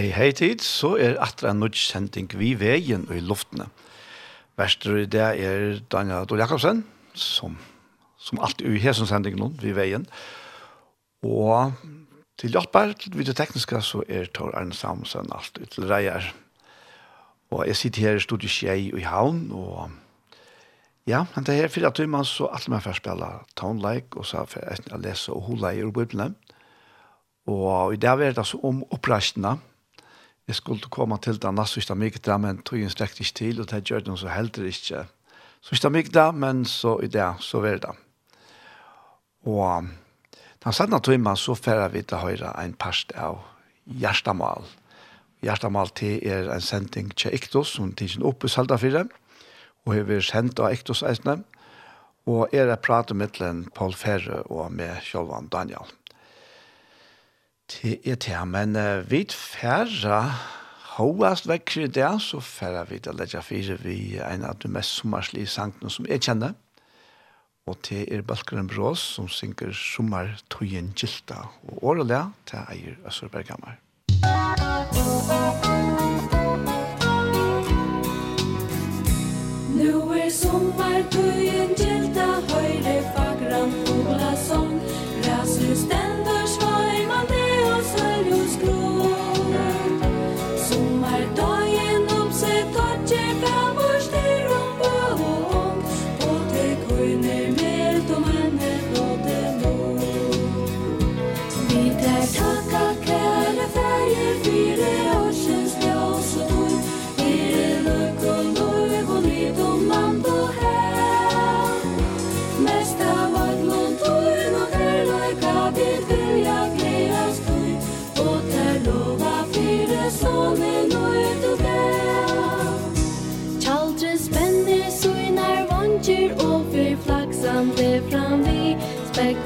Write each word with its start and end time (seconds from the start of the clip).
hei 0.00 0.12
hei 0.16 0.30
tid, 0.32 0.62
så 0.64 0.94
er 0.96 1.18
atra 1.20 1.50
en 1.52 1.58
nødgjending 1.60 2.30
vi 2.40 2.54
veien 2.56 3.02
og 3.10 3.18
i 3.18 3.20
luftene. 3.20 3.66
Verster 4.56 5.02
i 5.02 5.06
det 5.08 5.20
er 5.44 5.82
Daniel 5.92 6.22
Adol 6.22 6.40
Jakobsen, 6.40 6.80
som, 7.12 7.58
som 8.16 8.40
alltid 8.40 8.70
er 8.70 8.78
i 8.78 8.80
hesen 8.80 9.08
sending 9.08 9.36
nå, 9.36 9.50
vi 9.60 9.74
veien. 9.76 10.06
Og 11.26 11.74
til 12.40 12.56
hjelper, 12.56 12.94
til 12.96 13.12
det 13.28 13.36
tekniske, 13.36 13.82
så 13.84 14.00
er 14.08 14.30
Tor 14.32 14.56
Arne 14.56 14.72
Samsen 14.72 15.28
alt 15.36 15.60
ut 15.60 15.68
til 15.74 15.88
reier. 15.90 16.32
Og 17.52 17.66
jeg 17.68 17.76
sitter 17.76 18.08
her 18.08 18.16
i 18.16 18.24
studiet 18.24 18.56
Skjei 18.56 18.88
og 18.94 19.02
i 19.02 19.08
Havn, 19.08 19.48
og 19.52 19.90
ja, 21.10 21.26
men 21.34 21.44
det 21.44 21.58
her 21.58 21.72
fire 21.72 21.92
timer, 21.92 22.24
så 22.24 22.48
alt 22.48 22.70
med 22.72 22.80
for 22.80 22.94
å 22.94 23.00
spille 23.02 23.32
townlike, 23.58 24.16
og 24.16 24.24
så 24.24 24.46
for 24.48 24.64
å 24.64 25.00
lese 25.02 25.34
og 25.34 25.50
hula 25.50 25.74
i 25.76 25.84
Bibelen. 25.84 26.38
Og 27.50 27.96
i 27.96 28.00
dag 28.00 28.20
er 28.20 28.32
det 28.32 28.40
altså 28.46 28.60
om 28.64 28.80
oppreisene, 28.94 29.58
jeg 30.50 30.58
skulle 30.58 30.90
komme 30.90 31.18
til 31.22 31.38
den 31.38 31.54
neste 31.54 31.78
siste 31.78 31.94
mye 31.94 32.38
men 32.42 32.62
tog 32.66 32.80
en 32.82 32.90
strekk 32.90 33.20
ikke 33.20 33.36
til, 33.38 33.60
og 33.60 33.70
det 33.70 33.84
gjør 33.86 34.02
det 34.06 34.18
så 34.18 34.28
heldig 34.28 34.66
ikke. 34.66 35.04
Så 35.62 35.76
ikke 35.76 35.90
mye 35.90 36.32
men 36.32 36.64
så 36.64 36.98
i 37.02 37.06
det, 37.06 37.28
så 37.40 37.60
var 37.60 37.78
det. 37.78 37.94
Og 39.46 39.86
den 40.64 40.72
satte 40.72 41.00
tøyma, 41.00 41.36
så 41.36 41.54
færre 41.54 41.92
vi 41.92 42.02
til 42.02 42.18
høyre 42.18 42.52
en 42.64 42.74
parst 42.74 43.12
av 43.14 43.38
Gjerstamal. 43.86 44.66
Gjerstamal 45.40 45.88
til 45.96 46.18
er 46.26 46.50
en 46.52 46.60
sending 46.60 47.14
til 47.16 47.34
Iktos, 47.34 47.76
som 47.76 47.92
tidsen 47.92 48.26
oppe 48.26 48.46
i 48.46 48.52
Saldafire, 48.52 49.06
og 49.86 49.94
har 49.94 50.04
vært 50.04 50.28
sendt 50.28 50.60
av 50.60 50.74
Iktos 50.74 51.02
eisene, 51.06 51.40
og 52.26 52.52
er 52.52 52.66
det 52.68 52.82
prater 52.84 53.16
med 53.16 53.38
Paul 53.74 53.94
Ferre 53.94 54.42
og 54.52 54.72
med 54.72 55.00
Kjolvan 55.06 55.48
Daniel. 55.48 55.88
Det 57.70 58.00
er 58.04 58.16
det, 58.18 58.48
men 58.48 58.76
uh, 58.76 59.10
vi 59.10 59.24
færre 59.30 60.22
hovast 60.96 61.46
vekker 61.48 61.84
i 61.86 61.86
det, 61.86 62.08
så 62.22 62.40
færre 62.42 62.82
vi 62.90 62.98
til 62.98 63.14
å 63.14 63.18
legge 63.20 63.42
fire 63.46 63.76
vi 63.84 64.18
en 64.18 64.44
av 64.44 64.58
de 64.62 64.68
mest 64.68 64.98
sommerslige 64.98 65.46
sangene 65.46 65.92
som 65.92 66.08
jeg 66.10 66.24
kjenner. 66.26 66.56
Og 67.70 67.76
det 67.88 68.08
er 68.10 68.22
Balkaren 68.26 68.66
Brås 68.66 69.02
som 69.14 69.28
synger 69.28 69.70
Sommar 69.76 70.32
Tøyen 70.50 70.90
Gilda, 70.96 71.44
og 71.68 71.84
årelig 71.92 72.24
til 72.50 72.58
eier 72.74 72.96
Østerberghammer. 73.06 73.78
Nu 79.76 79.92
er 80.10 80.30
sommar 80.34 81.04
Tøyen 81.14 81.76
Gilda, 81.78 82.30
høyre 82.50 82.96
fagran, 83.14 83.76
fugla 83.86 84.32
sång, 84.48 84.80
græslig 85.22 85.76
stend, 85.84 86.19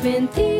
vind 0.04 0.53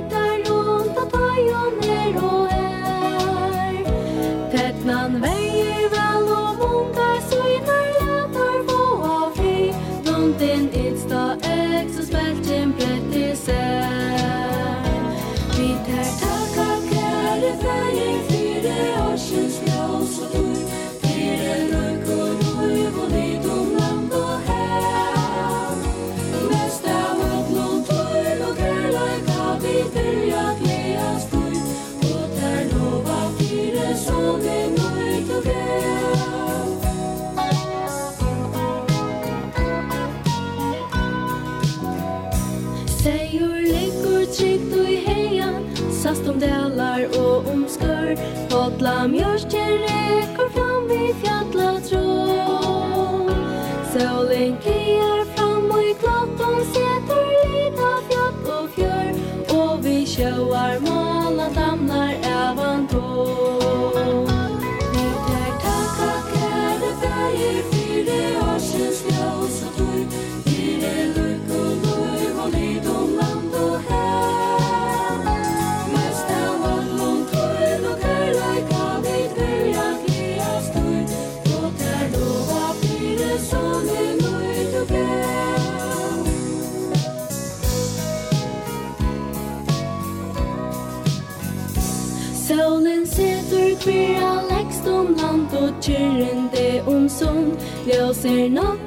ser 98.25 98.49
nok 98.49 98.84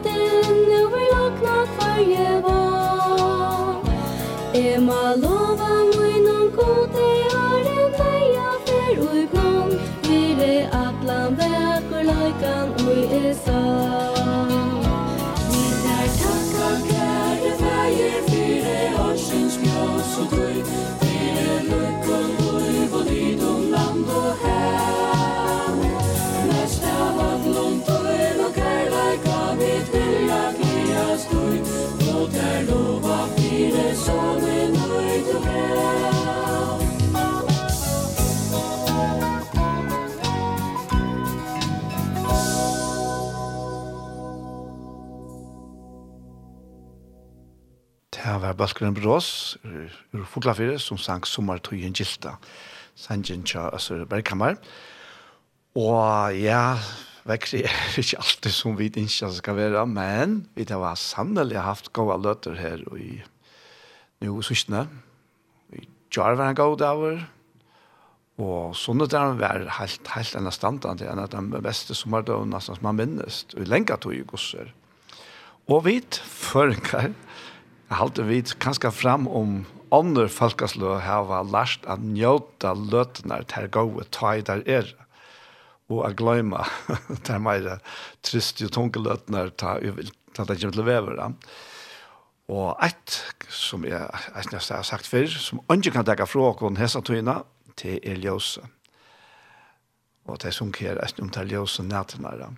Balkaren 48.57 48.95
Brås, 48.98 49.57
ur 49.63 50.25
Foglafire, 50.25 50.80
som 50.81 50.98
sang 50.98 51.25
Sommartøyen 51.27 51.94
Gilta, 51.94 52.38
sangen 52.98 53.45
tja 53.45 53.69
Øsser 53.75 54.06
Bergkammer. 54.09 54.57
Og 55.77 56.38
ja, 56.42 56.77
vekkri 57.30 57.62
er 57.68 57.98
ikke 58.01 58.18
alltid 58.24 58.56
som 58.56 58.77
vi 58.80 58.89
ikke 58.89 59.31
skal 59.36 59.59
være, 59.59 59.86
men 59.86 60.39
vi 60.57 60.65
har 60.69 60.95
sannelig 60.98 61.62
haft 61.62 61.92
gode 61.94 62.18
løter 62.24 62.57
her 62.57 62.81
i 62.98 63.21
nu 64.21 64.31
New 64.31 64.42
Sysne. 64.42 64.88
Vi 65.69 65.88
gjør 66.09 66.39
var 66.39 66.50
en 66.50 66.57
god 66.57 66.81
over, 66.81 67.21
og 68.38 68.74
sånne 68.77 69.06
der 69.09 69.38
var 69.38 69.63
helt, 69.80 70.09
helt 70.13 70.36
enn 70.38 70.50
standande, 70.54 71.06
enn 71.06 71.21
at 71.21 71.33
den 71.33 71.51
beste 71.62 71.94
sommerdøvn 71.98 72.57
som 72.62 72.81
man 72.81 72.98
minnes, 72.98 73.45
og 73.54 73.69
lenge 73.69 73.98
tog 74.01 74.13
i 74.18 74.25
gosser. 74.25 74.74
Og 75.68 75.83
vi 75.86 76.00
føringar, 76.24 77.12
Jeg 77.88 78.01
halte 78.01 78.24
vi 78.28 78.42
kanskje 78.60 78.89
fram 78.92 79.30
om 79.31 79.62
andre 79.95 80.25
folkeslå 80.28 80.98
har 81.06 81.30
lært 81.48 81.86
at 81.88 82.01
njóta 82.04 82.74
løtene 82.75 83.39
til 83.48 83.69
gode 83.72 84.04
i 84.36 84.44
der 84.44 84.63
er, 84.68 84.89
og 85.88 86.04
at 86.10 86.18
gløyma 86.19 86.66
til 87.25 87.39
mer 87.39 87.78
trist 88.28 88.60
og 88.66 88.74
tunge 88.75 89.00
løtene 89.00 89.48
til 89.56 90.04
det 90.36 90.60
kommer 90.60 90.75
til 90.75 90.86
vevere. 90.86 91.31
Og 92.48 92.75
et, 92.84 93.24
som 93.50 93.88
jeg, 93.88 94.04
jeg 94.36 94.51
nesten 94.51 94.75
har 94.75 94.83
sagt 94.83 95.07
før, 95.07 95.31
som 95.31 95.63
ikke 95.72 95.95
kan 95.95 96.06
dekke 96.07 96.28
fra 96.28 96.51
åkken 96.51 96.80
hese 96.80 97.01
tøyene, 97.01 97.40
til 97.80 98.00
er 98.04 98.19
ljøse. 98.19 98.68
Og 100.28 100.42
det 100.44 100.51
som 100.54 100.75
kjer 100.75 101.00
er 101.00 101.22
om 101.24 101.31
til 101.31 101.56
ljøse 101.56 101.88
nætene. 101.88 102.51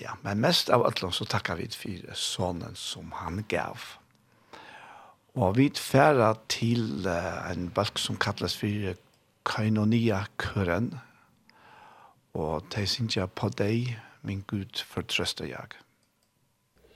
Ja, 0.00 0.16
men 0.22 0.40
mest 0.42 0.70
av 0.70 0.84
alt 0.86 1.02
så 1.14 1.26
takkar 1.28 1.60
vi 1.60 1.68
for 1.70 2.14
sonen 2.18 2.74
som 2.74 3.12
han 3.20 3.44
gav. 3.48 3.78
Og 5.34 5.56
vi 5.56 5.70
færa 5.74 6.34
til 6.48 7.06
uh, 7.06 7.50
en 7.50 7.70
balk 7.74 7.98
som 7.98 8.16
kallas 8.16 8.56
for 8.56 8.94
Kainonia-køren, 9.44 10.94
og 12.34 12.64
det 12.74 12.88
synes 12.88 13.16
jeg 13.16 13.30
på 13.30 13.48
deg, 13.48 13.98
min 14.22 14.44
Gud, 14.46 14.82
for 14.86 15.02
trøster 15.02 15.44
jeg. 15.44 15.78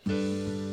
Musikk 0.08 0.67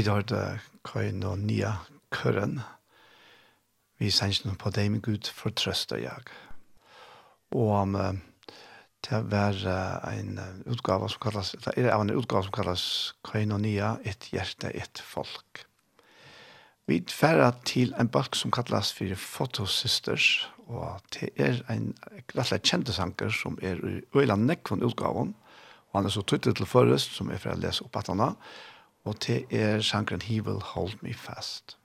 Vi 0.00 0.06
har 0.08 0.22
det 0.22 0.60
køyen 0.84 1.22
og 1.28 1.38
nya 1.38 1.74
køren. 2.08 2.54
Vi 4.00 4.08
sender 4.10 4.46
noe 4.48 4.56
på 4.56 4.70
deg 4.72 4.86
med 4.94 5.02
Gud 5.04 5.28
for 5.28 5.52
trøst 5.52 5.92
og 5.92 6.00
jag. 6.00 6.30
Og 7.52 7.72
om 7.82 7.98
det 9.04 9.12
er 9.12 9.26
vær 9.28 9.58
en 10.14 10.40
utgave 10.64 11.10
som 11.12 11.20
kallas, 11.20 11.50
det 11.66 11.74
er 11.84 11.92
en 11.92 12.14
utgave 12.16 12.46
som 12.46 12.54
kallas 12.56 12.86
køyen 13.28 13.52
og 13.52 13.60
nya, 13.60 13.90
et 14.00 14.30
hjerte, 14.32 14.72
et 14.72 15.02
folk. 15.04 15.66
Vi 16.88 17.02
færa 17.12 17.52
til 17.68 17.92
en 18.00 18.08
bak 18.08 18.40
som 18.40 18.50
kallas 18.50 18.94
for 18.96 19.12
Fotosysters, 19.20 20.48
og 20.64 21.04
det 21.12 21.28
er 21.36 21.60
en 21.68 21.92
rettelig 22.08 22.62
kjente 22.72 22.96
sanger 22.96 23.28
som 23.28 23.60
er 23.60 23.84
i 23.84 24.00
Øyland 24.16 24.48
Nekvon 24.48 24.82
utgaven, 24.82 25.36
og 25.92 26.00
han 26.00 26.08
er 26.08 26.16
så 26.16 26.24
tøytet 26.24 26.56
til 26.56 26.66
forrest, 26.66 27.12
som 27.12 27.28
er 27.28 27.36
for 27.36 27.52
å 27.52 27.60
lese 27.60 27.84
opp 27.84 28.00
at 28.00 28.08
han 28.08 28.24
har, 28.24 28.36
og 29.04 29.26
det 29.26 29.46
er 29.50 29.80
sangren 29.80 30.22
He 30.22 30.42
Will 30.42 30.62
Hold 30.62 31.02
Me 31.02 31.14
Fast. 31.14 31.79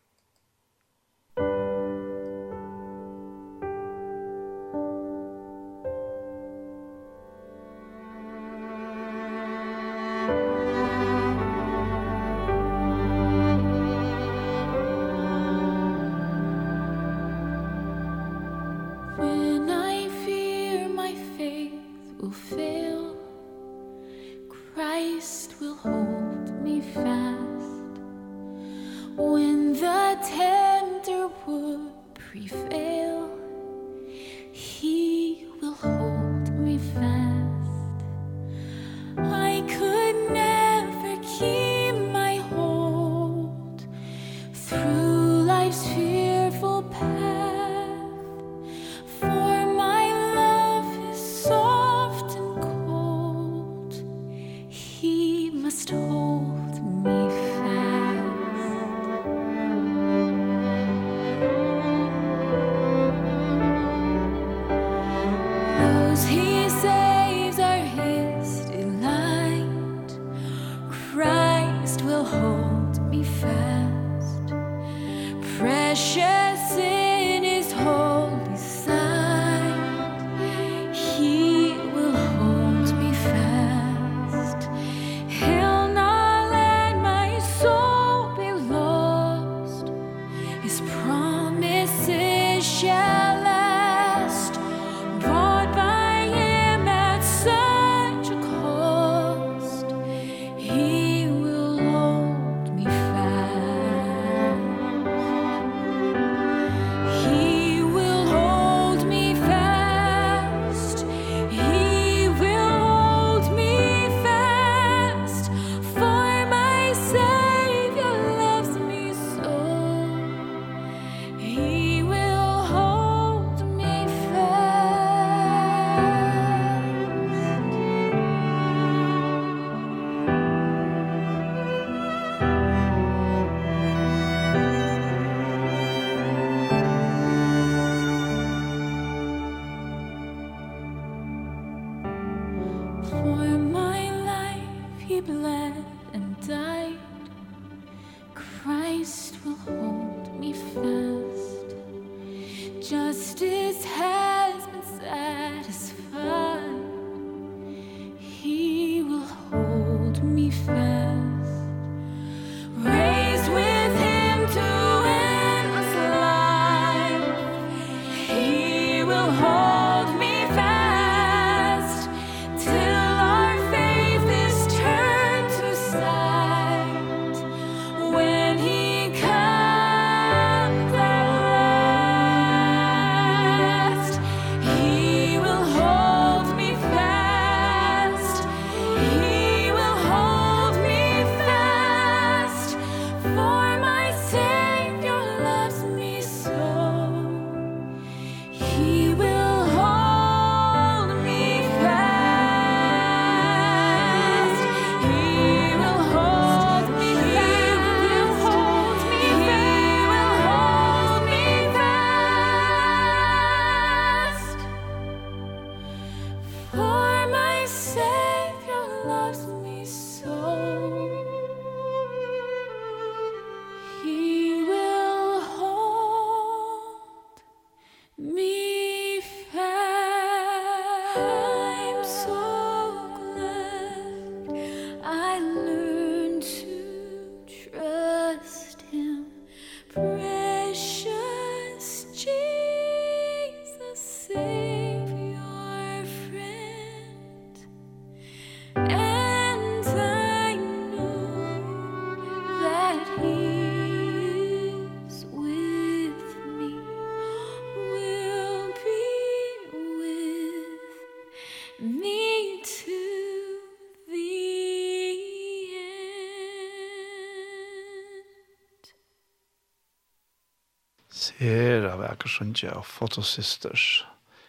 Her 271.46 271.84
av 271.92 272.02
Akersundsja 272.02 272.72
og 272.80 272.88
Photo 272.90 273.22
Sisters. 273.22 274.02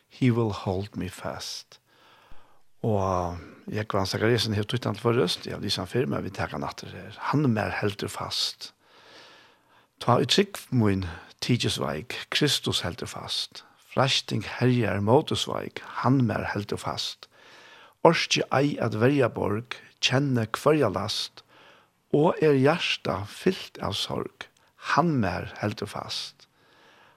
He 0.08 0.30
will 0.32 0.52
hold 0.64 0.94
me 0.96 1.10
fast. 1.12 1.76
Og 2.86 3.36
jeg 3.68 3.84
var 3.92 4.06
Zakariasen 4.08 4.56
helt 4.56 4.72
utan 4.72 4.96
for 4.96 5.12
røst. 5.12 5.44
Jeg 5.44 5.60
lyser 5.60 5.84
han 5.84 5.90
før, 5.90 6.06
men 6.08 6.24
vi 6.24 6.32
tar 6.32 6.54
han 6.54 6.64
etter 6.64 6.94
her. 6.94 7.18
Han 7.32 7.44
er 7.44 7.52
mer 7.52 7.74
helter 7.82 8.08
fast. 8.08 8.70
Ta 10.00 10.16
ut 10.22 10.32
trygg 10.32 10.56
min 10.72 11.04
tidsveik. 11.44 12.16
Kristus 12.32 12.80
helter 12.86 13.10
fast. 13.10 13.64
Frashting 13.92 14.46
herjer 14.56 15.00
motusveik, 15.04 15.82
Han 16.04 16.24
mer 16.24 16.48
helter 16.54 16.80
fast. 16.80 17.28
Orske 18.04 18.46
ei 18.56 18.78
at 18.80 18.96
verja 18.96 19.28
borg. 19.28 19.76
Kjenne 20.00 20.46
kvarja 20.46 20.88
last. 20.88 21.44
Og 22.16 22.40
er 22.40 22.56
hjärsta 22.56 23.26
fyllt 23.28 23.82
av 23.84 23.92
sorg. 23.92 24.48
Han 24.96 25.18
mer 25.20 25.52
helter 25.60 25.92
fast 25.92 26.35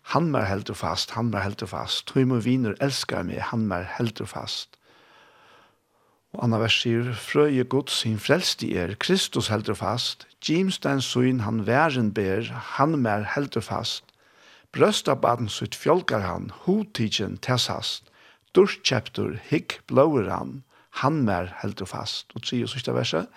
Han 0.10 0.32
mer 0.34 0.48
helt 0.50 0.70
fast, 0.78 1.12
han 1.14 1.30
mer 1.30 1.44
helt 1.46 1.62
fast. 1.70 2.08
Tøymo 2.10 2.40
viner 2.42 2.74
elskar 2.82 3.22
meg, 3.28 3.44
han 3.52 3.68
mer 3.70 3.86
helt 4.00 4.22
fast. 4.26 4.80
Og 6.34 6.44
anna 6.46 6.60
vers 6.62 6.80
sier, 6.82 7.12
frøye 7.14 7.66
god 7.70 7.94
sin 7.94 8.18
frelsti 8.22 8.72
er, 8.78 8.96
Kristus 9.02 9.50
helt 9.54 9.70
fast, 9.78 10.26
Jimstein 10.46 11.02
søyn 11.02 11.44
han 11.46 11.64
væren 11.68 12.10
ber, 12.14 12.50
han 12.78 12.98
mer 13.02 13.26
helt 13.36 13.58
fast. 13.66 14.06
Brøsta 14.74 15.14
baden 15.14 15.50
sitt 15.50 15.78
fjolkar 15.78 16.26
han, 16.26 16.52
hotidjen 16.66 17.38
tessast, 17.42 18.10
durskjeptur 18.54 19.40
hikk 19.50 19.80
blåer 19.90 20.30
han, 20.30 20.62
han 21.02 21.24
mer 21.26 21.54
helt 21.62 21.82
fast. 21.90 22.30
Og 22.34 22.46
sier 22.46 22.70
sista 22.70 22.94
verset, 22.98 23.30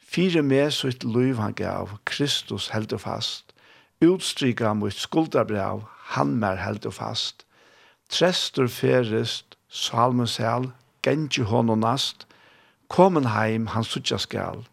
fire 0.00 0.44
med 0.44 0.72
sitt 0.72 1.04
løyv 1.04 1.40
han 1.40 1.56
gav, 1.56 1.98
Kristus 2.08 2.70
helt 2.72 2.92
fast, 3.00 3.52
utstryka 4.04 4.72
mot 4.76 4.92
skuldabrev, 4.92 5.84
han 6.14 6.38
mer 6.40 6.60
held 6.62 6.86
og 6.86 6.96
fast. 6.98 7.44
Trestur 8.10 8.68
ferest, 8.68 9.56
salmusel, 9.68 10.70
gengi 11.04 11.42
honom 11.42 11.82
nast, 11.82 12.26
komen 12.88 13.26
heim 13.34 13.66
han 13.74 13.84
suttja 13.84 14.18
skal, 14.22 14.64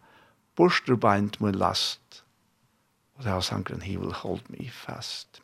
borstur 0.55 0.99
beint 0.99 1.39
mun 1.41 1.57
last. 1.57 2.23
Og 3.17 3.25
det 3.25 3.31
har 3.33 3.45
sangren, 3.45 3.81
he 3.81 3.97
will 3.97 4.13
hold 4.13 4.43
me 4.49 4.69
fast. 4.73 5.41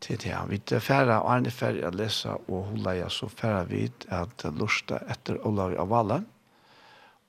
Til 0.00 0.16
det, 0.22 0.36
vi 0.48 0.60
er 0.72 0.80
færre, 0.80 1.20
og 1.20 1.46
er 1.46 1.52
færre 1.52 1.88
å 1.88 1.92
lese, 1.92 2.32
og 2.48 2.70
hun 2.70 2.84
leier 2.84 3.10
så 3.12 3.28
færre 3.28 3.66
vid 3.68 4.06
at 4.08 4.46
lusta 4.56 5.02
etter 5.12 5.40
Olavi 5.46 5.76
Avala, 5.76 6.22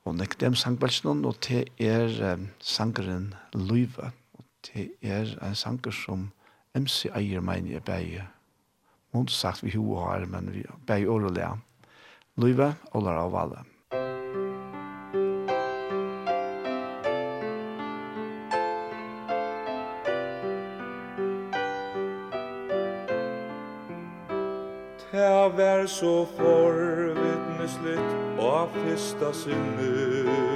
og 0.05 0.15
nek 0.17 0.37
dem 0.39 0.55
sangbalsnån, 0.55 1.25
og 1.25 1.41
til 1.43 1.67
er 1.77 2.39
sangren 2.59 3.33
Løyve, 3.53 4.13
og 4.37 4.45
til 4.63 4.93
er 5.01 5.35
en 5.43 5.55
sanger 5.55 5.93
som 5.93 6.29
MC 6.73 7.09
eier 7.11 7.41
meini 7.43 7.75
er 7.75 7.83
beie. 7.83 8.23
Mund 9.11 9.29
sagt 9.29 9.63
vi 9.63 9.73
ho 9.75 9.97
har, 9.99 10.23
men 10.25 10.53
vi 10.53 10.63
beie 10.87 11.09
årelea. 11.09 11.57
Løyve, 12.39 12.71
Olar 12.95 13.19
av 13.25 13.35
alle. 13.35 13.65
Det 25.11 25.33
var 25.57 25.83
så 25.91 26.13
forvittnesligt 26.37 28.39
og 28.39 28.71
fyrsta 28.77 29.33
sinne 29.35 30.50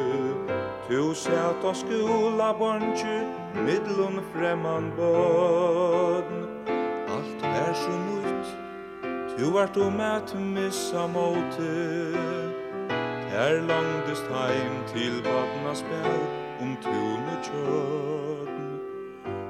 Tu 0.89 1.13
sæt 1.13 1.63
og 1.63 1.75
skula 1.75 2.51
bonju 2.59 3.17
middlun 3.65 4.19
fremman 4.33 4.91
bødn. 4.97 6.45
Alt 7.15 7.41
er 7.43 7.73
så 7.73 7.89
mult, 7.89 8.57
tu 9.37 9.53
vart 9.53 9.77
om 9.77 9.99
at 9.99 10.35
missa 10.39 11.07
måte. 11.07 11.71
Her 13.29 13.61
langdest 13.71 14.27
heim 14.29 14.75
til 14.93 15.15
vatna 15.25 15.73
spel, 15.73 16.21
om 16.61 16.77
tun 16.83 17.23
og 17.33 17.39
kjødn. 17.47 18.79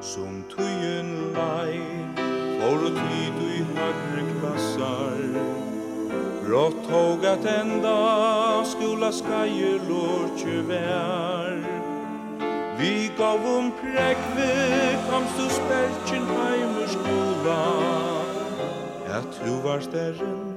Som 0.01 0.43
tujen 0.49 1.11
lei, 1.35 1.83
for 2.61 2.79
å 2.79 2.95
tid 2.95 3.43
i 3.51 3.59
høyre 3.75 4.25
klassar, 4.39 5.64
Rått 6.49 6.77
tog 6.89 7.25
at 7.25 7.45
enda 7.49 7.95
skola 8.65 9.11
skaje 9.11 9.79
lortje 9.89 10.61
vær 10.69 11.57
Vi 12.79 13.11
gav 13.17 13.45
om 13.57 13.71
prekve 13.79 14.51
kamst 15.09 15.39
du 15.39 15.47
spertjen 15.49 16.27
heimer 16.35 16.91
skola 16.91 17.61
At 19.17 19.25
tro 19.37 19.57
var 19.63 19.79
stærren 19.79 20.55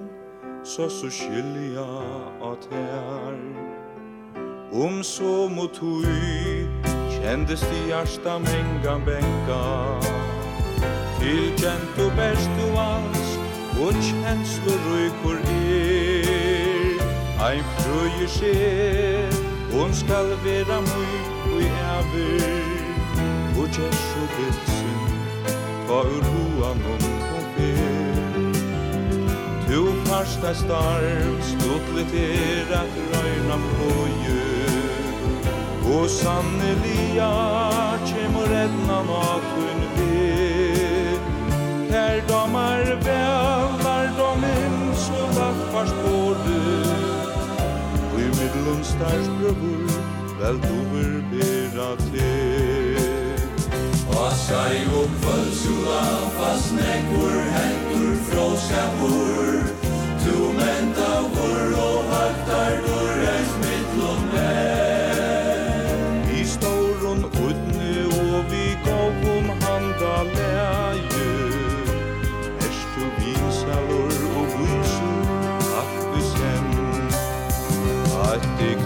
så 0.64 0.88
så 0.88 1.10
skylja 1.10 1.86
at 2.52 2.68
her 2.72 3.36
Om 4.72 5.02
så 5.02 5.48
mot 5.48 5.78
hui 5.78 6.66
kjendes 7.10 7.60
de 7.60 7.78
hjärsta 7.86 8.38
mengan 8.38 9.04
benka 9.06 9.64
Tilkjent 11.20 11.96
du 11.96 12.10
best 12.16 12.50
du 12.58 12.66
alt 12.78 13.17
og 13.80 13.92
kjensler 13.92 14.78
røyker 14.86 15.38
er. 15.54 17.02
Ein 17.48 17.64
frøyer 17.76 18.30
skjer, 18.36 19.36
hon 19.72 19.94
skal 19.94 20.32
vera 20.44 20.80
mui 20.88 21.18
og 21.52 21.60
jæver, 21.62 22.42
og 23.60 23.68
kjers 23.76 24.06
og 24.22 24.28
bilsen, 24.34 24.98
ta 25.86 26.00
ur 26.14 26.26
hoan 26.32 26.82
om 26.94 27.06
hon 27.30 27.46
fyr 27.54 28.08
Tu 29.68 29.80
farsta 30.08 30.52
starv, 30.54 31.38
stutlet 31.52 32.12
er 32.24 32.74
at 32.82 33.00
røyna 33.12 33.58
frøyer, 33.70 34.88
og 35.94 36.08
sannelia, 36.10 37.32
kjemur 38.10 38.50
edna 38.64 38.98
natur, 39.12 39.77
Her 41.90 42.20
de 42.28 42.40
er 42.58 42.96
velar, 43.04 44.06
de 44.18 44.48
insulat 44.66 45.58
forstår 45.72 46.34
du 46.46 46.60
Og 48.12 48.20
i 48.20 48.28
middelen 48.38 48.84
stærst 48.84 49.30
brøver, 49.38 50.00
vel 50.40 50.56
du 50.68 50.78
vil 50.92 51.24
bera 51.30 51.90
til 52.10 52.98
Og 54.08 54.32
skai 54.42 54.76
og 54.98 55.08
kvöldsula, 55.20 56.04
fast 56.38 56.72
nekkur 56.72 57.40
hendur 57.56 58.16
fråskapur 58.28 59.52
Tu 60.24 60.36
menta 60.60 61.12
vur 61.34 61.68
og 61.88 61.98
haktar 62.12 62.72
du 62.86 62.98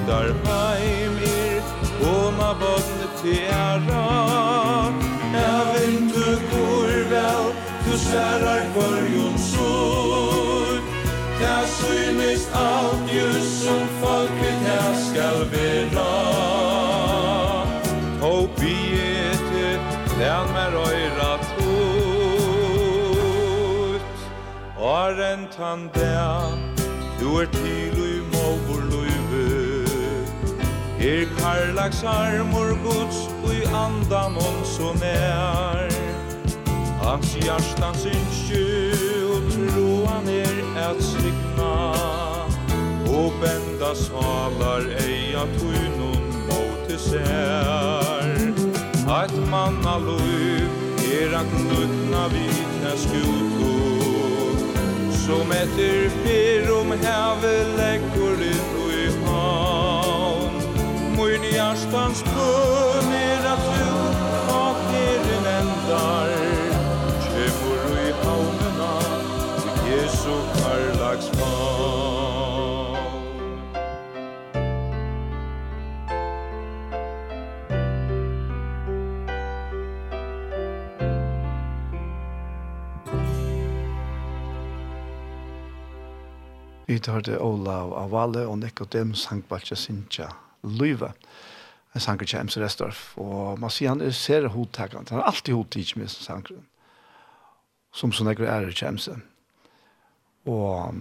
Luktar 0.03 0.29
heim 0.47 1.17
ir 1.19 1.63
Oma 2.07 2.51
bodne 2.61 3.07
tjera 3.21 4.07
Ja 5.33 5.75
du 6.15 6.31
går 6.51 6.91
vel 7.11 7.47
Du 7.85 7.99
særar 7.99 8.63
kvarjon 8.75 9.39
sol 9.39 10.79
Ja 11.41 11.59
synes 11.67 12.49
alt 12.55 13.13
just 13.13 13.65
som 13.65 13.83
folket 14.01 14.59
her 14.67 14.95
skal 15.07 15.39
vera. 15.53 16.15
Tå 18.21 18.49
biete 18.59 19.69
Lern 20.19 20.49
mer 20.55 20.75
øyra 20.87 21.33
tot 21.55 21.63
Åren 24.79 25.41
tan 25.57 25.91
der 25.95 26.59
Du 27.21 27.37
er 27.39 27.47
til 27.47 27.92
Er 31.13 31.27
karlags 31.39 32.03
armor 32.05 32.71
gods 32.85 33.17
ui 33.45 33.59
andamon 33.85 34.55
så 34.65 34.93
nær 35.01 35.91
Hans 37.03 37.35
hjartan 37.43 37.99
synsju 38.01 38.63
og 39.35 39.51
troan 39.53 40.31
er 40.33 40.57
at 40.87 41.03
slikna 41.05 41.75
Og 43.13 43.37
benda 43.43 43.93
salar 44.07 44.89
eia 45.05 45.45
tuinun 45.59 46.25
måte 46.49 46.97
sær. 47.11 48.33
Eit 49.21 49.37
manna 49.53 49.99
luiv 50.09 50.71
er 51.13 51.41
at 51.43 51.57
lukna 51.69 52.29
vitne 52.33 52.95
skuto 53.05 53.75
Som 55.27 55.53
etter 55.61 56.09
fyrum 56.23 56.97
heve 57.05 57.59
lekkur 57.77 58.49
inn 58.49 58.73
Mun 61.23 61.43
hjärstans 61.43 62.25
bön 62.25 63.13
at 63.13 63.53
att 63.53 63.79
du 63.79 64.53
av 64.53 64.77
er 64.95 65.49
ändar. 65.61 66.29
Kjemur 67.23 68.09
i 68.09 68.13
haunena 68.13 69.01
till 69.63 69.93
Jesu 69.93 70.31
karlags 70.59 71.31
Vi 86.87 86.99
tar 86.99 87.21
det 87.21 87.39
Ola 87.39 87.83
og 87.83 87.93
Avale 88.05 88.47
og 88.47 88.59
Nikodems 88.59 89.19
sangbaltja 89.19 89.77
Sintja 89.77 90.29
løyve. 90.63 91.13
En 91.93 92.01
sanger 92.01 92.29
til 92.29 92.47
MC 92.47 92.61
Restorff. 92.63 93.19
Og 93.21 93.61
man 93.61 93.73
sier 93.73 93.93
han 93.93 94.01
er 94.05 94.15
ser 94.17 94.49
hodtakant. 94.55 95.11
Han 95.11 95.21
har 95.21 95.33
alltid 95.33 95.55
hodtidig 95.55 95.99
med 96.01 96.11
som 96.13 96.27
sanger. 96.29 96.63
Som 97.93 98.15
sånn 98.17 98.33
jeg 98.33 98.47
er 98.49 98.71
til 98.73 98.97
MC. 98.97 99.13
Og 100.49 100.95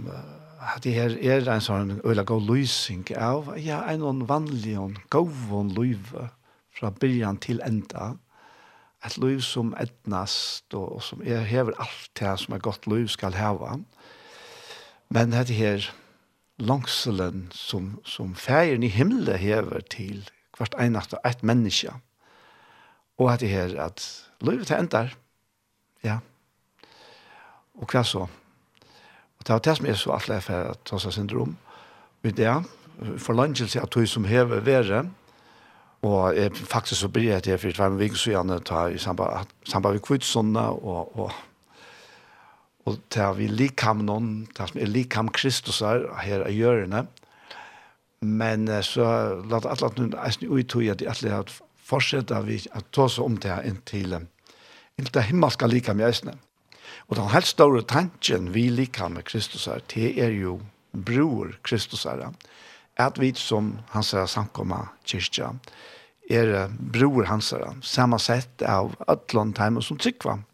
det 0.84 0.94
her 0.94 1.16
er 1.18 1.48
en 1.50 1.64
sånn 1.64 1.96
øyla 2.06 2.26
god 2.28 2.46
løysing 2.46 3.08
av 3.18 3.54
ja, 3.58 3.82
en 3.90 4.04
sånn 4.04 4.26
vanlig 4.30 4.76
og 4.78 5.00
god 5.14 5.72
løyve 5.78 6.28
fra 6.78 6.92
byrjan 6.92 7.40
til 7.42 7.64
enda. 7.66 8.16
Et 9.06 9.18
liv 9.18 9.40
som 9.42 9.74
etnast 9.82 10.76
og, 10.78 11.00
og 11.00 11.02
som 11.02 11.24
er 11.26 11.48
hever 11.50 11.74
alt 11.82 12.12
det 12.20 12.36
som 12.44 12.54
er 12.54 12.62
godt 12.62 12.86
liv 12.92 13.08
skal 13.10 13.34
heva. 13.34 13.80
Men 15.12 15.34
dette 15.34 15.58
her, 15.58 15.90
langselen 16.60 17.48
som, 17.52 18.00
som 18.06 18.36
færen 18.36 18.84
i 18.84 18.92
himmelen 18.92 19.38
hever 19.38 19.80
til 19.90 20.30
hvert 20.58 20.76
eneste 20.80 21.18
et 21.26 21.44
menneske. 21.44 21.94
Og 23.18 23.34
at 23.34 23.40
det 23.40 23.50
her 23.50 23.82
at 23.82 24.26
livet 24.42 24.72
er 24.72 24.80
endar. 24.80 25.16
Ja. 26.04 26.18
Og 27.76 27.88
hva 27.92 28.04
så? 28.04 28.28
Og 29.40 29.48
det 29.48 29.54
var 29.54 29.60
det 29.60 29.78
som 29.78 29.86
er 29.86 29.98
så 29.98 30.12
atleif 30.12 30.44
for 30.44 30.74
at 30.74 30.80
Tossa 30.86 31.12
syndrom. 31.12 31.58
Men 32.22 32.38
det 32.38 32.46
er 32.46 32.64
forlangelse 33.18 33.82
av 33.82 33.90
tog 33.90 34.08
som 34.08 34.26
hever 34.26 34.60
være. 34.60 35.06
Og 36.02 36.36
jeg, 36.38 36.56
faktisk 36.56 37.02
så 37.02 37.10
blir 37.10 37.32
jeg 37.32 37.44
til 37.44 37.58
for 37.62 37.78
tvær 37.78 37.98
vik 37.98 38.16
så 38.18 38.34
gjerne 38.34 38.60
ta 38.66 38.88
i 38.90 38.98
samband, 38.98 39.50
samband 39.70 39.98
med 39.98 40.06
kvitsånda 40.06 40.68
og, 40.74 41.18
og 41.20 41.32
og 42.86 42.98
til 43.14 43.36
vi 43.38 43.48
likam 43.48 44.06
noen, 44.08 44.48
til 44.58 44.76
vi 44.76 44.88
likam 44.90 45.30
Kristus 45.30 45.82
her, 45.86 46.08
her 46.24 46.46
i 46.50 46.56
hjørne, 46.58 47.06
men 48.22 48.70
så 48.86 49.06
la 49.50 49.60
det 49.62 49.70
alle 49.72 49.92
noen 49.98 50.16
eisen 50.22 50.50
uttog 50.50 50.86
at 50.90 51.02
de 51.02 51.10
alle 51.10 51.34
har 51.34 51.54
fortsett 51.92 52.32
at 52.34 52.46
vi 52.48 52.60
tar 52.94 53.10
seg 53.10 53.26
om 53.26 53.38
det 53.42 53.58
inntil, 53.68 54.18
inntil 54.98 55.16
det 55.18 55.28
himmelske 55.30 55.70
likam 55.70 56.02
i 56.02 56.08
eisene. 56.10 56.38
Og 57.10 57.18
den 57.18 57.32
helt 57.34 57.50
store 57.50 57.82
tanken 57.88 58.52
vi 58.54 58.70
likam 58.70 59.18
med 59.18 59.26
Kristus 59.30 59.66
her, 59.70 59.82
det 59.94 60.14
er 60.22 60.34
jo 60.36 60.60
bror 60.94 61.56
Kristus 61.64 62.06
her, 62.06 62.30
at 63.00 63.20
vi 63.20 63.32
som 63.38 63.74
han 63.96 64.06
sier 64.06 64.30
samkomma 64.30 64.84
kyrkja, 65.08 65.54
er 66.32 66.70
bror 66.70 67.26
hans 67.28 67.52
her, 67.52 67.66
sett 67.82 68.64
av 68.64 68.94
Atlant 69.12 69.60
heim 69.60 69.80
og 69.82 69.84
som 69.84 70.00
tryggvann, 70.00 70.46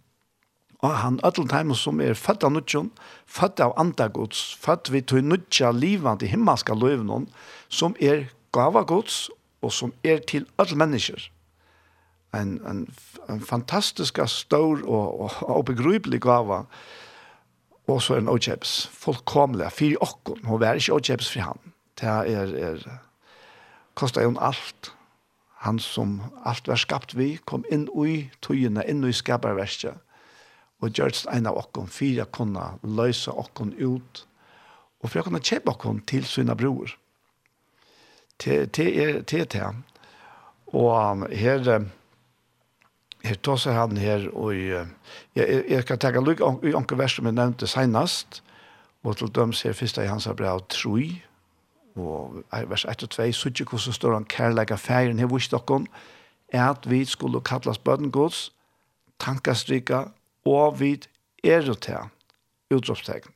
Og 0.85 0.93
han 0.97 1.19
ödlen 1.25 1.49
time 1.49 1.75
som 1.75 2.01
er 2.01 2.13
født 2.13 2.43
av 2.45 2.51
nødjon, 2.53 2.91
født 3.25 3.59
av 3.65 3.73
andagods, 3.81 4.53
født 4.61 4.91
vi 4.93 5.01
til 5.01 5.25
nødja 5.25 5.71
livet 5.73 6.19
til 6.19 6.29
himmelska 6.29 6.73
løvnån, 6.77 7.25
som 7.69 7.95
er 8.01 8.27
gavagods 8.53 9.29
og 9.61 9.73
som 9.73 9.93
er 10.03 10.21
til 10.27 10.45
ødel 10.61 10.77
mennesker. 10.77 11.29
En, 12.35 12.59
en, 12.67 12.83
en 13.29 13.41
fantastisk 13.41 14.19
stor 14.27 14.83
og, 14.85 15.21
og, 15.21 15.31
og 15.41 15.65
begripelig 15.65 16.21
gava, 16.21 16.63
og 17.87 18.01
så 18.01 18.13
er 18.13 18.21
en 18.21 18.29
åkjeps, 18.29 18.89
fullkomlig, 18.93 19.71
fyri 19.71 19.95
okkon, 20.03 20.45
hun 20.45 20.63
er 20.63 20.77
ikke 20.77 20.99
åkjeps 20.99 21.31
for 21.33 21.47
han. 21.47 21.73
Det 21.97 22.07
er, 22.07 22.53
er 22.53 22.83
kostet 23.97 24.27
jo 24.27 24.35
alt, 24.37 24.91
han 25.63 25.79
som 25.79 26.19
alt 26.45 26.67
var 26.67 26.77
skapt 26.77 27.15
vi, 27.17 27.37
kom 27.49 27.65
inn 27.73 27.87
i 28.05 28.27
tøyene, 28.45 28.83
inn 28.85 29.01
i 29.07 29.15
skaperverket, 29.15 29.97
og 30.81 30.93
gjørst 30.93 31.27
en 31.33 31.49
av 31.49 31.57
okkon 31.57 31.89
for 31.89 32.21
å 32.21 32.29
kunne 32.37 32.65
løse 32.83 33.33
okken 33.33 33.73
ut, 33.79 34.23
og 35.01 35.09
for 35.09 35.21
å 35.21 35.27
kunne 35.27 35.43
kjøpe 35.43 35.73
okken 35.73 36.01
til 36.09 36.25
sine 36.29 36.55
bror. 36.57 36.93
Til 38.37 38.69
er 38.85 39.21
det. 39.25 39.69
Og 40.77 41.23
her, 41.33 41.69
her 43.23 43.39
tar 43.41 43.61
seg 43.61 43.77
han 43.77 43.97
her, 43.97 44.27
og 44.33 44.53
jeg, 44.53 44.87
jeg 45.35 45.85
skal 45.85 46.01
tenke 46.01 46.21
lukk 46.21 46.43
i 46.67 46.75
onke 46.77 46.97
vers 46.99 47.17
som 47.17 47.29
jeg 47.29 47.37
nevnte 47.37 47.69
senest, 47.69 48.43
og 49.07 49.17
til 49.17 49.31
dem 49.33 49.53
ser 49.55 49.73
først 49.77 49.97
i 50.01 50.09
hans 50.09 50.27
brev 50.35 50.61
troi 50.69 51.23
og 51.97 52.43
vers 52.69 52.85
1 52.85 53.03
og 53.03 53.09
2, 53.09 53.31
så 53.33 53.49
ikke 53.49 53.65
hvordan 53.71 53.93
står 53.93 54.13
han 54.13 54.25
kærlegger 54.29 54.77
ferien 54.77 55.19
her 55.19 55.29
hos 55.31 55.47
dere, 55.49 55.85
at 56.53 56.89
vi 56.89 57.05
skulle 57.05 57.41
kalles 57.41 57.77
bødengods, 57.77 58.51
tankastrika, 59.19 60.03
og 60.47 60.79
vi 60.79 60.95
er 61.43 61.67
til 61.73 62.09
utropstegn. 62.73 63.27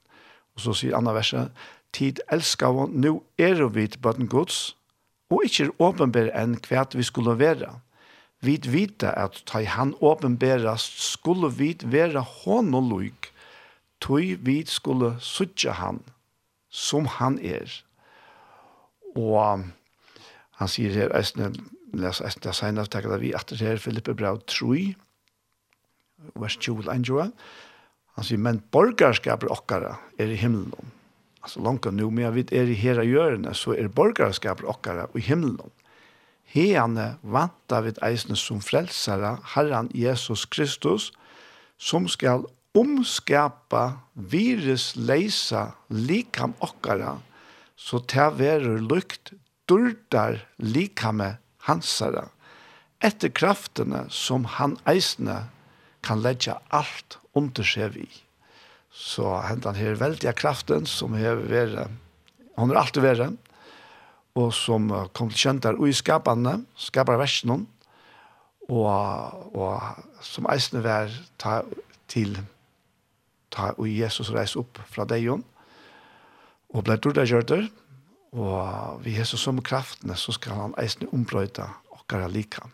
Og 0.56 0.64
så 0.66 0.76
sier 0.76 0.98
andre 0.98 1.16
verset, 1.20 1.52
tid 1.96 2.20
elskar 2.32 2.74
vi, 2.76 2.88
nu 3.04 3.22
er 3.38 3.64
vi 3.68 3.88
bøtten 4.02 4.30
gods, 4.32 4.76
og 5.32 5.46
ikke 5.48 5.70
er 5.70 5.76
åpenbær 5.80 6.32
enn 6.36 6.58
hva 6.68 6.86
vi 6.96 7.04
skulle 7.08 7.38
være. 7.40 7.72
Vi 8.42 8.58
vita 8.66 9.14
at 9.22 9.44
ta 9.46 9.62
han 9.64 9.94
åpenbærast 10.02 10.98
skulle 11.14 11.52
vi 11.54 11.76
være 11.84 12.24
hånd 12.44 12.76
og 12.76 12.90
lyk, 12.90 13.30
tog 14.02 14.34
vi 14.48 14.64
skulle 14.66 15.14
suttje 15.22 15.78
han 15.78 16.02
som 16.72 17.06
han 17.20 17.38
er. 17.46 17.70
Og 19.16 19.68
han 20.58 20.72
sier 20.72 20.96
her, 20.96 21.14
jeg 21.14 21.54
leser 21.94 22.54
senere, 22.56 22.88
takk 22.90 23.06
at 23.12 23.22
vi 23.22 23.34
atter 23.36 23.60
her, 23.62 23.78
Filippe 23.78 24.16
Brau 24.16 24.40
3, 24.48 24.96
vers 26.36 26.58
20 26.58 26.90
enjoa. 26.94 27.30
Han 28.18 28.28
sier, 28.28 28.42
men 28.42 28.62
borgarskaper 28.74 29.52
okkara 29.54 29.96
er 30.20 30.34
i 30.34 30.40
himmelen. 30.40 30.92
Altså 31.42 31.62
langt 31.64 31.88
nu, 31.90 32.10
men 32.10 32.26
jeg 32.26 32.36
vet 32.36 32.54
er 32.54 32.70
i 32.70 32.78
hera 32.78 33.06
gjørende, 33.08 33.54
så 33.58 33.74
er 33.74 33.90
borgarskaper 33.90 34.68
okkara 34.70 35.08
i 35.18 35.24
himmelen. 35.26 35.72
Heane 36.52 37.16
vanta 37.24 37.80
vid 37.86 38.02
eisne 38.04 38.36
som 38.36 38.60
frelsara, 38.62 39.38
Herren 39.56 39.90
Jesus 39.96 40.44
Kristus, 40.46 41.12
som 41.80 42.10
skal 42.12 42.44
omskapa 42.78 44.02
virus 44.14 44.92
leisa 44.96 45.72
likam 45.90 46.54
okkara, 46.60 47.18
så 47.76 48.02
ta 48.06 48.30
verur 48.36 48.84
lukt 48.84 49.34
durdar 49.68 50.44
likame 50.60 51.38
hansara, 51.68 52.28
etter 53.02 53.32
kraftene 53.34 54.06
som 54.14 54.46
han 54.60 54.78
eisne 54.86 55.48
kan 56.02 56.22
lägga 56.22 56.60
allt 56.70 57.18
under 57.34 57.64
sig 57.64 57.90
vi. 57.90 58.08
Så 58.92 59.38
hentan 59.48 59.76
her 59.76 59.96
veldige 59.96 60.34
kraften 60.34 60.86
som 60.86 61.14
har 61.14 61.40
vært, 61.48 61.88
hun 62.58 62.74
har 62.74 62.84
alltid 62.84 63.04
vært, 63.04 63.38
og 64.36 64.54
som 64.56 64.90
kom 65.16 65.32
til 65.32 65.46
kjent 65.46 65.64
der 65.64 65.80
ui 65.80 65.94
skapene, 65.96 66.62
skapar 66.76 67.20
versen 67.20 67.68
og, 68.72 69.56
og 69.56 70.24
som 70.24 70.48
eisne 70.52 70.84
vær 70.84 71.12
ta, 71.42 71.62
til 72.08 72.38
ta 73.52 73.72
ui 73.78 73.98
Jesus 74.00 74.32
reis 74.32 74.56
opp 74.60 74.80
fra 74.92 75.08
deg 75.08 75.28
og 75.32 76.84
ble 76.88 76.96
dårlig 77.04 77.28
gjørter, 77.28 77.66
og 78.32 79.02
vi 79.04 79.18
har 79.18 79.28
så 79.28 79.36
som 79.40 79.60
kraftene, 79.60 80.16
så 80.16 80.32
skal 80.32 80.56
han 80.56 80.78
eisne 80.80 81.10
ombrøyta 81.12 81.68
okkara 81.92 82.30
likam 82.32 82.72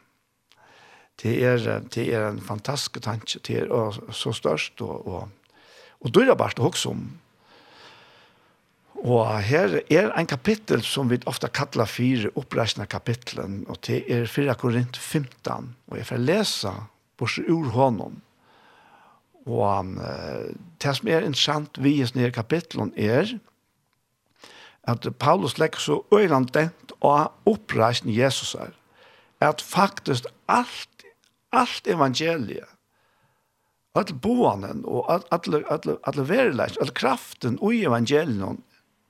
det 1.21 1.37
er, 1.43 1.79
det 1.93 2.13
er 2.13 2.27
en 2.29 2.41
fantastisk 2.41 3.01
tanke, 3.01 3.39
det 3.47 3.63
er 3.65 4.01
så 4.13 4.31
størst, 4.31 4.81
og, 4.81 5.07
og, 5.07 5.29
og 6.01 6.13
det 6.13 6.27
er 6.27 6.37
bare 6.37 6.53
det 6.57 6.65
også 6.65 6.89
om. 6.93 7.07
Og 8.97 9.41
her 9.45 9.79
er 9.93 10.11
en 10.17 10.29
kapittel 10.29 10.81
som 10.81 11.09
vi 11.09 11.19
ofte 11.29 11.49
kallar 11.53 11.89
fire 11.89 12.31
oppreisende 12.35 12.87
kapittelen, 12.89 13.65
og 13.69 13.77
det 13.87 14.03
er 14.09 14.25
4 14.25 14.55
Korint 14.55 14.97
15, 14.97 15.75
og 15.87 15.97
jeg 15.97 16.05
får 16.05 16.23
lese 16.23 16.71
bortsett 17.17 17.49
ur 17.49 17.69
honom. 17.73 18.21
Og 19.47 19.79
um, 19.79 19.93
det 20.81 20.95
som 20.97 21.07
er 21.07 21.25
interessant 21.25 21.77
vi 21.79 21.99
i 22.01 22.07
denne 22.09 22.33
kapittelen 22.35 22.91
er 22.97 23.37
at 24.87 25.07
Paulus 25.19 25.57
legger 25.57 25.79
så 25.79 26.01
øyland 26.13 26.49
dent 26.55 26.91
og 26.99 27.31
oppreisende 27.45 28.15
Jesus 28.15 28.55
er 28.55 28.73
at 29.41 29.61
faktisk 29.61 30.25
alt 30.47 30.96
allt 31.55 31.87
evangeliet, 31.87 32.67
all 33.97 34.13
boanen 34.21 34.83
og 34.85 35.07
all, 35.09 35.23
all, 35.33 35.63
all, 35.73 35.97
all 36.05 36.23
verilegg, 36.29 36.77
all 36.81 36.93
kraften 36.93 37.57
i 37.65 37.83
evangelion 37.87 38.61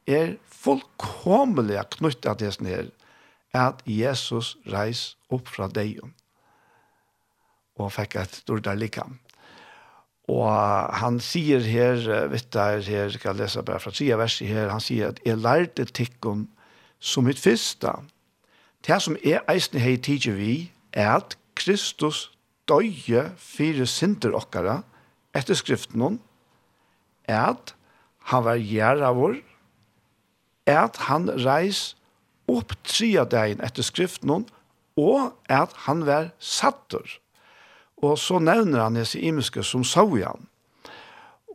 er 0.07 0.37
fullkomelig 0.63 1.81
knyttet 1.97 2.39
til 2.39 2.59
det 2.63 2.71
her, 2.71 2.89
at 3.57 3.81
Jesus 3.85 4.55
reis 4.71 5.17
opp 5.33 5.49
fra 5.51 5.67
deion. 5.67 6.13
Og 7.77 7.87
han 7.87 7.95
fikk 7.95 8.17
et 8.21 8.39
stort 8.41 8.67
likam. 8.79 9.17
Og 10.27 10.47
han 10.99 11.21
sier 11.23 11.63
her, 11.63 12.01
vet 12.31 12.49
du, 12.51 12.59
her 12.59 13.11
skal 13.13 13.31
jeg 13.31 13.39
lese 13.41 13.63
bare 13.63 13.79
fra 13.79 13.93
tida 13.95 14.17
verset 14.19 14.49
her, 14.51 14.71
han 14.73 14.83
sier 14.83 15.13
at 15.13 15.21
jeg 15.25 15.39
lærte 15.39 15.85
tikkum 15.87 16.47
som 16.99 17.27
mitt 17.27 17.39
fyrsta. 17.39 17.93
Det 18.83 18.99
som 19.03 19.15
er 19.23 19.45
eisne 19.51 19.79
hei 19.79 19.95
tidje 20.03 20.33
vi, 20.35 20.55
er 20.91 21.13
at 21.15 21.37
Kristus 21.57 22.27
døye 22.69 23.31
fire 23.39 23.87
sinter 23.89 24.35
okkara 24.37 24.81
etter 25.37 25.57
skriften 25.57 26.03
hon, 26.03 26.17
at 27.27 27.73
han 28.31 28.43
var 28.45 28.59
gjerra 28.59 29.13
vår, 29.15 29.39
at 30.67 30.99
han 31.07 31.29
reis 31.45 31.95
opp 32.47 32.75
tria 32.87 33.23
dagen 33.27 33.63
etter 33.63 33.85
skriften 33.85 34.31
hon, 34.31 34.45
og 34.97 35.33
at 35.51 35.73
han 35.85 36.03
var 36.07 36.31
sattur. 36.39 37.05
Og 38.03 38.17
så 38.21 38.39
nevner 38.41 38.83
han 38.83 38.97
hese 38.99 39.21
imiske 39.21 39.63
som 39.65 39.85
saujan. 39.85 40.47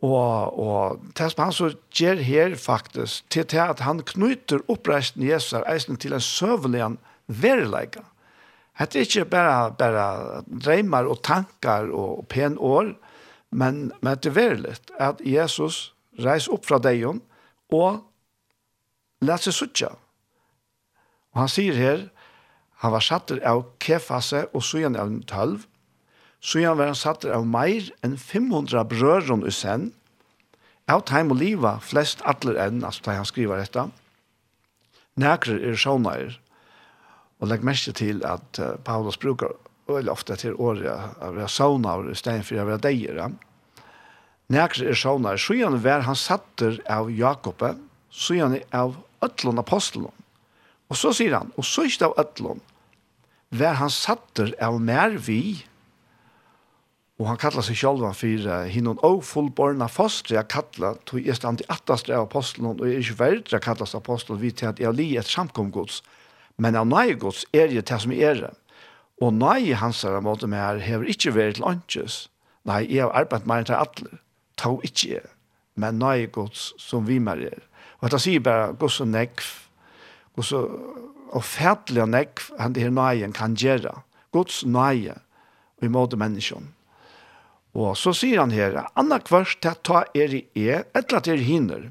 Og, 0.03 0.59
og 0.59 1.03
det 1.15 1.29
som 1.31 1.45
han 1.45 1.55
så 1.55 1.69
gjør 1.95 2.23
her 2.27 2.55
faktisk, 2.59 3.23
til, 3.31 3.45
til 3.47 3.61
at 3.63 3.83
han 3.85 4.01
knyter 4.03 4.63
oppreisten 4.71 5.23
Jesu 5.23 5.61
eisen 5.61 5.99
til 5.99 6.15
en 6.15 6.23
søvelig 6.23 6.89
verilegge. 7.27 8.03
Det 8.79 8.95
er 8.97 9.05
ikke 9.05 9.25
bare, 9.29 9.73
bare 9.77 10.43
reimer 10.65 11.05
og 11.05 11.21
tankar 11.23 11.91
og 11.93 12.25
pen 12.29 12.57
år, 12.57 12.95
men, 13.53 13.91
men 14.01 14.17
det 14.17 14.31
er 14.31 14.37
veldig 14.39 14.73
at 14.97 15.21
Jesus 15.21 15.93
reis 16.17 16.47
opp 16.49 16.65
fra 16.65 16.79
deg 16.81 17.05
og 17.05 18.01
lær 19.21 19.41
seg 19.41 19.55
suttje. 19.55 19.91
Og 21.33 21.43
han 21.43 21.53
sier 21.53 21.77
her, 21.77 22.07
han 22.81 22.93
var 22.93 23.05
satt 23.05 23.31
av 23.45 23.63
kefase 23.81 24.47
og 24.51 24.65
søgjen 24.65 24.97
av 24.99 25.13
tølv, 25.29 25.63
søgjen 26.43 26.77
var 26.77 26.91
han 26.91 26.99
satt 26.99 27.25
av 27.29 27.45
meir 27.47 27.91
enn 28.03 28.17
500 28.19 28.83
brøren 28.89 29.45
i 29.47 29.53
sen, 29.53 29.91
av 30.91 31.05
time 31.07 31.31
og 31.31 31.39
liva, 31.39 31.77
flest 31.79 32.25
atler 32.27 32.57
enn, 32.59 32.81
altså 32.83 33.05
da 33.05 33.19
han 33.21 33.29
skriver 33.29 33.61
dette, 33.61 33.85
nækrer 35.21 35.61
er 35.63 35.77
sjåneier, 35.79 36.35
Og 37.43 37.49
legg 37.51 37.65
mest 37.67 37.89
til 37.99 38.23
at 38.23 38.59
uh, 38.63 38.77
Paulus 38.87 39.19
brukar 39.19 39.51
veldig 39.91 40.11
ofte 40.13 40.37
til 40.39 40.55
året 40.55 40.87
av 41.19 41.33
vera 41.35 41.49
sauna 41.51 41.97
i 42.07 42.15
stein 42.15 42.45
for 42.47 42.61
å 42.61 42.69
være 42.69 42.85
deier. 42.85 43.19
Nækst 44.53 44.85
er 44.87 44.95
sauna, 44.95 45.35
sjøen 45.35 45.75
var 45.83 46.05
han 46.07 46.15
satter 46.15 46.79
av 46.87 47.11
Jakob, 47.11 47.65
sjøen 48.07 48.55
av 48.71 48.95
øtlån 49.23 49.59
apostelen. 49.59 50.23
Og 50.87 50.99
så 50.99 51.11
sier 51.15 51.35
han, 51.35 51.51
og 51.59 51.67
så 51.67 51.83
ikke 51.89 52.11
av 52.11 52.17
øtlån, 52.23 52.63
var 53.59 53.75
han 53.81 53.91
satter 53.91 54.55
av 54.63 54.79
mer 54.79 55.19
vi, 55.19 55.65
og 57.19 57.27
han 57.27 57.37
kallar 57.39 57.63
seg 57.67 57.77
sjálva 57.77 58.09
for 58.17 58.47
hinnon 58.71 59.03
og 59.05 59.19
fullborna 59.27 59.89
fostre 59.91 60.39
jeg 60.39 60.49
kallar, 60.51 60.95
tog 61.05 61.27
jeg 61.27 61.37
stand 61.37 61.61
i 61.61 61.69
attastre 61.71 62.15
av 62.15 62.29
apostelen, 62.29 62.71
og 62.71 62.87
jeg 62.87 62.95
er 62.95 63.03
ikke 63.03 63.19
verdre 63.19 63.63
kallast 63.63 63.99
apostelen, 63.99 64.41
vi 64.41 64.55
til 64.55 64.71
at 64.71 64.79
jeg 64.81 64.95
li 64.95 65.11
et 65.19 65.29
samkomgods, 65.29 65.99
og 66.01 66.22
Men 66.57 66.77
av 66.77 66.87
nøye 66.87 67.15
gods 67.19 67.45
er 67.53 67.71
det 67.71 67.87
det 67.89 67.99
som 68.03 68.13
er 68.13 68.37
det. 68.41 68.53
Og 69.21 69.33
nøye 69.33 69.79
hans 69.79 70.03
er 70.03 70.15
her 70.17 70.25
måte 70.25 70.49
med 70.49 70.61
her 70.61 70.81
hever 70.83 71.09
ikke 71.09 71.33
vært 71.35 71.57
til 71.57 71.67
åndkjøs. 71.69 72.17
Nei, 72.69 72.83
jeg 72.87 73.05
har 73.05 73.15
arbeidt 73.23 73.47
meg 73.49 73.67
til 73.67 73.79
alle. 73.79 74.19
Ta 74.59 74.75
ikke 74.83 75.09
jeg. 75.15 75.31
Men 75.75 75.99
nøye 76.01 76.29
gods 76.33 76.71
som 76.81 77.07
vi 77.07 77.19
mer 77.19 77.41
er. 77.41 77.63
Og 77.99 78.09
dette 78.09 78.21
sier 78.25 78.43
bare 78.43 78.73
gods 78.79 78.99
og 79.03 79.09
nekv. 79.13 79.49
Gods 80.37 80.53
og 80.57 80.71
ofertelig 81.33 82.03
og 82.03 82.11
nekv 82.13 82.49
han 82.59 82.75
det 82.75 82.85
her 82.85 82.93
nøye 82.93 83.31
kan 83.35 83.57
gjøre. 83.57 83.95
Gods 84.33 84.63
nøye 84.65 85.17
i 85.83 85.89
måte 85.91 86.19
menneskene. 86.19 86.69
Og 87.73 87.95
så 87.97 88.11
sier 88.13 88.37
han 88.37 88.53
her, 88.53 88.75
«Anna 88.93 89.17
kvart, 89.17 89.57
det 89.65 89.79
ta 89.87 90.03
er 90.13 90.35
i 90.37 90.43
e, 90.53 90.83
etter 90.93 91.17
at 91.17 91.27
er 91.27 91.41
hinner. 91.41 91.87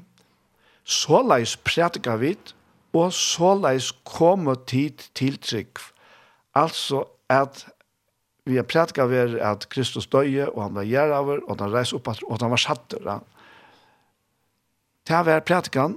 Så 0.83 1.19
leis 1.27 1.57
prætika 1.59 2.15
vidt, 2.21 2.53
og 2.93 3.13
såleis 3.13 3.91
komme 4.05 4.55
tid 4.69 5.01
til 5.17 5.39
trygg. 5.41 5.81
Altså 6.55 7.03
at 7.29 7.65
vi 8.45 8.57
har 8.59 8.67
prætka 8.67 9.05
ved 9.07 9.39
at 9.39 9.69
Kristus 9.69 10.07
døye, 10.07 10.49
og 10.51 10.63
han 10.63 10.75
var 10.75 10.83
gjeraver, 10.83 11.39
og 11.47 11.57
han 11.59 11.73
reis 11.73 11.93
opp, 11.95 12.07
og 12.07 12.37
han 12.41 12.51
var 12.51 12.59
satter. 12.59 12.99
Ja. 13.05 13.17
Det 15.07 15.25
var 15.25 15.39
prætkan, 15.39 15.95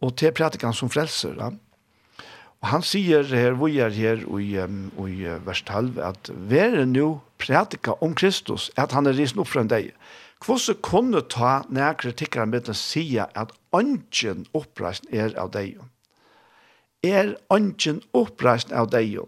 og 0.00 0.14
det 0.18 0.30
er 0.30 0.36
prætkan 0.38 0.72
som 0.72 0.90
frelser. 0.90 1.34
Ja. 1.38 1.50
Og 2.62 2.68
han 2.70 2.84
sier 2.86 3.26
her, 3.26 3.56
vi 3.58 3.80
er 3.82 3.90
her 3.90 4.22
i, 4.38 4.50
um, 4.62 5.08
i 5.08 5.26
vers 5.46 5.62
12, 5.66 5.98
at 5.98 6.30
være 6.30 6.86
nu 6.86 7.20
prætika 7.38 7.96
om 8.00 8.14
Kristus, 8.14 8.70
at 8.76 8.92
han 8.92 9.06
er 9.06 9.18
risen 9.18 9.42
opp 9.42 9.50
fra 9.50 9.64
en 9.64 9.70
deg. 9.70 9.90
Hvordan 10.42 10.78
kunne 10.82 11.22
ta 11.30 11.62
nær 11.70 11.98
kritikkere 11.98 12.46
med 12.46 12.70
å 12.70 12.74
si 12.74 13.04
at 13.18 13.50
ønsken 13.74 14.46
oppreisen 14.54 15.10
er 15.10 15.34
av 15.38 15.50
deg? 15.54 15.82
er 17.02 17.34
ønsken 17.52 18.00
oppreist 18.14 18.72
av 18.72 18.90
deg, 18.92 19.18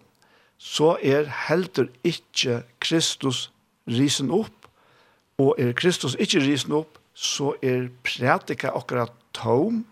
så 0.59 0.95
er 1.03 1.27
heldur 1.49 1.91
ikke 2.07 2.63
Kristus 2.81 3.49
risen 3.91 4.31
opp, 4.31 4.69
og 5.39 5.59
er 5.59 5.75
Kristus 5.75 6.15
ikke 6.15 6.45
risen 6.45 6.73
opp, 6.79 7.01
så 7.15 7.55
er 7.63 7.91
prætika 8.07 8.71
akkurat 8.75 9.13
tom, 9.35 9.85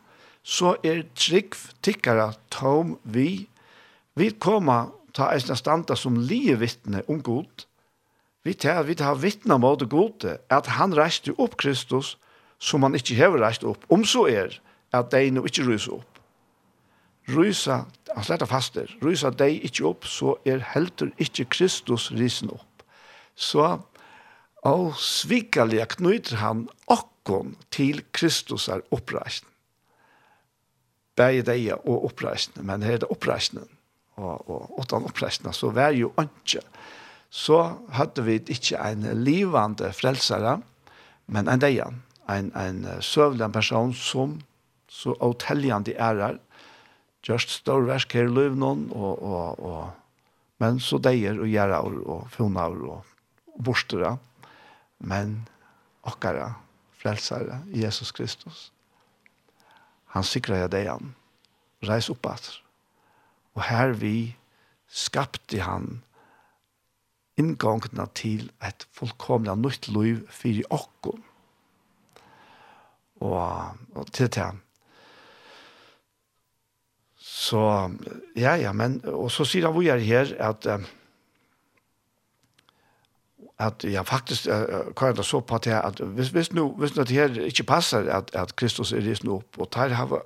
så 0.43 0.77
er 0.83 1.05
trygg 1.15 1.55
tikkara 1.83 2.33
tom 2.51 2.97
vi. 3.03 3.47
Vi 4.19 4.31
koma 4.39 4.91
ta 5.15 5.31
eisna 5.35 5.57
standa 5.59 5.97
som 5.99 6.19
lie 6.19 6.57
vittne 6.59 7.03
om 7.09 7.23
god. 7.23 7.67
Vi 8.43 8.55
tar, 8.59 8.83
vi 8.83 8.97
tar 8.99 9.19
vittna 9.23 9.59
mot 9.59 9.83
gode, 9.91 10.39
at 10.51 10.67
han 10.79 10.95
reiste 10.99 11.35
opp 11.39 11.57
Kristus, 11.61 12.17
som 12.59 12.83
han 12.83 12.95
ikke 12.99 13.19
hever 13.19 13.43
reist 13.43 13.67
opp, 13.67 13.85
om 13.91 14.07
så 14.07 14.27
er 14.31 14.59
at 14.95 15.11
de 15.15 15.31
nå 15.35 15.45
ikke 15.47 15.67
ryser 15.67 15.99
opp 15.99 16.12
rysa, 17.31 17.85
han 18.15 18.25
slett 18.27 18.45
faster, 18.49 18.91
rysa 19.03 19.31
deg 19.31 19.63
ikke 19.69 19.87
opp, 19.89 20.07
så 20.09 20.37
er 20.49 20.65
heldur 20.73 21.13
ikke 21.23 21.49
Kristus 21.53 22.11
risen 22.17 22.51
opp. 22.55 22.85
Så 23.35 23.79
og 24.63 24.95
svikaliga 25.01 25.89
knyter 25.91 26.39
han 26.39 26.67
okkon 26.91 27.57
til 27.75 28.05
Kristus 28.15 28.69
er 28.71 28.85
oppreisen. 28.95 29.49
Begge 31.19 31.43
deg 31.51 31.73
og 31.75 32.07
oppreisen, 32.09 32.63
men 32.63 32.85
her 32.87 32.97
er 32.97 33.03
det 33.03 33.11
oppreisen. 33.11 33.65
Og, 34.21 34.45
og 34.47 34.79
åttan 34.79 35.09
oppreisen, 35.09 35.49
så 35.57 35.73
vær 35.75 35.97
jo 35.97 36.13
ikke. 36.21 36.63
Så 37.33 37.59
hadde 37.97 38.23
vi 38.27 38.39
ikke 38.55 38.79
en 38.79 39.07
livande 39.25 39.91
frelsere, 39.97 40.61
men 41.33 41.49
en 41.49 41.63
deg, 41.63 41.81
en, 42.31 42.53
en 42.55 42.87
søvlig 43.03 43.49
person 43.53 43.95
som 43.97 44.39
så 44.93 45.17
åteljende 45.25 45.97
ærer, 45.97 46.37
er 46.37 46.41
just 47.23 47.55
stor 47.55 47.85
versk 47.87 48.17
her 48.19 48.31
løv 48.31 48.57
noen, 48.59 48.89
og, 48.95 49.23
og, 49.23 49.63
og, 49.63 50.29
men 50.63 50.81
så 50.83 50.99
deier 51.03 51.39
og 51.39 51.51
gjør 51.51 51.77
og, 51.79 51.97
og 52.07 52.29
funner 52.35 52.77
og, 52.91 53.17
og 53.55 53.65
borster. 53.71 54.05
Men 55.03 55.41
akkara, 56.07 56.53
frelsare, 56.99 57.63
Jesus 57.75 58.13
Kristus, 58.15 58.71
han 60.15 60.27
sikrer 60.27 60.65
jeg 60.65 60.73
deg 60.75 60.91
han, 60.91 61.15
reis 61.89 62.11
opp 62.13 62.29
at. 62.31 62.49
Og 63.57 63.65
her 63.67 63.95
vi 63.99 64.35
skapte 64.93 65.63
han 65.65 66.03
inngangene 67.41 68.07
til 68.15 68.51
et 68.65 68.87
fullkomlig 68.93 69.55
nytt 69.59 69.89
liv 69.89 70.23
for 70.31 70.75
åkken. 70.77 71.23
Og, 73.23 73.79
og 73.95 74.13
til 74.13 74.31
det 74.35 74.51
Så, 77.43 77.61
ja, 78.39 78.55
ja, 78.61 78.71
men, 78.77 79.01
og 79.09 79.31
så 79.35 79.45
sier 79.49 79.67
han 79.67 79.75
hvor 79.75 79.83
jeg 79.83 80.05
her 80.07 80.31
at, 80.47 80.67
at 83.59 83.87
ja, 83.89 84.05
faktisk, 84.07 84.47
hva 84.47 85.09
er 85.09 85.17
det 85.19 85.25
så 85.27 85.41
på 85.43 85.59
at 85.59 85.67
at 85.75 86.03
hvis, 86.15 86.31
hvis, 86.37 86.53
nu, 86.55 86.69
hvis 86.79 86.95
det 86.95 87.09
her 87.11 87.41
ikke 87.49 87.67
passer 87.67 88.07
at, 88.15 88.31
at 88.39 88.55
Kristus 88.57 88.93
er 88.93 89.03
risen 89.03 89.33
opp, 89.35 89.59
og 89.59 89.71
tar 89.75 89.95
hava, 89.99 90.21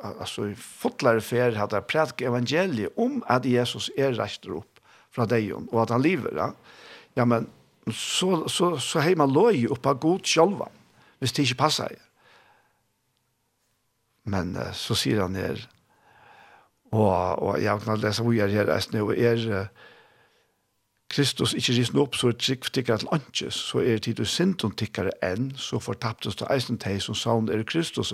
altså, 0.00 0.48
fotlare 0.56 1.20
fer, 1.20 1.58
hadde 1.58 1.76
jeg 1.76 1.84
prædik 1.92 2.22
evangeliet 2.22 2.96
om 2.96 3.20
at 3.28 3.44
Jesus 3.44 3.90
er 3.98 4.16
reister 4.16 4.54
opp 4.56 4.80
fra 5.12 5.26
deg, 5.28 5.52
og 5.52 5.82
at 5.82 5.92
han 5.92 6.02
lever, 6.02 6.32
ja, 6.38 6.46
ja 7.20 7.26
men, 7.28 7.50
så, 7.90 8.46
så, 8.48 8.78
så 8.78 9.02
har 9.04 9.18
man 9.18 9.32
lov 9.32 9.52
opp 9.74 9.90
av 9.92 10.00
god 10.00 10.24
sjølva, 10.24 10.70
hvis 11.18 11.36
det 11.36 11.44
ikke 11.44 11.66
passer. 11.66 11.92
Men 14.24 14.54
så 14.76 14.96
sier 14.96 15.20
han 15.26 15.36
her, 15.36 15.60
Og, 16.90 17.42
og 17.42 17.62
jeg 17.62 17.80
kan 17.84 18.02
lese 18.02 18.22
hvor 18.22 18.34
jeg 18.34 18.50
her 18.50 18.68
resten, 18.68 18.98
er 18.98 19.68
Kristus 21.10 21.54
ikke 21.58 21.74
risen 21.74 21.98
opp, 21.98 22.14
så 22.14 22.30
er 22.30 22.36
trygg 22.38 22.68
tikkere 22.70 23.02
til 23.02 23.10
anches, 23.14 23.56
så 23.70 23.82
er 23.82 23.98
tid 23.98 24.20
du 24.20 24.24
sinton 24.24 24.74
tikkere 24.78 25.10
enn, 25.26 25.50
så 25.58 25.80
fortaptes 25.82 26.38
du 26.38 26.44
eisen 26.50 26.78
teg 26.78 27.00
som 27.02 27.18
savn 27.18 27.50
er 27.50 27.64
Kristus. 27.66 28.12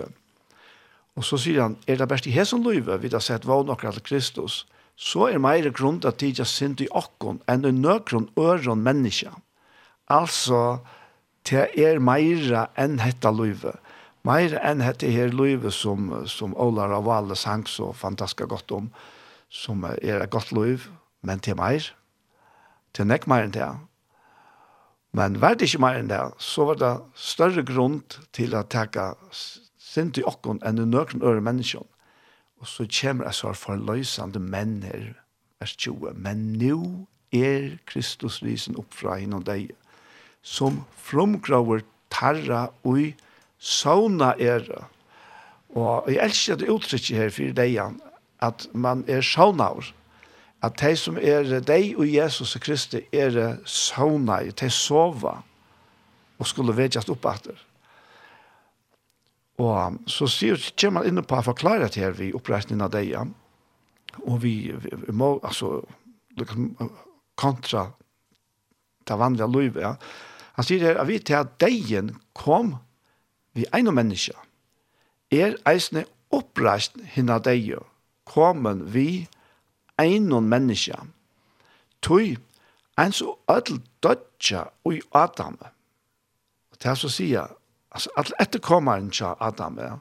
Og 1.17 1.25
så 1.25 1.37
sier 1.41 1.61
han, 1.62 1.77
er 1.87 2.01
det 2.01 2.09
best 2.09 2.29
i 2.29 2.33
hesen 2.33 2.65
løyve, 2.65 2.97
vi 3.03 3.12
har 3.12 3.25
sett 3.25 3.45
vann 3.49 3.73
akkurat 3.73 3.99
til 3.99 4.07
Kristus, 4.09 4.65
så 4.97 5.29
er 5.29 5.43
meire 5.45 5.73
grunn 5.77 6.01
til 6.01 6.09
at 6.09 6.21
tid 6.23 6.41
jeg 6.41 6.49
sint 6.49 6.81
i 6.81 6.89
akkon 6.97 7.43
enn 7.53 7.69
i 7.69 7.73
nøkron 7.77 8.31
øron 8.41 8.85
menneska. 8.85 9.35
Altså, 10.09 10.79
det 11.45 11.69
er 11.77 12.01
meira 12.01 12.71
enn 12.81 12.97
hetta 13.03 13.29
løyve 13.29 13.75
mer 14.27 14.57
enn 14.61 14.83
dette 14.83 15.11
her 15.12 15.33
livet 15.35 15.75
som, 15.75 16.11
som 16.27 16.55
Olar 16.59 16.95
av 16.97 17.09
alle 17.12 17.37
sang 17.39 17.67
så 17.71 17.93
fantastisk 17.95 18.51
godt 18.51 18.75
om, 18.75 18.91
som 19.49 19.85
er 19.87 20.23
et 20.23 20.33
godt 20.33 20.53
liv, 20.53 20.89
men 21.23 21.43
til 21.43 21.59
mer, 21.59 21.93
til 22.95 23.07
nek 23.07 23.27
mer 23.31 23.47
enn 23.47 23.55
det. 23.55 23.69
Men 25.17 25.39
var 25.41 25.57
det 25.57 25.71
ikke 25.71 25.83
mer 25.85 26.01
enn 26.01 26.11
det, 26.11 26.21
så 26.43 26.67
var 26.71 26.81
det 26.81 26.95
større 27.17 27.65
grunn 27.67 28.03
til 28.37 28.57
å 28.57 28.67
takke 28.69 29.12
sint 29.33 30.19
i 30.21 30.25
okken 30.29 30.61
enn 30.67 30.83
i 30.83 30.89
nøkken 30.89 31.25
øre 31.25 31.45
menneskene. 31.45 31.89
Og 32.61 32.69
så 32.69 32.87
kommer 32.89 33.29
jeg 33.29 33.37
så 33.37 33.53
forløsende 33.57 34.41
menn 34.41 34.81
her, 34.85 35.12
vers 35.61 35.75
20. 35.77 36.17
Men 36.17 36.55
nå 36.57 36.79
er 37.37 37.77
Kristus 37.89 38.41
risen 38.45 38.79
opp 38.81 38.97
fra 38.97 39.19
henne 39.21 39.41
og 39.41 39.47
deg, 39.49 39.75
som 40.41 40.83
fromgraver 40.97 41.85
tarra 42.12 42.69
og 42.87 43.12
sauna 43.59 44.35
er 44.38 44.66
Og 45.77 46.09
jeg 46.09 46.25
elsker 46.25 46.57
det 46.57 46.71
uttrykket 46.73 47.16
her 47.16 47.31
for 47.31 47.53
deg, 47.53 47.77
at 48.40 48.69
man 48.73 49.05
er 49.09 49.21
saunaur. 49.21 49.92
At 50.62 50.79
de 50.81 50.97
som 50.97 51.19
er 51.21 51.61
deg 51.61 51.99
og 51.99 52.09
Jesus 52.09 52.57
og 52.57 52.62
Kristi 52.64 53.03
er 53.12 53.59
sauna, 53.64 54.40
de 54.49 54.71
sova 54.71 55.42
og 56.38 56.47
skulle 56.49 56.77
vedjast 56.77 57.11
opp 57.12 57.27
etter. 57.29 57.59
Og 59.61 60.01
så 60.11 60.29
sier, 60.29 60.61
kommer 60.77 61.01
man 61.01 61.11
inne 61.11 61.25
på 61.25 61.38
å 61.38 61.45
forklare 61.45 61.88
det 61.88 62.01
her 62.03 62.16
vi 62.16 62.33
oppreisningen 62.37 62.85
av 62.85 62.92
deg, 62.92 63.14
og 64.25 64.40
vi, 64.42 64.73
vi 64.73 65.12
må, 65.16 65.37
altså, 65.45 65.81
kontra 67.40 67.87
det 69.07 69.16
vanlige 69.16 69.49
livet, 69.53 69.83
ja. 69.83 69.95
Han 70.57 70.64
sier 70.64 70.85
her, 70.88 70.99
at 71.01 71.09
vi 71.09 71.19
til 71.21 71.37
at 71.37 71.57
deien 71.61 72.14
kom 72.37 72.77
vi 73.57 73.64
ein 73.73 73.88
menneske, 73.95 74.35
er 75.33 75.57
eisne 75.64 76.05
oppreist 76.31 76.99
hinna 77.14 77.38
deio, 77.40 77.81
komen 78.29 78.83
vi 78.92 79.27
ein 79.99 80.29
menneske, 80.29 80.99
tui 82.05 82.37
ein 83.01 83.14
og 83.25 83.38
öll 83.49 83.81
dødja 84.05 84.66
ui 84.85 85.01
Adam. 85.12 85.57
Og 86.71 86.77
det 86.83 86.90
er 86.90 86.95
så 86.95 87.09
sier, 87.09 87.49
altså, 87.90 88.11
all 88.16 88.33
etterkommaren 88.40 89.11
tja 89.11 89.35
Adam, 89.40 89.79
ja. 89.81 89.97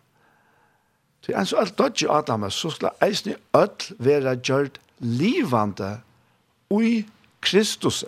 tui 1.23 1.33
ein 1.33 1.47
og 1.47 1.63
öll 1.63 1.75
dødja 1.79 2.17
Adam, 2.17 2.49
så 2.51 2.69
skal 2.75 2.95
eisne 3.01 3.37
öll 3.53 3.95
vera 3.99 4.35
gjørt 4.35 4.81
livande 4.99 6.01
ui 6.69 7.05
Kristus. 7.41 8.03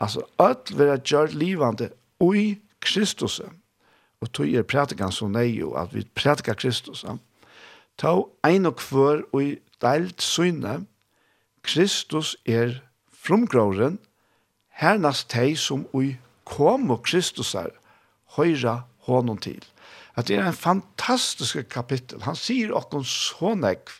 Altså, 0.00 0.22
öll 0.38 0.78
vera 0.78 0.98
gjørt 1.02 1.34
livande 1.34 1.90
ui 2.20 2.54
Kristus 2.54 2.65
Kristus. 2.86 3.40
Og 4.20 4.32
tog 4.32 4.48
er 4.48 4.64
prætikan 4.64 5.12
så 5.12 5.28
nei 5.28 5.58
jo, 5.58 5.72
at 5.76 5.94
vi 5.94 6.06
prætika 6.14 6.54
Kristus. 6.54 7.04
Ta 7.98 8.12
ein 8.46 8.68
og 8.68 8.76
kvør 8.80 9.24
og 9.32 9.42
i 9.42 9.56
deilt 9.82 10.22
syne, 10.22 10.86
Kristus 11.66 12.36
er 12.46 12.78
frumgråren, 13.12 13.98
hernast 14.78 15.30
tei 15.32 15.56
som 15.58 15.86
ui 15.96 16.14
kom 16.46 16.90
og 16.94 17.02
Kristus 17.08 17.54
er, 17.58 17.72
høyra 18.36 18.82
honom 19.08 19.38
til. 19.42 19.64
At 20.16 20.28
det 20.28 20.38
er 20.38 20.46
en 20.46 20.56
fantastisk 20.56 21.58
kapittel. 21.68 22.22
Han 22.24 22.38
sier 22.38 22.72
okkon 22.76 23.04
så 23.04 23.54
nekv. 23.58 23.98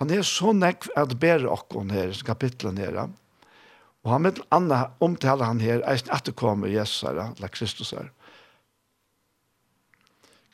Han 0.00 0.12
er 0.14 0.22
så 0.24 0.54
nekv 0.56 0.88
at 0.96 1.18
ber 1.20 1.44
okkon 1.50 1.90
her, 1.92 2.14
kapittelen 2.24 2.78
her. 2.80 3.02
Og 4.04 4.14
han 4.14 4.24
med 4.24 4.40
anna 4.54 4.86
omtaler 5.04 5.44
han 5.44 5.60
her, 5.60 5.82
eisen 5.90 6.08
at 6.14 6.24
det 6.26 6.36
kommer 6.36 6.70
Jesus 6.72 7.02
her, 7.04 7.34
la 7.40 7.48
Kristus 7.52 7.90
her. 7.90 8.08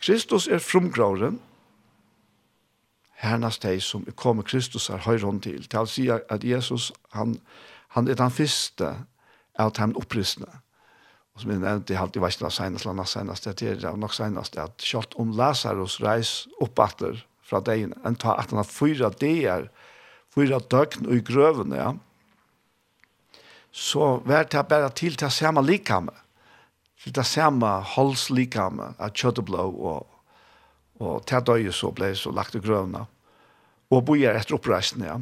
Kristus 0.03 0.47
er 0.49 0.61
frumgrauren, 0.63 1.41
hernast 3.17 3.65
deg 3.65 3.81
som 3.83 4.05
kommer 4.17 4.45
Kristus 4.47 4.91
er 4.93 5.05
høyron 5.07 5.41
til. 5.41 5.65
Til 5.65 5.83
å 5.83 5.89
si 5.89 6.07
at 6.13 6.45
Jesus, 6.45 6.91
han, 7.17 7.39
han 7.97 8.09
er 8.09 8.19
den 8.19 8.33
første 8.33 8.93
av 9.57 9.73
dem 9.79 9.97
opprystende. 9.97 10.61
Og 11.37 11.43
som 11.43 11.53
jeg 11.53 11.61
nevnte, 11.61 11.93
jeg 11.93 12.01
har 12.01 12.09
alltid 12.09 12.25
vært 12.25 12.45
senest, 12.53 12.87
eller 12.87 13.09
senest, 13.09 13.49
det 13.61 13.73
er 13.85 13.97
nok 14.01 14.15
senest, 14.17 14.57
at 14.61 14.85
selv 14.85 15.17
om 15.21 15.35
Lazarus 15.37 15.99
reis 16.05 16.47
oppatter 16.65 17.19
fra 17.47 17.61
deg, 17.65 17.91
en 18.05 18.17
tar 18.17 18.41
at 18.41 18.53
han 18.53 18.63
har 18.63 18.69
fyra 18.69 19.11
dager, 19.13 19.69
fyra 20.33 20.61
døgn 20.61 21.09
og 21.09 21.17
i 21.17 21.25
grøvene, 21.25 21.81
ja, 21.81 21.91
så 23.77 24.17
vær 24.25 24.49
det 24.49 24.63
bare 24.69 24.89
til 24.97 25.17
til 25.21 25.31
samme 25.31 25.61
likhammet 25.61 26.26
det 27.15 27.27
samme 27.27 27.69
holdslikame 27.95 28.93
av 28.99 29.13
kjøtt 29.15 29.43
og 29.43 29.49
blå, 29.51 29.65
og, 29.91 30.07
og 31.03 31.27
til 31.29 31.45
døye 31.47 31.75
så 31.75 31.93
ble 31.95 32.13
så 32.19 32.33
lagt 32.35 32.57
i 32.59 32.63
grøvna. 32.63 33.05
Og 33.95 34.07
bojer 34.09 34.35
etter 34.35 34.57
oppreisen, 34.57 35.05
ja. 35.07 35.21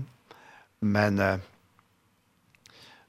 Men, 0.85 1.21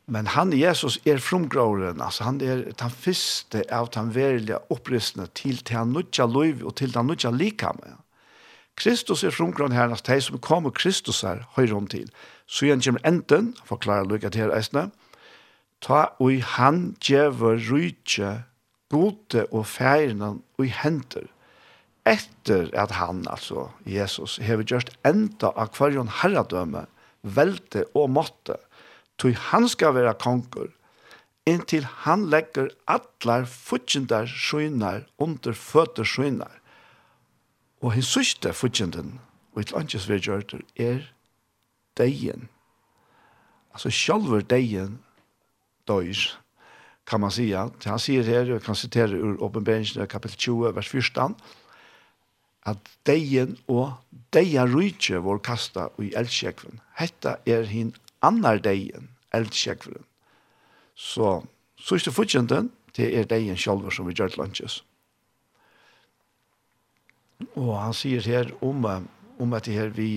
men 0.05 0.31
han, 0.35 0.53
Jesus, 0.55 0.97
er 1.07 1.19
fromgråren, 1.23 2.01
altså 2.03 2.27
han 2.27 2.41
er 2.43 2.65
den 2.71 2.91
første 2.91 3.63
av 3.73 3.91
den 3.95 4.13
verilige 4.15 4.59
oppreisene 4.71 5.27
til 5.35 5.59
til 5.63 5.79
han 5.79 5.95
nødja 5.95 6.27
lov 6.27 6.63
og 6.63 6.75
til 6.79 6.95
han 6.95 7.07
nødja 7.11 7.31
likame. 7.35 7.95
Kristus 8.75 9.23
er 9.23 9.31
frumgråren 9.31 9.71
her, 9.71 9.89
altså 9.89 10.13
de 10.13 10.21
som 10.21 10.39
kommer 10.39 10.69
Kristus 10.75 11.21
her, 11.23 11.45
høyre 11.55 11.75
om 11.75 11.87
til. 11.87 12.09
Så 12.47 12.67
igjen 12.67 12.83
kommer 12.83 13.07
enten, 13.07 13.53
forklarer 13.65 14.07
Lukas 14.07 14.35
her 14.35 14.51
eisene, 14.51 14.89
ta 15.81 16.09
og 16.19 16.43
han 16.55 16.95
djever 16.99 17.59
rydtje 17.69 18.43
gode 18.93 19.45
og 19.51 19.65
færene 19.67 20.35
og 20.59 20.67
henter 20.81 21.29
etter 22.05 22.69
at 22.77 22.93
han, 22.99 23.23
altså 23.29 23.69
Jesus, 23.89 24.37
har 24.37 24.61
gjort 24.61 24.93
enda 25.07 25.49
av 25.57 25.73
hverjon 25.73 26.11
herredømme, 26.21 26.85
velte 27.25 27.85
og 27.97 28.11
måtte, 28.13 28.59
tog 29.17 29.33
han 29.49 29.65
skal 29.71 29.95
være 29.97 30.13
konger, 30.21 30.69
inntil 31.49 31.87
han 32.05 32.27
legger 32.29 32.69
atler 32.89 33.47
futsjendar 33.49 34.29
skjønner 34.29 35.05
under 35.21 35.57
føtter 35.57 36.05
skjønner. 36.05 36.61
Og 37.81 37.95
hans 37.97 38.13
sørste 38.13 38.53
futsjenden, 38.53 39.19
og 39.53 39.63
et 39.65 39.73
landkjøs 39.73 40.07
vi 40.09 40.21
gjør 40.21 40.45
er 40.77 41.01
deien. 41.97 42.49
Altså 43.73 43.89
sjølver 43.93 44.45
deien 44.45 44.99
døyr, 45.89 46.37
kan 47.05 47.21
man 47.21 47.31
säga. 47.31 47.71
Han 47.83 47.99
säger 47.99 48.23
här, 48.23 48.45
jag 48.45 48.63
kan 48.63 48.75
citera 48.75 49.11
ur 49.11 49.43
Åpenbäringen 49.43 50.07
kapitel 50.07 50.37
20, 50.37 50.71
vers 50.71 50.89
14, 50.89 51.35
at 52.65 52.89
deien 53.05 53.57
og 53.69 53.93
deia 54.33 54.65
rujtje 54.65 55.19
vår 55.21 55.39
kasta 55.45 55.89
i 56.01 56.09
eldsjekven. 56.17 56.81
Hetta 56.97 57.37
er 57.45 57.67
hin 57.69 57.93
annar 58.25 58.57
deien, 58.57 59.11
eldsjekven. 59.33 60.01
Så, 60.95 61.43
sørste 61.77 62.11
fortjenten, 62.11 62.71
det 62.97 63.11
er 63.13 63.29
deien 63.29 63.59
sjálfur 63.59 63.93
som 63.93 64.09
vi 64.09 64.15
gjør 64.17 64.33
til 64.33 64.41
lunches. 64.41 64.79
Og 67.53 67.75
han 67.77 67.93
sier 67.93 68.25
her 68.25 68.49
om, 68.65 68.87
om 69.37 69.53
at 69.53 69.67
det 69.67 69.75
her 69.77 69.93
vi, 69.93 70.09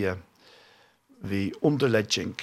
vi 1.21 1.51
underlegging, 1.61 2.37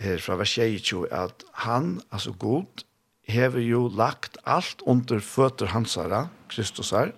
her 0.00 0.18
fra 0.18 0.36
vers 0.40 0.54
22, 0.54 1.06
at 1.12 1.44
han, 1.64 2.00
altså 2.12 2.32
god, 2.32 2.84
hever 3.28 3.60
jo 3.60 3.88
lagt 3.88 4.38
alt 4.46 4.82
under 4.86 5.20
føtter 5.20 5.72
hans 5.72 5.94
herre, 5.94 6.28
Kristus 6.48 6.90
her, 6.90 7.12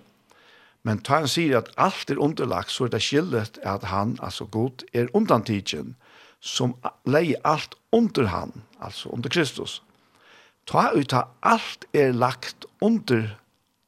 men 0.87 1.01
ta 1.03 1.19
han 1.19 1.27
sier 1.27 1.57
at 1.59 1.71
alt 1.75 2.11
er 2.13 2.21
underlagt, 2.23 2.71
så 2.71 2.85
er 2.85 2.93
det 2.93 3.01
skillet 3.03 3.59
at 3.63 3.83
han, 3.91 4.15
altså 4.23 4.45
god, 4.45 4.85
er 4.93 5.11
undantidgen, 5.17 5.95
som 6.39 6.77
leier 7.05 7.41
alt 7.43 7.75
under 7.91 8.29
han, 8.31 8.53
altså 8.79 9.09
under 9.09 9.29
Kristus. 9.29 9.81
Ta 10.67 10.91
ut 10.95 11.13
at 11.13 11.27
alt 11.43 11.87
er 11.93 12.13
lagt 12.15 12.65
under 12.81 13.33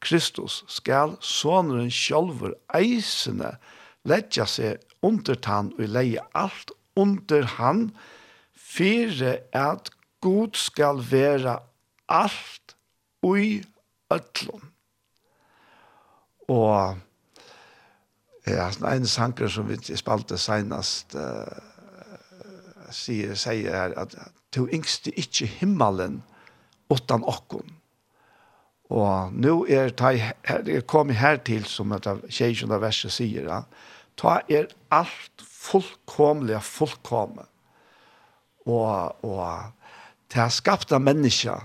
Kristus, 0.04 0.64
skal 0.68 1.16
soneren 1.24 1.92
sjølver 1.92 2.56
eisene 2.76 3.56
letja 4.08 4.46
seg 4.48 4.80
under 5.04 5.40
han 5.46 5.74
og 5.78 5.92
leie 5.92 6.24
alt 6.36 6.72
under 7.00 7.48
han, 7.60 7.90
Fyre 8.70 9.40
at 9.56 9.90
god 10.22 10.58
skal 10.60 11.02
være 11.12 11.58
alt 12.10 12.76
ui 13.26 13.64
ötlun. 14.14 14.70
Og 16.50 16.98
ja, 18.48 18.70
en 18.94 19.08
sanger 19.08 19.48
som 19.48 19.68
vi 19.70 19.78
spalte 19.98 20.38
senast 20.42 21.18
uh, 21.18 21.44
sier, 22.94 23.36
sier 23.38 23.76
her 23.76 23.98
at 24.02 24.16
du 24.56 24.66
yngste 24.66 25.14
ikkje 25.18 25.50
himmelen 25.60 26.22
utan 26.90 27.26
okkon. 27.26 27.76
Og 28.90 29.34
nå 29.38 29.54
er 29.70 29.94
det 29.94 30.16
her, 30.22 30.82
kommet 30.90 31.20
her 31.22 31.38
til, 31.46 31.66
som 31.70 31.94
at 31.94 32.08
tjejen 32.34 32.74
av 32.74 32.82
verset 32.82 33.14
sier, 33.14 33.46
da, 33.46 33.62
ta 34.18 34.40
er 34.50 34.72
alt 34.90 35.46
fullkomlig 35.46 36.58
fullkomlig 36.66 37.49
og, 38.70 39.26
og 39.26 40.30
til 40.30 40.46
å 40.46 40.54
skapte 40.54 41.00
mennesker 41.02 41.64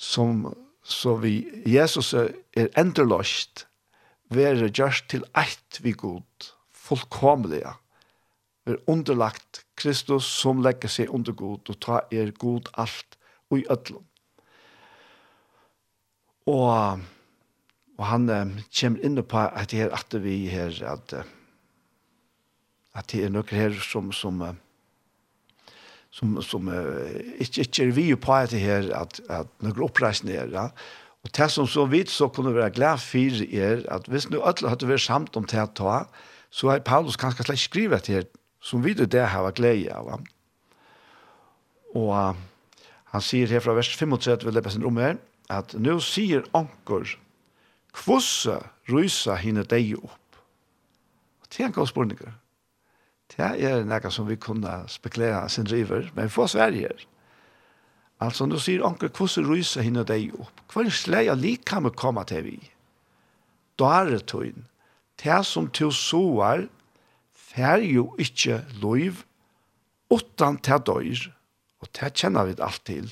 som 0.00 0.48
så 0.90 1.14
vi 1.20 1.34
Jesus 1.68 2.12
er 2.16 2.70
endeløst 2.80 3.66
være 4.32 4.70
gjørst 4.70 5.10
til 5.12 5.24
eit 5.38 5.80
vi 5.84 5.92
god 5.92 6.50
fullkomlige 6.76 7.74
er 8.68 8.78
underlagt 8.90 9.64
Kristus 9.80 10.28
som 10.28 10.62
legger 10.64 10.92
seg 10.92 11.12
under 11.14 11.36
god 11.36 11.72
og 11.72 11.80
ta 11.84 12.02
er 12.12 12.32
god 12.38 12.70
alt 12.80 13.18
og 13.50 13.62
i 13.62 13.66
ødlom 13.70 14.06
og 16.50 17.08
og 18.00 18.06
han 18.08 18.30
um, 18.32 18.52
kommer 18.72 19.04
inn 19.04 19.20
på 19.28 19.40
at 19.44 19.70
det 19.70 19.82
er 19.84 19.92
at 19.92 20.14
vi 20.24 20.46
her 20.48 20.72
at 20.88 21.12
at 22.96 23.12
det 23.12 23.24
er 23.26 23.32
noen 23.32 23.52
her 23.52 23.76
som 23.84 24.08
som 24.16 24.40
uh, 24.40 24.54
som 26.10 26.42
som 26.42 26.68
uh, 26.68 27.10
inte 27.38 27.60
inte 27.60 27.84
vi 27.84 28.16
på 28.16 28.32
att 28.32 28.50
det 28.50 28.58
här 28.58 28.90
att 28.90 29.20
att 29.28 29.62
några 29.62 30.12
ja. 30.52 30.70
och 31.22 31.30
det 31.36 31.48
som 31.48 31.66
så 31.66 31.86
vitt 31.86 32.08
så 32.08 32.28
kunde 32.28 32.52
vara 32.52 32.70
glad 32.70 33.00
för 33.00 33.54
er 33.54 33.86
att 33.90 34.08
visst 34.08 34.30
nu 34.30 34.42
alla 34.42 34.68
hade 34.68 34.86
varit 34.86 35.00
samt 35.00 35.36
om 35.36 35.46
det 35.46 35.66
ta 35.66 36.06
så 36.50 36.70
är 36.70 36.80
Paulus 36.80 37.16
kanske 37.16 37.44
slash 37.44 37.56
skriva 37.56 37.98
till 37.98 38.24
som 38.62 38.82
vi 38.82 38.94
det 38.94 39.26
har 39.26 39.42
var 39.42 39.52
glädje 39.52 39.94
va 39.94 40.20
och 41.94 42.12
uh, 42.12 42.34
han 43.04 43.22
säger 43.22 43.46
här 43.46 43.60
från 43.60 43.76
vers 43.76 43.98
35 43.98 44.36
vill 44.44 44.54
det 44.54 44.62
bäst 44.62 44.76
om 44.76 44.96
här 44.96 45.18
att 45.48 45.74
nu 45.74 46.00
säger 46.00 46.44
ankor 46.50 47.18
kvossa 47.92 48.64
rysa 48.82 49.34
hinner 49.34 49.64
dig 49.64 49.94
upp? 49.94 50.36
Och 51.40 51.48
tänk 51.48 51.78
oss 51.78 51.92
på 51.92 52.04
Det 53.30 53.46
er 53.46 53.84
noe 53.86 54.10
som 54.10 54.26
vi 54.28 54.36
kunne 54.40 54.82
spekulere 54.90 55.48
sin 55.48 55.68
driver, 55.68 56.10
men 56.14 56.26
vi 56.26 56.34
får 56.34 56.52
Sverige. 56.56 56.88
her. 56.88 57.06
Altså, 58.20 58.44
nå 58.44 58.58
sier 58.60 58.82
onker, 58.84 59.08
hvordan 59.16 59.48
ryser 59.48 59.84
henne 59.86 60.04
deg 60.04 60.34
opp? 60.36 60.60
Hva 60.68 60.84
er 60.84 60.92
sleg 60.92 61.30
av 61.32 61.40
lik 61.40 61.64
kan 61.68 61.86
vi 61.86 61.92
komme 61.96 62.24
til 62.28 62.44
vi? 62.44 62.58
Da 63.80 64.02
er 64.02 64.10
det 64.10 64.26
tøyen. 64.28 64.66
Det 65.20 65.38
som 65.48 65.70
til 65.72 65.92
soer, 65.92 66.66
fer 67.32 67.80
jo 67.80 68.10
ikke 68.20 68.60
lov, 68.82 69.24
utan 70.12 70.58
til 70.60 70.84
døyr. 70.84 71.24
Og 71.80 71.88
det 71.96 72.12
kjenner 72.20 72.50
vi 72.50 72.58
alt 72.60 72.84
til. 72.84 73.08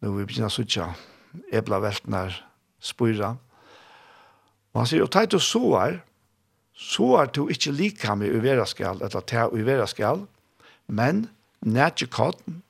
Nå 0.00 0.14
vi 0.16 0.24
begynner 0.24 0.48
å 0.48 0.54
sitte, 0.54 0.88
ebla 1.52 1.82
veltner, 1.84 2.32
spyrer. 2.80 3.36
Og 4.72 4.80
han 4.80 4.88
sier, 4.88 5.04
og 5.04 5.12
teit 5.12 5.36
og 5.36 5.44
soer, 5.44 6.00
så 6.82 7.08
er 7.20 7.30
du 7.30 7.46
ikke 7.52 7.72
lika 7.74 8.16
med 8.18 8.34
uveraskal, 8.34 9.00
eller 9.02 9.24
ta 9.26 9.46
uveraskal, 9.52 10.26
men 10.86 11.28
nætje 11.62 12.08
kotten, 12.10 12.62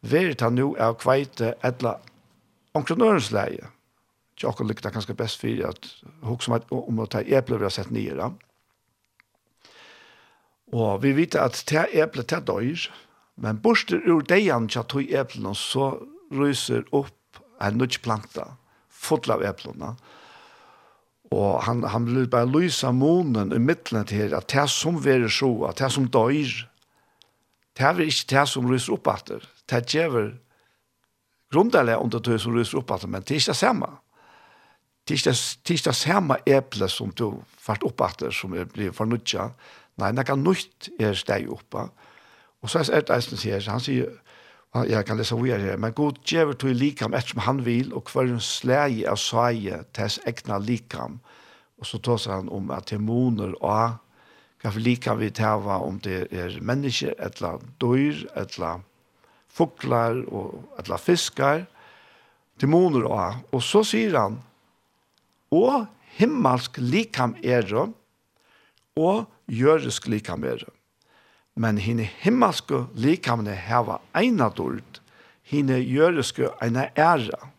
veri 0.00 0.34
ta 0.34 0.48
nu 0.50 0.72
av 0.80 0.96
kveite, 1.02 1.54
eller 1.66 2.00
omkronørensleie. 2.78 3.68
Ikke 4.36 4.48
akkur 4.48 4.68
lykta 4.70 4.92
ganske 4.94 5.16
best 5.16 5.42
fyrir 5.42 5.68
at 5.68 5.90
hok 6.24 6.44
som 6.44 6.56
at, 6.56 6.64
om 6.72 7.02
å 7.02 7.08
ta 7.10 7.20
eple 7.20 7.58
vi 7.60 7.68
har 7.68 7.74
sett 7.74 7.92
nye 7.92 8.16
da. 8.16 8.30
Og 10.72 11.02
vi 11.02 11.12
vet 11.18 11.36
at 11.36 11.58
ta 11.68 11.84
eple 11.92 12.24
ta 12.24 12.40
døyr, 12.40 12.86
men 13.40 13.60
borster 13.60 14.00
ur 14.06 14.22
deian 14.24 14.68
tja 14.70 14.86
tog 14.88 15.04
eplene, 15.04 15.52
så 15.56 15.98
ryser 16.32 16.86
opp 16.96 17.42
en 17.60 17.76
nudge 17.76 18.00
planta, 18.04 18.54
full 18.88 19.32
av 19.32 19.44
eplene, 19.44 19.92
og 19.92 20.19
Og 21.30 21.62
han, 21.62 21.84
han 21.86 22.06
vil 22.08 22.26
bare 22.30 22.50
lyse 22.50 22.90
månen 22.92 23.52
i 23.54 23.60
midtelen 23.62 24.06
til 24.10 24.34
at 24.34 24.48
det 24.50 24.66
som 24.72 24.98
vil 25.04 25.28
så, 25.30 25.50
at 25.68 25.78
det 25.78 25.92
som 25.94 26.08
døyr, 26.10 26.54
det 27.78 27.86
er 27.86 28.00
ikke 28.02 28.30
det 28.34 28.46
som 28.50 28.66
ryser 28.66 28.96
opp 28.96 29.08
etter. 29.12 29.44
Det 29.70 29.84
gjør 29.94 30.32
grunnelig 31.54 31.96
om 31.96 32.10
det 32.10 32.40
som 32.42 32.54
ryser 32.56 32.80
opp 32.82 32.90
etter, 32.96 33.10
men 33.10 33.22
det 33.22 33.36
er 33.36 33.42
ikke 33.42 33.54
det 33.54 33.60
samme. 33.62 33.90
Det 35.06 35.16
er 35.26 35.74
ikke 35.74 35.86
det 35.86 35.96
samme 35.96 36.36
eple 36.46 36.88
som 36.90 37.14
du 37.14 37.28
fart 37.58 37.86
opp 37.86 38.02
etter, 38.06 38.34
som 38.34 38.54
er 38.54 38.66
blir 38.66 38.92
fornødja. 38.94 39.52
Nei, 40.02 40.10
det 40.10 40.24
er 40.24 40.28
ikke 40.28 40.42
nytt 40.42 40.90
er 40.98 41.14
steg 41.18 41.48
oppe. 41.50 41.86
Og 42.60 42.70
så 42.70 42.82
er 42.82 43.06
det 43.06 43.14
eisen 43.14 43.40
sier, 43.40 43.62
han 43.70 43.82
sier, 43.82 44.10
jeg 44.70 45.02
kan 45.06 45.18
lese 45.18 45.34
hvor 45.34 45.48
jeg 45.48 45.66
er. 45.66 45.76
men 45.76 45.92
god 45.92 46.20
gjør 46.24 46.52
til 46.52 46.76
likam 46.76 47.14
ettersom 47.14 47.42
han 47.42 47.64
vil, 47.66 47.94
og 47.94 48.06
hver 48.12 48.28
en 48.30 48.40
slæge 48.40 49.08
av 49.08 49.16
sæg 49.18 49.66
til 49.92 50.20
egna 50.26 50.58
likam. 50.58 51.18
Og 51.80 51.86
så 51.86 51.98
seg 52.18 52.32
han 52.34 52.48
om 52.48 52.70
at 52.70 52.90
dæmoner 52.90 53.54
og 53.60 53.98
hva 54.60 54.70
for 54.70 54.80
likam 54.80 55.18
vi 55.18 55.30
tar 55.30 55.58
om 55.80 55.98
det 55.98 56.28
er 56.30 56.58
mennesker, 56.60 57.14
etla 57.18 57.58
dyr, 57.80 58.26
etla 58.36 58.80
fuklar 59.48 60.20
og 60.28 60.62
etla 60.78 60.98
fiskar, 61.00 61.66
dæmoner 62.60 63.08
og 63.08 63.34
Og 63.52 63.62
så 63.62 63.82
sier 63.82 64.18
han, 64.18 64.38
og 65.50 65.86
himmelsk 66.18 66.78
likam 66.78 67.34
er 67.42 67.66
og 68.96 69.26
jøresk 69.48 70.06
likam 70.06 70.44
er 70.44 70.62
men 71.60 71.76
hine 71.76 72.06
himmelske 72.22 72.86
likamene 72.96 73.52
heva 73.52 73.98
eina 74.16 74.48
dord, 74.56 75.00
hine 75.44 75.80
gjøreske 75.82 76.48
eina 76.64 76.86
æra. 76.96 77.50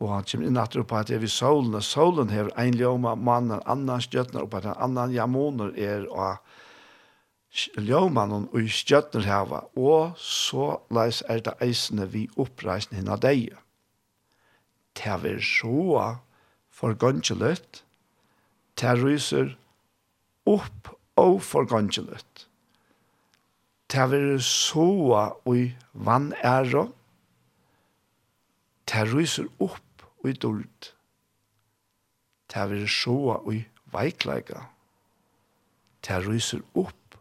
Og 0.00 0.14
han 0.14 0.24
kommer 0.24 0.48
inn 0.48 0.60
at 0.60 0.76
på 0.88 0.96
at 0.96 1.10
det 1.10 1.18
er 1.18 1.24
vi 1.26 1.28
solen, 1.28 1.74
og 1.76 1.84
solen 1.84 2.32
hever 2.32 2.54
ein 2.56 2.78
ljoma 2.78 3.12
mannen, 3.14 3.60
annan 3.68 4.00
stjøtner, 4.00 4.46
og 4.46 4.50
på 4.50 4.62
at 4.62 4.70
en 4.70 4.80
annan 4.86 5.12
jamoner 5.12 5.74
er, 5.76 6.06
og 6.08 6.40
ljómanon 7.76 8.46
og 8.54 8.62
i 8.62 8.72
stjøtner 8.72 9.26
heva, 9.28 9.64
og 9.76 10.16
så 10.16 10.78
leis 10.94 11.20
er 11.28 11.42
det 11.44 11.58
eisene 11.60 12.08
vi 12.08 12.24
oppreisen 12.40 12.96
henne 12.96 13.18
av 13.18 13.20
deg. 13.26 13.50
Det 14.96 15.12
er 15.12 15.44
så 15.44 16.06
forgåndseløtt, 16.80 17.82
det 18.80 18.96
ryser 19.02 19.56
opp 20.48 20.94
og 21.20 21.42
forgåndseløtt 21.44 22.29
til 23.90 24.14
å 24.14 24.38
soa 24.44 25.24
ui 25.50 25.70
vann 26.06 26.30
æra, 26.46 26.86
ta 28.86 29.02
ryser 29.06 29.48
opp 29.58 30.04
ui 30.22 30.34
dult, 30.34 30.92
ta 32.50 32.66
ver 32.70 32.86
soa 32.90 33.40
ui 33.46 33.64
veikleika, 33.90 34.68
ta 36.06 36.20
å 36.20 36.26
ryser 36.26 36.62
opp 36.78 37.18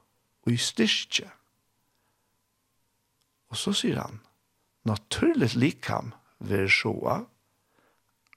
ui 0.50 0.58
styrkje. 0.62 1.28
Og 3.50 3.58
så 3.58 3.74
sier 3.74 3.98
han, 3.98 4.22
naturligt 4.86 5.58
likam 5.58 6.14
ver 6.38 6.70
soa, 6.70 7.24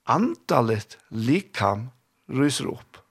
andalet 0.09 0.97
likam 1.13 1.91
ryser 2.33 2.73
opp. 2.73 3.03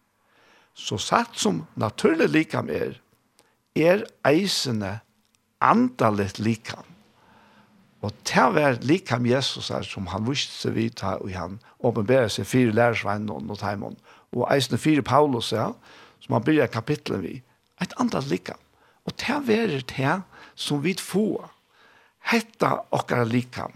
Så 0.74 0.98
satt 0.98 1.38
som 1.38 1.66
naturligt 1.78 2.34
likam 2.34 2.74
er, 2.74 2.98
er 3.78 4.08
eisene 4.26 5.00
andalet 5.62 6.39
likam. 6.41 6.88
Og 8.01 8.14
til 8.26 8.49
å 8.49 8.55
være 8.55 8.82
likam 8.88 9.28
Jesus 9.30 9.70
er 9.70 9.86
som 9.86 10.09
han 10.09 10.26
visste 10.26 10.55
seg 10.57 10.74
vidt 10.78 11.03
her, 11.05 11.22
og 11.22 11.34
han 11.38 11.59
åpenberer 11.86 12.32
seg 12.34 12.49
fire 12.49 12.74
lærersvennen 12.74 13.30
og 13.51 13.59
Taimon, 13.62 13.97
og 14.34 14.47
eisende 14.53 14.82
fire 14.82 15.03
Paulus, 15.05 15.51
ja, 15.53 15.72
som 16.24 16.38
han 16.38 16.45
begynner 16.45 16.72
kapitlet 16.72 17.22
vi, 17.22 17.36
et 17.82 17.93
andalet 18.01 18.32
likam. 18.32 18.62
Og 19.05 19.14
til 19.22 19.38
å 19.38 19.45
være 19.45 19.82
det 19.93 20.16
som 20.57 20.82
vi 20.82 20.95
får, 20.97 21.45
hetta 22.32 22.82
okkara 22.93 23.26
likam. 23.26 23.74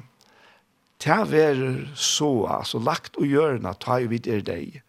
Det 1.02 1.18
var 1.30 1.60
så, 1.98 2.30
altså 2.50 2.80
lagt 2.82 3.18
og 3.20 3.30
gjørna, 3.30 3.76
ta 3.78 4.00
jo 4.02 4.10
vidt 4.14 4.30
er 4.32 4.42
deg. 4.46 4.80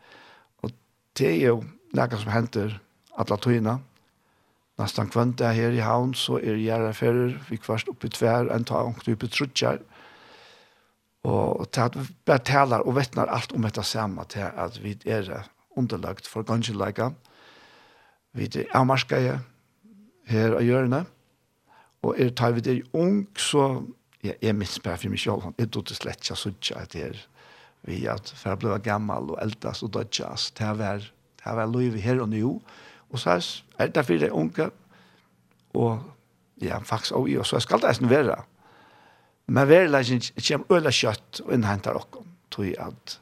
Og 0.64 0.72
det 1.18 1.32
er 1.32 1.50
jo 1.50 1.62
noe 1.96 2.20
som 2.20 2.32
henter 2.32 2.78
alle 3.16 3.38
tøyene, 3.40 3.78
Nastan 4.76 5.08
kvant 5.08 5.40
er 5.40 5.54
her 5.56 5.72
i 5.72 5.80
havn 5.80 6.14
så 6.14 6.36
er 6.36 6.52
det 6.52 6.64
gärna 6.66 6.92
färger. 6.92 7.38
Vi 7.48 7.56
kvarst 7.56 7.88
uppe 7.88 8.06
i 8.06 8.10
tvär, 8.10 8.50
en 8.52 8.64
tar 8.64 8.84
ångt 8.84 9.08
uppe 9.08 9.26
i 9.26 9.28
trutjar. 9.28 9.78
Och 11.22 11.66
bare 12.24 12.38
taler 12.38 12.86
og 12.86 12.94
vettnar 12.94 13.26
alt 13.26 13.52
om 13.52 13.62
detta 13.62 13.82
samme 13.82 14.24
til 14.28 14.46
at 14.46 14.78
vi 14.82 14.98
er 15.06 15.48
underlagt 15.76 16.26
for 16.26 16.42
ganska 16.42 17.12
Vi 18.32 18.44
er 18.44 18.64
avmarskade 18.74 19.40
her 20.26 20.54
av 20.54 20.62
hjørne, 20.62 21.06
og 22.02 22.20
er 22.20 22.30
tar 22.30 22.52
vi 22.52 22.60
det 22.60 22.82
ung 22.92 23.26
så 23.36 23.82
ja, 24.22 24.32
er 24.42 24.52
minns 24.52 24.78
bare 24.78 24.96
for 24.96 25.08
mig 25.08 25.18
selv, 25.18 25.54
jeg 25.58 25.70
tog 25.70 25.88
det 25.88 25.96
slett 25.96 26.30
jag 26.30 26.38
sådär 26.38 26.76
at 26.82 26.92
det 26.92 27.02
er 27.02 27.26
vi 27.86 28.06
at 28.06 28.28
for 28.36 28.50
att 28.50 28.58
bli 28.58 28.78
gammel 28.84 29.30
og 29.30 29.38
äldas 29.42 29.82
og 29.82 29.90
dödjas. 29.90 30.50
Det 30.50 30.64
här 30.64 30.74
var, 30.74 30.98
det 31.36 31.42
här 31.42 31.56
var 31.56 31.66
liv 31.66 31.96
Og 33.10 33.18
så 33.18 33.38
er 33.78 33.86
det 33.86 34.06
fire 34.06 34.32
unge, 34.32 34.70
og 35.74 36.02
ja, 36.62 36.78
faktisk 36.78 37.12
også 37.12 37.36
og 37.36 37.40
oss, 37.40 37.48
så 37.48 37.60
skal 37.60 37.80
det 37.80 37.88
nesten 37.88 38.10
være. 38.10 38.36
Men 39.46 39.68
verleggen 39.68 40.22
kommer 40.48 40.78
øyla 40.78 40.90
kjøtt 40.90 41.40
og 41.44 41.52
innhenter 41.54 41.94
dere, 41.94 42.24
tror 42.50 42.64
jeg 42.64 42.78
at 42.82 43.20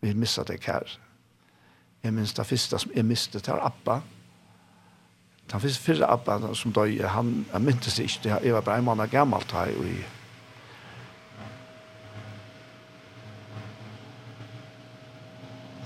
vi 0.00 0.14
misser 0.14 0.46
det 0.48 0.64
her. 0.64 0.98
Jeg 2.02 2.14
minns 2.16 2.32
det 2.32 2.46
første 2.46 2.78
som 2.78 2.92
jeg 2.94 3.04
mistet 3.04 3.44
til 3.44 3.60
Abba. 3.60 4.00
Den 5.50 5.60
første 5.60 5.82
fyrre 5.82 6.08
Abba 6.08 6.54
som 6.54 6.72
døg, 6.72 7.02
han 7.04 7.46
jeg 7.52 7.60
myntes 7.60 7.98
ikke, 7.98 8.38
jeg 8.42 8.54
var 8.54 8.60
bare 8.60 8.78
en 8.78 8.84
måned 8.84 9.10
gammel 9.10 9.44
da 9.50 9.66
jeg 9.68 9.76
i 9.76 9.98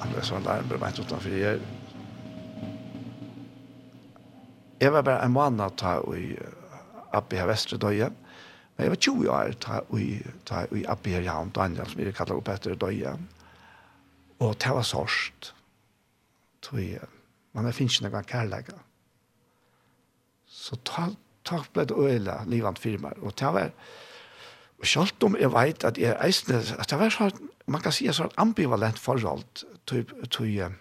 Han 0.05 0.13
løser 0.13 0.37
en 0.37 0.45
lærmbrød 0.45 0.79
meg 0.79 0.99
utenfor 1.01 1.33
jeg 1.33 1.61
Jeg 4.85 4.93
var 4.93 5.05
bare 5.07 5.25
en 5.25 5.33
måned 5.33 5.79
ta 5.81 5.97
i 6.13 6.35
Abbe 7.17 7.39
her 7.41 7.49
Vestre 7.49 7.79
Døye. 7.81 8.11
Men 8.77 8.85
jeg 8.85 8.93
var 8.93 9.01
20 9.07 9.31
år 9.33 9.55
ta 9.65 9.79
i, 9.97 10.09
ta 10.45 10.65
i 10.77 10.85
Abbe 10.85 11.15
her 11.15 11.25
Jan 11.25 11.53
Daniel, 11.57 11.89
som 11.89 12.03
vi 12.03 12.13
kallar 12.13 12.37
opp 12.37 12.51
etter 12.53 12.77
Døye. 12.77 13.15
Og 14.45 14.57
det 14.61 14.75
var 14.77 14.85
sørst. 14.85 15.55
Tøye. 16.69 17.01
Man 17.57 17.71
er 17.71 17.77
finnes 17.77 17.97
ikke 17.97 18.11
noen 18.11 18.29
kærlegger. 18.29 18.83
Så 20.45 20.77
ta, 20.85 21.09
ta 21.49 21.63
ble 21.73 21.87
det 21.89 21.97
øyla 21.97 22.43
livant 22.51 22.81
firmaer. 22.83 23.25
Og 23.25 23.33
det 23.41 23.57
var... 23.57 23.73
Og 24.83 24.89
selv 24.91 25.25
om 25.25 25.37
jeg 25.41 25.53
vet 25.55 25.85
at 25.89 25.97
jeg 25.97 26.19
eisne, 26.21 26.61
at 26.61 26.91
det 26.91 26.99
var 27.01 27.15
sånn, 27.15 27.53
man 27.73 27.81
kan 27.81 27.95
si 27.95 28.11
sånn 28.13 28.35
ambivalent 28.43 28.99
forhold 29.01 29.47
til, 29.89 30.05
til, 30.29 30.75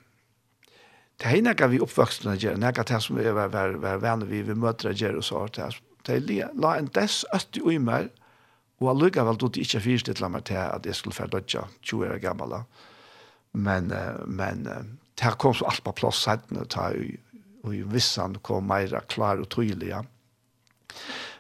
det 1.18 1.26
er 1.26 1.42
nekka 1.42 1.68
vi 1.68 1.80
uppvuxna 1.80 2.36
där 2.36 2.58
när 2.58 2.74
jag 2.76 2.86
tar 2.86 3.00
som 3.00 3.16
vi 3.16 3.32
var 3.32 3.48
var 3.48 3.70
var 3.70 3.98
vänner 3.98 4.26
vi 4.26 4.42
vi 4.42 4.56
möter 4.56 4.94
där 4.94 5.16
og 5.16 5.24
så 5.24 5.48
där 5.48 5.80
det 6.06 6.48
la 6.54 6.76
en 6.76 6.90
dess 6.94 7.26
att 7.32 7.58
ui 7.58 7.80
mig 7.80 8.10
og 8.80 8.88
jag 8.88 8.98
lukar 8.98 9.24
väl 9.26 9.38
då 9.38 9.48
det 9.48 9.60
inte 9.60 9.80
finns 9.80 10.04
det 10.04 10.20
lämna 10.20 10.42
till 10.42 10.58
att 10.58 10.86
jag 10.86 10.96
skulle 10.96 11.14
fördöja 11.14 11.68
20 11.82 12.06
år 12.06 12.18
gammal, 12.18 12.64
men 13.52 13.94
men 14.26 14.64
det 15.16 15.38
kom 15.38 15.54
så 15.54 15.66
alt 15.66 15.84
på 15.84 15.92
plass 15.92 16.16
sen 16.16 16.66
ta 16.70 16.92
och 17.64 17.76
i 17.76 17.82
vissan 17.82 18.38
kom 18.42 18.68
meira 18.68 19.00
klar 19.00 19.40
og 19.40 19.50
tydelig, 19.50 19.94
ja. 19.94 20.02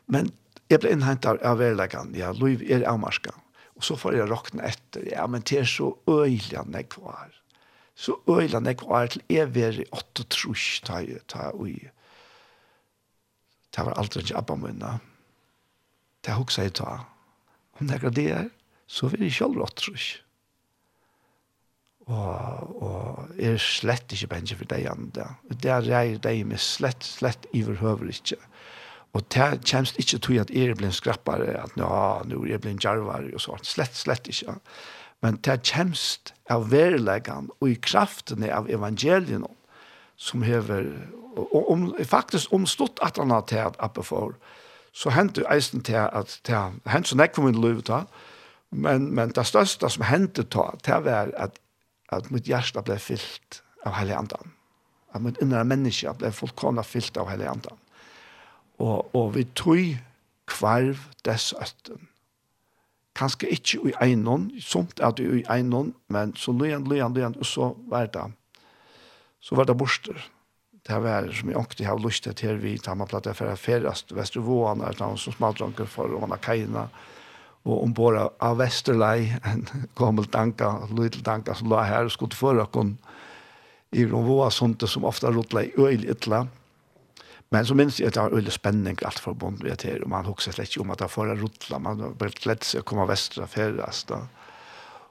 Men 0.05 0.31
jeg 0.71 0.79
ble 0.79 0.93
innhentet 0.95 1.43
av 1.43 1.59
verleggen, 1.59 2.13
ja 2.15 2.31
Louis 2.31 2.63
er 2.71 2.85
avmarska, 2.87 3.33
og 3.75 3.83
så 3.83 3.97
får 3.99 4.15
jeg 4.17 4.29
råkne 4.31 4.63
etter, 4.69 5.03
ja 5.11 5.27
men 5.27 5.43
det 5.43 5.59
er 5.59 5.67
så 5.67 5.91
øyelig 6.07 6.55
han 6.55 6.77
jeg 6.77 6.87
var, 6.95 7.35
så 7.95 8.15
øyla 8.29 8.59
nek 8.59 8.81
var 8.89 9.11
til 9.13 9.21
evig 9.29 9.85
åtte 9.93 10.25
trus 10.29 10.81
ta, 10.85 11.01
ta 11.29 11.51
i 11.67 11.77
Det 13.73 13.85
var 13.85 13.97
aldri 13.97 14.21
ikke 14.21 14.37
abba 14.37 14.55
munna. 14.55 14.97
Det 16.25 16.33
hoksa 16.37 16.61
jeg 16.61 16.75
ta. 16.77 17.05
Om 17.79 17.87
nekra 17.89 18.11
det 18.13 18.27
er, 18.31 18.49
så 18.85 19.09
vil 19.09 19.25
jeg 19.25 19.33
sjálf 19.33 19.57
åtte 19.65 19.81
trus. 19.81 20.09
Og, 22.05 22.83
og 22.83 23.39
er 23.39 23.57
slett 23.57 24.13
ikke 24.13 24.29
bensje 24.35 24.57
for 24.59 24.69
deg 24.69 24.85
andre. 24.91 25.25
Det 25.49 25.71
er 25.73 25.89
jeg 25.89 26.19
deg 26.21 26.43
med 26.45 26.61
slett, 26.61 27.01
slett 27.01 27.47
iverhøver 27.53 28.11
ikke. 28.13 28.37
Og 29.13 29.25
det 29.33 29.63
kommer 29.65 30.01
ikke 30.01 30.19
til 30.19 30.41
at 30.41 30.53
jeg 30.53 30.77
blir 30.77 30.93
skrappare, 30.93 31.55
at 31.63 31.73
nå, 31.77 31.89
nå 32.29 32.43
er 32.43 32.53
jeg 32.53 32.61
blir 32.61 32.77
jarvare 32.77 33.33
og 33.33 33.41
sånt. 33.41 33.65
Slett, 33.69 33.97
slett 33.97 34.29
ikke. 34.29 34.53
Ja 34.53 35.01
men 35.23 35.39
det 35.47 35.61
kjemst 35.63 36.33
av 36.51 36.67
verileggen 36.73 37.47
og 37.61 37.69
i 37.71 37.77
kraftene 37.79 38.49
av 38.51 38.67
evangelien 38.71 39.45
som 40.19 40.43
hever, 40.43 40.89
og 41.39 41.71
om, 41.71 41.87
faktisk 42.05 42.51
omstått 42.53 42.99
at 43.05 43.17
han 43.21 43.31
har 43.31 43.47
tatt 43.47 43.79
oppe 43.83 44.03
for, 44.03 44.35
så 44.93 45.13
hendte 45.15 45.41
jo 45.41 45.49
eisen 45.49 45.81
til 45.81 45.97
at 46.03 46.35
det 46.45 46.59
hendte 46.91 47.13
så 47.13 47.17
nekk 47.17 47.39
for 47.39 47.47
min 47.47 47.61
liv 47.63 47.81
da, 47.87 48.03
men, 48.69 49.07
men 49.15 49.31
det 49.33 49.47
største 49.47 49.89
som 49.89 50.05
hendte 50.09 50.43
ta, 50.43 50.73
det 50.85 50.99
var 51.07 51.31
at, 51.39 51.57
at 52.11 52.29
mitt 52.33 52.49
hjerte 52.49 52.83
ble 52.85 52.99
fyllt 53.01 53.61
av 53.87 53.95
hele 54.01 54.17
andan. 54.17 54.53
At 55.13 55.23
mitt 55.23 55.39
innre 55.41 55.63
menneske 55.65 56.13
ble 56.19 56.33
fullkomna 56.35 56.83
fyllt 56.85 57.17
av 57.21 57.29
hele 57.31 57.47
andan. 57.49 57.79
Og, 58.81 59.13
og 59.15 59.35
vi 59.37 59.45
tog 59.55 59.95
kvarv 60.49 60.99
dess 61.25 61.53
øtten 61.61 62.09
kanskje 63.17 63.49
ikke 63.53 63.89
i 63.89 63.95
egnon, 64.01 64.49
somt 64.61 65.01
at 65.03 65.17
du 65.17 65.39
i 65.39 65.45
egnon, 65.51 65.93
men 66.13 66.33
så 66.39 66.53
løyen, 66.55 66.87
løyen, 66.89 67.13
løyen, 67.13 67.35
og 67.39 67.45
så 67.45 67.73
var 67.89 68.09
det, 68.13 68.25
så 69.43 69.57
var 69.59 69.69
det 69.69 69.77
borster. 69.77 70.17
Det 70.83 70.97
var 70.99 71.29
som 71.31 71.49
jeg 71.49 71.59
ångte 71.59 71.85
har 71.87 72.01
lyst 72.03 72.25
til 72.27 72.49
her 72.49 72.57
vi 72.59 72.75
tar 72.77 72.97
med 72.99 73.07
platt 73.11 73.29
for 73.37 73.47
å 73.47 73.59
ferast 73.59 74.11
Vestervåan, 74.11 74.83
er 74.83 74.97
det 74.97 75.11
som 75.21 75.35
smaltranker 75.35 75.87
for 75.87 76.11
å 76.11 76.23
vanne 76.25 76.39
kajene, 76.43 76.87
og 77.63 77.85
ombord 77.85 78.17
av 78.43 78.57
Vesterlei, 78.59 79.29
en 79.47 79.63
gammel 79.95 80.27
tanka, 80.27 80.73
lydel 80.91 81.23
tanka 81.23 81.55
som 81.55 81.69
la 81.71 81.85
her, 81.87 82.09
og 82.09 82.11
skulle 82.11 82.35
få 82.35 82.57
dere, 82.57 82.89
i 83.93 84.03
Rovåa, 84.09 84.49
sånt 84.51 84.81
som 84.89 85.05
ofte 85.05 85.29
rådde 85.29 85.67
i 85.67 85.73
øyelig 85.77 86.15
ytla, 86.15 86.47
og 86.49 86.62
Men 87.53 87.65
så 87.65 87.75
minns 87.75 87.99
jag 87.99 88.07
att 88.07 88.13
det 88.13 88.21
var 88.21 88.29
väldigt 88.29 88.53
spänning 88.53 88.97
allt 89.05 89.19
förbund 89.19 89.63
vi 89.63 89.69
här 89.69 90.01
och 90.03 90.09
man 90.09 90.25
huxar 90.25 90.51
slett 90.51 90.77
om 90.77 90.89
att 90.89 90.97
det 90.97 91.07
förra 91.07 91.35
rotla 91.35 91.79
man 91.79 92.15
blev 92.17 92.31
lätt 92.45 92.63
sig 92.63 92.79
att 92.79 92.85
komma 92.85 93.05
västra 93.05 93.47
färdas 93.47 94.03
då. 94.03 94.17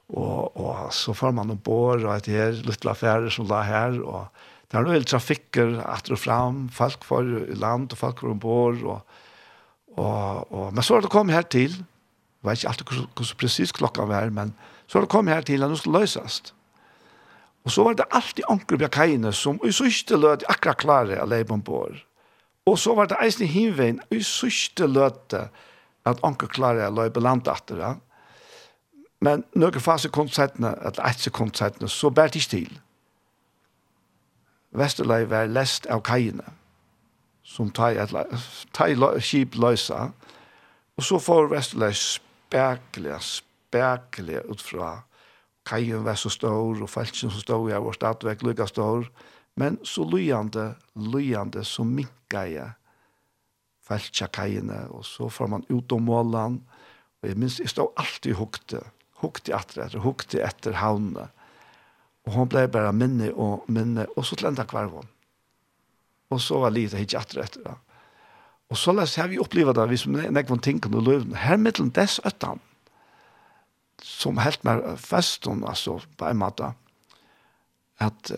Och 0.07 0.57
och 0.57 0.93
så 0.93 1.13
får 1.13 1.31
man 1.31 1.49
en 1.49 1.57
bor 1.57 2.05
och 2.05 2.21
det 2.21 2.31
här 2.31 2.51
lilla 2.51 2.91
affärer 2.91 3.29
som 3.29 3.47
där 3.47 3.61
här 3.61 4.01
och 4.01 4.25
det 4.67 4.77
var 4.77 4.83
väl 4.83 5.05
trafiker 5.05 5.81
att 5.85 6.09
och 6.09 6.19
fram 6.19 6.69
folk 6.69 7.03
för 7.03 7.23
land 7.55 7.91
och 7.91 7.97
folk 7.97 8.19
från 8.19 8.39
bår 8.39 8.85
och 8.85 9.07
och 9.95 10.51
och 10.51 10.73
men 10.73 10.83
så 10.83 10.99
det 10.99 11.07
kom 11.07 11.29
här 11.29 11.41
till 11.43 11.83
vet 12.41 12.57
inte 12.57 12.67
alltid 12.67 12.87
hur 13.17 13.23
så 13.23 13.35
precis 13.35 13.71
klockan 13.71 14.07
var 14.07 14.29
men 14.29 14.53
så 14.87 15.01
det 15.01 15.07
kom 15.07 15.27
här 15.27 15.41
till 15.41 15.63
att 15.63 15.69
det 15.69 15.77
skulle 15.77 15.99
lösas. 15.99 16.53
Och 17.63 17.71
så 17.71 17.83
var 17.83 17.93
det 17.93 18.03
alltid 18.09 18.45
onkel 18.47 18.77
Bjakaine 18.77 19.33
som 19.33 19.59
i 19.63 19.73
sista 19.73 20.15
löd 20.15 20.43
akkurat 20.47 20.77
klare 20.77 21.21
att 21.21 21.29
leva 21.29 21.53
ombord. 21.53 21.95
Og 22.65 22.79
så 22.79 22.95
var 22.95 23.05
det 23.11 23.19
eisen 23.21 23.43
i 23.43 23.51
hinvein, 23.51 23.99
i 24.11 24.21
sørste 24.23 24.87
løte, 24.87 25.47
at 26.07 26.23
anker 26.23 26.47
klarer 26.51 26.87
å 26.87 26.95
løy 26.95 27.11
belandet 27.15 27.51
etter 27.51 27.79
det. 27.79 27.91
Men 29.23 29.43
noen 29.55 29.83
fase 29.83 30.11
konsertene, 30.11 30.73
eller 30.79 31.05
et 31.07 31.23
sekund 31.23 31.51
konsertene, 31.51 31.89
så 31.89 32.11
bær 32.11 32.31
det 32.31 32.43
ikke 32.43 32.55
til. 32.55 32.79
Vesterløy 34.73 35.27
var 35.29 35.51
lest 35.51 35.87
av 35.91 36.01
kajene, 36.03 36.55
som 37.43 37.69
tar 37.71 37.99
skip 39.19 39.55
løsa, 39.55 40.11
Og 40.97 41.03
så 41.03 41.17
får 41.19 41.47
Vesterløy 41.49 41.93
spekler, 41.93 43.19
spekler 43.19 44.45
ut 44.45 44.61
fra 44.61 45.01
kajen 45.65 46.03
var 46.05 46.15
så 46.15 46.29
stor, 46.29 46.81
og 46.81 46.89
felsen 46.89 47.31
så 47.31 47.39
stor, 47.39 47.69
jeg 47.69 47.83
var 47.83 47.91
stadigvæk 47.91 48.43
lykka 48.43 48.67
stor, 48.67 49.07
og 49.07 49.32
Men 49.59 49.77
så 49.85 50.05
lyande, 50.09 50.73
lyande, 50.95 51.63
så 51.65 51.85
minka 51.85 52.45
jeg 52.49 52.73
feltja 53.83 54.29
kajene, 54.31 54.85
og 54.95 55.05
så 55.05 55.29
får 55.29 55.51
man 55.51 55.65
ut 55.69 55.91
om 55.93 56.05
målen, 56.07 56.59
og 57.21 57.29
jeg 57.29 57.39
minns, 57.39 57.59
jeg 57.61 57.71
stod 57.71 57.93
alltid 57.99 58.37
hukte, 58.39 58.81
hukte 59.23 59.53
etter 59.55 59.85
etter, 59.85 60.03
hukte 60.03 60.41
etter 60.43 60.79
havnene, 60.79 61.29
og 62.23 62.37
hon 62.37 62.49
blei 62.49 62.65
bare 62.71 62.93
minne 62.95 63.29
og 63.35 63.67
minne, 63.71 64.07
og 64.15 64.25
så 64.27 64.39
tlenda 64.39 64.65
kvarvån, 64.67 65.09
og 66.31 66.41
så 66.41 66.61
var 66.63 66.73
lite 66.73 67.01
hitt 67.01 67.15
etter 67.19 67.43
etter 67.43 67.65
det. 67.67 67.77
Og 68.71 68.79
så 68.79 68.93
lest 68.95 69.19
har 69.19 69.27
vi 69.29 69.41
opplivet 69.41 69.75
det, 69.77 69.89
vi 69.91 69.99
som 69.99 70.15
nekvån 70.15 70.63
tinken 70.63 70.95
og 70.97 71.03
løven, 71.05 71.35
her 71.37 71.59
mittelen 71.61 71.91
dess 71.93 72.17
øttan, 72.25 72.63
som 74.03 74.39
helt 74.41 74.63
mer 74.65 74.81
festen, 74.99 75.61
altså, 75.67 75.99
på 76.17 76.31
en 76.31 76.39
måte, 76.39 76.71
at 78.01 78.31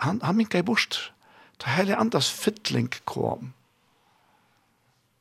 han, 0.00 0.20
han 0.22 0.36
minka 0.36 0.58
i 0.58 0.66
bort. 0.66 1.12
Ta 1.58 1.74
heile 1.74 1.96
andas 1.98 2.30
fytling 2.30 2.90
kom, 3.04 3.52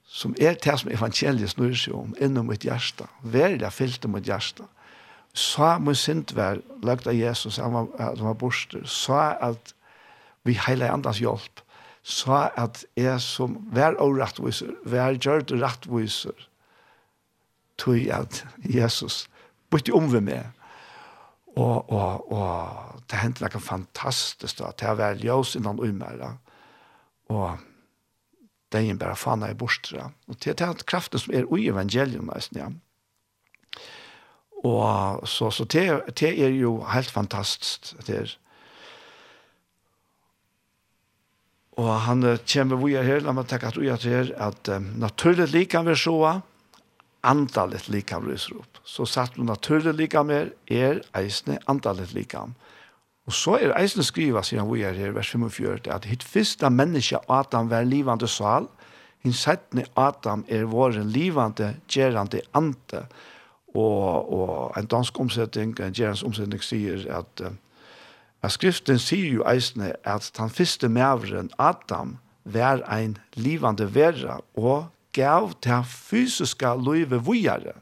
som 0.07 0.35
er 0.39 0.55
det 0.57 0.75
som 0.79 0.91
evangeliet 0.93 1.53
snur 1.53 1.75
seg 1.77 1.95
om, 1.97 2.13
innom 2.21 2.47
mitt 2.49 2.65
hjärsta, 2.65 3.09
verda 3.21 3.69
fyllt 3.73 4.05
om 4.05 4.15
mitt 4.15 4.29
hjärsta. 4.29 4.67
Så 5.37 5.75
må 5.83 5.93
sint 5.97 6.33
vær, 6.33 6.61
lagt 6.85 7.09
av 7.09 7.17
Jesus, 7.17 7.59
han 7.61 7.73
var, 7.73 7.89
han 7.99 8.25
var 8.25 8.37
borster, 8.39 8.85
så 8.89 9.19
at 9.41 9.73
vi 10.47 10.55
heile 10.57 10.89
andas 10.89 11.19
hjelp, 11.21 11.61
så 12.07 12.47
at 12.55 12.85
jeg 12.95 13.19
som 13.21 13.57
vær 13.73 13.97
og 14.01 14.15
rettviser, 14.21 14.71
vær 14.87 15.17
gjørt 15.19 15.51
rettviser, 15.51 16.47
tog 17.77 18.07
at 18.13 18.45
Jesus 18.63 19.25
bytte 19.69 19.93
om 19.93 20.07
ved 20.13 20.23
meg, 20.25 20.47
Og, 21.57 21.89
og, 21.89 22.31
og 22.31 23.03
det 23.09 23.21
hendte 23.21 23.45
noe 23.45 23.63
fantastisk 23.63 24.59
da, 24.59 24.71
til 24.77 24.93
å 24.93 24.99
være 24.99 25.21
ljøs 25.23 25.55
innan 25.57 25.81
umæra. 25.81 26.35
Og 27.33 27.63
det 28.71 28.83
er 28.83 28.99
bare 28.99 29.17
fana 29.17 29.49
i 29.51 29.57
borstra. 29.57 30.11
Og 30.27 30.37
det 30.43 30.57
er 30.61 30.83
kraften 30.85 31.23
som 31.23 31.33
er 31.33 31.47
ui 31.49 31.65
evangelium 31.71 32.29
nesten, 32.33 32.61
ja. 32.61 32.69
Og 34.65 35.23
så, 35.29 35.51
så 35.53 35.65
det, 35.69 35.85
det 36.17 36.31
er 36.33 36.53
jo 36.57 36.79
helt 36.91 37.11
fantastisk. 37.13 37.93
Det 38.07 38.15
er, 38.15 38.37
Og 41.77 41.91
han 42.07 42.25
kommer 42.49 42.79
vi 42.81 42.95
her, 42.97 43.21
la 43.21 43.33
meg 43.37 43.49
tenke 43.49 43.69
at 43.69 43.77
vi 43.77 43.91
er 43.93 44.01
her, 44.01 44.31
at 44.41 44.69
um, 44.73 44.87
naturlig 44.97 45.51
likan 45.53 45.85
vi 45.85 45.93
så, 45.93 46.39
andalet 47.27 47.89
likam 47.91 48.25
ryser 48.27 48.55
opp. 48.61 48.79
Så 48.87 49.05
satt 49.05 49.37
man 49.37 49.51
naturlig 49.51 49.93
likam 49.97 50.31
er, 50.31 50.53
er 50.71 51.03
eisne 51.17 51.59
andalet 51.67 52.13
likam. 52.15 52.55
Og 53.27 53.35
så 53.35 53.57
er 53.59 53.75
eisne 53.75 54.05
skriva, 54.07 54.41
sier 54.45 54.63
han 54.63 54.71
vi 54.71 54.85
er 54.87 54.95
her, 54.95 55.11
vers 55.15 55.33
45, 55.35 55.89
at 55.91 56.07
hitt 56.07 56.23
fyrsta 56.23 56.71
menneske 56.71 57.19
Adam 57.27 57.67
var 57.71 57.87
livande 57.87 58.29
sal, 58.31 58.69
hinn 59.25 59.35
settne 59.35 59.83
Adam 59.99 60.45
er 60.47 60.67
våren 60.71 61.09
livande, 61.11 61.73
gerande 61.91 62.41
ante. 62.55 63.03
Og, 63.75 64.31
og 64.33 64.77
en 64.79 64.87
dansk 64.87 65.19
omsetning, 65.19 65.75
en 65.83 65.93
gerans 65.93 66.23
omsetning 66.23 66.63
sier 66.63 67.03
at, 67.13 67.43
at 68.41 68.53
skriften 68.55 68.97
sier 69.01 69.41
jo 69.41 69.43
eisne 69.49 69.91
at 70.07 70.31
han 70.39 70.53
fyrste 70.53 70.87
mævren 70.89 71.51
Adam 71.59 72.15
var 72.47 72.79
ein 72.87 73.17
livande 73.35 73.89
vera 73.93 74.39
og 74.55 74.87
gav 75.17 75.51
til 75.65 75.83
fysiska 75.89 76.75
løyve 76.77 77.19
vujare. 77.25 77.75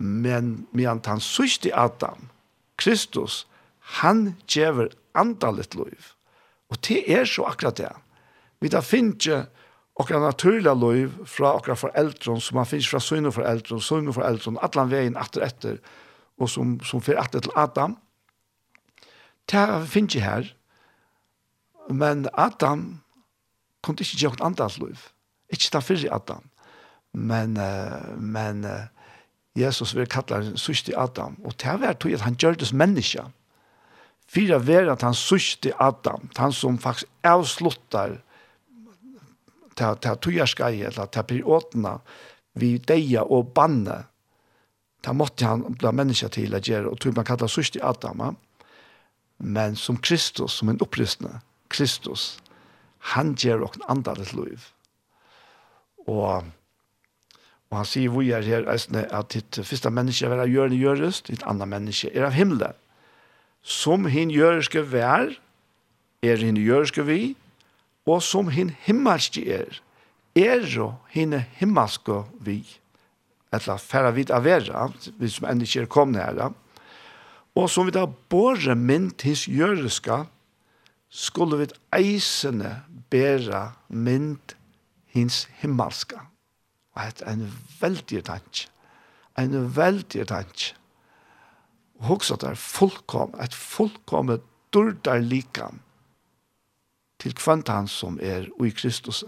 Men 0.00 0.66
medan 0.76 1.00
han 1.06 1.22
sørste 1.24 1.72
Adam, 1.72 2.28
Kristus, 2.76 3.46
han 4.00 4.34
gjever 4.48 4.92
andalet 5.16 5.74
løyv. 5.74 6.12
Og 6.68 6.80
det 6.88 7.04
er 7.08 7.24
så 7.24 7.46
akkurat 7.48 7.78
det. 7.78 7.92
Vi 8.60 8.68
da 8.72 8.82
finner 8.84 9.46
okra 9.96 10.20
naturliga 10.20 10.74
løyv 10.76 11.14
fra 11.28 11.54
okra 11.56 11.76
foreldren, 11.78 12.40
som 12.40 12.58
man 12.58 12.68
finner 12.68 12.90
fra 12.90 13.00
søgne 13.00 13.32
foreldren, 13.32 13.80
søgne 13.80 14.12
foreldren, 14.12 14.58
atlan 14.60 14.90
veien 14.92 15.16
atter 15.16 15.46
etter, 15.46 15.78
og 16.36 16.50
som, 16.52 16.76
som 16.84 17.00
fyrir 17.00 17.22
atter 17.22 17.44
til 17.46 17.56
Adam. 17.56 17.96
Det 19.48 19.64
finner 19.88 20.10
ikke 20.10 20.26
her, 20.26 20.52
men 21.88 22.26
Adam 22.34 22.88
kunne 23.82 24.02
ikke 24.02 24.26
gjøre 24.26 24.50
et 24.50 24.80
løyv. 24.82 25.04
Ikke 25.52 25.70
ta 25.70 25.80
fyrir 25.84 26.12
Adam, 26.14 26.44
men, 27.12 27.56
uh, 27.56 28.12
men 28.18 28.64
uh, 28.64 28.86
Jesus 29.56 29.94
vil 29.96 30.08
kalla 30.10 30.42
han 30.42 30.60
sørste 30.60 30.96
Adam, 30.98 31.36
og 31.44 31.56
det 31.62 31.80
var 31.80 31.96
tog 31.96 32.12
at 32.12 32.26
han 32.26 32.36
gjørtes 32.36 32.74
menneske. 32.76 33.24
Fyra 34.28 34.58
var 34.58 34.90
at 34.92 35.04
han 35.06 35.14
sørste 35.14 35.72
Adam, 35.80 36.28
han 36.36 36.52
som 36.52 36.78
faktisk 36.78 37.08
avsluttar 37.24 38.18
til 39.76 40.00
ta 40.00 40.14
tujarskai 40.16 40.82
eller 40.88 41.08
til 41.12 41.28
periodna 41.28 41.98
vi 42.56 42.76
deia 42.78 43.22
og 43.22 43.52
banne 43.54 44.04
ta 45.04 45.12
måtte 45.12 45.46
han 45.46 45.76
bli 45.78 45.92
menneske 45.94 46.28
til 46.34 46.56
å 46.56 46.60
gjøre, 46.60 46.90
og 46.90 46.98
tog 46.98 47.14
man 47.14 47.26
kalla 47.28 47.46
sørst 47.46 47.76
i 47.78 47.82
Adam, 47.84 48.24
men 49.38 49.76
som 49.78 50.00
Kristus, 50.02 50.56
som 50.56 50.72
en 50.72 50.80
opprystende, 50.82 51.38
Kristus, 51.70 52.40
han 53.12 53.36
gjør 53.38 53.68
åkken 53.68 53.84
andales 53.92 54.32
liv. 54.34 54.64
Og, 56.06 56.46
og 57.70 57.78
han 57.80 57.88
sier 57.88 58.12
vi 58.14 58.30
er 58.34 58.46
her 58.46 58.68
at 58.70 59.32
ditt 59.34 59.58
første 59.66 59.90
menneske 59.90 60.28
er 60.28 60.44
av 60.44 60.50
gjørende 60.50 60.78
gjøres, 60.78 61.22
ditt 61.26 61.44
andre 61.48 61.68
menneske 61.70 62.12
er 62.14 62.28
av 62.28 62.36
himmelen. 62.36 62.76
Som 63.66 64.06
hin 64.06 64.30
gjøreske 64.30 64.84
vær, 64.92 65.32
er 66.22 66.42
hin 66.42 66.58
gjøreske 66.58 67.02
vi, 67.06 67.34
og 68.06 68.22
som 68.22 68.52
hin 68.54 68.70
himmelske 68.86 69.42
er, 69.50 69.80
er 70.38 70.62
jo 70.70 70.92
hin 71.10 71.34
himmelske 71.58 72.22
vi. 72.46 72.60
Etla 73.54 73.78
færre 73.80 74.12
vidt 74.14 74.30
av 74.34 74.46
vera, 74.46 74.86
vi 75.18 75.30
som 75.30 75.48
enda 75.50 75.66
ikke 75.66 75.84
er 75.86 75.90
kommet 75.90 76.22
her. 76.22 76.54
Og 77.56 77.70
som 77.72 77.88
vi 77.88 77.94
da 77.94 78.04
båre 78.06 78.76
mynd 78.78 79.24
hins 79.24 79.46
gjøreske, 79.48 80.24
skulle 81.10 81.62
vi 81.62 81.68
eisene 81.96 82.82
bæra 83.10 83.70
mynd 83.88 84.55
hins 85.16 85.44
himmelska. 85.60 86.26
Og 86.96 87.16
det 87.18 87.24
er 87.26 87.36
en 87.36 87.48
veldig 87.80 88.22
tanke. 88.28 88.68
En 89.38 89.56
veldig 89.76 90.26
tanke. 90.28 90.74
Og 92.00 92.18
også 92.18 92.36
det 92.40 92.50
er 92.52 92.60
fullkom, 92.60 93.34
et 93.40 93.54
fullkommet 93.54 94.44
durdar 94.72 95.22
likan 95.24 95.80
til 97.20 97.32
kvant 97.36 97.70
han 97.72 97.88
som 97.88 98.18
er 98.20 98.50
ui 98.60 98.70
Kristus. 98.76 99.24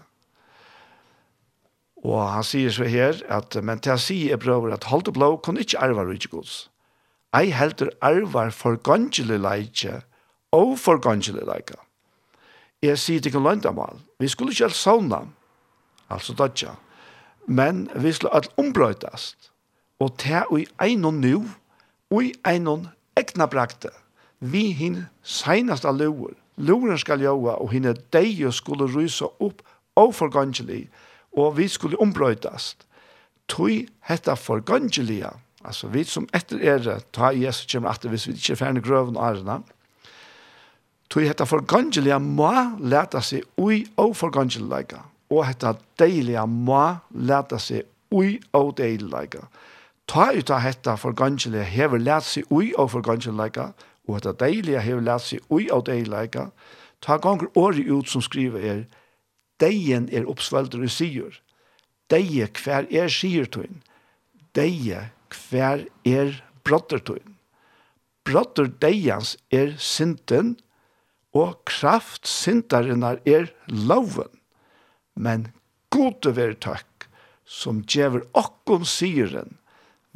Og 2.04 2.20
han 2.30 2.44
sier 2.46 2.70
så 2.70 2.86
her 2.86 3.16
at, 3.32 3.56
men 3.64 3.80
til 3.80 3.96
han 3.96 4.02
sier 4.02 4.36
er 4.36 4.42
prøver 4.42 4.74
at 4.76 4.86
holde 4.92 5.14
blå 5.16 5.36
kan 5.42 5.56
ikke 5.58 5.80
arva 5.82 6.04
rujtje 6.04 6.30
gods. 6.30 6.58
Ei 7.36 7.50
heldur 7.52 7.90
arvar 8.04 8.52
for 8.54 8.76
gongelig 8.76 9.40
leitje 9.40 10.02
og 10.52 10.76
for 10.80 11.00
gongelig 11.00 11.44
leika. 11.48 11.80
Jeg 12.84 13.00
sier 13.00 13.20
til 13.20 13.32
ikke 13.32 13.42
løndamal. 13.42 13.98
Vi 14.20 14.28
skulle 14.28 14.54
ikke 14.54 14.68
helt 14.68 14.78
sånne 14.78 15.24
altså 16.08 16.34
dodja. 16.34 16.74
Men 17.46 17.88
vi 17.94 18.12
skulle 18.12 18.34
alt 18.34 18.52
ombrøytast, 18.56 19.52
og 20.00 20.16
ta 20.20 20.44
ui 20.52 20.66
einon 20.82 21.20
nu, 21.20 21.46
ui 22.10 22.32
einon 22.46 22.88
egna 23.16 23.46
brakte, 23.46 23.90
vi 24.40 24.70
hin 24.76 25.06
seinast 25.22 25.84
av 25.88 25.98
lover, 25.98 26.36
Loren 26.58 26.98
skal 26.98 27.22
joa, 27.22 27.54
og 27.62 27.70
hinne 27.70 27.94
deio 28.12 28.50
skulle 28.54 28.88
rysa 28.90 29.28
opp 29.38 29.62
og 29.98 30.14
forgangelig, 30.14 30.88
og 31.38 31.56
vi 31.58 31.68
skulle 31.70 31.98
ombrøytast. 32.02 32.82
Tui 33.48 33.84
hetta 34.08 34.34
forgangelia, 34.34 35.30
altså 35.64 35.88
vi 35.92 36.02
som 36.04 36.26
etter 36.34 36.58
er, 36.60 36.88
ta 37.14 37.30
Jesus 37.32 37.70
kommer 37.70 37.94
atter 37.94 38.10
hvis 38.10 38.26
vi 38.26 38.34
ikke 38.34 38.56
er 38.56 38.60
ferdig 38.60 38.82
grøven 38.84 39.16
og 39.16 39.28
ærena, 39.30 39.60
tui 41.08 41.28
hetta 41.28 41.46
forgangelia 41.48 42.18
må 42.18 42.52
leta 42.82 43.22
seg 43.24 43.46
ui 43.56 43.84
og 43.96 44.16
forgangelia, 44.18 45.04
og 45.30 45.44
hetta 45.46 45.74
deilige 46.00 46.44
må 46.48 46.82
leta 47.12 47.58
seg 47.60 47.86
ui 48.14 48.38
og 48.56 48.76
deilige. 48.80 49.44
Ta 50.08 50.30
ut 50.32 50.50
av 50.50 50.62
hetta 50.64 50.96
forgangelige 50.96 51.66
hever 51.68 52.00
let 52.00 52.24
seg 52.24 52.48
ui 52.52 52.72
og 52.80 52.92
forgangelige, 52.94 53.68
og 54.08 54.16
hetta 54.16 54.32
deilige 54.40 54.80
hever 54.84 55.04
let 55.04 55.24
seg 55.26 55.44
ui 55.52 55.68
og 55.74 55.84
deilige. 55.90 56.48
Ta 57.04 57.18
gonger 57.20 57.50
året 57.54 57.84
ut 57.84 58.08
som 58.08 58.24
skriver 58.24 58.64
er, 58.64 58.80
deien 59.60 60.08
er 60.12 60.28
oppsvelder 60.30 60.86
i 60.86 60.90
sier. 60.92 61.36
Deie 62.08 62.48
hver 62.56 62.88
er 62.88 63.12
sier 63.12 63.44
tuin, 63.52 63.82
Deie 64.56 65.10
hver 65.28 65.84
er 66.08 66.32
brotter 66.64 67.02
tuin. 67.04 67.36
Brotter 68.24 68.70
deians 68.80 69.36
er 69.52 69.74
sinten, 69.76 70.56
og 71.36 71.60
kraft 71.68 72.26
sintarinnar 72.26 73.20
er 73.28 73.50
loven 73.68 74.37
men 75.18 75.48
gode 75.90 76.30
ver 76.36 76.54
takk 76.62 77.08
som 77.48 77.82
djever 77.82 78.22
okkon 78.38 78.84
syren 78.86 79.56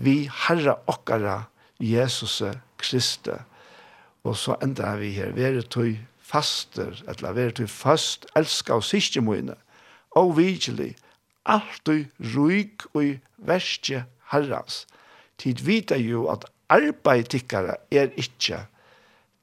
vi 0.03 0.29
herra 0.47 0.77
okkara 0.91 1.43
Jesus 1.83 2.43
Kristi. 2.79 3.35
Og 4.23 4.37
så 4.39 4.57
enda 4.63 4.95
vi 5.01 5.13
her 5.17 5.35
vere 5.35 5.65
tog 5.67 5.97
faster 6.23 6.95
etla 7.11 7.33
vere 7.35 7.55
tog 7.59 7.71
fast 7.71 8.29
elska 8.39 8.79
og 8.79 8.87
siste 8.87 9.23
moine 9.25 9.57
og 10.19 10.37
vigili 10.39 10.93
alt 11.51 11.83
du 11.87 12.05
ruik 12.35 12.87
og 12.95 13.17
verste 13.43 14.05
herrans. 14.31 14.85
Tid 15.39 15.65
vita 15.67 15.99
jo 15.99 16.29
at 16.31 16.47
arbeidtikkara 16.71 17.81
er 17.91 18.15
ikkje 18.21 18.63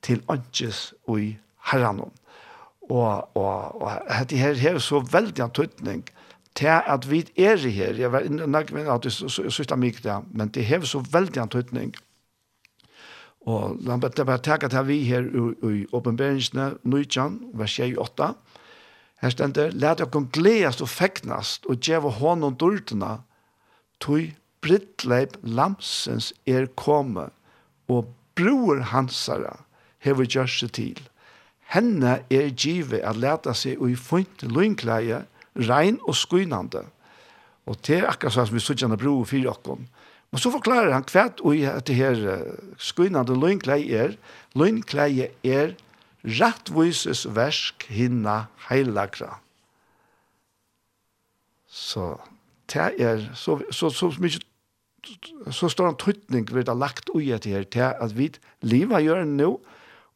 til 0.05 0.23
åndsjes 0.31 0.93
og 1.09 1.19
i 1.19 1.33
herranom 1.71 2.13
og, 2.89 3.37
og, 3.37 3.81
og 3.81 3.91
dette 4.09 4.37
her 4.37 4.57
har 4.63 4.79
så 4.81 5.01
veldig 5.05 5.43
en 5.45 5.53
tøytning 5.53 6.03
til 6.57 6.67
at 6.67 7.05
vi 7.09 7.23
er 7.37 7.57
her. 7.57 7.93
Jeg 7.93 8.11
var 8.11 8.25
nødt 8.29 8.73
med 8.73 8.87
at 8.87 9.05
jeg 9.05 9.11
synes 9.11 9.75
mye 9.77 10.03
det, 10.03 10.17
men 10.31 10.49
det 10.49 10.65
har 10.65 10.85
så 10.85 11.03
veldig 11.11 11.41
en 11.41 11.49
tøytning. 11.49 11.93
Og 13.47 13.77
la 13.81 13.95
meg 13.95 14.17
bare 14.17 14.41
takke 14.43 14.67
til 14.69 14.87
vi 14.87 15.03
her 15.07 15.23
i 15.63 15.85
åpenberingsene, 15.95 16.73
Nøytjan, 16.83 17.39
vers 17.53 17.79
28. 17.79 18.33
Her 19.21 19.29
stender, 19.29 19.71
let 19.71 19.99
dere 19.99 20.25
gledast 20.31 20.81
og 20.81 20.89
feknast 20.89 21.65
og 21.65 21.79
djeve 21.83 22.11
hånd 22.19 22.43
og 22.43 22.59
dørtene, 22.59 23.19
tog 23.99 24.29
brittleip 24.61 25.37
lamsens 25.43 26.33
er 26.47 26.67
komme, 26.75 27.29
og 27.87 28.13
bror 28.35 28.83
hansara 28.91 29.57
hever 30.03 30.27
gjør 30.27 30.51
seg 30.51 30.71
til. 30.75 31.08
Henne 31.69 32.19
er 32.33 32.49
give 32.57 33.01
at 33.05 33.19
leta 33.19 33.53
seg 33.53 33.81
i 33.85 33.95
funt 33.95 34.41
løgnkleie, 34.41 35.23
rein 35.69 35.99
og 36.07 36.17
skuinande. 36.17 36.85
Og 37.69 37.77
det 37.85 37.99
er 37.99 38.09
akkurat 38.09 38.33
som 38.33 38.49
vi 38.55 38.61
sier 38.63 38.95
bro 38.97 39.19
og 39.21 39.27
for 39.29 39.51
okken. 39.51 39.85
Men 40.29 40.41
så 40.41 40.51
forklarer 40.53 40.93
han 40.93 41.05
hvert 41.09 41.41
og 41.41 41.61
at 41.65 41.87
det 41.89 41.97
her 41.97 42.23
skuinande 42.77 43.37
løgnkleie 43.37 44.01
er, 44.05 44.17
løgnkleie 44.57 45.29
er 45.45 45.75
rettvises 46.25 47.25
versk 47.35 47.85
hinna 47.89 48.43
heilagra. 48.69 49.37
Så 51.69 52.15
det 52.73 52.93
er 53.01 53.25
så, 53.33 53.59
så, 53.71 53.89
så, 53.89 54.09
så 54.11 54.21
mye 54.21 54.41
så 55.55 55.69
står 55.71 55.89
en 55.89 55.97
tøytning 55.97 56.49
vi 56.51 56.63
har 56.67 56.77
lagt 56.77 57.09
ui 57.15 57.29
etter 57.31 57.55
her 57.55 57.67
til 57.71 57.85
at 57.87 58.13
vi 58.17 58.29
lever 58.61 59.05
gjør 59.05 59.23
nå, 59.25 59.53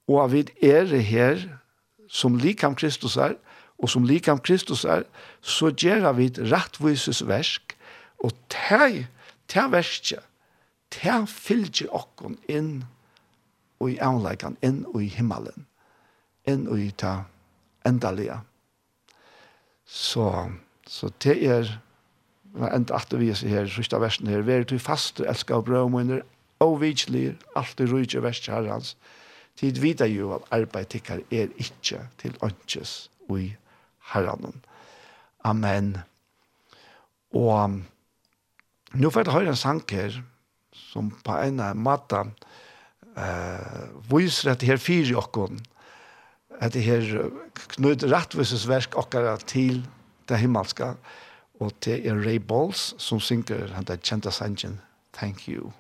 og 0.08 0.32
vi 0.32 0.46
er 0.62 0.96
her 1.00 1.42
som 2.10 2.36
likam 2.36 2.76
Kristus 2.76 3.18
er, 3.18 3.36
og 3.78 3.90
som 3.90 4.06
likam 4.08 4.40
Kristus 4.40 4.86
er, 4.86 5.04
så 5.42 5.72
gjør 5.72 6.12
vi 6.18 6.30
et 6.32 6.40
rettvises 6.52 7.24
versk, 7.28 7.76
og 8.24 8.32
til, 8.52 9.06
til 9.48 9.72
verskje, 9.72 10.22
til 10.94 11.28
fylgjer 11.28 11.92
okken 11.96 12.38
inn 12.48 12.84
og 13.82 13.92
i 13.92 14.00
avleggen, 14.04 14.58
inn 14.64 14.84
og 14.94 15.02
i 15.04 15.10
himmelen, 15.12 15.66
inn 16.48 16.68
og 16.72 16.80
i 16.80 16.92
ta 16.96 17.24
endelige. 17.88 18.38
Så, 19.84 20.30
så 20.88 21.10
det 21.24 21.36
er, 21.44 21.74
men 22.54 22.72
enda 22.72 23.00
at 23.02 23.12
vi 23.20 23.32
er 23.34 23.42
her, 23.50 23.68
sørste 23.68 24.00
versen 24.00 24.30
her, 24.32 24.46
«Vær 24.46 24.64
du 24.64 24.78
fast, 24.80 25.20
elsker 25.20 25.60
og 25.60 25.66
brød, 25.66 25.88
og 25.88 25.92
minner, 25.92 26.24
og 26.64 26.80
vidtlig, 26.82 27.34
rydde 27.58 28.24
verset 28.24 28.54
herrens, 28.54 28.96
tid 29.60 29.80
vita 29.82 30.08
jo 30.10 30.34
at 30.38 30.48
arbeid 30.56 30.92
tikkar 30.94 31.24
er 31.32 31.52
ikkje 31.62 32.02
til 32.22 32.38
anches 32.46 33.10
ui 33.30 33.54
herranen. 34.14 34.64
Amen. 35.44 35.98
Og 37.34 37.82
nu 38.94 39.10
får 39.10 39.24
jeg 39.26 39.34
høre 39.34 39.54
en 39.54 39.60
sang 39.60 39.84
her, 39.90 40.22
som 40.74 41.12
på 41.26 41.38
en 41.46 41.62
måte 41.82 42.24
eh, 43.18 43.90
viser 44.10 44.54
at 44.54 44.62
det 44.62 44.70
her 44.70 44.82
fyrer 44.82 45.18
okken, 45.22 45.62
at 46.62 46.74
det 46.74 46.86
her 46.86 47.30
knud 47.76 48.06
rettvisesverk 48.10 48.98
okkara 48.98 49.38
til 49.38 49.84
det 50.30 50.40
himmelska, 50.40 50.94
og 51.62 51.72
det 51.86 52.02
er 52.08 52.18
Ray 52.18 52.42
Balls 52.42 52.94
som 53.02 53.20
synger 53.22 53.74
han 53.76 53.86
der 53.86 54.02
kjente 54.02 54.32
sangen, 54.32 54.80
Thank 55.14 55.48
you. 55.48 55.74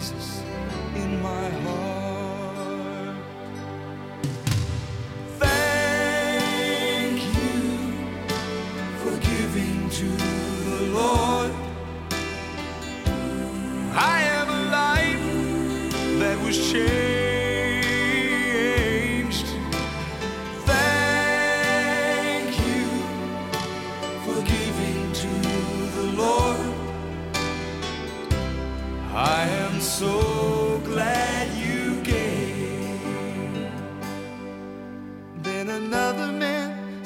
Jesus. 0.00 0.49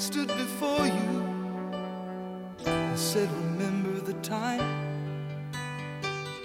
stood 0.05 0.29
before 0.29 0.87
you 0.87 1.13
and 2.67 2.99
said 2.99 3.27
remember 3.33 3.99
the 4.01 4.13
time 4.21 4.61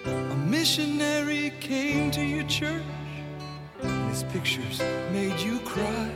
a 0.05 0.35
missionary 0.47 1.51
came 1.59 2.09
to 2.09 2.23
your 2.23 2.45
church 2.47 2.81
and 3.81 4.09
his 4.11 4.23
pictures 4.31 4.79
made 5.11 5.37
you 5.41 5.59
cry. 5.65 6.09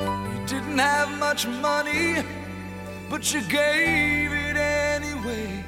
You 0.00 0.46
didn't 0.48 0.78
have 0.78 1.16
much 1.20 1.46
money 1.46 2.24
but 3.08 3.32
you 3.32 3.42
gave 3.42 4.32
it 4.32 4.56
anyway. 4.56 5.64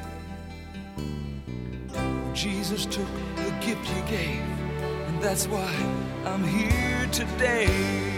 Jesus 2.35 2.85
took 2.87 3.13
the 3.37 3.51
gift 3.65 3.89
you 3.95 4.03
gave 4.11 4.43
and 5.07 5.23
that's 5.23 5.47
why 5.47 5.73
I'm 6.25 6.43
here 6.43 7.07
today. 7.13 8.16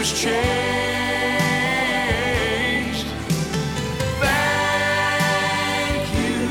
was 0.00 0.12
changed 0.18 0.30
Thank 4.24 6.04
you 6.20 6.44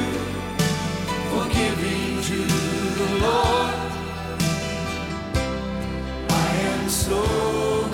for 1.31 1.43
giving 1.57 2.11
to 2.29 2.39
the 2.99 3.09
Lord 3.25 3.75
I 6.29 6.49
am 6.71 6.83
so 6.89 7.21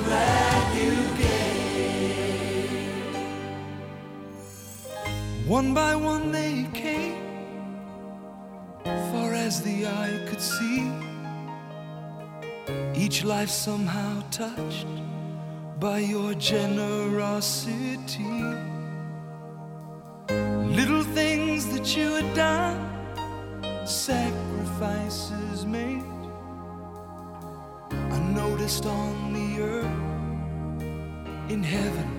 glad 0.03 0.63
you 0.81 0.95
gave 1.23 2.67
One 5.47 5.69
by 5.73 5.95
one 5.95 6.24
I 9.85 10.19
could 10.27 10.41
see 10.41 10.91
Each 12.95 13.23
life 13.23 13.49
somehow 13.49 14.21
touched 14.31 14.87
by 15.79 15.99
your 15.99 16.33
generosity. 16.35 18.23
Little 20.79 21.03
things 21.03 21.67
that 21.73 21.95
you 21.95 22.15
had 22.15 22.33
done 22.35 22.77
Sacrifices 23.85 25.65
made. 25.65 26.03
Unnoticed 27.91 28.85
on 28.85 29.33
the 29.33 29.61
earth 29.61 31.51
In 31.51 31.63
heaven 31.63 32.09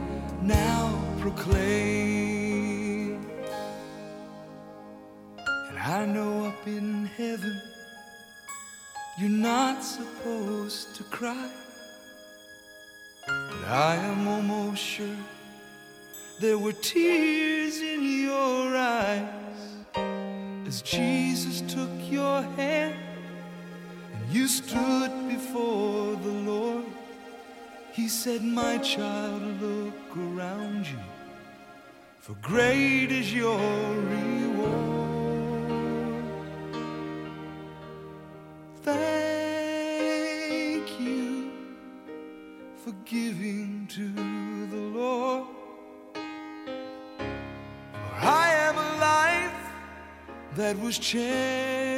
now 0.43 0.99
proclaimed. 1.21 2.46
I 5.97 6.05
know 6.05 6.45
up 6.45 6.67
in 6.67 7.07
heaven 7.17 7.59
You're 9.19 9.31
not 9.31 9.83
supposed 9.83 10.95
to 10.97 11.03
cry. 11.05 11.49
But 13.27 13.65
I 13.67 13.95
am 14.11 14.29
almost 14.29 14.83
sure 14.83 15.23
There 16.39 16.59
were 16.59 16.75
tears 16.75 17.81
in 17.81 18.03
your 18.27 18.77
eyes 18.77 19.25
As 20.67 20.83
Jesus 20.83 21.63
took 21.63 21.95
your 22.11 22.43
hand 22.43 22.95
And 24.13 24.31
you 24.31 24.49
stood 24.49 25.13
before 25.31 26.15
the 26.17 26.37
Lord. 26.53 26.85
He 27.93 28.09
said, 28.09 28.43
my 28.43 28.77
child, 28.79 29.41
look 29.63 30.15
around 30.15 30.87
you 30.89 31.03
For 32.21 32.35
great 32.43 33.11
is 33.11 33.33
your 33.33 33.59
reward. 33.59 35.06
thank 38.87 40.79
you 41.01 41.51
for 42.77 42.93
giving 43.05 43.87
to 43.89 44.09
the 44.71 44.77
Lord. 44.99 45.49
For 46.15 46.21
I 48.23 48.51
am 48.69 48.77
a 48.79 48.99
life 49.01 49.73
that 50.55 50.79
was 50.79 50.99
changed. 50.99 51.96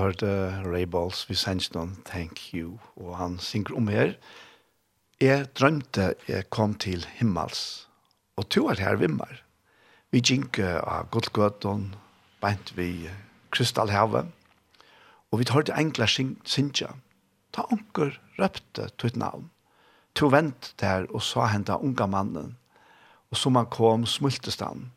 hørte 0.00 0.30
Ray 0.64 0.86
Balls 0.88 1.26
vi 1.28 1.36
sendte 1.36 1.74
noen 1.76 1.92
Thank 2.08 2.40
You, 2.54 2.78
og 2.96 3.18
han 3.20 3.38
synger 3.42 3.76
om 3.76 3.90
her. 3.92 4.14
Jeg 5.20 5.50
drømte 5.58 6.14
jeg 6.28 6.48
kom 6.48 6.74
til 6.80 7.04
himmels, 7.18 7.86
og 8.40 8.48
to 8.48 8.66
er 8.72 8.80
her 8.80 8.96
vimmer. 9.00 9.42
Vi 10.10 10.22
gikk 10.24 10.58
av 10.64 11.10
Godgøtten, 11.12 11.90
beint 12.40 12.72
vi 12.78 13.10
Kristallhavet, 13.52 14.30
og 15.30 15.38
vi 15.38 15.48
hørte 15.52 15.76
enkla 15.76 16.08
sinja. 16.08 16.94
Ta 17.52 17.66
onker 17.70 18.16
røpte 18.38 18.88
til 18.96 19.12
et 19.12 19.20
navn. 19.20 19.50
To 20.18 20.30
vent 20.32 20.72
der 20.80 21.06
og 21.10 21.22
sa 21.22 21.46
henne 21.52 21.76
unga 21.78 22.06
mannen, 22.10 22.56
og 23.30 23.36
som 23.36 23.56
han 23.60 23.68
kom 23.70 24.06
smultestan. 24.06 24.88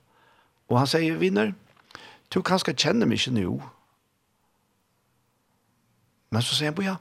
Og 0.72 0.80
han 0.80 0.90
sier, 0.90 1.20
vinner, 1.22 1.54
du 2.34 2.42
kanskje 2.42 2.74
kjenner 2.74 3.10
meg 3.10 3.22
ikke 3.22 3.36
nå, 3.36 3.60
Men 6.34 6.42
så 6.42 6.58
sier 6.58 6.72
han, 6.72 6.78
boja, 6.78 6.96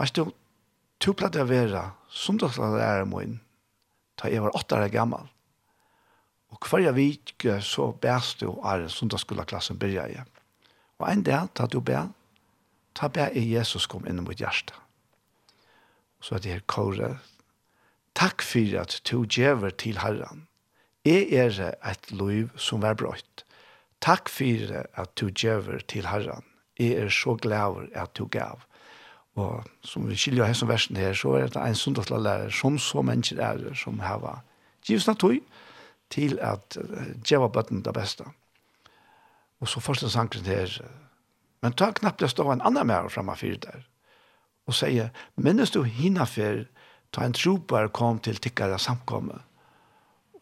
vet 0.00 0.16
du, 0.18 0.24
to 1.02 1.14
platt 1.14 1.38
jeg 1.38 1.46
være, 1.46 1.84
som 2.10 2.38
du 2.40 2.48
skal 2.50 2.74
lære 2.74 3.06
meg 3.06 3.28
inn, 3.28 3.38
da 4.18 4.30
jeg 4.32 4.42
var 4.42 4.56
åtte 4.58 4.78
år 4.78 4.90
gammel. 4.90 5.28
Og 6.52 6.66
hver 6.66 6.82
jeg 6.88 6.96
vike 6.98 7.60
så 7.64 7.92
bæst 8.02 8.42
du 8.42 8.50
er 8.66 8.88
som 8.92 9.08
du 9.08 9.16
skulle 9.20 9.46
klassen 9.48 9.78
begynne 9.78 10.10
i. 10.10 10.26
Og 10.98 11.06
en 11.08 11.22
dag, 11.26 11.48
da 11.56 11.66
du 11.70 11.80
bæ, 11.80 12.02
da 12.98 13.08
bæ 13.08 13.30
er 13.30 13.46
Jesus 13.54 13.86
kom 13.86 14.06
inn 14.10 14.20
mot 14.26 14.36
hjertet. 14.36 14.74
Og 16.18 16.26
så 16.26 16.36
er 16.36 16.42
det 16.42 16.52
her 16.52 16.66
kåre, 16.66 17.14
takk 18.18 18.42
for 18.44 18.78
at 18.82 19.00
du 19.08 19.22
djever 19.24 19.70
til 19.70 20.02
Herren. 20.02 20.46
Jeg 21.06 21.30
er 21.32 21.72
et 21.72 22.10
liv 22.10 22.50
som 22.58 22.84
er 22.86 22.98
brøtt. 22.98 23.46
Takk 24.02 24.28
for 24.30 24.82
at 24.98 25.14
du 25.18 25.30
djever 25.30 25.82
til 25.88 26.10
Herren 26.10 26.46
jeg 26.78 26.92
er 26.98 27.08
så 27.08 27.34
glad 27.34 27.88
at 27.94 28.16
du 28.18 28.26
gav. 28.26 28.62
Og 29.36 29.64
som 29.84 30.08
vi 30.08 30.16
skiljer 30.16 30.44
her 30.44 30.56
som 30.56 30.68
versen 30.68 30.96
her, 30.96 31.14
så 31.16 31.36
er 31.38 31.52
det 31.52 31.60
en 31.60 31.74
sundagslærer 31.74 32.50
som 32.52 32.78
så 32.78 33.02
mennesker 33.02 33.40
er 33.40 33.74
som 33.74 34.00
har 34.00 34.42
givs 34.84 35.04
tog 35.04 35.38
til 36.10 36.38
at 36.40 36.76
djeva 37.24 37.48
bøtten 37.48 37.82
det 37.82 37.94
beste. 37.94 38.24
Og 39.60 39.68
så 39.68 39.80
første 39.80 40.10
sangen 40.10 40.44
her, 40.44 40.68
men 41.62 41.72
ta 41.72 41.92
knapt 41.92 42.20
det 42.20 42.30
stå 42.30 42.50
en 42.50 42.60
annan 42.60 42.86
mer 42.86 43.08
fremme 43.08 43.36
fyr 43.36 43.56
der, 43.56 43.86
og 44.66 44.74
sier, 44.74 45.10
minnes 45.36 45.70
du 45.70 45.82
hina 45.82 46.24
fyr, 46.24 46.66
ta 47.12 47.24
en 47.24 47.32
tropar 47.32 47.88
kom 47.88 48.18
til 48.18 48.36
tikkare 48.36 48.78
samkommet, 48.78 49.40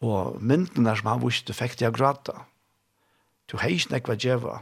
og 0.01 0.41
myndene 0.41 0.95
som 0.97 1.11
han 1.11 1.21
visste 1.21 1.53
fikk 1.53 1.77
til 1.77 1.91
å 1.91 1.95
gråte, 1.95 2.33
Du 3.51 3.57
heis 3.59 3.89
nekva 3.91 4.15
djeva, 4.15 4.61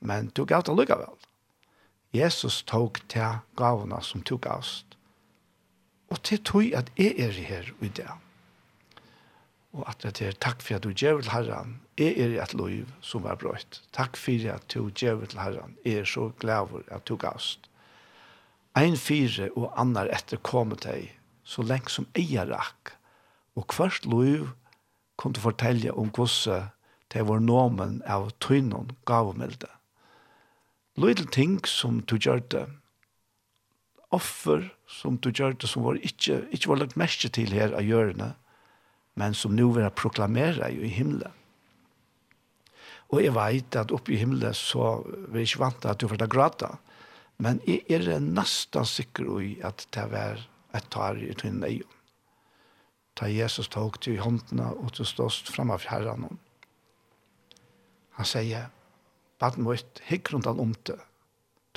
men 0.00 0.30
du 0.36 0.44
gav 0.44 0.64
det 0.66 0.76
lykkevel. 0.76 1.16
Jesus 2.14 2.62
tog 2.62 3.00
til 3.08 3.42
gavene 3.56 4.00
som 4.02 4.22
tok 4.24 4.46
avst. 4.48 4.96
Og 6.08 6.22
til 6.24 6.40
tog 6.40 6.72
at 6.72 6.88
jeg 6.96 7.18
er 7.20 7.36
her 7.44 7.68
i 7.84 7.88
det. 7.92 8.08
Og 9.76 9.84
at 9.90 10.00
det 10.02 10.22
er 10.24 10.38
takk 10.40 10.62
for 10.64 10.78
at 10.78 10.86
du 10.86 10.94
gjør 10.96 11.20
til 11.20 11.32
Herren, 11.34 11.80
jeg 11.98 12.16
er 12.16 12.32
i 12.32 12.40
et 12.40 12.54
liv 12.56 12.88
som 13.04 13.26
var 13.26 13.36
brøyt. 13.36 13.82
Takk 13.92 14.16
for 14.16 14.48
at 14.54 14.64
du 14.72 14.88
gjør 14.88 15.26
til 15.26 15.42
Herren, 15.42 15.76
jeg 15.84 16.00
er 16.00 16.08
så 16.08 16.30
glad 16.40 16.70
for 16.72 16.82
at 16.94 17.04
du 17.08 17.16
gavst. 17.16 17.68
Ein 18.78 18.96
fire 18.96 19.50
og 19.56 19.72
annar 19.76 20.08
etter 20.14 20.38
kom 20.38 20.72
til 20.78 21.10
så 21.44 21.64
lenge 21.64 21.90
som 21.90 22.06
jeg 22.16 22.48
rakk. 22.48 22.94
Og 23.56 23.66
hvert 23.74 24.06
liv 24.06 24.48
kom 25.16 25.34
til 25.34 25.42
å 25.42 25.48
fortelle 25.50 25.92
om 25.92 26.12
hvordan 26.14 26.70
det 27.12 27.24
var 27.28 27.40
nomen 27.40 28.00
av 28.06 28.30
tøynen 28.40 28.92
gavmelde. 29.08 29.68
Little 30.98 31.28
ting 31.30 31.60
som 31.70 32.00
du 32.10 32.16
gjør 32.18 32.40
det. 32.50 32.64
Offer 34.10 34.64
som 34.90 35.18
du 35.22 35.30
gjør 35.30 35.54
det, 35.54 35.68
som 35.70 35.84
var 35.84 36.00
ikke, 36.02 36.40
ikke 36.50 36.72
var 36.72 36.80
lagt 36.80 36.96
mest 36.98 37.22
til 37.36 37.52
her 37.54 37.76
av 37.76 37.86
hjørne, 37.86 38.32
men 39.18 39.36
som 39.36 39.54
nå 39.54 39.68
vil 39.76 39.90
proklamere 39.94 40.72
i 40.74 40.90
himmelen. 40.90 41.34
Og 43.08 43.22
jeg 43.22 43.32
vet 43.36 43.76
at 43.78 43.92
oppe 43.94 44.12
i 44.12 44.18
himmelen 44.20 44.56
så 44.56 44.98
vil 45.06 45.44
jeg 45.44 45.52
ikke 45.52 45.62
vant 45.62 45.86
at 45.88 46.00
du 46.00 46.08
får 46.10 46.20
ta 46.20 46.28
gråta, 46.28 46.70
men 47.38 47.60
jeg 47.68 47.84
er 47.94 48.18
nesten 48.24 48.88
sikker 48.88 49.30
i 49.38 49.52
at 49.64 49.86
det 49.94 50.08
var 50.10 50.42
et 50.74 50.90
tar 50.90 51.20
i 51.22 51.30
tøyne 51.38 51.68
øyne. 51.68 51.94
Ta 53.14 53.26
Jesus 53.30 53.68
tog 53.68 54.00
til 54.00 54.20
håndene 54.22 54.68
og 54.78 54.92
til 54.94 55.06
ståst 55.06 55.48
fremme 55.50 55.74
av 55.74 55.86
herren. 55.90 56.26
Han 58.18 58.26
sier, 58.26 58.68
Baden 59.38 59.66
mot 59.66 60.00
hikk 60.08 60.32
rundt 60.32 60.48
han 60.50 60.60
om 60.60 60.74
det. 60.88 60.98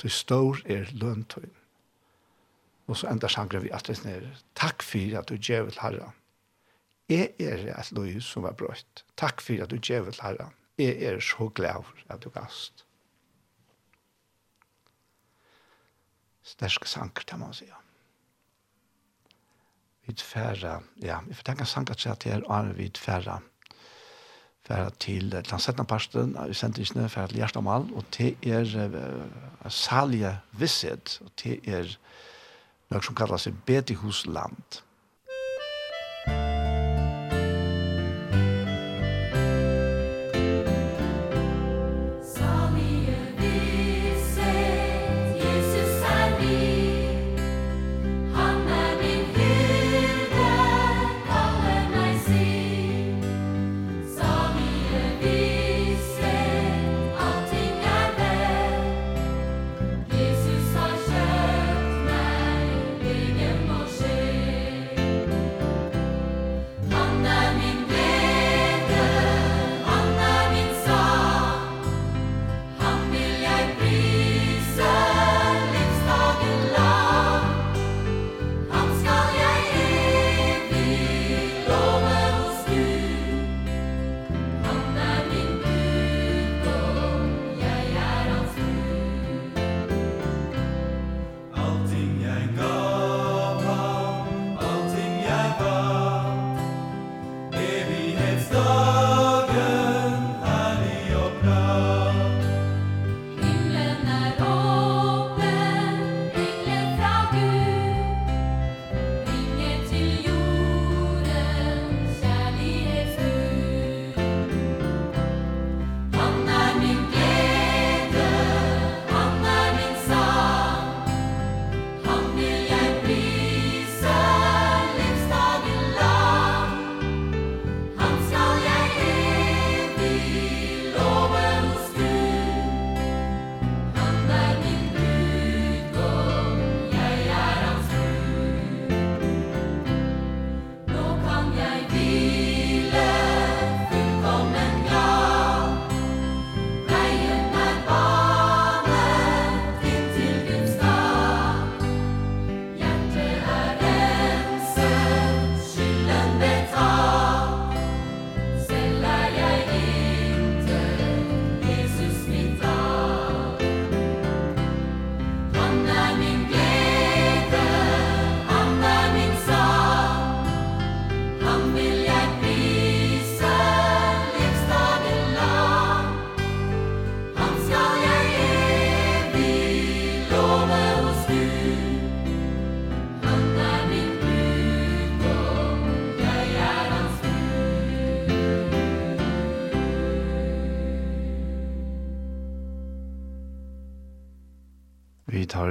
Du 0.02 0.08
står 0.10 0.64
er 0.66 0.90
løntøyen. 0.98 1.54
Og 2.90 2.98
så 2.98 3.08
enda 3.12 3.28
sangre 3.30 3.60
vi 3.62 3.70
at 3.72 3.86
det 3.86 4.00
er 4.08 4.26
Takk 4.58 4.82
for 4.82 5.18
at 5.18 5.28
du 5.30 5.36
djevel 5.36 5.76
herre. 5.80 6.10
Jeg 7.08 7.30
er 7.38 7.68
et 7.78 7.92
løy 7.92 8.18
som 8.20 8.42
var 8.42 8.56
brøtt. 8.58 9.04
Takk 9.16 9.40
for 9.40 9.62
at 9.62 9.70
du 9.70 9.78
djevel 9.78 10.16
herre. 10.22 10.50
Jeg 10.78 10.98
er 11.02 11.20
så 11.20 11.48
glad 11.48 11.86
at 12.08 12.24
du 12.24 12.30
gast. 12.30 12.84
Sterske 16.42 16.88
sanger, 16.88 17.22
det 17.22 17.38
må 17.38 17.46
man 17.46 17.54
si. 17.54 17.68
Vi 20.02 20.12
tfæra, 20.18 20.80
ja, 20.98 21.20
vi 21.28 21.34
får 21.38 21.46
tenke 21.46 21.64
sanger 21.64 21.94
til 21.94 22.10
at 22.10 22.24
det 22.24 22.32
er 22.34 22.72
vi 22.74 22.88
tfæra. 22.88 23.38
Ja 23.38 23.51
færa 24.66 24.90
til 25.02 25.30
Lansettna 25.32 25.58
settende 25.58 25.88
parsten 25.90 26.36
av 26.38 26.52
sendingene, 26.54 27.08
færa 27.10 27.30
til 27.30 27.42
Gjerstamal, 27.42 27.88
og 27.96 28.04
det 28.16 28.36
er 28.46 28.68
uh, 28.86 29.70
salje 29.70 30.36
visset, 30.58 31.18
og 31.24 31.32
det 31.42 31.58
er 31.66 31.90
noe 32.92 33.02
som 33.02 33.16
kallas 33.18 33.48
bedehusland. 33.66 34.82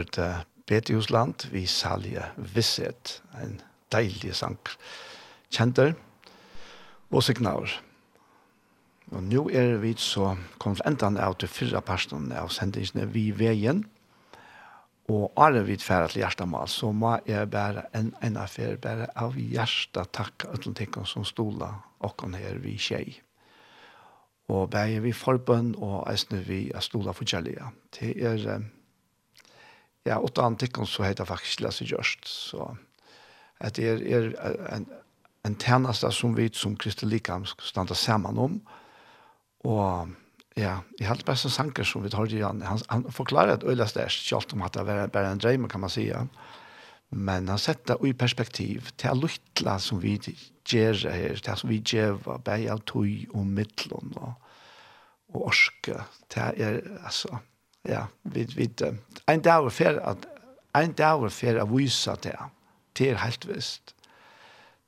hørt 0.02 0.18
uh, 0.18 0.42
Betiusland 0.68 1.48
vi 1.52 1.66
salje 1.66 2.24
Visset, 2.38 3.22
en 3.38 3.60
deilig 3.92 4.36
sang. 4.36 4.58
Kjenter 5.52 5.94
og 7.12 7.24
signaler. 7.24 7.72
Og 9.12 9.24
nå 9.28 9.50
er 9.52 9.76
vi 9.82 9.94
så 10.00 10.36
kommet 10.60 10.86
enden 10.88 11.20
av 11.20 11.36
til 11.42 11.52
fyrre 11.52 11.82
personen 11.84 12.32
av 12.32 12.50
sendingene 12.56 13.10
vi 13.12 13.32
veien. 13.36 13.84
Og 15.12 15.34
alle 15.36 15.66
vi 15.68 15.76
ferdig 15.82 16.14
til 16.14 16.22
hjertemål, 16.24 16.70
så 16.72 16.94
må 16.96 17.18
jeg 17.28 17.50
bare 17.52 17.84
en, 17.98 18.14
en 18.24 18.38
affær 18.40 18.78
bare 18.80 19.10
av 19.20 19.36
hjertet 19.36 20.14
takk 20.16 20.48
uten 20.54 20.78
tingene 20.78 21.10
som 21.10 21.28
stola 21.28 21.74
og 22.00 22.24
her 22.38 22.62
vi 22.64 22.78
skjei. 22.80 23.20
Og 24.48 24.70
bare 24.72 25.02
vi 25.04 25.12
forbønn 25.12 25.76
og 25.76 26.06
eisne 26.10 26.40
vi 26.48 26.70
stola 26.80 27.12
for 27.12 27.28
kjærlige. 27.28 27.74
Det 28.00 28.16
er... 28.16 28.56
Um, 28.56 28.72
ja, 30.08 30.20
åtta 30.20 30.46
antikken 30.46 30.88
så 30.90 31.06
heter 31.06 31.30
faktisk 31.30 31.62
Lasse 31.62 31.86
Gjørst. 31.86 32.28
Så 32.28 32.72
at 33.62 33.78
det 33.78 33.88
er, 33.88 34.32
er 34.34 34.76
en, 34.76 34.88
en 35.46 35.58
tjeneste 35.62 36.10
som 36.16 36.34
vi 36.38 36.50
som 36.54 36.78
Kristi 36.80 37.06
Likam 37.06 37.46
skal 37.50 37.68
stande 37.68 37.98
sammen 37.98 38.40
om. 38.42 38.58
Og 39.70 40.10
ja, 40.58 40.80
i 41.00 41.06
helt 41.08 41.26
beste 41.28 41.52
sanker 41.54 41.86
som 41.88 42.04
vi 42.04 42.12
tar 42.12 42.28
til 42.30 42.44
han, 42.44 42.64
han, 42.66 42.82
han 42.90 43.06
forklarer 43.14 43.60
et 43.60 43.68
øyla 43.68 43.88
størst, 43.88 44.26
ikke 44.26 44.40
alt 44.40 44.56
om 44.58 44.66
at 44.66 44.74
det 44.76 44.96
er 44.96 45.14
bare 45.14 45.32
en 45.32 45.44
drøm, 45.44 45.70
kan 45.70 45.84
man 45.84 45.94
si. 45.94 46.10
Men 47.12 47.48
han 47.52 47.60
setter 47.60 48.00
det 48.00 48.10
i 48.10 48.18
perspektiv 48.18 48.90
til 48.98 49.14
å 49.14 49.22
lytte 49.28 49.78
som 49.84 50.02
vi 50.02 50.18
gjør 50.18 51.06
her, 51.12 51.38
til 51.38 51.62
som 51.62 51.70
vi 51.70 51.82
gjør, 51.84 52.18
bare 52.44 52.72
av 52.74 52.84
tog 52.90 53.08
og 53.36 53.48
middelen 53.48 54.14
og, 54.18 54.34
og 55.32 55.48
orske. 55.52 56.02
Det 56.32 56.50
er, 56.58 56.82
altså, 57.04 57.40
ja, 57.88 58.06
vi, 58.24 58.46
vi, 58.56 58.70
en 59.28 59.42
dag 59.42 59.72
fer 59.74 60.00
at, 60.06 60.28
en 60.78 60.94
dag 60.94 61.26
fer 61.32 61.62
at 61.62 61.72
vise 61.72 62.16
til, 62.22 62.38
til 62.96 63.16
er 63.16 63.24
helt 63.24 63.48
visst. 63.48 63.96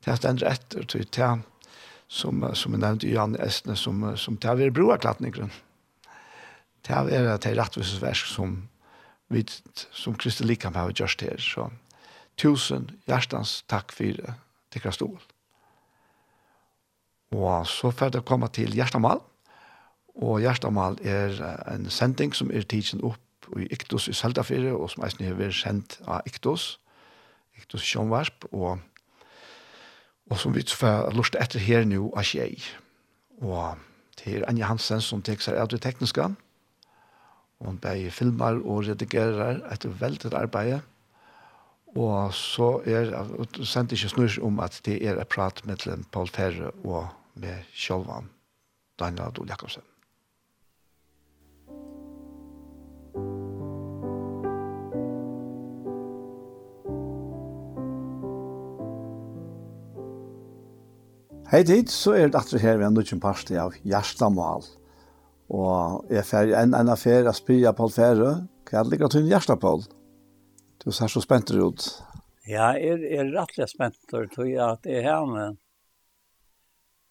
Det 0.04 0.12
er 0.12 0.20
stendt 0.20 0.44
etter 0.44 0.86
til 0.88 1.08
det, 1.08 1.32
som, 2.08 2.44
som 2.54 2.76
ein 2.76 2.84
nevnte 2.84 3.10
Jan 3.10 3.38
Estne, 3.42 3.76
som, 3.80 4.04
som 4.18 4.38
det 4.38 4.52
broa 4.58 4.72
broaklatten 4.76 5.28
i 5.28 5.32
grunn. 5.34 5.54
Det 6.84 6.94
er 6.94 7.30
et 7.34 8.02
vers 8.02 8.24
som 8.28 8.58
vi, 9.32 9.46
som 9.92 10.16
Kristi 10.16 10.44
Likam 10.44 10.76
har 10.76 10.92
just 11.00 11.22
her, 11.22 11.40
så 11.40 11.70
tusen 12.38 12.90
hjertens 13.08 13.64
takk 13.68 13.94
for 13.96 14.20
det, 14.20 14.34
det 14.74 14.82
kan 14.84 14.94
stål. 14.94 15.22
Og 17.34 17.68
så 17.68 17.92
får 17.92 18.14
det 18.14 18.26
komma 18.26 18.48
til 18.54 18.76
hjertemål. 18.76 19.22
Og 20.22 20.42
Gjertamal 20.44 21.00
er 21.02 21.40
en 21.74 21.90
sending 21.90 22.36
som 22.36 22.52
er 22.54 22.66
tidsen 22.70 23.02
opp 23.04 23.20
i 23.58 23.68
Iktus 23.74 24.08
i 24.08 24.16
Seldafire, 24.16 24.74
og 24.74 24.92
som 24.92 25.04
eisen 25.06 25.26
har 25.26 25.38
vært 25.38 25.58
sendt 25.58 26.00
av 26.08 26.28
Iktus, 26.30 26.78
Iktus 27.58 27.84
Sjønvarp, 27.86 28.48
og, 28.52 28.80
og 30.30 30.40
som 30.40 30.54
vi 30.56 30.64
får 30.66 31.12
lort 31.18 31.38
etter 31.42 31.62
her 31.62 31.86
nå 31.90 32.12
av 32.14 32.26
Kjei. 32.30 32.62
Og 33.42 33.82
til 34.18 34.42
er 34.42 34.48
Anja 34.50 34.70
Hansen 34.70 35.02
som 35.02 35.22
tek 35.26 35.42
seg 35.44 35.58
av 35.60 35.70
det 35.74 35.82
tekniske, 35.84 36.30
og 37.60 37.70
hun 37.70 37.80
bare 37.82 38.12
filmer 38.12 38.60
og 38.62 38.88
redigerer 38.88 39.62
etter 39.74 39.94
veldig 40.02 40.34
arbeid, 40.38 40.82
og 41.94 42.34
så 42.34 42.80
er 42.90 43.12
sendt 43.70 43.94
ikke 43.94 44.10
snurs 44.10 44.40
om 44.42 44.58
at 44.66 44.80
det 44.86 44.98
er 45.06 45.20
et 45.22 45.30
prat 45.30 45.62
mellom 45.70 46.06
Paul 46.12 46.32
Terre 46.34 46.74
og 46.84 47.06
med 47.38 47.70
Kjølvan, 47.74 48.32
Daniel 49.00 49.30
Adol 49.30 49.50
Jakobsen. 49.54 49.86
Hei 61.54 61.60
tid, 61.70 61.92
så 61.94 62.16
er 62.18 62.32
det 62.34 62.40
atre 62.40 62.58
her 62.58 62.80
ved 62.80 62.88
en 62.88 62.96
liten 62.98 63.20
parste 63.22 63.54
av 63.62 63.76
Gjerstamal. 63.86 64.64
Og 65.54 66.08
jeg 66.10 66.26
fer 66.26 66.54
en 66.58 66.74
en 66.74 66.90
affær 66.90 67.30
av 67.30 67.36
Spria 67.38 67.76
Paul 67.78 67.92
Fære. 67.94 68.32
Hva 68.66 68.80
er 68.80 68.88
det 68.88 68.94
ligger 68.96 69.12
til 69.14 69.28
Gjerstapol? 69.30 69.84
Du 70.82 70.90
ser 70.90 71.12
så 71.14 71.22
spent 71.22 71.54
ut. 71.54 71.86
Ja, 72.50 72.72
jeg 72.74 73.06
er 73.06 73.30
rettelig 73.36 73.70
spent 73.70 74.00
ut, 74.16 74.32
tror 74.34 74.50
jeg 74.50 74.64
at 74.66 74.90
jeg 74.90 75.04
er 75.04 75.06
her 75.12 75.30
med. 75.30 75.60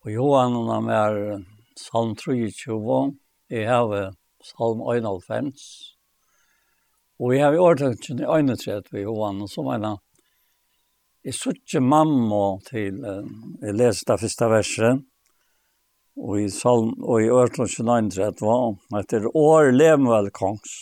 Og 0.03 0.11
Johan 0.11 0.59
og 0.59 0.72
han 0.74 0.90
er 0.90 1.44
salm 1.78 2.16
23, 2.18 3.14
jeg 3.55 3.68
har 3.70 4.12
salm 4.47 4.82
91. 4.82 5.53
Og 7.22 7.34
jeg 7.36 7.45
har 7.45 7.55
i 7.55 7.62
årtøkken 7.62 8.22
i 8.22 8.26
31 8.26 8.90
ved 8.90 9.05
Johan, 9.07 9.43
og 9.45 9.51
så 9.51 9.62
mener 9.66 9.95
jeg, 9.95 9.99
jeg 11.24 11.55
ikke 11.55 11.80
mamma 11.86 12.45
til, 12.66 12.99
jeg 13.62 13.76
leste 13.78 14.11
det 14.11 14.20
første 14.24 14.49
verset, 14.51 15.05
og 16.18 16.40
i 16.40 16.49
salm, 16.53 16.97
og 17.01 17.22
i 17.22 17.30
overtenkt 17.30 17.78
31 17.78 18.43
var, 18.43 18.74
etter 18.99 19.28
år 19.38 19.70
levn 19.72 20.11
vel 20.11 20.32
kongs, 20.34 20.72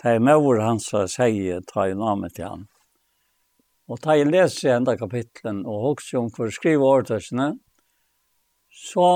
det 0.00 0.16
er 0.16 0.24
mor 0.24 0.58
hans 0.60 0.88
som 0.90 1.06
sier, 1.08 1.62
ta 1.64 1.86
i 1.88 1.96
namet 1.96 2.34
til 2.36 2.48
han. 2.48 2.64
Og 3.88 4.00
ta 4.00 4.16
i 4.16 4.24
leser 4.24 4.70
i 4.70 4.72
enda 4.74 4.96
kapitlen, 5.00 5.62
og 5.68 5.90
hokse 5.90 6.18
om 6.18 6.30
hvor 6.32 6.50
skriver 6.52 6.84
overtenktene, 6.84 7.54
så 8.68 9.08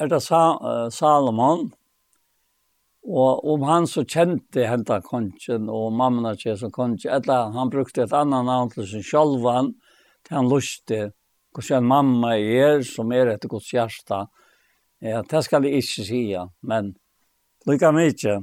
er 0.00 0.10
det 0.10 0.20
Salomon, 0.24 1.68
Og 3.08 3.44
om 3.54 3.62
han 3.64 3.86
så 3.88 4.02
kjente 4.04 4.66
henta 4.68 4.98
kongen 5.00 5.70
og 5.72 5.94
mamma 5.96 6.34
kje 6.36 6.58
som 6.60 6.72
kongen, 6.72 7.00
eller 7.08 7.54
han 7.54 7.70
brukte 7.72 8.04
et 8.04 8.12
annan 8.12 8.44
navn 8.44 8.72
til 8.74 8.84
sin 8.90 9.04
sjolvan, 9.04 9.72
til 10.26 10.36
han 10.36 10.50
luste, 10.50 10.98
hvordan 11.56 11.86
mamma 11.88 12.34
er, 12.36 12.82
som 12.84 13.12
er 13.16 13.32
etter 13.32 13.48
gods 13.48 13.70
hjärsta. 13.72 14.26
Ja, 15.00 15.22
det 15.22 15.40
skal 15.46 15.64
jeg 15.64 15.80
ikke 15.80 16.04
si, 16.04 16.22
men 16.60 16.92
lykka 17.66 17.94
mykje. 17.96 18.34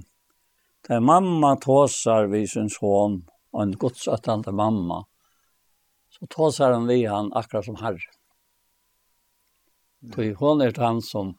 Det 0.86 0.98
er 0.98 1.04
mamma 1.04 1.56
tåsar 1.62 2.32
vi 2.32 2.46
sin 2.50 2.70
son, 2.70 3.20
og 3.54 3.62
en 3.62 3.76
godsøttende 3.78 4.54
mamma, 4.54 5.04
så 6.10 6.26
tåsar 6.26 6.74
han 6.74 6.88
vi 6.90 7.04
han 7.06 7.30
akkurat 7.38 7.66
som 7.70 7.78
herre. 7.84 8.02
Så 10.14 10.26
hon 10.40 10.62
er 10.62 10.74
han 10.78 11.02
som 11.02 11.36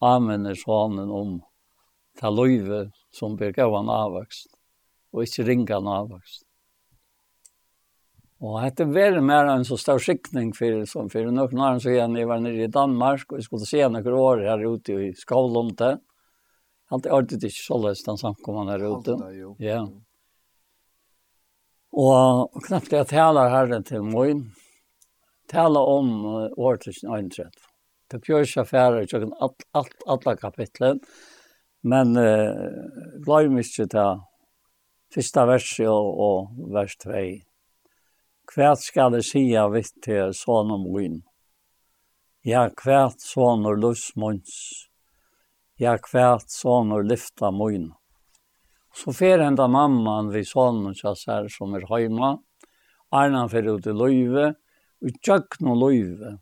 anvender 0.00 0.54
sonen 0.54 1.10
om 1.10 1.38
ta 2.18 2.30
løyve 2.32 2.88
som 3.14 3.36
blir 3.38 3.52
gavan 3.54 3.90
avvokst, 3.92 4.48
og 5.14 5.26
ikke 5.26 5.46
ringa 5.48 5.78
han 5.78 5.90
avvokst. 5.90 6.44
Og 8.40 8.56
hette 8.62 8.86
veldig 8.88 9.20
mer 9.24 9.50
enn 9.52 9.66
så 9.68 9.76
stor 9.76 10.00
skikning 10.00 10.54
for, 10.56 10.84
som 10.88 11.10
for 11.12 11.28
noen 11.28 11.60
år 11.60 11.80
siden 11.84 12.16
jeg 12.16 12.28
var 12.28 12.40
nere 12.40 12.64
i 12.64 12.72
Danmark, 12.72 13.26
og 13.28 13.36
jeg 13.36 13.46
skulle 13.46 13.68
se 13.68 13.82
noen 13.84 14.14
år 14.16 14.46
her 14.46 14.62
ute 14.64 14.96
i 14.96 15.10
Skavlunde. 15.16 15.98
Alt 16.90 17.06
er 17.06 17.16
alltid 17.18 17.44
ikke 17.46 17.66
så 17.66 17.76
løst 17.82 18.08
den 18.08 18.18
samkommen 18.18 18.72
her 18.72 18.86
ute. 18.88 19.18
Ja. 19.62 19.82
Og, 21.90 22.48
og 22.48 22.64
knappt 22.64 22.96
jeg 22.96 23.10
taler 23.12 23.52
herren 23.52 23.84
til 23.84 24.06
Moin, 24.08 24.46
taler 25.50 25.92
om 25.92 26.10
år 26.24 26.80
1931. 26.80 27.50
Det 28.10 28.22
gjør 28.26 28.46
ikke 28.46 28.64
affærer, 28.64 29.04
i 29.04 29.20
alt, 29.44 29.66
alt, 29.76 29.96
alle 30.08 30.36
kapitlet, 30.40 31.04
Men 31.82 32.16
eh, 32.16 32.50
glad 33.24 33.48
mykje 33.54 33.86
til 33.88 34.20
fyrsta 35.14 35.46
verset 35.48 35.88
og, 35.88 36.10
og 36.20 36.72
vers 36.74 36.96
2. 37.00 37.22
Hva 38.50 38.74
skal 38.76 39.16
jeg 39.16 39.28
sia 39.28 39.64
vitt 39.72 39.94
til 40.04 40.34
sånn 40.36 40.74
om 40.74 40.84
vinn? 40.92 41.20
Ja, 42.44 42.66
hva 42.82 43.06
sånn 43.16 43.64
og 43.68 43.80
løsmunns? 43.80 44.52
Ja, 45.80 45.94
hva 45.96 46.34
sånn 46.52 46.92
og 46.92 47.06
lyfta 47.08 47.48
munn? 47.54 47.90
Så 48.92 49.14
fer 49.16 49.40
enda 49.44 49.68
mamman 49.70 50.32
vi 50.34 50.42
sonen 50.44 50.96
kjassar 50.98 51.48
som 51.52 51.76
er 51.78 51.86
heima, 51.88 52.34
Arnan 53.10 53.48
fer 53.50 53.66
ut 53.66 53.86
i 53.90 53.94
løyve, 53.94 54.50
og 55.00 55.22
tjøkken 55.24 55.70
og 55.72 55.80
løyve. 55.80 56.34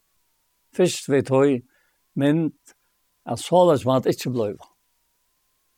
Først 0.76 1.08
vi 1.08 1.22
tøy 1.24 1.52
mynd 2.18 2.74
at 3.28 3.40
såles 3.40 3.86
man 3.86 4.02
at 4.02 4.10
ikkje 4.10 4.32
bløyva. 4.34 4.66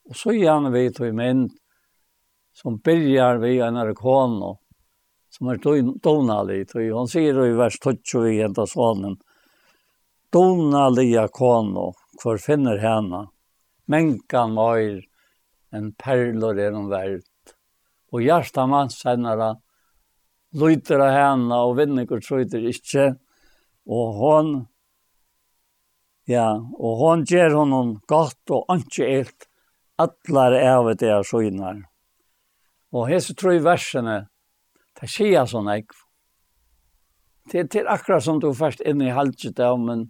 Og 0.09 0.15
så 0.17 0.33
gjerne 0.35 0.71
vi 0.73 0.87
tog 0.93 1.13
med 1.15 1.49
som 2.53 2.77
byrjar 2.77 3.37
vi 3.43 3.59
en 3.59 3.77
av 3.77 3.87
arkano 3.87 4.57
som 5.31 5.47
er 5.47 5.61
donalig. 6.03 6.65
Han 6.75 7.07
sier 7.07 7.37
i 7.45 7.53
vers 7.55 7.77
12 7.79 8.27
i 8.27 8.41
en 8.43 8.57
av 8.57 8.67
sonen. 8.67 9.19
Donalig 10.31 11.15
arkano, 11.17 11.93
hvor 12.21 12.37
finner 12.37 12.77
henne. 12.77 13.27
menkan 13.91 14.55
var 14.55 15.01
en 15.71 15.91
perlor 15.93 16.59
er 16.59 16.67
är 16.67 16.71
de 16.71 17.15
og 17.15 17.21
Och 18.11 18.21
hjärsta 18.21 18.67
mansennare 18.67 19.55
lyter 20.51 20.99
av 20.99 21.11
henne 21.11 21.55
og 21.55 21.69
och 21.69 21.79
vinnigur 21.79 22.19
tröjter 22.19 22.69
ikke 22.69 23.15
og 23.87 24.13
hon, 24.13 24.67
ja, 26.27 26.53
og 26.55 26.97
hon 26.97 27.25
gjør 27.25 27.55
honom 27.55 28.01
godt 28.07 28.51
og 28.51 28.65
ikke 28.75 29.07
helt 29.07 29.47
allar 30.03 30.55
av 30.59 30.91
det 30.97 31.09
er 31.09 31.25
søgnar. 31.27 31.83
Og 32.91 33.07
hese 33.09 33.35
trøy 33.37 33.61
versene, 33.63 34.25
det 34.99 35.09
skjer 35.09 35.45
sånn 35.47 35.69
ekv. 35.71 35.95
Det 37.51 37.63
er 37.79 37.89
akkurat 37.89 38.23
som 38.23 38.39
du 38.39 38.51
først 38.53 38.83
inn 38.87 39.01
i 39.01 39.13
halvtid 39.15 39.59
av, 39.63 39.79
men 39.79 40.09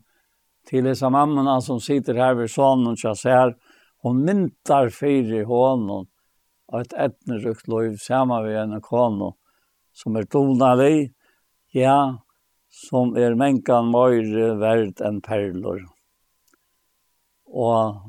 til 0.67 0.85
hese 0.89 1.09
mammana 1.09 1.59
som 1.63 1.79
sitter 1.81 2.19
her 2.19 2.35
ved 2.37 2.51
sonen 2.53 2.93
og 2.93 3.17
ser, 3.17 3.55
hon 4.01 4.23
myntar 4.25 4.89
fyrir 4.93 5.45
hånden 5.49 6.07
og 6.71 6.77
et 6.79 6.93
etnerukt 7.05 7.67
lov 7.69 7.97
saman 8.01 8.45
ved 8.45 8.57
en 8.61 8.81
kono 8.81 9.33
som 9.93 10.15
er 10.15 10.27
donalig, 10.31 11.11
ja, 11.75 12.17
som 12.71 13.15
er 13.19 13.35
menkan 13.35 13.91
møyre 13.91 14.53
verd 14.61 15.03
enn 15.03 15.19
perlor. 15.25 15.83
Og 17.51 17.99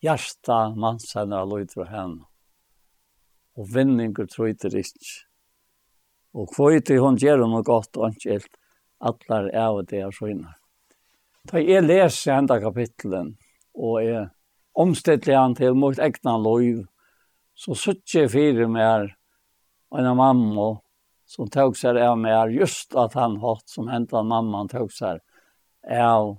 hjärsta 0.00 0.74
mansen 0.74 1.32
har 1.32 1.46
lojt 1.46 1.72
för 1.72 1.84
henne. 1.84 2.24
Och 3.54 3.76
vinningar 3.76 4.26
tröjter 4.26 4.76
inte. 4.76 5.06
Og 6.34 6.50
kvøyti 6.52 6.98
hon 7.00 7.16
gjer 7.18 7.40
hon 7.40 7.62
godt 7.64 7.96
og 7.96 8.14
helt 8.22 8.58
allar 9.00 9.48
er 9.48 9.64
av 9.64 9.78
det 9.88 10.02
er 10.04 10.12
søgna. 10.14 10.52
Da 11.48 11.58
jeg 11.62 11.86
leser 11.86 12.36
enda 12.36 12.58
kapitlen, 12.60 13.32
og 13.74 14.02
jeg 14.04 14.28
omstedler 14.78 15.40
han 15.40 15.56
til 15.58 15.74
mot 15.74 15.98
egna 15.98 16.36
loiv, 16.38 16.84
så 17.58 17.74
suttje 17.74 18.28
fire 18.30 18.68
mer 18.70 19.08
og 19.90 20.02
en 20.02 20.16
mamma 20.18 20.68
som 21.26 21.48
tog 21.50 21.76
seg 21.76 21.96
av 22.00 22.18
mer, 22.20 22.52
just 22.52 22.94
at 22.94 23.16
han 23.18 23.38
hatt 23.42 23.66
som 23.68 23.88
hentan 23.90 24.28
mamman 24.28 24.68
tog 24.70 24.92
seg 24.92 25.22
av 25.88 26.36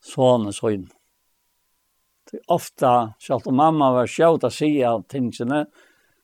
sånne 0.00 0.54
søgna 0.54 0.97
ofta, 2.48 3.14
selv 3.20 3.48
om 3.48 3.56
mamma 3.56 3.92
var 3.96 4.10
sjøvd 4.10 4.48
å 4.48 4.50
si 4.52 4.70
av 4.84 5.04
tingene, 5.10 5.66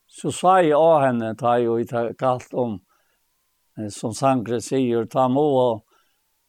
så 0.06 0.30
sa 0.32 0.58
jeg 0.62 0.76
av 0.76 1.00
henne, 1.02 1.34
ta 1.38 1.56
jo 1.58 1.78
i 1.80 1.86
kalt 1.88 2.52
om, 2.54 2.78
som 3.90 4.14
Sankre 4.14 4.60
sier, 4.62 5.08
ta 5.10 5.26
må 5.28 5.44
og 5.62 5.84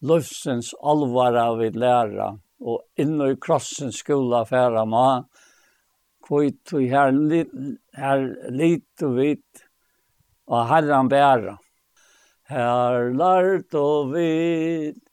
løftsens 0.06 0.73
av 0.84 1.57
vid 1.60 1.76
læra, 1.76 2.36
og 2.61 2.84
inn 3.02 3.18
i 3.22 3.36
krossens 3.41 4.02
skola 4.03 4.44
færa 4.45 4.86
ma, 4.86 5.23
kvitt 6.26 6.73
vi 6.73 6.90
her, 6.90 7.11
lit, 7.11 7.52
her 7.94 8.27
lit 8.52 9.06
og 9.06 9.18
vitt, 9.19 9.65
og 10.49 10.68
herran 10.69 11.10
bæra. 11.10 11.57
Her 12.49 13.10
lart 13.18 13.73
og 13.73 14.14
vitt, 14.14 15.05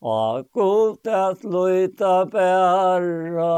Og 0.00 0.46
god 0.56 1.06
at 1.06 1.44
løyta 1.44 2.24
bæra, 2.32 3.56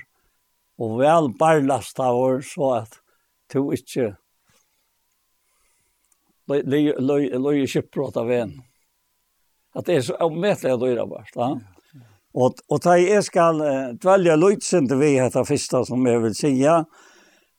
og 0.76 0.98
vel 1.00 1.30
barlast 1.38 2.00
av 2.02 2.18
år, 2.18 2.40
så 2.44 2.72
at 2.82 2.98
du 3.52 3.72
ikke 3.74 4.14
løy 6.46 7.56
i 7.62 7.70
kjøpbrot 7.70 8.18
av 8.20 8.30
en. 8.32 8.52
At 9.76 9.88
det 9.88 9.98
er 9.98 10.06
så 10.06 10.18
omvettelig 10.24 10.76
at 10.76 10.82
du 10.82 10.86
er 10.90 11.02
bare, 11.08 11.32
da. 11.34 11.48
Og, 12.36 12.60
og 12.68 12.80
da 12.84 12.94
jeg 13.00 13.24
skal 13.24 13.60
dvelja 13.96 14.36
løytsende 14.36 14.98
vi 15.00 15.14
etter 15.24 15.46
første 15.48 15.82
som 15.88 16.04
jeg 16.04 16.22
vil 16.22 16.34
si, 16.36 16.52
ja, 16.60 16.82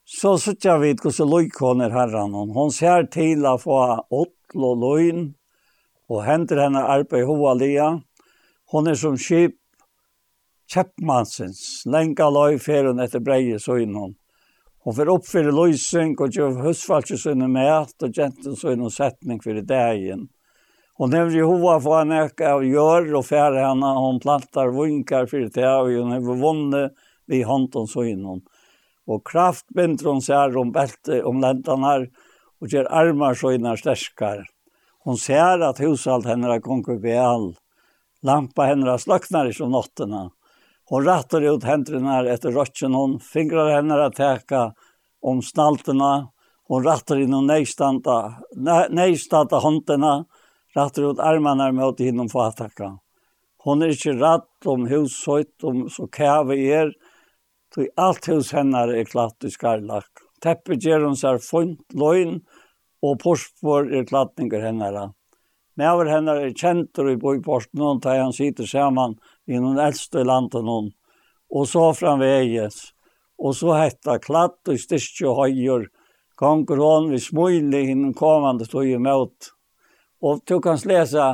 så 0.07 0.37
sitter 0.39 0.77
vi 0.79 0.93
hvordan 0.95 1.31
løykåner 1.33 1.91
herren. 1.91 2.35
Hun 2.53 2.71
ser 2.71 3.09
til 3.11 3.45
å 3.49 3.57
få 3.59 3.79
åttel 4.07 4.67
og 4.69 4.83
løgn, 4.83 5.23
og 6.07 6.23
henter 6.23 6.61
henne 6.63 6.85
arbeid 6.87 7.25
i 7.25 7.27
hovedet. 7.27 7.87
Hun 8.71 8.87
er 8.87 8.95
som 8.95 9.17
skip 9.19 9.57
Kjeppmannsens, 10.67 11.85
lenka 11.87 12.25
løy 12.27 12.57
ferien 12.59 12.99
etter 12.99 13.21
breie 13.23 13.55
søgnen. 13.59 14.17
Hun 14.83 14.95
får 14.95 15.11
oppfyre 15.13 15.53
løysing 15.55 16.17
og 16.19 16.35
gjør 16.35 16.57
høstfalske 16.65 17.35
med 17.39 17.69
at 17.71 18.03
og 18.03 18.11
gjenten 18.11 18.55
søgnen 18.59 18.91
setning 18.91 19.39
for 19.43 19.55
dagen. 19.63 20.27
Hun 20.99 21.13
nevner 21.13 21.39
i 21.39 21.45
hova 21.47 21.77
for 21.79 22.01
han 22.01 22.11
ikke 22.11 22.51
av 22.51 22.67
gjør 22.67 23.13
og 23.19 23.25
færre 23.29 23.63
henne, 23.63 23.93
hun 23.95 24.19
plantar 24.19 24.75
vinkar 24.75 25.27
for 25.31 25.47
det 25.47 25.67
og 25.71 25.91
hun 25.93 26.11
har 26.11 26.21
vunnet 26.43 26.95
vi 27.27 27.43
hånden 27.47 27.87
søgnen. 27.87 28.43
Og 29.07 29.23
kraft 29.23 29.65
binder 29.75 30.11
hun 30.11 30.23
seg 30.23 30.57
om 30.59 30.75
belte 30.75 31.23
om 31.23 31.39
lentene 31.43 31.87
her 31.87 32.07
og 32.59 32.73
gjør 32.73 32.91
armar 32.91 33.39
søgner 33.39 33.79
sterskere. 33.79 34.43
Hun 35.07 35.15
ser 35.15 35.63
at 35.63 35.79
husalt 35.79 36.27
henne 36.27 36.51
er 36.51 37.21
all. 37.23 37.53
Lampa 38.23 38.65
henne 38.67 38.97
sløknar 38.99 39.47
ikke 39.47 39.63
om 39.63 39.77
nattene 39.77 40.27
og 40.91 41.03
rattar 41.05 41.43
ut 41.43 41.65
hendrene 41.67 42.21
etter 42.31 42.51
rötchen 42.55 42.95
hon, 42.95 43.19
fingrar 43.19 43.75
henne 43.75 44.05
att 44.05 44.15
täcka 44.15 44.73
om 45.21 45.41
snalterna. 45.41 46.29
hon 46.67 46.83
rattar 46.83 47.19
inn 47.19 47.33
og 47.33 47.43
nejstanta, 47.43 48.43
nejstanta 48.89 49.59
hånderna. 49.59 50.25
rattar 50.75 51.11
ut 51.11 51.19
armarna 51.19 51.71
mot 51.71 51.99
hinnom 51.99 52.29
fatakka. 52.29 52.99
Hon 53.57 53.81
är 53.81 53.87
inte 53.87 54.21
ratt 54.21 54.65
om 54.65 54.87
hushöjt 54.87 55.63
om 55.63 55.89
så 55.89 56.07
kæve 56.07 56.55
er, 56.55 56.91
tog 57.75 57.87
alt 57.97 58.27
hus 58.27 58.51
henne 58.51 58.77
er 58.77 59.05
klatt 59.05 59.43
i 59.43 59.49
skarlak. 59.51 60.07
Teppet 60.41 60.83
ger 60.83 61.01
hon 61.01 61.15
sig 61.15 61.39
funt, 61.41 61.81
løgn, 61.93 62.41
og 63.03 63.19
porspår 63.19 63.89
er 63.93 64.05
klattninger 64.05 64.61
henne. 64.61 65.11
Med 65.77 65.89
over 65.91 66.09
henne 66.09 66.35
er 66.41 66.53
kjentur 66.53 67.09
i 67.11 67.17
bøyporten, 67.17 67.81
og 67.81 68.01
tar 68.01 68.21
han 68.21 68.33
sitter 68.33 68.65
sammen, 68.65 69.17
i 69.47 69.59
noen 69.59 69.79
eldste 69.79 70.23
landet 70.27 70.65
noen, 70.65 70.91
og 71.53 71.67
så 71.71 71.89
framveges. 71.95 72.91
Og 73.37 73.53
så 73.55 73.75
hetta 73.77 74.17
klatt 74.19 74.67
og 74.67 74.79
styrke 74.81 75.27
og 75.29 75.43
høyer, 75.43 75.87
konger 76.37 76.81
hon 76.81 77.11
vi 77.11 77.21
smøylig 77.21 77.83
innen 77.93 78.15
kommande 78.17 78.67
tog 78.69 78.89
imot. 78.89 79.51
Og 80.25 80.41
du 80.49 80.57
kan 80.61 80.81
lese 80.89 81.25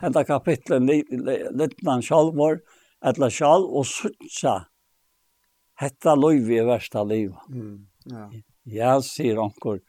henta 0.00 0.24
kapitlen 0.24 0.88
Littnan 0.88 2.04
Kjallmor, 2.04 2.60
etla 3.04 3.28
Kjall, 3.32 3.66
og 3.68 3.86
sutsa 3.88 4.62
hetta 5.80 6.16
løyvi 6.16 6.58
i 6.60 6.66
versta 6.68 7.04
liv. 7.04 7.32
Mm, 7.48 7.86
ja. 8.12 8.28
ja, 8.64 8.94
sier 9.04 9.40
onkur, 9.40 9.80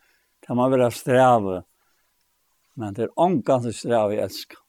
det 0.44 0.58
må 0.58 0.68
være 0.72 0.92
strave, 0.96 1.62
men 2.80 2.96
det 2.96 3.08
er 3.08 3.16
onkan 3.20 3.64
som 3.66 3.76
strave 3.76 4.16
jeg 4.16 4.28
elsker. 4.30 4.60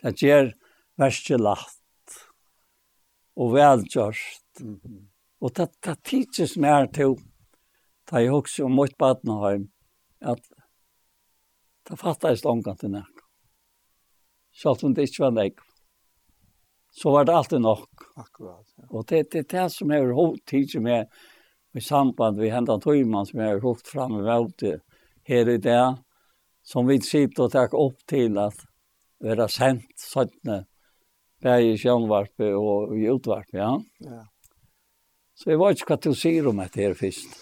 Det 0.00 0.16
gjør 0.20 0.52
verste 1.00 1.40
lagt 1.40 1.79
og 3.40 3.54
velgjørst. 3.54 4.60
Mm 4.60 4.80
-hmm. 4.84 5.06
Og 5.40 5.56
det, 5.56 5.68
det 5.84 5.96
tidses 6.04 6.56
mer 6.56 6.86
til, 6.86 7.16
da 8.10 8.16
jeg 8.16 8.32
også 8.32 8.64
om 8.64 8.70
mot 8.76 8.98
badenheim, 8.98 9.70
at 10.20 10.40
det 11.88 11.98
fattes 11.98 12.44
langt 12.44 12.68
til 12.80 12.90
nek. 12.90 13.24
Selv 14.52 14.84
om 14.84 14.94
det 14.94 15.08
ikke 15.08 15.24
var 15.24 15.30
nek, 15.30 15.60
så 16.90 17.10
var 17.10 17.24
det 17.24 17.34
alltid 17.34 17.58
nok. 17.58 17.88
Akkurat, 18.16 18.66
ja. 18.78 18.84
Og 18.90 19.08
det, 19.08 19.32
det 19.32 19.38
er 19.38 19.62
det 19.62 19.72
som 19.72 19.90
er 19.90 20.36
tidses 20.46 20.82
med, 20.82 21.06
i 21.74 21.80
samband 21.80 22.36
med 22.36 22.50
hendan 22.50 22.80
tøyman 22.80 23.26
som 23.26 23.40
er 23.40 23.60
hukt 23.60 23.88
fram 23.88 24.18
i 24.18 24.24
velte 24.26 24.80
her 25.22 25.48
i 25.48 25.56
det, 25.56 25.96
som 26.62 26.86
vi 26.86 27.00
sitter 27.00 27.44
og 27.44 27.52
tar 27.52 27.74
opp 27.74 28.02
til 28.08 28.38
at 28.38 28.66
være 29.22 29.48
sendt 29.48 29.94
sånne 29.96 30.64
Bæg 31.40 31.70
i 31.70 31.76
sjønvarpe 31.80 32.50
og 32.56 32.96
i 32.98 33.06
utvarpe, 33.08 33.56
ja. 33.56 33.70
Ja. 34.04 34.24
Så 35.40 35.54
jeg 35.54 35.60
vet 35.60 35.80
ikke 35.80 35.94
hva 35.94 36.00
du 36.04 36.12
sier 36.18 36.48
om 36.50 36.60
dette 36.60 36.82
her 36.82 36.96
først. 36.98 37.38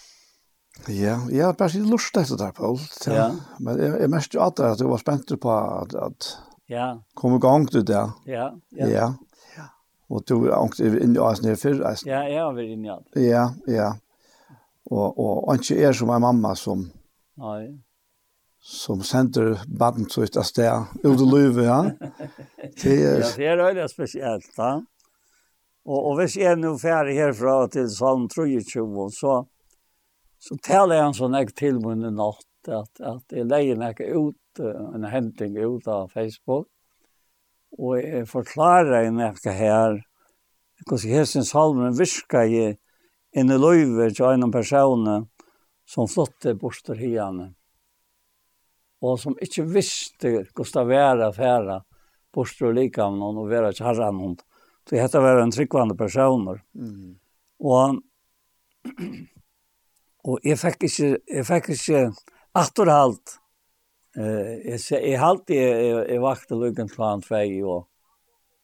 Ja, 0.86 1.16
jeg 1.32 1.42
har 1.42 1.56
bare 1.58 1.72
sitt 1.74 1.88
lurt 1.90 2.14
etter 2.14 2.38
det, 2.38 2.52
Paul. 2.54 2.78
Ja. 3.08 3.14
ja. 3.16 3.24
Men 3.58 3.80
jeg, 3.82 3.96
jeg 4.04 4.12
mest 4.12 4.36
jo 4.36 4.44
at 4.44 4.60
det, 4.60 4.68
at 4.76 4.84
jeg 4.84 4.92
var 4.92 5.02
spent 5.02 5.32
på 5.42 5.56
at, 5.56 5.96
at 5.98 6.28
ja. 6.70 6.92
kom 7.18 7.34
i 7.34 7.40
gang 7.42 7.66
til 7.66 7.82
det. 7.88 8.04
Ja, 8.30 8.52
ja. 8.78 8.92
ja. 8.92 9.08
ja. 9.56 9.66
Og 10.08 10.22
du 10.30 10.36
er 10.46 10.54
angst 10.60 10.84
inn 10.84 11.16
i 11.16 11.24
oss 11.24 11.42
nere 11.42 11.58
før. 11.58 11.82
Ja, 12.06 12.22
jeg 12.30 12.38
har 12.38 12.54
vært 12.54 12.76
inn 12.76 12.86
i 12.86 12.94
alt. 12.94 13.18
Ja, 13.18 13.48
ja. 13.66 13.90
Og, 14.88 15.18
og 15.18 15.58
ikke 15.58 15.82
er 15.84 15.92
som 15.96 16.14
en 16.14 16.22
mamma 16.22 16.54
som... 16.56 16.86
Nei 17.42 17.74
som 18.68 19.02
sender 19.02 19.60
baden 19.66 20.10
så 20.10 20.22
ut 20.22 20.36
av 20.36 20.44
sted, 20.44 20.84
ut 21.02 21.20
i 21.20 21.26
livet, 21.26 21.64
ja. 21.64 21.78
Det 22.82 22.92
er, 22.92 23.22
ja, 23.22 23.30
det 23.36 23.46
er 23.48 23.62
veldig 23.62 23.86
spesielt, 23.88 24.48
da. 24.58 24.74
Og, 25.88 25.96
og 25.96 26.18
hvis 26.18 26.36
jeg 26.36 26.52
er 26.52 26.60
nå 26.60 26.74
ferdig 26.76 27.14
herfra 27.16 27.62
til 27.72 27.88
Salm 27.88 28.26
23, 28.28 28.84
så, 29.16 29.38
så 30.36 30.58
taler 30.60 30.98
jeg 30.98 31.06
en 31.06 31.16
sånn 31.16 31.38
jeg 31.38 31.54
til 31.56 31.80
min 31.80 32.04
natt, 32.12 32.44
at, 32.68 32.92
at 33.00 33.32
jeg 33.32 33.48
leier 33.48 33.80
meg 33.80 34.02
ut, 34.04 34.60
en 34.60 35.06
henting 35.08 35.56
ut 35.56 35.88
av 35.88 36.12
Facebook, 36.12 36.68
og 37.72 37.96
jeg 38.02 38.28
forklarer 38.28 39.08
en 39.08 39.22
ikke 39.30 39.54
her, 39.56 40.02
hvordan 40.84 41.14
jeg 41.14 41.32
synes 41.32 41.54
salmen 41.56 41.96
virker 41.96 42.44
i, 42.44 42.66
inn 43.32 43.48
i 43.48 43.56
løyve 43.56 44.10
til 44.12 44.28
en 44.28 44.52
person 44.52 45.08
som 45.88 46.10
flotte 46.10 46.52
bort 46.60 46.84
til 46.84 47.00
henne 47.00 47.54
og 49.02 49.18
som 49.20 49.36
ikke 49.42 49.64
visste 49.70 50.32
hvordan 50.56 50.88
det 50.88 50.96
var 50.96 51.22
å 51.28 51.32
fære 51.34 51.78
bort 52.34 52.62
og 52.62 52.78
noen 53.16 53.40
og 53.40 53.48
være 53.50 53.72
kjærre 53.76 54.10
noen. 54.14 54.36
Så 54.88 54.96
dette 54.96 55.20
var 55.20 55.40
en 55.42 55.52
tryggvande 55.52 55.96
personer. 55.98 56.62
Mm. 56.72 57.18
Og, 57.60 57.98
og 60.24 60.46
jeg 60.46 60.58
fikk 60.60 60.88
ikke, 60.88 61.10
jeg 61.28 61.46
fikk 61.48 61.70
ikke 61.74 62.02
atterhalt. 62.56 63.38
Eh, 64.16 64.54
jeg, 64.64 64.80
jeg 64.94 65.20
halte 65.20 65.56
jeg, 65.56 65.74
jeg, 65.84 66.04
jeg 66.14 66.22
vakte 66.24 66.58
lukken 66.58 66.88
til 66.90 67.04
han 67.04 67.24
tvei 67.24 67.60
og, 67.62 67.84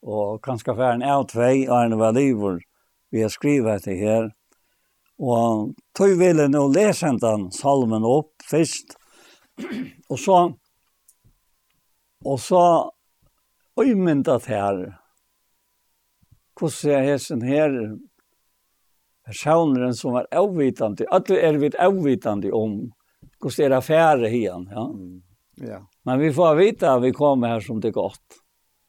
og 0.05 0.41
kanskje 0.45 0.77
færen 0.79 1.05
av 1.05 1.27
tvei 1.31 1.67
og 1.69 1.77
en 1.83 1.99
var 2.01 2.17
livet 2.17 2.65
vi 3.15 3.23
har 3.23 3.31
skrivet 3.31 3.85
det 3.87 4.01
her. 4.01 4.33
Og 5.23 5.75
tog 5.95 6.17
ville 6.19 6.49
nå 6.51 6.65
lese 6.73 7.13
den 7.23 7.51
salmen 7.55 8.07
opp 8.09 8.43
først, 8.49 8.97
og 10.11 10.19
så, 10.19 10.39
og 12.25 12.41
så, 12.41 12.65
uimyndat 13.77 14.47
her, 14.47 14.83
hvordan 16.59 16.93
jeg 16.93 17.09
hesen 17.09 17.43
her, 17.43 17.73
personeren 19.27 19.95
som 19.97 20.15
var 20.19 20.29
avvitande, 20.31 21.09
alle 21.11 21.41
er 21.41 21.59
vi 21.59 21.73
avvitande 21.79 22.53
om, 22.55 22.79
hvordan 23.41 23.67
er 23.67 23.77
affære 23.79 24.31
igjen, 24.31 24.69
ja. 24.71 24.87
Mm. 24.87 25.21
ja. 25.67 25.83
Men 26.05 26.21
vi 26.21 26.33
får 26.33 26.57
vite 26.61 26.91
at 26.91 27.03
vi 27.03 27.13
kommer 27.13 27.55
her 27.55 27.65
som 27.65 27.81
det 27.81 27.91
er 27.91 27.99
godt. 27.99 28.41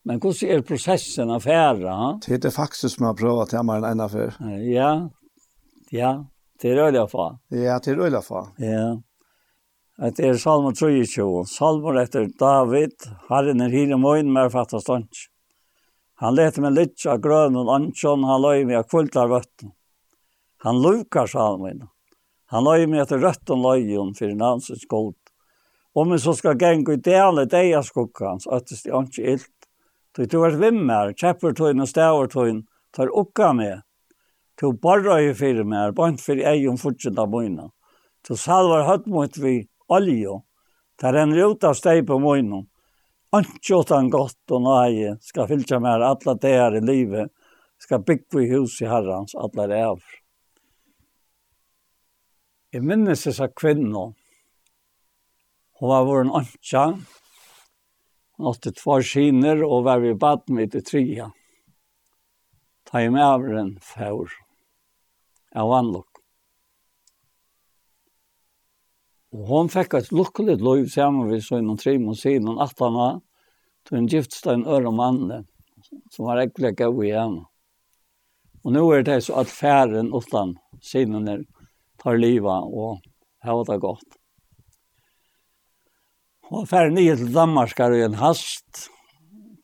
Men 0.06 0.20
hvordan 0.22 0.52
er 0.54 0.62
prosessen 0.62 1.32
affære, 1.34 1.82
ja? 1.82 2.12
Det 2.28 2.46
er 2.46 2.54
faktisk 2.54 2.96
som 2.96 3.08
jeg 3.08 3.14
har 3.14 3.20
prøvd 3.22 3.50
til 3.50 3.66
meg 3.66 3.88
en 3.90 4.06
affære. 4.06 4.54
Ja, 4.70 4.92
ja, 5.92 6.14
det 6.62 6.72
er 6.72 6.86
øyla 6.86 7.08
fa. 7.10 7.32
Ja, 7.52 7.80
det 7.80 7.96
er 7.96 8.06
øyla 8.06 8.22
fa. 8.22 8.46
Ja. 8.62 8.96
Det 9.96 10.20
er 10.20 10.36
salmer 10.36 10.74
23. 10.76 11.46
Salmer 11.48 12.02
etter 12.02 12.26
David. 12.36 13.06
Herren 13.30 13.62
er 13.64 13.72
hire 13.72 13.96
møyen, 13.96 14.28
med 14.28 14.50
fattig 14.52 14.82
stånd. 14.84 15.08
Han 16.20 16.36
leter 16.36 16.64
med 16.66 16.74
litt 16.76 17.06
av 17.08 17.22
grøn 17.24 17.56
og 17.56 17.70
ansjon, 17.72 18.26
han 18.28 18.42
løy 18.44 18.66
med 18.68 18.82
av 18.82 18.90
kvultar 18.92 19.30
vøtten. 19.32 19.70
Han 20.68 20.82
lukar 20.84 21.32
salmen. 21.32 21.86
Han 22.52 22.68
løy 22.68 22.84
med 22.92 23.06
etter 23.06 23.24
røtten 23.24 23.64
løyen, 23.64 24.12
for 24.18 24.34
navnsens 24.36 24.84
gold. 24.92 25.16
Om 25.96 26.12
vi 26.12 26.20
så 26.20 26.34
skal 26.36 26.60
gengu 26.60 26.98
i 26.98 27.00
dele 27.00 27.46
deg 27.48 27.72
av 27.80 27.88
skukkans, 27.88 28.50
øttes 28.52 28.84
det 28.84 28.92
ikke 28.92 29.30
ilt. 29.36 29.70
Du 30.12 30.26
tog 30.26 30.44
er 30.50 30.58
vimmer, 30.60 31.14
kjeppertøyn 31.16 31.80
og 31.86 31.88
stavertøyn, 31.88 32.66
tar 32.92 33.14
ukka 33.16 33.54
med. 33.56 33.88
Du 34.60 34.74
borra 34.74 35.22
i 35.24 35.32
fyrir 35.32 35.64
mer, 35.64 35.96
bant 35.96 36.20
fyrir 36.20 36.52
egen 36.52 36.76
fortsatt 36.84 37.16
av 37.16 37.32
møyna. 37.32 37.70
Du 38.28 38.36
salvar 38.36 38.84
høtt 38.90 39.08
mot 39.08 39.40
vi, 39.40 39.70
olje. 39.88 40.40
Det 41.02 41.12
en 41.20 41.36
rot 41.36 41.64
av 41.64 41.76
steg 41.76 42.06
på 42.08 42.20
munnen. 42.20 42.68
Ikke 43.36 43.82
utan 43.82 44.10
godt 44.10 44.54
og 44.56 44.62
nøye 44.64 45.16
skal 45.24 45.50
fylke 45.50 45.80
med 45.84 46.06
alle 46.08 46.36
det 46.40 46.54
i 46.56 46.84
livet. 46.86 47.34
Skal 47.82 48.06
bygge 48.08 48.46
i 48.46 48.52
hus 48.54 48.80
i 48.82 48.88
herrens, 48.88 49.36
alle 49.36 49.68
det 49.68 49.82
av. 49.84 50.00
Jeg 52.72 52.84
minnes 52.84 53.28
disse 53.28 53.48
kvinner. 53.56 54.14
Hun 55.80 55.92
var 55.92 56.08
vår 56.08 56.26
ønske. 56.40 56.86
Hun 58.36 58.48
hadde 58.50 58.76
två 58.80 59.02
skiner 59.04 59.64
og 59.68 59.86
var 59.88 60.00
vi 60.04 60.16
bad 60.16 60.48
med 60.48 60.76
i 60.76 60.82
tria. 60.82 61.30
Ta 62.88 63.04
i 63.04 63.12
med 63.12 63.24
av 63.24 63.48
en 63.48 63.78
fjord. 63.84 64.32
Jeg 65.56 65.72
var. 65.72 66.15
Og 69.36 69.48
hon 69.50 69.72
fikk 69.72 69.98
et 69.98 70.14
lukkelig 70.16 70.62
lov 70.64 70.86
sammen 70.92 71.28
med 71.28 71.44
sin 71.44 71.68
og 71.72 71.82
trim 71.82 72.08
og 72.08 72.62
at 72.64 72.80
han 72.80 72.96
var 72.96 73.18
til 73.86 74.00
en 74.00 74.08
gifte 74.10 74.54
en 74.54 74.64
øre 74.64 74.92
mann, 74.96 75.44
som 76.14 76.30
var 76.30 76.40
ekkelig 76.46 76.72
gav 76.80 77.02
igjen. 77.04 77.42
Og 78.64 78.74
nå 78.74 78.86
er 78.96 79.04
det 79.06 79.20
så 79.26 79.42
at 79.44 79.52
færen 79.52 80.14
utan 80.16 80.56
sinene 80.82 81.42
tar 82.02 82.18
livet 82.18 82.72
og 82.72 83.04
har 83.44 83.66
det 83.68 83.80
godt. 83.84 84.08
Og 86.50 86.68
færen 86.70 86.96
nye 86.96 87.18
til 87.18 87.34
Danmark 87.34 87.80
er 87.80 87.94
en 88.06 88.18
hast, 88.22 88.88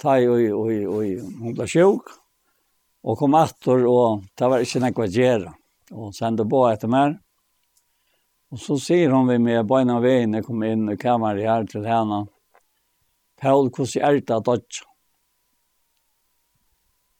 ta 0.02 0.18
i, 0.18 0.28
og, 0.28 0.42
og, 0.58 0.72
og, 0.92 1.34
hun 1.40 1.56
ble 1.56 1.68
sjuk, 1.70 2.12
og 3.06 3.18
kom 3.18 3.38
atter, 3.38 3.86
og 3.88 4.24
det 4.38 4.50
var 4.50 4.66
ikke 4.66 4.82
noe 4.84 5.06
å 5.06 5.12
gjøre. 5.16 5.54
Og 5.92 6.16
sendte 6.18 6.46
på 6.50 6.64
etter 6.70 6.90
meg, 6.92 7.20
Og 8.52 8.60
så 8.60 8.78
sier 8.80 9.14
hun 9.16 9.30
vi 9.30 9.38
med 9.40 9.68
beina 9.68 10.00
veien, 10.04 10.36
jeg 10.36 10.44
kom 10.44 10.64
inn 10.68 10.90
i 10.92 11.00
kammaren 11.00 11.40
her 11.40 11.68
til 11.70 11.88
henne. 11.88 12.26
Paul 13.42 13.70
hvordan 13.70 14.04
er 14.04 14.20
det 14.20 14.36
at 14.36 14.46
dotch. 14.46 14.84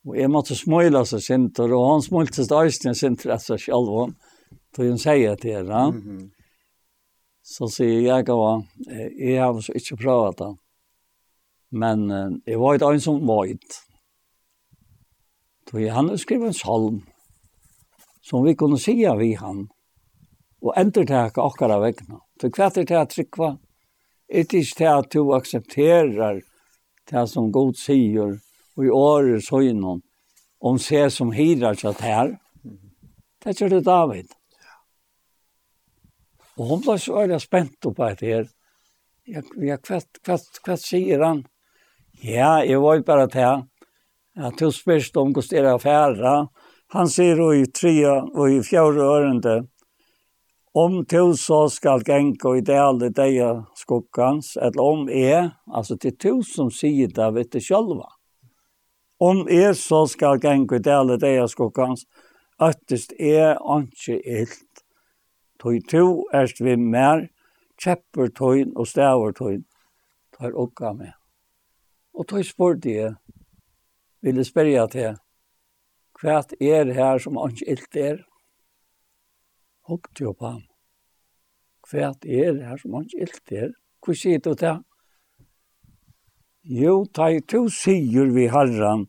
Og 0.08 0.18
jeg 0.18 0.32
måtte 0.34 0.58
smøyla 0.58 1.06
seg 1.06 1.22
sinter, 1.24 1.72
og 1.72 1.88
han 1.92 2.04
smölte 2.04 2.44
sig 2.44 2.58
øyne 2.58 2.96
sinter 2.98 3.36
etter 3.36 3.54
seg 3.54 3.66
selv, 3.70 3.90
og 3.90 4.14
Då 4.78 4.84
hun 4.84 4.98
sier 4.98 5.36
til 5.36 5.56
henne. 5.56 5.92
Mm 5.92 6.02
-hmm. 6.02 6.30
Så 7.44 7.68
sier 7.68 8.02
jeg, 8.02 8.30
att 8.30 8.66
jeg 9.20 9.44
har 9.44 9.62
så 9.62 9.72
ikke 9.76 9.96
prøvd 9.96 10.38
det. 10.38 10.58
Men 11.72 12.12
jeg 12.46 12.60
var 12.60 12.74
inte 12.74 12.86
en 12.86 13.02
som 13.02 13.28
var 13.28 13.46
inte. 13.46 13.76
Då 15.72 15.90
han 15.90 16.18
skrev 16.18 16.44
en 16.44 16.54
salm 16.54 17.02
som 18.22 18.44
vi 18.44 18.56
kunne 18.56 18.58
kunde 18.58 18.82
säga 18.82 19.16
vid 19.16 19.38
honom 19.38 19.70
og 20.62 20.78
endurtaka 20.78 21.42
okkara 21.42 21.80
vegna. 21.82 22.22
Så 22.40 22.50
hva 22.54 22.70
er 22.70 22.86
det 22.86 22.98
at 22.98 23.14
trykva? 23.16 23.56
Er 24.32 24.46
det 24.48 24.62
ikke 24.62 24.78
til 24.78 24.90
at 24.90 25.10
du 25.12 25.34
aksepterer 25.36 26.42
det 27.12 27.24
som 27.30 27.52
god 27.52 27.76
sier 27.76 28.38
og 28.78 28.86
i 28.86 28.94
året 28.94 29.44
så 29.44 29.60
innom 29.68 30.02
om 30.62 30.78
se 30.80 31.02
som 31.10 31.34
hirar 31.36 31.76
seg 31.80 32.00
her? 32.06 32.38
Det 33.42 33.58
er 33.58 33.74
det 33.74 33.84
David. 33.86 34.30
Og 36.58 36.68
hun 36.70 36.84
ble 36.86 36.98
så 37.02 37.18
veldig 37.18 37.40
spent 37.42 37.80
på 37.82 37.94
det 37.98 38.28
her. 38.28 38.48
Ja, 39.26 39.42
ja 39.58 39.78
hva, 39.82 40.00
hva, 40.26 40.38
hva 40.38 40.78
sier 40.78 41.24
han? 41.26 41.44
Ja, 42.22 42.60
jeg 42.62 42.82
var 42.84 43.00
jo 43.00 43.06
bare 43.08 43.28
til 43.34 43.64
at 44.42 44.60
du 44.60 44.70
spørste 44.72 45.20
om 45.20 45.32
hvordan 45.34 45.50
det 45.50 45.60
er 45.64 45.74
affæra. 45.74 46.36
Han 46.94 47.10
sier 47.10 47.40
jo 47.40 47.50
i 47.56 47.66
tre 47.66 47.96
og 48.12 48.52
i 48.52 48.62
fjerde 48.68 49.02
ørende 49.02 49.56
Om 50.74 51.04
du 51.04 51.34
så 51.36 51.70
skal 51.70 52.04
genka 52.04 52.54
i 52.56 52.62
det 52.64 52.78
alle 52.80 53.10
deia 53.12 53.66
skukkans, 53.76 54.54
eller 54.56 54.84
om 54.84 55.10
er, 55.10 55.50
altså 55.68 55.98
til 56.00 56.16
to 56.16 56.32
som 56.48 56.70
sier 56.72 57.12
det 57.12 57.28
vet 57.36 57.52
det 57.52 57.64
sjølva. 57.66 58.08
Om 59.20 59.44
er 59.52 59.76
så 59.76 60.06
skal 60.08 60.40
genka 60.40 60.80
i 60.80 60.86
det 60.86 60.94
alle 60.96 61.18
deia 61.20 61.44
skukkans, 61.52 62.06
øttest 62.56 63.12
er 63.20 63.60
ikke 63.60 64.22
ilt. 64.24 64.86
Toi 65.60 65.76
to 65.92 66.06
erst 66.34 66.64
vi 66.64 66.78
mer, 66.80 67.28
kjepper 67.76 68.32
toin 68.32 68.72
og 68.78 68.88
stavar 68.88 69.36
toin, 69.36 69.66
tar 70.40 70.56
okka 70.56 70.94
med. 70.94 71.12
Og 72.16 72.32
toi 72.32 72.48
spurte 72.48 72.96
jeg, 72.96 73.14
ville 74.24 74.48
spørre 74.48 74.88
til, 74.88 75.20
hva 76.22 76.40
er 76.62 76.96
her 76.96 77.20
som 77.20 77.38
anki 77.38 77.68
ilt 77.68 77.96
er? 77.98 78.22
hokte 79.92 80.26
jo 80.26 80.34
på 80.34 80.54
ham. 80.54 80.64
Hva 81.90 82.12
er 82.24 82.56
det 82.56 82.68
her 82.68 82.80
som 82.80 82.96
han 82.96 83.08
ilt 83.18 83.52
er? 83.52 83.74
Hva 84.02 84.16
sier 84.16 84.42
du 84.44 84.54
til? 84.56 84.80
Jo, 86.62 87.02
ta 87.10 87.32
i 87.34 87.42
to 87.42 87.66
sier 87.74 88.30
vi 88.36 88.46
herren, 88.54 89.08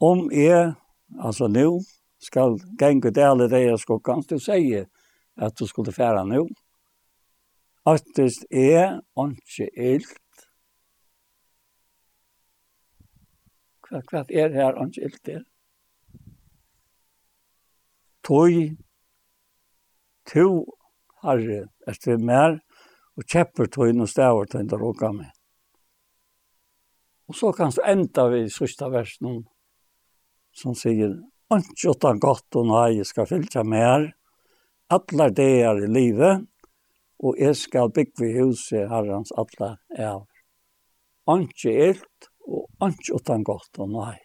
om 0.00 0.28
jeg, 0.30 0.72
altså 1.18 1.48
nå, 1.50 1.80
skal 2.22 2.56
genge 2.78 3.10
til 3.10 3.26
alle 3.26 3.48
det 3.50 3.64
jeg 3.64 3.78
skal 3.82 4.00
kanskje 4.06 4.38
du 4.38 4.42
sier 4.42 4.86
at 5.38 5.54
du 5.58 5.66
skulle 5.66 5.94
fære 5.94 6.24
nå. 6.26 6.46
Øttest 7.88 8.46
er 8.50 8.98
ikke 9.24 9.68
ilt. 9.74 10.42
Hva, 13.88 14.02
hva 14.10 14.24
er 14.28 14.52
her 14.54 14.82
ikke 14.84 15.06
ilt 15.08 15.30
er? 15.36 15.46
Tøy 18.26 18.76
to 20.28 20.48
herre 21.24 21.66
etter 21.88 22.20
mer, 22.22 22.60
og 23.18 23.26
kjepper 23.26 23.66
tøyne 23.72 24.04
og 24.04 24.10
stavar 24.10 24.46
tøyne 24.46 24.68
til 24.70 24.78
å 24.78 24.88
råka 24.88 25.10
med. 25.14 25.32
Og 27.28 27.36
så 27.36 27.50
kan 27.52 27.72
så 27.74 27.82
enda 27.84 28.28
vi 28.32 28.44
i 28.46 28.52
sørste 28.52 28.88
versen 28.92 29.42
som 30.56 30.76
sier, 30.78 31.18
«Ønsk 31.48 31.86
åtta 31.88 32.12
godt 32.20 32.56
og 32.60 32.66
nei, 32.68 32.98
jeg 32.98 33.08
skal 33.08 33.28
fylte 33.28 33.62
mer, 33.64 34.10
atler 34.92 35.32
det 35.32 35.48
er 35.64 35.78
i 35.80 35.88
livet, 35.88 36.44
og 37.24 37.38
jeg 37.40 37.56
skal 37.56 37.92
bygge 37.92 38.26
i 38.28 38.34
huset 38.36 38.88
herrens 38.90 39.32
atler 39.40 39.78
er. 39.96 40.20
Ønsk 41.28 41.64
ilt, 41.72 42.28
og 42.48 42.68
ønsk 42.84 43.14
åtta 43.20 43.40
godt 43.44 43.80
og 43.84 43.96
nei.» 43.96 44.18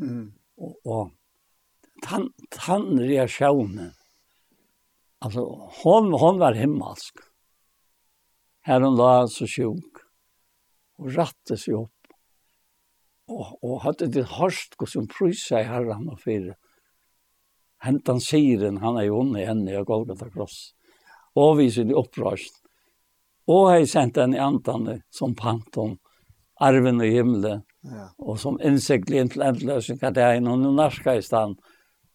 mm. 0.00 0.32
Og, 0.54 0.74
og 0.86 2.06
han, 2.06 2.28
han 2.66 2.84
reaksjonen, 3.00 3.92
Alltså 5.24 5.70
hon 5.82 6.12
hon 6.12 6.38
var 6.38 6.52
himmelsk. 6.52 7.14
Här 8.60 8.80
hon 8.80 8.96
la 8.96 9.28
så 9.28 9.46
sjuk 9.46 9.94
och 10.98 11.14
ratte 11.14 11.56
sig 11.56 11.74
upp. 11.74 11.90
Och 13.28 13.64
och 13.64 13.80
hade 13.80 14.06
det 14.06 14.22
hørst 14.22 14.74
och 14.78 14.88
som 14.88 15.08
prisa 15.08 15.60
i 15.60 15.62
herren 15.64 16.08
och 16.08 16.20
för 16.20 16.56
hentan 17.78 18.20
siren 18.20 18.76
han 18.76 18.96
är 18.96 19.02
ju 19.02 19.10
onne 19.10 19.44
henne 19.44 19.78
och 19.78 19.86
Golgata 19.86 20.30
kross. 20.30 20.74
Och 21.34 21.60
vi 21.60 21.94
opprørst. 21.94 22.54
Og 23.46 23.80
Och 23.80 23.88
sendte 23.88 24.20
henne 24.20 24.36
en 24.36 24.44
antande 24.44 25.02
som 25.10 25.34
panton 25.34 25.98
arven 26.60 27.02
i 27.02 27.10
himmelen. 27.10 27.62
Ja. 27.80 28.14
Och 28.18 28.40
som 28.40 28.60
innsiktlig 28.60 29.32
till 29.32 29.42
ändlösen 29.42 29.98
kan 29.98 30.12
det 30.12 30.22
er 30.22 30.40
noen 30.40 30.76
narska 30.76 31.14
i 31.14 31.22
stan. 31.22 31.56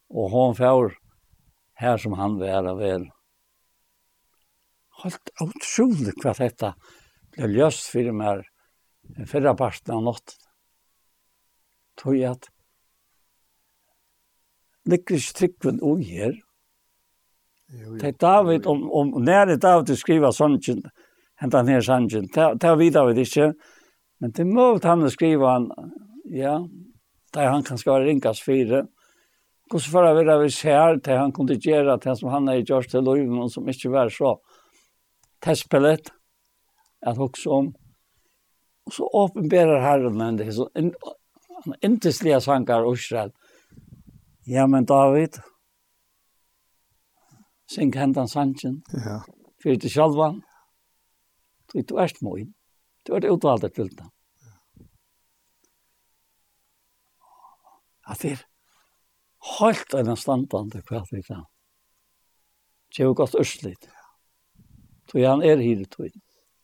Och 0.09 0.31
hon 0.31 0.55
får 0.55 0.93
her 1.79 1.97
som 1.97 2.13
han 2.19 2.37
var 2.39 2.67
av 2.67 2.79
vel. 2.81 3.07
Helt 5.03 5.31
utrolig 5.39 6.15
hva 6.19 6.35
dette 6.37 6.73
ble 7.35 7.51
løst 7.53 7.87
for 7.93 8.11
meg 8.15 8.45
fyrre 9.29 9.55
parten 9.57 9.95
av 9.95 10.05
natten. 10.09 10.47
Tror 11.99 12.15
jeg 12.15 12.35
at 12.35 12.49
ligger 14.89 15.19
ikke 15.19 15.37
tryggven 15.39 15.81
og 15.85 16.03
her. 16.03 16.37
Det 17.69 18.07
er 18.07 18.15
David, 18.17 18.65
om, 18.65 18.87
om 18.91 19.11
nære 19.21 19.59
David 19.61 19.93
skriver 19.99 20.33
sånn, 20.33 20.57
hentan 21.39 21.69
her 21.69 21.83
sannsyn, 21.85 22.29
det 22.33 22.65
er 22.65 22.79
vi 22.79 22.89
David 22.89 23.19
ikke, 23.21 23.51
men 24.19 24.33
det 24.35 24.45
måtte 24.49 24.89
han 24.89 25.05
skriva 25.13 25.53
han, 25.53 25.67
ja, 26.33 26.55
der 27.35 27.51
han 27.51 27.63
kan 27.63 27.77
skal 27.77 27.99
være 27.99 28.09
ringast 28.09 28.43
fire, 28.43 28.87
Hur 29.71 29.79
så 29.79 29.91
förra 29.91 30.13
vara 30.13 30.37
vi 30.37 30.51
ser 30.51 30.97
till 30.99 31.13
han 31.13 31.31
kunde 31.31 31.53
göra 31.53 31.97
till 31.97 32.15
som 32.15 32.29
han 32.29 32.47
är 32.47 32.55
gjort 32.55 32.89
till 32.89 33.03
löven 33.03 33.39
och 33.39 33.51
som 33.51 33.67
inte 33.67 33.89
var 33.89 34.09
så 34.09 34.41
testpillet 35.39 36.11
att 37.05 37.17
också 37.17 37.49
om 37.49 37.73
och 38.85 38.93
så 38.93 39.25
uppenbarar 39.25 39.81
Herren 39.81 40.21
en 40.21 40.37
det 40.37 40.53
så 40.53 40.69
en 40.73 40.93
intensliga 41.81 42.41
sankar 42.41 42.93
Israel. 42.93 43.31
Ja 44.45 44.67
men 44.67 44.85
David 44.85 45.35
sing 47.69 47.93
hendan 47.93 48.27
sanchen. 48.27 48.81
Ja. 48.91 49.23
fyrir 49.63 49.79
til 49.79 49.91
själva. 49.91 50.41
Det 51.73 51.89
du 51.89 51.97
erst 51.99 52.21
moin. 52.21 52.53
du 53.07 53.13
er 53.13 53.31
utvalt 53.31 53.61
til 53.61 53.71
filta. 53.75 54.09
Ja. 58.07 58.13
Det 58.21 58.48
Halt 59.39 59.93
er 59.93 60.03
den 60.03 60.17
standande 60.19 60.81
kvart 60.81 61.11
vi 61.11 61.21
kan. 61.21 61.45
Det 62.89 63.03
er 63.03 63.07
jo 63.07 63.13
godt 63.17 63.35
østligt. 63.39 63.89
Så 65.11 65.21
han 65.25 65.41
er 65.41 65.61
hyre 65.61 65.85
tog. 65.85 66.11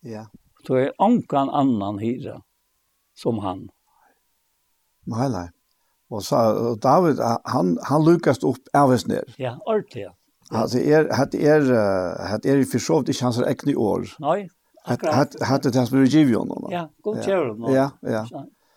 Ja. 0.04 0.26
Så 0.66 0.76
er 0.82 0.92
ankan 1.00 1.50
annan 1.50 2.00
hyre 2.02 2.42
som 3.16 3.40
han. 3.40 3.70
Nei, 5.06 5.30
nei. 5.30 5.48
Og 6.10 6.22
så 6.26 6.76
David, 6.82 7.22
han, 7.50 7.78
han 7.88 8.06
lukast 8.06 8.44
opp 8.46 8.70
avvis 8.74 9.08
ned. 9.08 9.34
Ja, 9.42 9.56
ordentlig, 9.66 10.06
ja. 10.08 10.14
Alltså 10.52 10.78
er, 10.80 11.08
hade 11.14 11.42
er, 11.42 11.64
hade 12.28 12.50
er 12.50 12.66
för 12.72 12.80
så 12.80 13.00
ikke 13.02 13.24
hans 13.24 13.40
egna 13.40 13.78
år. 13.78 14.06
Nej. 14.20 14.48
Hade 14.86 15.42
er 15.42 15.72
det 15.72 15.88
som 15.88 15.98
er 15.98 16.12
gav 16.12 16.38
honom. 16.38 16.72
Ja, 16.72 16.88
god 17.02 17.24
kör. 17.24 17.72
Ja, 17.74 17.90
ja. 18.04 18.26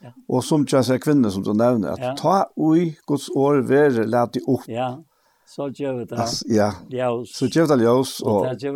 Ja. 0.01 0.13
Og 0.29 0.45
som 0.45 0.67
jag 0.71 0.85
säger 0.85 1.01
kvinnor 1.01 1.31
som 1.31 1.43
du 1.43 1.55
nevner, 1.55 1.89
att 1.89 1.99
ja. 1.99 2.17
ta 2.17 2.47
oj 2.57 2.99
Guds 3.07 3.29
år 3.29 3.55
være 3.55 4.07
lät 4.07 4.33
dig. 4.33 4.43
Ja. 4.67 5.05
Så 5.47 5.69
gjør 5.69 5.99
vi 5.99 6.05
det. 6.05 6.19
As, 6.21 6.43
ja. 6.47 6.73
Ja, 6.89 7.25
Så 7.27 7.47
gjør 7.47 7.67
vi 7.67 7.77
det 7.77 7.85
ljus 7.85 8.21
och, 8.21 8.37
och 8.37 8.45
det 8.47 8.63
gjør 8.63 8.73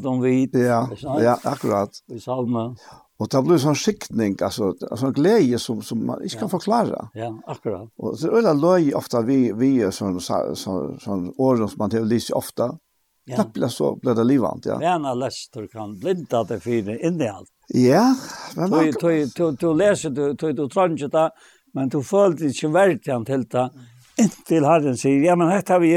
vi 0.00 0.08
om 0.08 0.22
vi. 0.22 0.50
Ja. 0.52 0.88
Ja, 1.20 1.38
akkurat. 1.44 1.90
I 2.08 2.20
salma. 2.20 2.76
Och 3.18 3.28
det 3.32 3.42
blir 3.42 3.58
sånn 3.58 3.76
skiktning 3.76 4.34
alltså 4.44 4.74
alltså 4.90 5.06
en 5.06 5.12
glädje 5.16 5.58
som 5.58 5.82
som 5.82 6.06
man 6.06 6.22
inte 6.22 6.36
kan 6.36 6.50
förklara. 6.50 7.08
Ja, 7.14 7.30
akkurat. 7.46 7.88
Och 7.96 8.18
så 8.18 8.28
øyla 8.28 8.52
løy 8.52 8.92
ofta 8.94 9.22
vi 9.22 9.52
vi 9.52 9.70
er 9.80 9.90
sånn, 9.90 10.20
sånn, 10.20 10.56
sånn, 10.56 10.98
sånn 11.00 11.30
ord 11.38 11.58
som 11.58 11.78
man 11.78 11.90
det 11.90 12.20
ofta. 12.32 12.76
Ja. 13.24 13.36
Det 13.36 13.52
blir 13.52 13.68
så 13.68 13.96
blir 13.96 14.14
det 14.14 14.24
livant, 14.24 14.66
ja. 14.66 14.76
Gärna 14.82 15.14
lester 15.14 15.66
kan 15.66 15.98
blinda 15.98 16.44
det 16.44 16.60
fina 16.60 16.98
innehåll. 16.98 17.46
Ja, 17.68 18.14
men 18.56 18.70
man... 18.70 18.92
Du, 19.00 19.26
du, 19.26 19.50
du 19.52 19.72
leser, 19.74 20.10
du, 20.10 20.32
du, 20.34 20.52
du 20.52 20.64
ikke 20.66 21.08
det, 21.08 21.30
men 21.74 21.88
du 21.88 22.02
følte 22.02 22.46
ikke 22.50 22.70
verdt 22.72 23.08
igjen 23.08 23.26
til 23.26 23.42
det, 23.50 23.66
inntil 24.22 24.68
Herren 24.68 24.96
sier, 24.96 25.18
ja, 25.24 25.34
men 25.36 25.50
dette 25.50 25.74
har 25.74 25.82
vi 25.82 25.92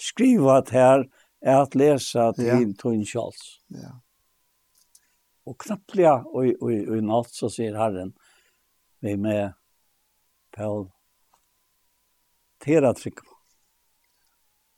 skrivet 0.00 0.72
her, 0.74 1.06
er 1.46 1.60
at 1.60 1.76
lese 1.78 2.30
til 2.38 2.72
Tøyn 2.80 3.04
Kjals. 3.06 3.60
Ja. 3.76 3.92
Og 5.46 5.54
knapplega, 5.62 6.16
og, 6.32 6.48
og, 6.58 6.72
og 6.72 6.96
i 6.96 7.04
natt 7.04 7.36
så 7.36 7.52
sier 7.52 7.76
Herren, 7.78 8.16
vi 9.04 9.12
er 9.12 9.20
med 9.20 9.54
Paul, 10.56 10.88
tera 12.64 12.94
trykk 12.96 13.22
på. 13.22 13.32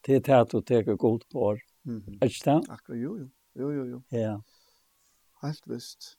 Det 0.05 0.19
er 0.19 0.23
det 0.27 0.36
at 0.43 0.53
du 0.53 0.61
teker 0.66 0.97
god 0.97 1.24
på 1.31 1.40
år. 1.53 1.59
Mm 1.85 2.01
-hmm. 2.01 2.19
Er 2.20 2.27
ikke 2.27 2.51
det? 2.51 2.70
Akkurat, 2.70 3.01
jo, 3.01 3.16
jo. 3.16 3.28
Jo, 3.55 3.70
jo, 3.70 3.85
jo. 3.85 4.03
Ja. 4.12 4.19
Yeah. 4.19 4.40
Helt 5.43 5.66
visst. 5.70 6.16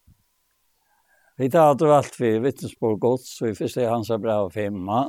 Vi 1.40 1.48
tar 1.52 1.72
alt 1.72 1.84
og 1.86 1.94
alt 1.96 2.16
for 2.16 2.44
vittnesbord 2.44 3.00
gods, 3.00 3.32
og 3.42 3.50
vi 3.50 3.58
første 3.62 3.88
hans 3.88 4.12
er 4.12 4.20
bra 4.20 4.42
og 4.46 4.54
femma. 4.56 5.06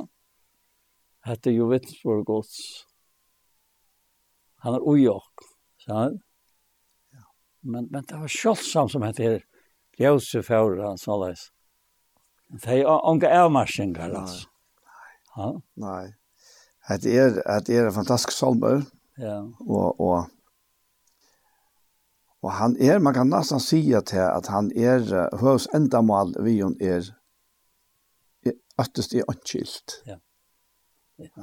Hette 1.27 1.53
jo 1.53 1.67
vittnesbord 1.71 2.23
gods. 2.27 2.57
Han 4.63 4.77
er 4.77 4.85
ujok, 4.87 5.43
sa 5.83 5.97
han. 6.05 6.19
Ja. 7.11 7.25
Men, 7.61 7.89
men 7.91 8.05
det 8.07 8.19
var 8.21 8.31
kjølsam 8.31 8.91
som 8.91 9.05
hette 9.05 9.25
her. 9.25 9.43
Josef 9.99 10.47
Fjord, 10.47 10.79
han 10.81 10.99
sa 10.99 11.17
leis. 11.19 11.49
Det 12.51 12.81
er 12.81 12.87
unge 12.87 13.29
avmarsinger, 13.31 14.15
altså. 14.21 14.47
Nei. 15.37 15.51
Nei. 15.83 16.01
Nei. 16.87 16.97
Det 16.99 17.13
er, 17.15 17.37
det 17.63 17.77
er 17.77 17.87
en 17.87 17.95
fantastisk 17.95 18.33
salmer. 18.35 18.81
Ja. 19.21 19.37
Og, 19.67 19.99
og 20.01 20.31
Og 22.41 22.51
han 22.57 22.73
er, 22.81 22.99
man 22.99 23.13
kan 23.13 23.29
nesten 23.29 23.61
si 23.61 23.83
til 24.09 24.23
at 24.25 24.47
han 24.49 24.71
er 24.73 25.05
høys 25.41 25.67
endamal 25.77 26.33
vi 26.41 26.59
hun 26.61 26.77
er 26.81 27.05
øttest 28.81 29.13
i 29.13 29.21
åndskilt. 29.27 30.01
Ja. 30.09 30.17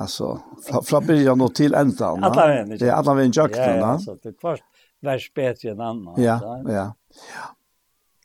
Altså, 0.00 0.32
fra, 0.66 0.80
fra 0.82 1.00
byrjan 1.06 1.42
og 1.44 1.52
til 1.54 1.76
endan. 1.78 2.24
Alla 2.26 2.46
veien, 2.50 2.72
ikke? 2.72 2.80
Det 2.82 2.88
er 2.88 2.96
alla 2.96 3.14
veien 3.14 3.34
jøkken, 3.36 3.62
ja. 3.62 3.76
Ja, 3.76 3.92
altså, 3.92 4.16
det 4.18 4.32
er 4.32 4.38
kvart 4.40 4.84
vers 5.06 5.28
bedre 5.38 5.70
enn 5.70 5.82
annan. 5.84 6.18
Ja, 6.18 6.38
ja, 6.42 6.74
ja. 6.74 7.44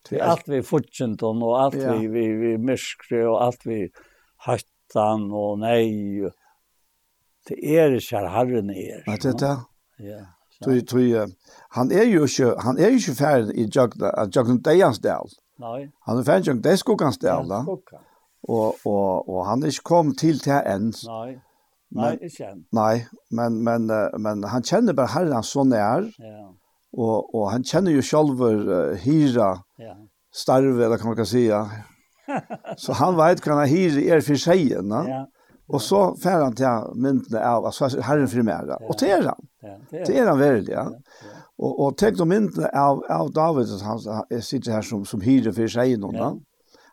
Det 0.04 0.18
er 0.18 0.32
alt 0.34 0.50
vi 0.50 0.64
fortjentan, 0.66 1.44
og 1.45 1.60
alt 1.62 1.78
vi, 1.78 2.08
vi, 2.12 2.24
vi 2.41 2.56
myskre, 2.60 3.22
og 3.30 3.38
alt 3.45 3.68
vi 3.70 3.84
hattan, 4.48 5.30
og 5.32 5.62
nei, 5.62 6.26
det 7.48 7.60
er 7.62 7.94
ikke 8.00 8.24
herren 8.34 8.74
er. 8.74 9.06
Ja, 9.06 9.16
det 9.16 9.30
er 9.36 9.38
det? 9.45 9.54
Ja. 10.10 10.24
Tui, 10.64 10.81
tui, 10.88 11.07
han 11.77 11.91
er 11.91 12.07
jo 12.10 12.26
ikke, 12.30 12.53
han 12.64 12.80
er 12.80 12.94
jo 12.94 13.02
ikke 13.02 13.15
ferdig 13.18 13.56
i 13.57 13.68
Jøgna, 13.68 14.11
Jøgna 14.35 14.60
Deians 14.65 14.99
del. 15.03 15.31
Nei. 15.64 15.80
Han 16.07 16.19
er 16.19 16.27
ferdig 16.27 16.48
i 16.48 16.52
Jøgna 16.52 16.69
Deiskokkans 16.69 17.18
del, 17.22 17.49
da. 17.49 17.64
Og, 18.44 18.76
og, 18.85 19.30
og 19.30 19.45
han 19.48 19.64
er 19.64 19.73
ikke 19.73 19.90
kommet 19.94 20.19
til 20.19 20.40
til 20.44 20.60
enn. 20.60 20.91
Nei. 21.07 21.35
Nei, 21.94 22.10
men, 22.10 22.19
ikke 22.26 22.49
enn. 22.49 22.65
Nei, 22.73 22.95
men, 23.31 23.61
men, 23.64 23.90
men 24.19 24.44
han 24.49 24.65
kjenner 24.65 24.98
bare 24.98 25.14
herren 25.14 25.45
så 25.48 25.65
nær. 25.68 26.10
Ja. 26.19 26.48
Og, 26.94 27.34
og 27.34 27.48
han 27.49 27.65
kjenner 27.65 27.94
jo 27.95 28.03
selv 28.06 28.41
uh, 28.41 28.94
hyra, 29.02 29.56
ja. 29.81 29.95
starve, 30.34 30.77
eller 30.77 30.98
kan 31.02 31.10
man 31.10 31.18
kan 31.18 31.30
si. 31.30 31.48
Så 32.84 32.94
han 32.98 33.18
vet 33.18 33.41
hva 33.44 33.57
han 33.60 33.69
hyra 33.72 34.03
er 34.15 34.22
for 34.26 34.40
seg, 34.40 34.69
Ja, 34.77 35.23
Og 35.74 35.82
så 35.82 36.02
fer 36.22 36.44
han 36.44 36.56
til 36.58 36.98
myndene 37.02 37.41
av, 37.41 37.66
altså 37.66 37.90
herren 38.06 38.30
for 38.30 38.45
meg, 38.45 38.70
og 38.86 38.98
til 39.00 39.14
er 39.16 39.24
han. 39.26 39.48
Ja, 39.64 39.78
Til 40.06 40.18
er 40.22 40.30
han 40.30 40.40
veldig, 40.40 40.74
ja. 40.74 40.84
Og, 41.58 41.72
og 41.72 41.95
tenk 41.98 42.20
om 42.22 42.30
myndene 42.30 42.70
av, 42.78 43.02
av 43.10 43.32
David, 43.34 43.72
at 43.74 43.86
han, 43.88 44.02
han 44.06 44.44
sitter 44.45 44.76
her 44.76 44.86
som, 44.86 45.06
som 45.08 45.24
hyre 45.24 45.54
for 45.56 45.72
seg 45.72 45.95
noen, 46.02 46.20
ja. 46.20 46.30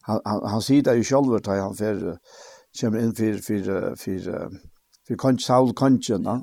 han, 0.09 0.23
han, 0.25 0.47
han 0.55 0.65
sitter 0.65 0.97
jo 0.97 1.05
selv, 1.11 1.35
da 1.45 1.59
han 1.61 1.77
fer, 1.77 2.01
kommer 2.81 3.05
inn 3.05 3.13
for, 3.19 3.43
for, 3.45 3.69
for, 3.69 4.17
for, 5.11 5.19
for 5.27 5.45
Saul 5.45 5.75
Kongen, 5.77 6.31
ja. 6.31 6.39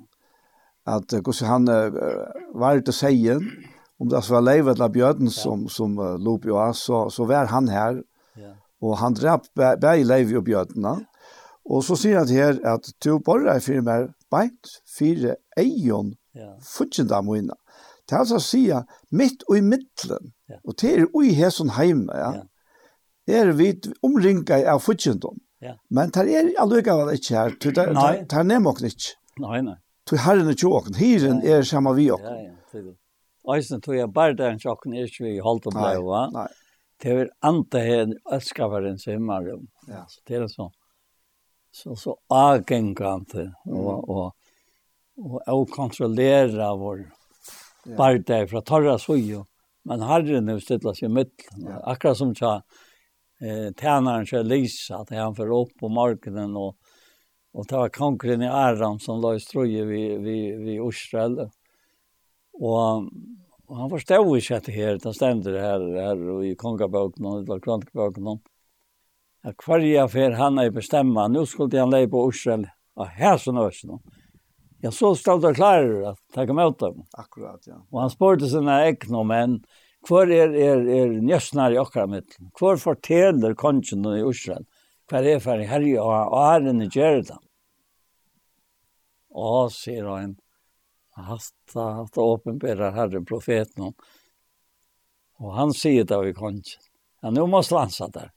at 0.97 1.18
hvordan 1.18 1.49
han 1.53 1.97
var 2.53 2.85
til 2.85 2.93
seien, 2.93 3.49
om 3.97 4.11
det 4.14 4.22
var 4.30 4.45
leivet 4.45 4.77
til 4.77 4.93
Bjørn 4.93 5.34
som, 5.34 5.65
som 5.73 5.97
uh, 5.97 6.19
lop 6.22 6.45
jo 6.45 6.59
av, 6.61 6.76
så, 6.77 7.07
så 7.09 7.26
var 7.26 7.49
han 7.49 7.69
her, 7.73 8.03
og 8.77 8.99
han 9.01 9.15
drap 9.18 9.47
begge 9.57 10.03
leivet 10.05 10.38
og 10.38 10.45
Bjørn, 10.45 10.84
ja. 10.85 10.99
Og 11.68 11.84
så 11.84 11.98
sier 11.99 12.22
han 12.22 12.31
her 12.31 12.60
at 12.68 12.88
du 13.03 13.18
borre 13.23 13.57
er 13.57 13.64
fire 13.64 13.84
mer 13.84 14.10
beint, 14.31 14.77
fire 14.88 15.35
eion, 15.60 16.14
ja. 16.38 16.53
fudgjenda 16.64 17.22
moina. 17.26 17.57
Det 18.07 18.15
er 18.15 18.22
altså 18.23 18.39
å 18.39 18.44
si 18.44 18.61
midt 19.11 19.44
og 19.49 19.57
i 19.57 19.64
middelen, 19.65 20.31
ja. 20.48 20.61
og 20.64 20.77
det 20.80 20.94
er 20.94 21.10
ui 21.11 21.34
hesson 21.35 21.73
heime, 21.76 22.07
ja. 22.15 22.30
ja. 22.39 23.41
er 23.41 23.52
vi 23.57 23.73
omringa 24.06 24.61
av 24.72 24.80
fudgjendom. 24.85 25.41
Ja. 25.64 25.73
Men 25.89 26.14
det 26.15 26.23
er 26.38 26.53
allikevel 26.61 27.11
ikke 27.18 27.35
her, 27.35 27.57
det 27.60 27.73
er, 27.81 27.91
det 28.23 28.39
er 28.39 28.48
nemokn 28.48 28.88
ikke. 28.88 29.18
Nei, 29.44 29.60
nei. 29.65 29.76
Det 30.07 30.15
er 30.15 30.23
herren 30.23 30.53
ikke 30.53 30.72
åkn, 30.72 30.95
hiren 31.02 31.44
er 31.44 31.68
samme 31.68 31.91
vi 31.98 32.07
åkn. 32.15 32.23
Ja, 32.23 32.38
ja, 32.45 32.56
det 32.72 32.85
er 32.85 32.95
Eisen 33.48 33.80
tog 33.84 33.95
jeg 33.95 34.11
bare 34.11 34.35
der 34.35 34.52
en 34.52 34.60
sjokken 34.60 34.95
er 34.95 35.07
ikke 35.07 35.23
vi 35.23 35.38
holdt 35.44 35.69
om 35.69 35.77
det, 35.77 35.99
va? 36.03 36.26
Nei. 36.34 36.48
Det 36.99 37.14
er 37.14 37.30
andre 37.45 37.81
her, 37.85 38.14
øskaveren 38.34 38.98
som 38.99 39.30
er 39.30 39.52
Ja. 39.88 40.03
Så 40.10 40.19
det 40.27 40.39
er 40.39 40.48
sånn 40.52 40.73
så 41.72 41.95
så 41.95 42.18
agengante 42.27 43.53
och 43.65 44.10
och 44.10 44.35
och 45.18 45.48
och 45.48 45.69
kontrollera 45.69 46.76
vår 46.76 47.11
parti 47.98 48.49
från 48.49 48.64
torra 48.64 48.98
sojo 48.99 49.45
men 49.84 50.02
hade 50.02 50.41
nu 50.41 50.60
stilla 50.60 50.94
sig 50.94 51.10
mitt 51.10 51.48
akkurat 51.84 52.18
som 52.18 52.35
så 52.35 52.61
eh 53.41 53.73
tjänaren 53.81 54.26
kör 54.26 54.44
Lisa 54.44 54.95
att 54.98 55.10
han 55.10 55.35
för 55.35 55.61
upp 55.61 55.77
på 55.80 55.89
marknaden 55.89 56.56
och 56.56 56.77
och 57.53 57.68
ta 57.68 57.89
konkret 57.89 58.41
i 58.41 58.45
Aram 58.45 58.99
som 58.99 59.22
la 59.22 59.35
i 59.35 59.39
ströje 59.39 59.85
vi 59.85 60.18
vi 60.18 60.56
vi 60.56 60.88
Israel 60.89 61.49
och 62.53 63.03
Og 63.68 63.76
han 63.81 63.89
forstod 63.91 64.38
ikke 64.38 64.56
at 64.56 64.68
det 64.68 64.76
her, 64.76 64.99
det 65.03 65.11
stender 65.15 65.57
her, 65.60 65.81
her 65.99 66.22
i 66.48 66.53
kongabøkene, 66.60 67.41
eller 67.41 67.60
kvantkabøkene, 67.64 68.38
at 69.47 69.55
kvarja 69.61 70.07
fer 70.11 70.35
han 70.35 70.59
er 70.59 70.73
bestemma, 70.75 71.27
nå 71.31 71.45
skulle 71.47 71.79
han 71.79 71.93
leie 71.93 72.09
på 72.11 72.25
Israel, 72.29 72.65
og 72.99 73.11
her 73.15 73.37
som 73.39 73.59
øsene. 73.61 73.99
Ja, 74.83 74.91
så 74.93 75.13
stod 75.17 75.41
det 75.41 75.55
klarer 75.57 76.11
at 76.11 76.19
ta 76.35 76.45
kom 76.45 76.59
ut 76.61 76.79
dem. 76.79 77.01
Akkurat, 77.17 77.63
ja. 77.65 77.79
Og 77.91 78.01
han 78.03 78.11
spurte 78.13 78.49
sine 78.51 78.75
egne 78.85 79.23
menn, 79.25 79.55
hver 80.07 80.29
er, 80.31 80.53
er, 80.53 80.83
er 80.85 81.15
njøsner 81.25 81.73
i 81.73 81.79
okra 81.81 82.05
mittlen? 82.07 82.51
Hver 82.59 82.77
forteller 82.79 83.55
kongen 83.57 84.05
i 84.13 84.21
Israel? 84.21 84.67
Hver 85.09 85.25
er 85.25 85.41
for 85.43 85.63
herre 85.71 85.95
og, 86.03 86.13
og 86.13 86.37
æren 86.43 86.83
i 86.83 86.89
Gjerda? 86.93 87.39
Og 89.37 89.73
sier 89.73 90.05
han, 90.07 90.37
hatta, 91.17 91.89
hatta 92.03 92.23
åpenbærer 92.23 92.95
herre 92.95 93.23
profeten. 93.25 93.91
Og 95.41 95.53
han 95.57 95.73
sier 95.75 96.05
det 96.05 96.15
av 96.15 96.29
i 96.29 96.35
kongen. 96.37 96.63
Ja, 97.23 97.33
nå 97.33 97.47
må 97.49 97.63
slansa 97.65 98.07
der. 98.13 98.31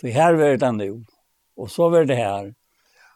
Så 0.00 0.06
her 0.06 0.34
var 0.34 0.56
det 0.56 0.72
nu. 0.72 1.04
Och 1.56 1.70
så 1.70 1.88
var 1.88 2.04
det 2.04 2.14
här. 2.14 2.54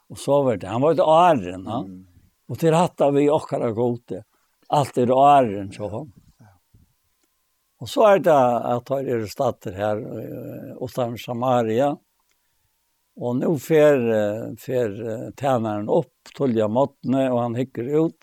Och 0.09 0.19
så 0.19 0.43
var 0.43 0.57
det. 0.57 0.69
Han 0.69 0.81
var 0.81 0.93
ett 0.93 0.99
æren. 0.99 1.65
Ja? 1.67 1.85
Mm. 1.85 2.07
Och 2.47 2.59
till 2.59 2.75
hattar 2.75 3.11
vi 3.11 3.31
åkara 3.31 3.73
gode. 3.73 4.25
Allt 4.69 4.99
är 4.99 5.11
åren 5.11 5.73
så 5.73 5.89
han. 5.89 6.13
Och 7.79 7.89
så 7.89 8.07
är 8.07 8.19
det 8.19 8.59
att 8.59 8.89
ha 8.89 9.01
er 9.03 9.27
stater 9.27 9.73
här 9.73 9.97
utan 10.85 11.19
Samaria. 11.19 11.97
Och 13.17 13.37
nu 13.37 13.59
fer, 13.59 14.57
fer 14.57 15.33
tjänaren 15.41 15.89
upp, 15.89 16.13
tulja 16.37 16.69
måttene, 16.69 17.31
och 17.31 17.41
han 17.41 17.55
hikker 17.55 18.07
ut. 18.07 18.17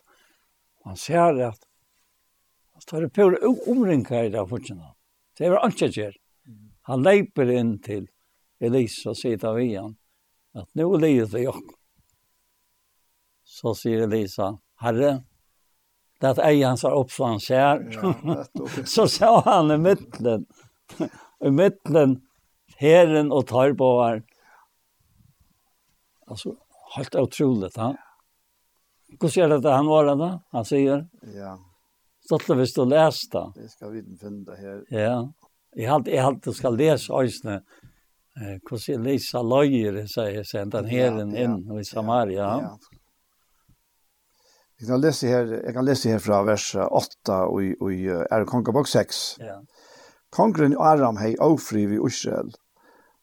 Han 0.83 0.97
ser 0.97 1.41
att 1.41 1.59
han 2.73 2.81
tar 2.87 3.01
det 3.01 3.09
på 3.09 3.71
omringar 3.71 4.23
i 4.23 4.29
det 4.29 4.47
fortsatt. 4.47 4.97
Det 5.37 5.45
er 5.45 5.49
väl 5.49 5.65
inte 5.65 6.11
Han 6.81 7.03
leiper 7.03 7.51
inn 7.51 7.79
til 7.79 8.07
Elisa 8.61 9.15
sitta 9.15 9.53
vid 9.53 9.79
han. 9.79 9.95
nå 10.73 10.97
nu 10.97 11.25
det 11.25 11.41
jo. 11.41 11.53
Så 13.43 13.73
sier 13.75 14.03
Elisa, 14.05 14.57
Herre, 14.75 15.23
det 16.19 16.27
är 16.27 16.67
hans 16.67 16.83
upp 16.83 17.11
från 17.11 17.39
skär. 17.39 18.85
så 18.85 19.07
sa 19.07 19.41
han 19.41 19.71
i 19.71 19.77
midtelen, 19.77 20.45
I 21.45 21.49
midtelen, 21.49 22.21
herren 22.77 23.31
og 23.31 23.47
tar 23.47 23.73
på 23.73 24.03
här. 24.03 24.23
Alltså, 26.27 26.55
helt 26.95 27.15
otroligt. 27.15 27.75
Ha? 27.75 27.95
Hvordan 29.19 29.31
ser 29.31 29.49
det 29.49 29.55
att 29.55 29.63
han 29.63 29.87
var 29.87 30.15
da, 30.15 30.39
Han 30.51 30.65
sier? 30.65 31.07
Ja. 31.35 31.59
Stottla 32.25 32.55
hvis 32.55 32.73
du 32.73 32.85
leser 32.85 33.51
Det 33.55 33.69
skal 33.69 33.91
vi 33.91 34.01
finne 34.03 34.17
finna 34.17 34.55
her. 34.55 34.83
Ja. 34.89 35.33
jeg 35.75 35.89
har 35.89 36.27
alltid 36.27 36.55
skal 36.55 36.77
läsa 36.77 37.13
ösnen 37.13 37.63
Eh, 38.39 38.57
hvordan 38.63 39.03
Lisa 39.03 39.41
løyer 39.43 39.99
den 39.99 40.07
sendte 40.07 40.79
han 40.79 40.87
heren 40.87 41.35
inn 41.35 41.57
i 41.79 41.83
Samaria. 41.83 42.47
Ja, 42.47 42.59
ja. 42.63 42.99
Jeg 44.81 44.87
kan 44.89 45.01
lese 45.01 45.27
her, 45.29 45.51
jeg 45.59 45.73
kan 45.75 45.85
lese 45.85 46.09
her 46.09 46.21
fra 46.23 46.39
vers 46.47 46.71
8 46.73 47.35
og 47.53 47.91
i 47.93 48.07
er 48.09 48.45
kongabok 48.49 48.87
6. 48.89 49.19
Ja. 49.43 49.59
Kongren 50.33 50.73
Aram 50.79 51.19
hei 51.21 51.35
ofri 51.37 51.85
vi 51.85 51.99
Israel. 52.07 52.49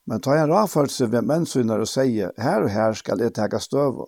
Men 0.07 0.21
ta 0.23 0.37
en 0.39 0.53
rafølse 0.53 1.09
ved 1.11 1.27
mennsynner 1.27 1.83
og 1.83 1.89
sier, 1.89 2.31
her 2.39 2.63
og 2.63 2.71
her 2.71 2.95
skal 2.95 3.19
jeg 3.19 3.33
tega 3.35 3.59
støv. 3.59 4.05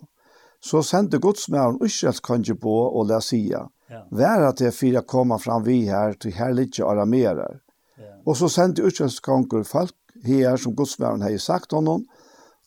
Så 0.62 0.80
sendte 0.86 1.20
godsmæren 1.20 1.76
Israels 1.84 2.22
konge 2.24 2.54
på 2.56 2.72
og 2.88 3.10
la 3.10 3.20
sia, 3.20 3.66
ja. 3.90 4.00
vær 4.10 4.46
at 4.48 4.62
jeg 4.62 4.74
fyra 4.74 5.02
koma 5.02 5.36
fram 5.42 5.66
vi 5.66 5.82
her 5.90 6.14
til 6.14 6.32
her 6.38 6.54
litje 6.54 6.86
aramerer. 6.86 7.58
Ja. 7.98 8.14
Og 8.26 8.38
så 8.38 8.48
sendte 8.48 8.86
Israels 8.86 9.20
konger 9.20 9.66
folk 9.66 9.94
her 10.26 10.56
som 10.56 10.76
godsværen 10.76 11.22
har 11.22 11.36
sagt 11.38 11.72
honom, 11.72 12.04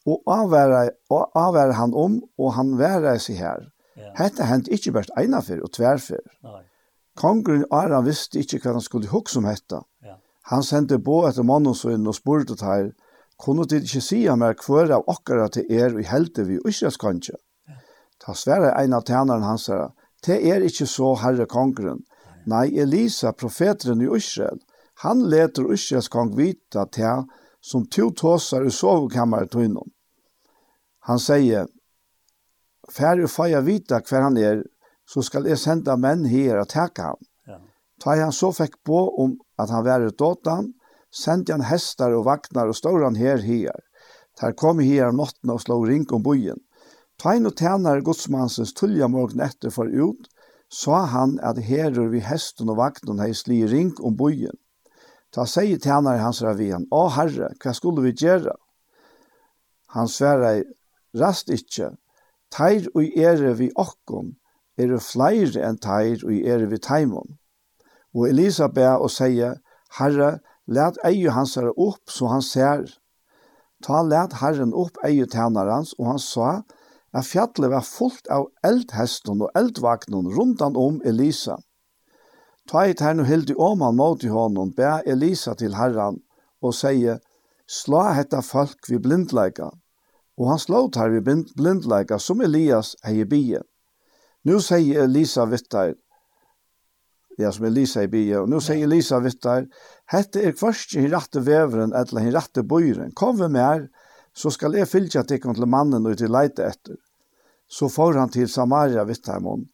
og 0.05 0.21
avvære, 0.27 0.89
og 1.09 1.75
han 1.75 1.93
om, 1.93 2.21
og 2.37 2.53
han 2.53 2.77
være 2.77 3.19
seg 3.19 3.37
her. 3.37 3.63
Ja. 3.97 4.11
Hette 4.19 4.45
hent 4.45 4.67
ikke 4.67 4.91
bare 4.91 5.17
einafer 5.17 5.63
og 5.63 5.71
tverfer. 5.73 6.21
Kongren 7.15 7.65
Aran 7.71 8.05
visste 8.05 8.39
ikke 8.39 8.59
hva 8.59 8.75
han 8.75 8.83
skulle 8.83 9.09
hukke 9.09 9.31
som 9.31 9.47
hette. 9.47 9.79
Ja. 10.03 10.19
Han 10.51 10.63
sendte 10.63 10.99
på 10.99 11.23
etter 11.27 11.47
mannen 11.47 11.75
sin 11.75 12.07
og 12.07 12.15
spurte 12.15 12.57
til 12.59 12.91
kunne 13.41 13.65
de 13.67 13.81
ikke 13.83 14.01
si 14.03 14.21
mer 14.39 14.55
hver 14.63 14.93
av 14.95 15.09
okkara 15.11 15.49
til 15.51 15.65
er 15.71 15.95
og 15.95 16.05
helte 16.07 16.45
vi 16.47 16.59
og 16.59 16.69
ikke 16.71 16.91
skanskje. 16.91 17.37
Ja. 17.67 17.79
Ta 18.21 18.35
svære 18.35 18.75
en 18.83 18.93
av 18.93 19.03
tjeneren 19.07 19.43
hans 19.43 19.67
her, 19.67 19.89
det 20.25 20.37
er 20.49 20.63
ikke 20.63 20.87
så 20.87 21.15
herre 21.21 21.45
kongren. 21.45 22.03
Nei, 22.45 22.69
Elisa, 22.77 23.31
profeteren 23.33 24.01
i 24.01 24.09
Israel, 24.15 24.59
han 25.03 25.23
leter 25.29 25.71
Israels 25.73 26.07
kong 26.13 26.35
vita 26.37 26.85
til 26.93 27.25
som 27.71 27.85
to 27.85 28.11
tåsar 28.11 28.65
i 28.65 28.71
sovekammeret 28.71 29.51
tog 29.51 29.63
innom. 29.63 29.89
Han 30.99 31.19
säger, 31.19 31.67
Fär 32.97 33.17
du 33.17 33.27
faja 33.27 33.61
vita 33.61 34.01
hver 34.09 34.21
han 34.21 34.37
är, 34.37 34.63
så 35.05 35.21
skall 35.21 35.47
jag 35.47 35.59
sända 35.59 35.97
män 35.97 36.25
her 36.25 36.57
att 36.57 36.69
teka 36.69 37.03
han. 37.03 37.17
Ja. 37.45 37.61
Ta 38.03 38.15
han 38.15 38.31
så 38.31 38.51
fick 38.53 38.83
på 38.83 39.23
om 39.23 39.39
att 39.55 39.69
han 39.69 39.83
var 39.83 40.01
ut 40.01 40.17
sendte 40.17 40.49
han, 40.49 40.73
sände 41.23 41.53
han 41.53 41.61
hästar 41.61 42.11
och 42.11 42.25
vagnar 42.25 42.67
och 42.67 42.75
stod 42.75 43.03
han 43.03 43.15
her 43.15 43.37
her. 43.37 43.79
Där 44.41 44.51
kom 44.51 44.79
här 44.79 45.11
natten 45.11 45.49
och 45.49 45.61
slog 45.61 45.89
ring 45.89 46.05
om 46.11 46.23
bojen. 46.23 46.57
Ta 47.17 47.29
han 47.29 47.45
och 47.45 47.59
tjänare 47.59 48.01
godsmansens 48.01 48.73
tullja 48.73 49.07
morgen 49.07 49.39
etter 49.39 49.69
för 49.69 49.85
ut, 49.85 50.27
sa 50.69 51.05
han 51.05 51.39
at 51.39 51.57
herur 51.57 52.09
vi 52.09 52.19
hästen 52.19 52.69
och 52.69 52.75
vagnen 52.75 53.19
hei 53.19 53.33
sli 53.33 53.67
ring 53.67 53.93
om 53.99 54.15
bojen. 54.15 54.55
Ta 55.35 55.43
seg 55.43 55.67
sier 55.67 55.79
til 55.83 55.91
henne 55.91 56.15
hans 56.21 56.39
ravian. 56.45 56.85
«Å 56.95 57.09
herre, 57.11 57.49
hva 57.59 57.73
skulle 57.75 58.05
vi 58.05 58.13
gjøre?» 58.15 58.53
Han 59.91 60.07
sverar 60.07 60.61
rast 61.19 61.51
ikkje, 61.51 61.89
«Teir 62.55 62.87
og 62.95 63.17
ere 63.19 63.51
vi 63.59 63.67
okkom, 63.75 64.37
er 64.79 64.93
det 64.93 65.01
flere 65.03 65.65
enn 65.67 65.79
teir 65.83 66.23
og 66.23 66.31
ere 66.31 66.69
vi 66.71 66.79
teimon?» 66.79 67.35
Og 68.15 68.29
Elisa 68.29 68.69
ber 68.71 69.03
og 69.03 69.11
sier, 69.11 69.59
«Herre, 69.99 70.39
let 70.71 71.01
eie 71.03 71.35
hans 71.35 71.57
herre 71.59 71.75
opp, 71.75 72.07
så 72.07 72.31
han 72.31 72.45
ser.» 72.45 72.87
Ta 73.83 74.05
let 74.07 74.39
herren 74.39 74.71
opp 74.71 74.95
eie 75.03 75.27
tænare 75.27 75.81
hans, 75.81 75.91
og 75.99 76.13
han 76.13 76.21
sa, 76.23 76.61
at 77.11 77.27
fjallet 77.27 77.73
var 77.75 77.83
fullt 77.83 78.31
av 78.31 78.47
eldhesten 78.63 79.43
og 79.43 79.51
eldvagnen 79.59 80.31
rundan 80.31 80.79
om 80.79 81.01
Elisa. 81.03 81.59
Ta 82.69 82.87
i 82.89 82.95
tern 82.97 83.21
og 83.21 83.29
hildi 83.29 83.53
åman 83.61 83.97
mot 83.97 84.23
i 84.23 84.31
hånden, 84.31 84.73
bæ 84.73 85.01
Elisa 85.05 85.53
til 85.53 85.75
herran, 85.77 86.21
og 86.61 86.73
seie, 86.73 87.19
slå 87.67 88.01
hetta 88.17 88.41
folk 88.41 88.89
vi 88.89 88.97
blindleika. 89.01 89.69
Og 90.37 90.49
han 90.49 90.59
slå 90.59 90.87
her 90.95 91.13
vi 91.13 91.21
blindleika, 91.21 92.17
som 92.19 92.41
Elias 92.41 92.95
hei 93.05 93.23
bie. 93.23 93.61
Nu 94.45 94.59
sier 94.61 95.05
Elisa 95.05 95.45
vittar, 95.49 95.93
ja, 97.37 97.51
som 97.51 97.65
Elisa 97.65 98.03
i 98.05 98.09
bie, 98.09 98.37
og 98.39 98.49
nå 98.49 98.59
sier 98.63 98.85
Elisa 98.85 99.19
vittar, 99.23 99.65
hette 100.11 100.41
er 100.41 100.53
kvarski 100.57 101.05
i 101.05 101.11
rette 101.11 101.41
veveren, 101.45 101.95
etla 101.97 102.21
hin 102.21 102.35
rette 102.35 102.63
bøyren, 102.63 103.13
kom 103.17 103.39
vi 103.39 103.49
mer, 103.51 103.87
så 104.35 104.51
skal 104.51 104.75
jeg 104.77 104.89
fylja 104.91 105.23
tikkum 105.23 105.55
til 105.55 105.69
mannen 105.69 106.05
og 106.05 106.17
til 106.19 106.33
leite 106.33 106.65
etter. 106.67 106.97
Så 107.67 107.89
får 107.89 108.19
han 108.19 108.29
til 108.29 108.49
Samaria 108.51 109.03
vittar 109.07 109.41
mon, 109.41 109.65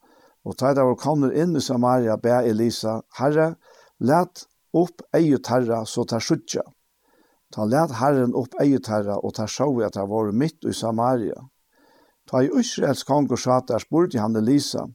Og 0.45 0.57
tar 0.57 0.75
det 0.75 0.85
var 0.85 0.97
kommer 0.97 1.33
inn 1.37 1.55
i 1.55 1.61
Samaria, 1.61 2.17
be 2.17 2.33
Elisa, 2.49 3.01
Herre, 3.19 3.55
let 3.99 4.45
opp 4.73 5.03
eget 5.13 5.47
herre, 5.47 5.83
så 5.85 6.05
tar 6.05 6.23
suttja. 6.23 6.63
Ta 7.53 7.65
let 7.65 7.93
Herren 7.99 8.33
opp 8.35 8.55
eget 8.61 8.87
herre, 8.89 9.19
og 9.21 9.35
tar 9.37 9.51
sjå 9.51 9.69
at 9.85 9.99
det 9.99 10.07
var 10.09 10.31
mitt 10.31 10.65
i 10.65 10.73
Samaria. 10.73 11.45
Ta 12.27 12.41
i 12.41 12.49
Israels 12.59 13.03
kong 13.03 13.29
og 13.29 13.39
satar 13.39 13.83
spurte 13.83 14.19
han 14.19 14.35
Elisa, 14.35 14.87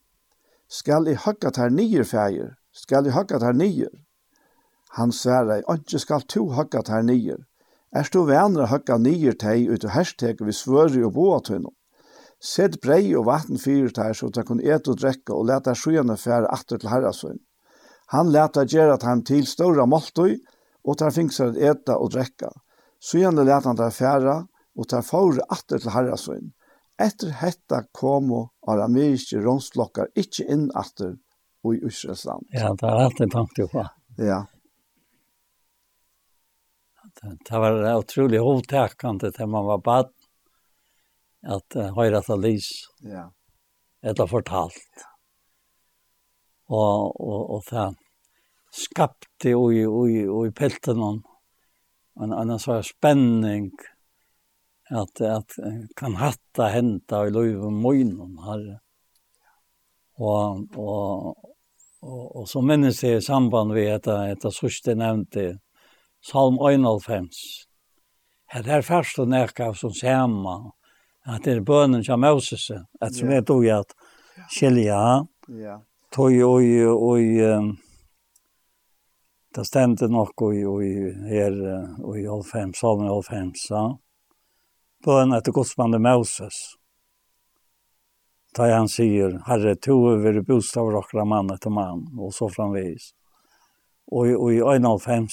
skal 0.68 1.06
jeg 1.06 1.22
hakka 1.22 1.52
ter 1.54 1.70
nyer 1.70 2.02
feir? 2.02 2.56
skal 2.76 3.06
jeg 3.06 3.14
hakka 3.16 3.38
ter 3.40 3.56
nyer. 3.56 3.92
Han 4.98 5.12
sværa, 5.12 5.60
ikke 5.74 5.98
skal 5.98 6.24
to 6.28 6.48
hakka 6.56 6.82
ter 6.84 7.02
nyer. 7.02 7.40
Er 7.92 8.08
du 8.12 8.24
venner 8.28 8.68
hakka 8.68 8.98
nyer 9.00 9.36
teg 9.40 9.70
ut 9.70 9.84
og 9.84 9.94
hersteg 9.94 10.42
vi 10.44 10.52
svører 10.52 11.06
og 11.08 11.14
boat 11.16 11.48
henne. 11.54 11.72
Sett 12.42 12.80
brei 12.84 13.14
og 13.16 13.26
vatten 13.26 13.58
fyrir 13.58 13.94
tær 13.96 14.12
så 14.16 14.28
tær 14.30 14.44
kun 14.48 14.60
et 14.60 14.88
og 14.88 14.98
drekka 15.00 15.34
og 15.34 15.46
leta 15.48 15.74
sjøyane 15.74 16.18
fære 16.20 16.50
atter 16.52 16.80
til 16.82 16.92
herrasøyn. 16.92 17.40
Han 18.12 18.30
leta 18.30 18.66
gjerra 18.68 18.98
at 19.00 19.24
til 19.26 19.46
stora 19.46 19.86
måltøy, 19.86 20.36
og 20.86 20.98
tær 20.98 21.10
fingsar 21.10 21.54
at 21.54 21.56
eta 21.56 21.96
og 21.96 22.12
drekka. 22.12 22.52
Sjøyane 23.00 23.42
leta 23.42 23.68
han 23.68 23.80
tær 23.80 23.90
færa, 23.90 24.36
og 24.76 24.88
tær 24.88 25.02
fåre 25.02 25.42
atter 25.50 25.80
til 25.80 25.90
herrasøyn. 25.90 26.52
Etter 27.00 27.32
hetta 27.42 27.82
kom 27.92 28.30
og 28.32 28.52
arameiske 28.68 29.40
rånslokkar 29.44 30.12
ikkje 30.16 30.46
inn 30.52 30.68
atter 30.74 31.16
og 31.64 31.74
i 31.74 31.80
Israels 31.88 32.24
land. 32.28 32.46
Ja, 32.54 32.70
det 32.72 32.86
er 32.88 33.02
alltid 33.04 33.32
tankt 33.32 33.58
jo 33.60 33.66
på. 33.72 33.84
Ja. 34.22 34.44
Det, 37.16 37.32
det 37.48 37.60
var 37.60 37.76
utrolig 37.96 38.40
hovedtakende 38.44 39.32
til 39.32 39.48
man 39.48 39.66
var 39.66 39.82
bad, 39.84 40.10
at 41.46 41.78
uh, 41.78 41.92
høyre 41.96 42.22
til 42.26 42.42
lys. 42.42 42.70
Ja. 43.06 43.28
Etter 44.06 44.28
fortalt. 44.30 45.06
Og, 46.66 47.14
og, 47.22 47.40
og 47.56 47.62
det 47.70 47.86
skapte 48.74 49.52
i, 49.54 49.82
i, 49.82 50.22
i 50.26 50.54
pelten 50.54 51.02
en, 51.02 52.32
en 52.32 52.56
sånn 52.60 52.82
spenning 52.84 53.70
at, 54.90 55.20
at 55.20 55.56
kan 55.98 56.18
hatta 56.20 56.70
henta 56.74 57.24
i 57.26 57.34
løyve 57.34 57.70
møgnen 57.74 58.38
her. 58.44 58.66
Og, 60.16 60.66
og, 60.76 61.34
og, 62.02 62.24
og 62.40 62.48
så 62.48 62.62
minnes 62.64 63.02
jeg 63.04 63.20
i 63.20 63.24
samband 63.24 63.74
med 63.74 63.90
etter, 63.98 64.30
etter 64.32 64.54
sørste 64.54 64.96
nevnte 64.96 65.56
Salm 66.24 66.56
91. 66.58 67.28
Her 68.50 68.70
er 68.78 68.86
først 68.86 69.18
og 69.22 69.28
nekka 69.30 69.72
som 69.78 69.92
sema 69.94 70.56
at 71.26 71.44
det 71.44 71.56
er 71.56 71.64
bønnen 71.66 72.04
som 72.06 72.20
Moses, 72.22 72.70
at 73.02 73.14
som 73.14 73.32
er 73.34 73.42
tog 73.46 73.66
at 73.72 73.94
skilja, 74.52 75.24
ja. 75.48 75.80
tog 76.14 76.36
og 76.46 76.62
og 76.94 77.76
det 79.56 79.64
stemte 79.64 80.08
nok 80.12 80.42
og 80.42 80.54
i, 80.54 80.64
og 80.68 80.82
her 81.30 81.54
og 82.04 82.18
i 82.20 82.26
Olfheim, 82.28 82.74
Salmen 82.76 83.08
Olfheim, 83.08 83.54
sa, 83.56 83.96
bønnen 85.04 85.38
etter 85.38 85.54
godsmannen 85.56 86.04
Moses. 86.04 86.76
Da 88.56 88.68
han 88.72 88.88
sier, 88.88 89.38
Herre, 89.48 89.74
to 89.80 89.96
over 90.12 90.40
bostav 90.44 90.92
okra 90.96 91.24
mann 91.28 91.52
etter 91.52 91.72
mann, 91.72 92.06
og 92.20 92.32
så 92.36 92.48
framvis. 92.52 93.14
Og, 94.12 94.30
og 94.36 94.52
i 94.52 94.60
1,5 94.60 95.26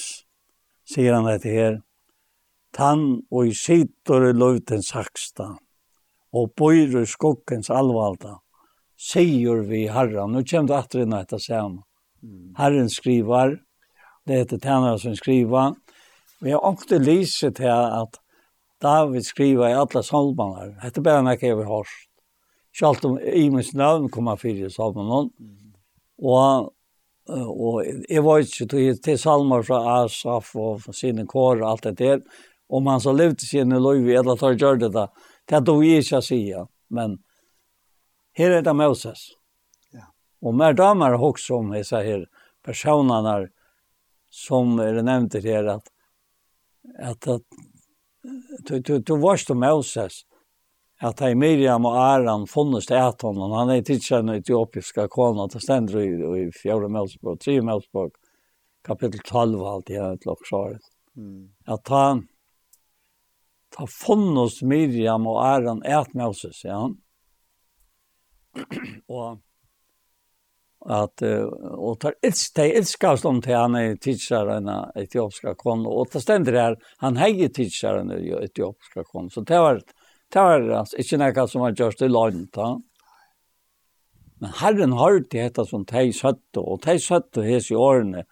sier 0.88 1.14
han 1.14 1.28
dette 1.28 1.52
her, 1.52 1.82
Tann 2.74 3.22
og 3.30 3.46
i 3.46 3.52
sitter 3.54 4.30
i 4.30 4.32
løvten 4.34 4.82
saksta, 4.82 5.52
og 6.34 6.50
bøyre 6.58 7.04
skokkens 7.06 7.70
alvalda, 7.70 8.38
sier 8.98 9.62
vi 9.68 9.84
herren, 9.90 10.34
nå 10.34 10.42
kommer 10.48 10.70
det 10.70 10.78
atter 10.78 11.04
inn 11.04 11.16
etter 11.16 11.42
sen. 11.42 11.78
Herren 12.58 12.90
skriver, 12.90 13.58
det 14.26 14.40
heter 14.42 14.62
tjenere 14.62 14.98
som 14.98 15.16
skriver, 15.18 15.74
vi 16.42 16.52
har 16.52 16.64
ångte 16.66 16.98
lyset 16.98 17.56
til 17.60 17.70
at 17.70 18.18
David 18.82 19.24
skriver 19.24 19.70
i 19.70 19.76
alla 19.78 20.02
salmanar, 20.04 20.74
hette 20.82 21.02
bare 21.04 21.22
nekka 21.24 21.48
jeg 21.48 21.60
har 21.60 21.70
hørst. 21.70 22.08
Sjalt 22.74 23.04
om 23.06 23.20
Imens 23.22 23.70
navn 23.78 24.10
kommer 24.10 24.34
han 24.34 24.42
fyrir 24.42 24.66
i 24.66 24.74
salmanon, 24.74 25.30
og 26.18 26.72
og 27.28 27.84
jeg 28.10 28.20
var 28.24 28.42
ikke 28.42 28.66
til, 28.68 28.98
til 29.00 29.16
salmer 29.16 29.62
fra 29.64 29.78
Asaf 30.02 30.50
og 30.60 30.82
sine 30.92 31.24
kår 31.24 31.62
og 31.62 31.70
alt 31.70 31.86
det 31.86 31.94
der, 31.98 32.18
om 32.68 32.86
han 32.86 33.00
så 33.00 33.14
levde 33.16 33.46
sine 33.46 33.78
løyve, 33.80 34.12
eller 34.18 34.36
tar 34.36 34.58
gjør 34.60 34.82
det 34.82 34.90
da, 34.92 35.06
Det 35.44 35.60
då 35.60 35.84
är 35.84 36.12
jag 36.12 36.24
säga, 36.24 36.68
men 36.88 37.18
här 38.32 38.50
är 38.50 38.62
det 38.62 38.72
Moses. 38.72 39.28
Ja. 39.92 40.14
Och 40.40 40.54
mer 40.54 40.72
damer 40.72 41.14
också 41.14 41.54
om 41.54 41.72
jag 41.72 41.86
här 41.96 42.28
personerna 42.62 43.48
som 44.30 44.78
är 44.78 45.02
nämnt 45.02 45.34
här 45.34 45.64
att 45.64 45.88
att 46.98 47.28
att 47.28 47.42
du 48.58 48.80
du 48.80 48.98
du 48.98 49.18
varst 49.18 49.50
om 49.50 49.60
Moses 49.60 50.22
att 51.00 51.20
han 51.20 51.38
Miriam 51.38 51.86
och 51.86 51.98
Aron 51.98 52.46
funnits 52.46 52.86
det 52.86 53.06
att 53.06 53.22
honom. 53.22 53.50
Han 53.50 53.70
är 53.70 53.82
tidsen 53.82 54.28
i 54.28 54.38
etiopiska 54.38 55.08
kona 55.08 55.42
och 55.42 55.62
ständer 55.62 56.00
i, 56.00 56.46
i 56.46 56.52
fjärde 56.52 56.88
Melsborg, 56.88 57.38
tre 57.38 57.62
Melsborg, 57.62 58.10
kapitel 58.82 59.20
12 59.24 59.62
allt 59.62 59.90
i 59.90 59.96
har 59.96 60.14
ett 60.14 60.24
locksåret. 60.24 60.80
Mm. 61.16 61.50
Att 61.64 61.88
han, 61.88 62.28
ta 63.74 63.86
fonnos 63.90 64.60
Miriam 64.62 65.26
og 65.30 65.40
Aron 65.42 65.82
et 65.86 66.14
Moses, 66.14 66.62
ja. 66.64 66.78
og 69.10 69.40
at 70.84 71.22
og 71.24 71.96
tar 72.02 72.16
elsk, 72.22 72.54
de 72.58 72.66
elskast 72.78 73.24
om 73.28 73.40
til 73.42 73.56
han 73.56 73.76
er 73.78 73.94
tidsaren 73.96 74.68
en 74.68 74.90
etiopiska 75.00 75.54
kon, 75.56 75.86
og 75.88 76.10
det 76.12 76.20
stender 76.22 76.58
her, 76.60 76.74
han 77.00 77.16
heier 77.16 77.48
tidsaren 77.48 78.12
en 78.12 78.26
etiopiska 78.44 79.06
kon, 79.08 79.30
så 79.32 79.42
det 79.48 79.60
var, 79.64 79.80
det 79.80 80.44
var 80.44 80.66
altså, 80.82 80.98
ikke 81.00 81.20
noe 81.22 81.46
som 81.48 81.64
var 81.64 81.78
gjørst 81.78 82.04
i 82.04 82.10
land, 82.10 82.50
da. 82.56 82.74
Men 84.42 84.52
Herren 84.60 84.92
har 84.98 85.22
det 85.22 85.30
dette 85.32 85.64
som 85.64 85.86
de 85.88 86.10
søtte, 86.12 86.60
og 86.60 86.82
de 86.84 86.98
søtte 87.00 87.46
hes 87.46 87.70
i 87.72 87.78
årene, 87.78 88.26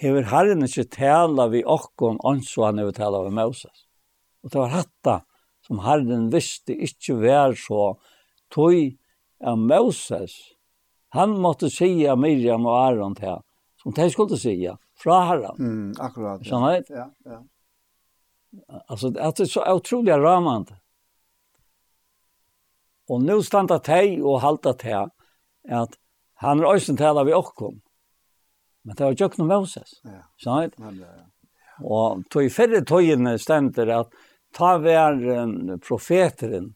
hever 0.00 0.26
Herren 0.32 0.66
ikke 0.66 0.88
tala 0.90 1.46
vi 1.52 1.62
okkon, 1.62 2.18
anså 2.26 2.66
han 2.66 2.82
hever 2.82 2.96
tala 2.96 3.22
vi 3.28 3.34
Moses. 3.36 3.86
Og 4.42 4.50
det 4.50 4.58
var 4.58 4.72
hatta 4.74 5.20
som 5.66 5.82
Herren 5.84 6.30
visste 6.32 6.74
ikke 6.74 7.18
vær 7.20 7.54
så 7.58 7.94
tog 8.50 8.74
av 9.40 9.58
Moses. 9.58 10.34
Han 11.14 11.36
måtte 11.42 11.70
sige 11.70 12.16
Miriam 12.16 12.66
og 12.66 12.78
Aaron 12.86 13.14
til 13.14 13.28
han, 13.28 13.44
som 13.82 13.94
de 13.94 14.10
skulle 14.10 14.38
sige, 14.38 14.76
fra 15.02 15.24
Herren. 15.28 15.56
Mm, 15.58 15.94
akkurat. 15.98 16.44
Sånn 16.46 16.66
ja. 16.66 16.82
ja, 16.88 17.06
ja. 17.24 17.40
Alltså 18.86 19.06
att 19.18 19.36
det 19.36 19.42
är 19.42 19.46
så 19.46 19.72
otroligt 19.74 20.14
ramande. 20.14 20.74
Och 23.08 23.22
nu 23.22 23.42
stannar 23.42 23.78
te 23.78 24.22
och 24.22 24.40
halta 24.40 24.72
te 24.72 24.94
att 25.68 25.98
han 26.34 26.60
är 26.60 26.74
ösen 26.74 26.96
talar 26.96 27.24
vi 27.24 27.34
också. 27.34 27.72
Men 28.82 28.96
det 28.96 29.04
var 29.04 29.12
ju 29.12 29.24
också 29.24 29.44
Moses. 29.44 30.00
Ja. 30.02 30.10
Så 30.36 30.70
Ja. 30.76 30.96
Och 31.82 32.28
tog 32.30 32.44
i 32.44 32.50
förre 32.50 32.80
tojen 32.80 33.38
ständer 33.38 33.86
att 33.86 34.12
ta 34.56 34.76
vær 34.82 35.16
um, 35.42 35.78
profeteren 35.82 36.72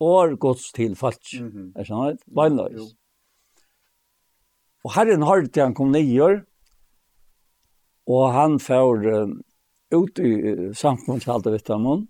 og 0.00 0.38
gods 0.40 0.72
til 0.72 0.96
falsk. 0.96 1.40
Mm 1.40 1.50
-hmm. 1.50 1.80
Er 1.80 1.84
sant? 1.84 2.20
Beinleis. 2.26 2.94
Og 4.84 4.94
Herren 4.94 5.22
har 5.22 5.46
til 5.46 5.62
han 5.62 5.74
kom 5.74 5.90
nyer, 5.92 6.44
og 8.06 8.32
han 8.32 8.58
får 8.58 9.22
um, 9.22 9.42
ut 9.90 10.18
i 10.18 10.32
uh, 10.52 10.72
samkomsthaltet 10.74 11.52
vitt 11.52 11.70
av 11.70 11.80
munnen. 11.80 12.08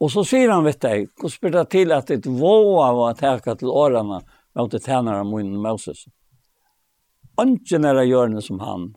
Og 0.00 0.10
så 0.10 0.24
sier 0.24 0.50
han 0.50 0.64
vitt 0.64 0.82
deg, 0.82 1.10
og 1.22 1.30
spør 1.30 1.50
det 1.50 1.68
til 1.70 1.92
at 1.92 2.10
et 2.10 2.26
våa 2.26 2.92
var 2.92 3.14
teka 3.14 3.54
til 3.54 3.68
årene 3.68 4.20
mot 4.54 4.72
det 4.72 4.82
tænare 4.82 5.24
munnen 5.24 5.62
Moses. 5.62 6.08
Ønsken 7.40 7.84
er 7.84 8.00
av 8.02 8.40
som 8.40 8.58
han, 8.60 8.94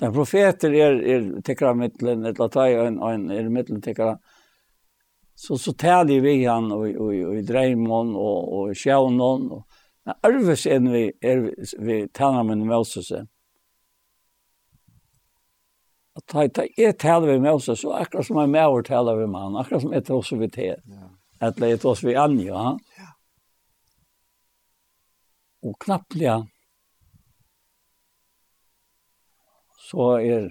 Den 0.00 0.12
profeter 0.12 0.74
er, 0.76 0.98
er 1.00 1.28
tekkere 1.44 1.74
mittelen, 1.74 2.26
et 2.28 2.40
ta 2.52 2.66
i 2.68 2.74
en, 2.76 2.98
en 3.00 3.30
er 3.32 3.48
mittelen 3.48 3.80
tekkere. 3.84 4.18
Så, 5.36 5.56
så 5.60 5.72
tælig 5.76 6.22
vi 6.24 6.44
han 6.44 6.70
og, 6.72 6.86
og, 6.96 7.12
og 7.30 7.36
i 7.36 7.44
dreimon 7.44 8.14
og, 8.16 8.52
og 8.58 8.70
i 8.72 8.90
og 8.90 9.64
Men 10.06 10.14
arves 10.22 10.66
enn 10.70 10.86
vi, 10.92 11.06
er, 11.18 11.40
vi 11.82 11.96
tæner 12.14 12.44
med 12.46 12.62
Moses. 12.68 13.10
At 16.16 16.24
ta, 16.30 16.46
ta, 16.46 16.66
jeg 16.78 16.94
tæler 17.02 17.32
vi 17.32 17.40
Moses, 17.42 17.80
så 17.82 17.90
akkurat 17.98 18.28
som 18.28 18.38
jeg 18.38 18.52
med 18.54 18.62
over 18.62 19.18
vi 19.18 19.26
med 19.26 19.40
han, 19.40 19.56
akkurat 19.58 19.82
som 19.82 19.96
jeg 19.96 20.10
også 20.10 20.38
vi 20.38 20.48
tæler. 20.48 20.82
Ja. 20.86 21.08
Eller 21.48 21.74
jeg 21.74 21.96
vi 22.06 22.14
Anja. 22.14 22.76
Ja. 23.00 23.08
Og 25.66 25.74
knapplega, 25.82 26.44
så 29.86 30.16
er 30.18 30.48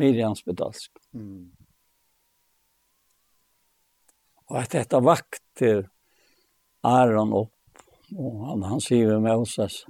Miriam 0.00 0.34
spedalsk. 0.36 0.90
Mm. 1.12 1.50
Og 4.48 4.58
at 4.60 4.72
dette 4.72 5.00
vakter 5.04 5.82
Aron 6.84 7.32
opp, 7.36 7.82
og 8.12 8.46
han, 8.48 8.64
han 8.68 8.80
sier 8.84 9.14
med 9.14 9.24
Moses 9.24 9.82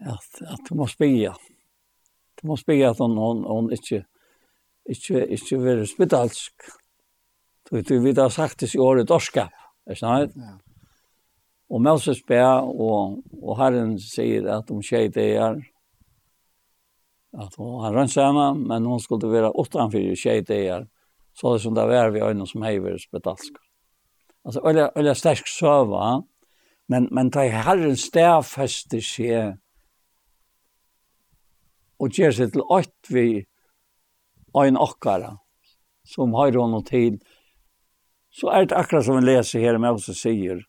at, 0.00 0.28
at 0.48 0.68
du 0.68 0.76
må 0.78 0.86
spia. 0.88 1.34
Du 2.40 2.48
må 2.48 2.56
spia 2.56 2.92
at 2.94 3.02
hun, 3.02 3.18
hun, 3.20 3.42
hun 3.44 3.72
ikke, 3.76 4.04
ikke, 4.88 5.26
ikke 5.36 5.60
vil 5.60 5.84
spedalsk. 5.88 6.70
Du, 7.68 7.80
du 7.84 7.98
vil 8.00 8.16
ha 8.16 8.30
sagt 8.32 8.62
det 8.64 8.72
i 8.74 8.80
året 8.80 9.08
dorskap, 9.08 9.52
er 9.86 9.98
sant? 9.98 10.36
Ja. 10.36 10.56
Og 11.70 11.82
Moses 11.84 12.18
ber, 12.26 12.66
og, 12.66 13.20
og 13.42 13.58
Herren 13.60 13.92
sier 14.02 14.48
at 14.56 14.70
om 14.74 14.80
tjej 14.82 15.12
det 15.14 15.28
er, 15.38 15.60
at 17.38 17.54
hun 17.56 17.80
har 17.84 17.94
rönt 17.94 18.12
samma, 18.12 18.54
men 18.54 18.86
hun 18.86 19.00
skulle 19.00 19.30
være 19.30 19.52
utenfor 19.54 20.14
tjej 20.16 20.40
det 20.40 20.48
dagar. 20.48 20.86
Så 21.34 21.52
det 21.52 21.62
som 21.62 21.74
det 21.74 21.86
var 21.86 22.10
vi 22.10 22.20
ögonen 22.20 22.46
som 22.46 22.62
hever 22.62 22.98
spedalsk. 22.98 23.54
Altså, 24.44 24.60
öliga, 24.60 24.90
öliga 24.96 25.14
sterk 25.14 25.46
söva, 25.46 26.22
men, 26.88 27.08
men 27.10 27.30
ta 27.30 27.44
i 27.44 27.48
herren 27.48 27.96
stävfäster 27.96 29.00
sig 29.00 29.56
og 32.00 32.16
gjør 32.16 32.34
seg 32.34 32.54
til 32.54 32.64
ått 32.66 33.12
vi 33.12 33.26
ein 34.58 34.78
okkara 34.80 35.36
som 36.08 36.34
har 36.34 36.56
hon 36.56 36.80
til 36.88 37.20
så 38.34 38.50
er 38.54 38.66
det 38.66 38.78
akkurat 38.78 39.06
som 39.06 39.20
vi 39.20 39.28
leser 39.28 39.62
her 39.62 39.78
med 39.78 39.98
oss 39.98 40.08
og 40.10 40.18
sier 40.18 40.64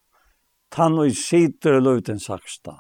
tann 0.75 0.99
og 0.99 1.15
sitter 1.17 1.79
og 1.79 1.85
løvden 1.87 2.21
saksta 2.21 2.77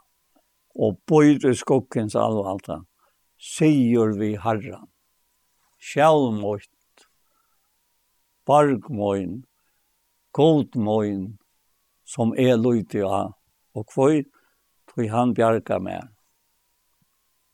og 0.75 0.99
bøyr 1.09 1.49
i 1.49 1.55
skokkens 1.57 2.17
alvalta 2.19 2.81
sigur 3.41 4.13
vi 4.19 4.35
harran. 4.35 4.87
Sjálmoitt, 5.81 7.07
bargmoin, 8.45 9.41
godmoin, 10.31 11.39
som 12.05 12.35
er 12.37 12.59
lydig 12.61 13.01
av, 13.07 13.33
og 13.73 13.87
kvøy, 13.89 14.21
tog 14.91 15.07
han 15.09 15.33
bjarga 15.33 15.79
med. 15.81 16.11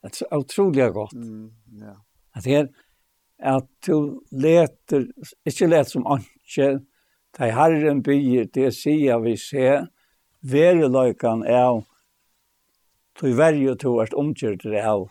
Det 0.03 0.25
er 0.27 0.41
utrolig 0.41 0.89
godt. 0.93 1.15
Mm, 1.15 1.51
ja. 1.81 1.95
At 2.35 2.45
her, 2.45 2.67
at 3.39 3.67
du 3.87 4.19
leter, 4.31 5.07
ikke 5.47 5.69
let 5.71 5.91
som 5.91 6.07
anke, 6.09 6.69
de 7.37 7.51
herren 7.53 8.01
byer, 8.03 8.49
det 8.53 8.73
sier 8.75 9.21
vi 9.23 9.37
se, 9.39 9.69
vereløykan 10.41 11.45
er, 11.47 11.83
tog 13.17 13.37
verje 13.37 13.75
to 13.81 13.97
er 14.01 14.13
omkjørt 14.17 14.65
av, 14.81 15.07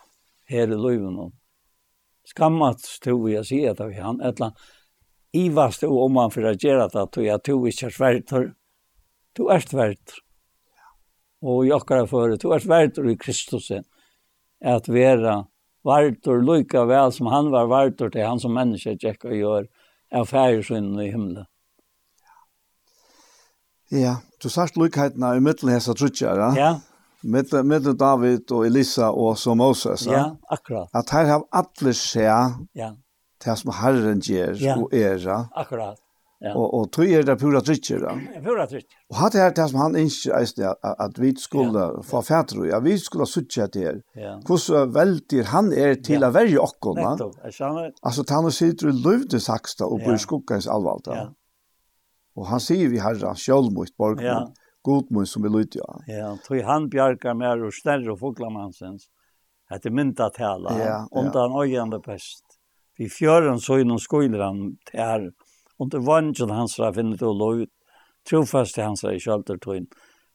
her 0.51 0.71
i 0.71 0.79
løyven. 0.79 1.33
Skammat 2.27 2.85
to 3.03 3.17
vi 3.23 3.37
å 3.39 3.45
si 3.47 3.63
at 3.69 3.81
vi 3.83 3.99
han, 4.01 4.21
et 4.21 4.37
eller 4.37 4.51
annet. 4.51 4.69
Ivast 5.37 5.83
to 5.83 5.91
om 6.01 6.17
han 6.17 6.33
for 6.33 6.49
å 6.49 6.55
gjøre 6.55 6.89
det, 6.93 7.03
tog 7.13 7.27
jeg 7.27 7.43
to 7.45 7.59
ikke 7.69 7.89
er 7.91 7.97
sverter. 7.97 8.47
To 9.37 9.51
er 9.53 9.67
svært. 9.67 10.17
Og 11.45 11.67
i 11.67 11.75
akkurat 11.77 12.09
før, 12.09 12.39
to 12.41 12.55
er 12.57 12.65
svært 12.65 12.99
i 12.99 13.17
Kristus, 13.21 13.71
At 14.65 14.89
vera 14.89 15.45
vartor 15.85 16.41
lykka 16.43 16.87
vel 16.89 17.13
som 17.13 17.29
han 17.31 17.51
var 17.53 17.69
vartor 17.69 18.09
til 18.11 18.25
han 18.25 18.41
som 18.41 18.55
menneske 18.57 18.97
tjekk 18.97 19.29
og 19.29 19.37
gjør 19.37 19.69
av 20.17 20.31
fægersvinnen 20.31 20.99
i 21.05 21.11
himmelen. 21.13 21.47
Ja, 23.93 24.17
du 24.43 24.49
sagt 24.51 24.79
lykkheitene 24.81 25.37
i 25.37 25.43
middelen 25.45 25.77
hessa 25.77 25.95
trutjar, 25.95 26.41
ja? 26.41 26.49
Ja, 26.59 26.71
med, 27.27 27.65
med 27.65 27.95
David 27.99 28.53
og 28.53 28.67
Elisa 28.67 29.11
og 29.11 29.39
så 29.39 29.55
Moses. 29.55 30.07
Ja, 30.07 30.31
akkurat. 30.51 30.89
At 30.95 31.11
her 31.11 31.25
har 31.27 31.43
alle 31.53 31.95
se. 31.95 32.29
ja. 32.75 32.93
det 33.45 33.59
som 33.59 33.73
Herren 33.73 34.21
gjør 34.21 34.57
ja. 34.61 34.77
och 34.77 34.95
ära. 34.95 35.49
Akkurat. 35.55 35.99
Ja. 36.41 36.53
Og 36.55 36.75
og 36.75 36.93
tror 36.93 37.07
jag 37.07 37.27
det 37.27 37.39
pura 37.41 37.61
trycker 37.61 38.01
då. 38.01 38.11
Pura 38.45 38.67
trycker. 38.67 38.97
Og 39.11 39.17
hatt 39.17 39.35
här 39.35 39.51
det 39.51 39.69
som 39.71 39.81
han 39.81 39.97
inte 39.97 40.35
at, 40.35 40.75
at 40.83 41.19
vi 41.19 41.35
skulle 41.37 41.79
ja. 41.81 42.03
få 42.03 42.23
fätro. 42.23 42.67
Ja, 42.67 42.81
vi 42.81 42.99
skulle 42.99 43.27
söka 43.27 43.69
till. 43.69 44.03
Ja. 44.15 44.41
Hvordan 44.47 44.95
veldig 44.95 45.45
han 45.47 45.73
er 45.73 45.95
til 45.95 46.21
ja. 46.21 46.29
å 46.29 46.31
være 46.31 46.45
att 46.45 46.51
värja 46.53 46.61
och 46.61 46.77
komma. 46.81 47.19
Alltså 48.03 48.25
han 48.29 48.53
sitter 48.53 48.89
i 48.89 48.93
lövde 48.93 49.41
saxta 49.41 49.85
och 49.87 49.99
bur 49.99 50.17
skuggans 50.17 50.67
alvalta. 50.69 51.15
Ja. 51.15 51.33
Og 52.37 52.47
han 52.47 52.61
sier 52.61 52.89
vi 52.89 52.99
herra 52.99 53.35
självmot 53.35 53.97
borgen. 53.97 54.27
Ja 54.27 54.53
god 54.87 55.11
mun 55.11 55.27
som 55.27 55.43
vi 55.43 55.51
lytte 55.51 55.81
ja. 55.83 55.99
Ja, 56.07 56.31
tog 56.47 56.63
han 56.63 56.89
bjargar 56.93 57.35
mer 57.35 57.65
og 57.67 57.75
stærre 57.75 58.13
og 58.15 58.21
foglamansens. 58.23 59.09
Det 59.67 59.91
er 59.91 59.95
mynda 59.99 60.29
tala, 60.31 60.75
ja, 60.79 60.99
undan 61.11 61.57
ja. 61.67 61.85
best. 61.91 62.05
pest. 62.05 62.59
Vi 62.97 63.09
fjøren 63.11 63.59
så 63.61 63.81
innom 63.83 63.99
skoiler 63.99 64.45
han 64.45 64.77
tær, 64.89 65.33
under 65.79 66.05
vangen 66.07 66.53
hans 66.55 66.79
ra 66.81 66.93
finnet 66.95 67.23
og 67.23 67.35
lov, 67.37 67.65
trofast 68.25 68.79
hans 68.81 69.05
ra 69.05 69.13
i 69.13 69.21
kjøltertøyn. 69.21 69.89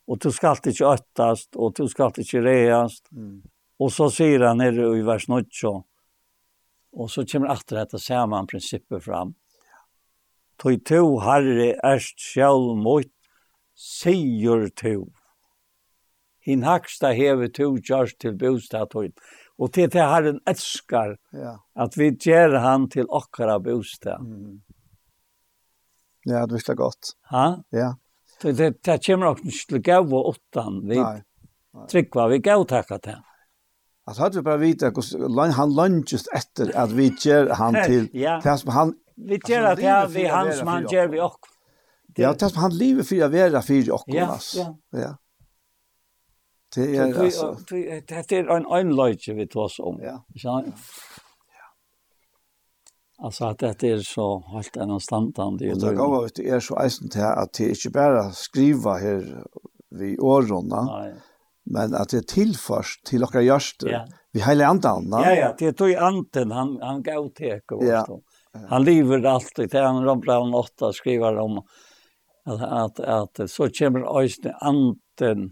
Og 0.07 0.19
du 0.19 0.29
skal 0.35 0.59
ikke 0.59 0.89
øttast, 0.91 1.55
og 1.55 1.73
du 1.77 1.87
skal 1.87 2.11
ikke 2.19 2.43
reast. 2.43 3.07
Mm. 3.11 3.41
Og 3.81 3.89
så 3.95 4.09
sier 4.13 4.43
han 4.45 4.59
nere 4.61 4.91
i 4.97 5.05
vers 5.05 5.29
9, 5.31 5.41
og 6.91 7.09
så 7.09 7.23
kommer 7.25 7.53
etter 7.53 7.79
dette 7.79 8.01
saman 8.03 8.49
prinsippet 8.51 9.05
fram. 9.07 9.33
Tøy 10.61 10.77
to 10.85 11.01
herre 11.23 11.71
erst 11.87 12.19
sjálv 12.21 12.75
mot 12.77 13.09
sier 13.81 14.67
to. 14.77 14.95
Hin 16.45 16.65
haksta 16.65 17.13
heve 17.17 17.49
to 17.53 17.75
gjørs 17.77 18.13
til 18.21 18.37
bostadtøyn. 18.37 19.13
Og 19.61 19.73
til 19.73 19.89
det 19.93 20.01
har 20.01 20.25
en 20.25 20.39
elskar 20.49 21.15
ja. 21.37 21.55
at 21.77 21.97
vi 21.97 22.11
gjør 22.15 22.57
han 22.63 22.89
til 22.89 23.09
okkara 23.09 23.59
bostad. 23.61 24.21
Mm. 24.25 24.61
Ja, 26.25 26.45
det 26.45 26.57
visste 26.57 26.75
godt. 26.77 27.13
Ha? 27.33 27.47
Ja. 27.73 27.93
Det, 28.41 28.55
det, 28.57 28.71
det 28.85 29.01
kommer 29.05 29.31
nok 29.31 29.43
ikke 29.45 29.67
til 29.69 29.83
gav 29.85 30.13
og 30.13 30.33
åttan. 30.33 30.81
Vi 30.89 30.97
Nei. 30.97 31.19
Trykker 31.87 32.27
vi 32.27 32.41
gav 32.43 32.65
takka 32.67 32.97
til. 32.97 33.19
Alltså 34.05 34.23
hade 34.23 34.35
vi 34.35 34.41
bara 34.41 34.57
vita 34.57 34.89
hur 34.89 35.51
han 35.51 35.73
lunches 35.75 36.27
efter 36.27 36.77
att 36.77 36.91
vi 36.91 37.13
ger 37.19 37.49
han 37.49 37.75
till 37.85 38.09
ja. 38.13 38.41
han 38.67 38.93
vi 39.15 39.39
ger 39.47 39.63
att 39.63 40.11
vi 40.11 40.25
hans 40.25 40.63
man 40.63 40.87
ger 40.91 41.07
vi 41.07 41.21
också. 41.21 41.60
Det, 42.15 42.21
ja, 42.21 42.33
det, 42.33 42.55
han 42.55 42.73
lever 42.75 43.03
for 43.07 43.23
å 43.23 43.29
være 43.31 43.61
for 43.63 43.91
och 43.95 44.03
ja, 44.07 44.37
ja. 44.55 44.67
ja. 44.91 45.11
Det 46.75 46.95
er 46.95 47.17
altså... 47.19 47.55
det 47.69 48.31
er 48.31 48.49
en 48.55 48.65
en 48.65 49.37
vi 49.37 49.47
tar 49.47 49.81
om. 49.81 49.99
Ja. 50.01 50.23
Ja. 50.43 50.63
Alltså 53.23 53.45
att 53.45 53.59
det 53.59 53.83
är 53.83 53.97
så 53.97 54.43
helt 54.53 54.77
en 54.77 54.99
standard 54.99 55.61
i 55.61 55.67
det. 55.67 55.79
Det 55.79 55.95
går 55.95 56.25
ut 56.25 56.39
är 56.39 56.59
så 56.59 56.79
eisen 56.79 57.09
till 57.09 57.21
att 57.21 57.53
det 57.53 57.69
inte 57.69 57.89
bara 57.89 58.31
skriva 58.31 58.97
här 58.97 59.43
vi 59.89 60.17
årorna. 60.19 60.81
Nej. 60.83 61.13
Men 61.63 61.95
att 61.95 62.09
det 62.09 62.27
tillförs 62.27 63.01
till 63.05 63.23
och 63.23 63.43
görst. 63.43 63.83
Ja. 63.83 64.05
Vi 64.31 64.41
hela 64.41 64.67
andan. 64.67 65.09
Ja 65.11 65.33
ja, 65.35 65.55
det 65.59 65.73
tog 65.73 65.93
anten 65.93 66.51
han 66.51 66.77
han 66.81 67.03
gav 67.03 67.29
tek 67.29 67.71
och 67.71 67.83
så. 67.83 68.21
Han 68.69 68.83
lever 68.83 69.25
alltid 69.25 69.71
till 69.71 69.79
han 69.79 70.05
ramlar 70.05 70.55
åtta 70.55 70.93
skriver 70.93 71.37
om 71.37 71.61
at, 72.45 72.61
at, 72.61 72.99
at 72.99 73.49
så 73.49 73.69
kommer 73.77 74.07
øyne 74.21 74.53
anten 74.61 75.51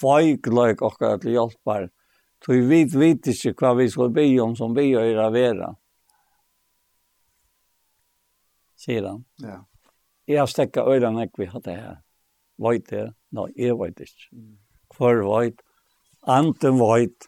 fagleik 0.00 0.82
okkar 0.82 1.18
til 1.22 1.36
hjelpar. 1.36 1.88
Så 2.44 2.52
vi 2.52 2.60
vet, 2.70 2.94
vet 2.94 3.26
ikke 3.26 3.54
hva 3.58 3.74
vi 3.78 3.88
skal 3.90 4.12
be 4.14 4.26
om 4.42 4.54
som 4.56 4.74
vi 4.76 4.90
gjør 4.92 5.24
av 5.26 5.34
vera. 5.34 5.72
Sier 8.78 9.08
han. 9.08 9.24
Ja. 9.42 9.62
Jeg 10.28 10.38
har 10.38 10.50
stekket 10.50 10.86
øyrene 10.86 11.26
ikke 11.26 11.42
vi 11.42 11.48
det 11.64 11.74
her. 11.80 11.96
Vet 12.62 12.90
det? 12.90 13.06
Nei, 13.34 13.48
jeg 13.56 13.78
vet 13.78 14.04
ikke. 14.04 14.28
Hvor 14.94 15.22
vet? 15.26 15.62
Anten 16.28 16.78
vet. 16.78 17.26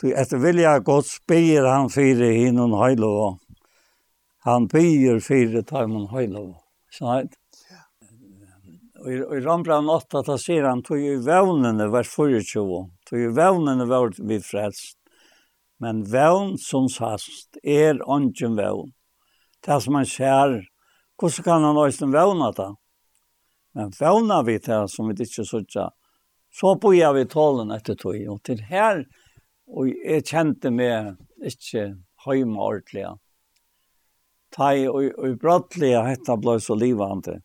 Så 0.00 0.12
etter 0.16 0.40
vilja 0.40 0.78
godt 0.84 1.08
spyr 1.08 1.66
han 1.68 1.90
fire 1.92 2.32
hinnon 2.36 2.76
høylova. 2.76 3.34
Han 4.48 4.68
byr 4.72 5.20
fire 5.20 5.62
taimen 5.68 6.08
høylova. 6.12 6.56
Sånn 6.92 7.28
i, 9.06 9.16
i 9.36 9.40
Rambran 9.40 9.88
8, 9.88 10.22
da 10.26 10.36
sier 10.38 10.66
han, 10.68 10.82
tog 10.82 11.00
i 11.00 11.16
vevnene 11.24 11.88
vers 11.92 12.10
24, 12.12 12.80
tog 13.08 13.20
i 13.20 13.30
vevnene 13.36 13.86
var 13.88 14.12
vi 14.18 14.40
frelst. 14.44 14.96
Men 15.80 16.02
vevn 16.04 16.58
som 16.60 16.90
sast 16.92 17.56
er 17.64 18.02
ånden 18.04 18.58
vevn. 18.58 18.92
Det 19.64 19.78
som 19.80 19.96
man 19.96 20.08
ser, 20.08 20.58
hvordan 21.20 21.44
kan 21.46 21.64
han 21.64 21.80
også 21.80 22.10
vevne 22.12 22.50
det? 22.56 22.68
Men 23.76 23.92
vevna 23.96 24.42
vi 24.44 24.58
det 24.58 24.82
som 24.92 25.08
vi 25.08 25.16
ikke 25.24 25.46
sørger, 25.48 25.90
så 26.52 26.74
bor 26.82 27.14
vi 27.14 27.24
tålen 27.24 27.72
etter 27.72 27.96
tog. 27.96 28.18
Og 28.28 28.42
til 28.44 28.60
her, 28.68 29.04
og 29.70 29.88
jeg 29.88 30.26
kjente 30.26 30.72
meg 30.74 31.14
ikke 31.46 31.94
høyme 32.26 32.58
ordentlig. 32.60 33.06
Ta 34.50 34.72
i, 34.74 34.88
og, 34.90 35.12
og 35.16 35.38
brottelig, 35.40 35.94
hette 36.04 36.36
ble 36.42 36.58
så 36.60 36.74
livende 36.74 37.38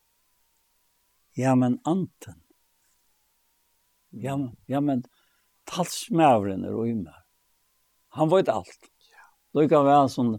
ja, 1.36 1.56
men 1.56 1.80
anten. 1.84 2.42
Ja, 4.10 4.38
ja 4.66 4.80
men 4.80 5.04
talsmævren 5.68 6.64
er 6.66 6.76
og 6.76 6.88
imer. 6.90 7.24
Han 8.16 8.32
vet 8.32 8.52
alt. 8.52 8.92
Lika 9.56 9.82
vel 9.84 10.10
som 10.12 10.36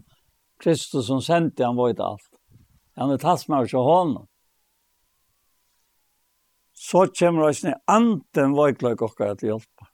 Kristus 0.61 1.07
som 1.07 1.21
sendte, 1.21 1.65
han 1.65 1.77
vet 1.77 2.01
alt. 2.01 2.41
Han 2.97 3.13
er 3.13 3.21
talsmævren 3.21 3.69
til 3.69 3.85
hånden. 3.85 4.25
Så 6.77 7.07
kommer 7.19 7.47
det 7.47 7.57
ikke 7.57 7.75
anten 7.89 8.57
ikke 8.57 9.09
dere 9.17 9.35
til 9.35 9.51
hjelp. 9.51 9.85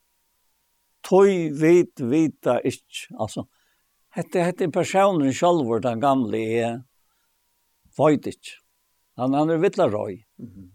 Tøy 1.03 1.51
vet, 1.59 1.99
vita 1.99 2.59
ikke. 2.63 3.15
altså. 3.19 3.43
Hette 4.15 4.43
hette 4.43 4.71
personen 4.71 5.33
selv, 5.33 5.81
den 5.81 5.99
gamle 5.99 6.37
er 6.37 6.81
vet 7.97 8.27
ikke. 8.27 8.59
Han, 9.17 9.33
han 9.33 9.49
er 9.49 9.61
vittla 9.61 9.87
røy. 9.87 10.23
Mm 10.37 10.47
-hmm. 10.47 10.72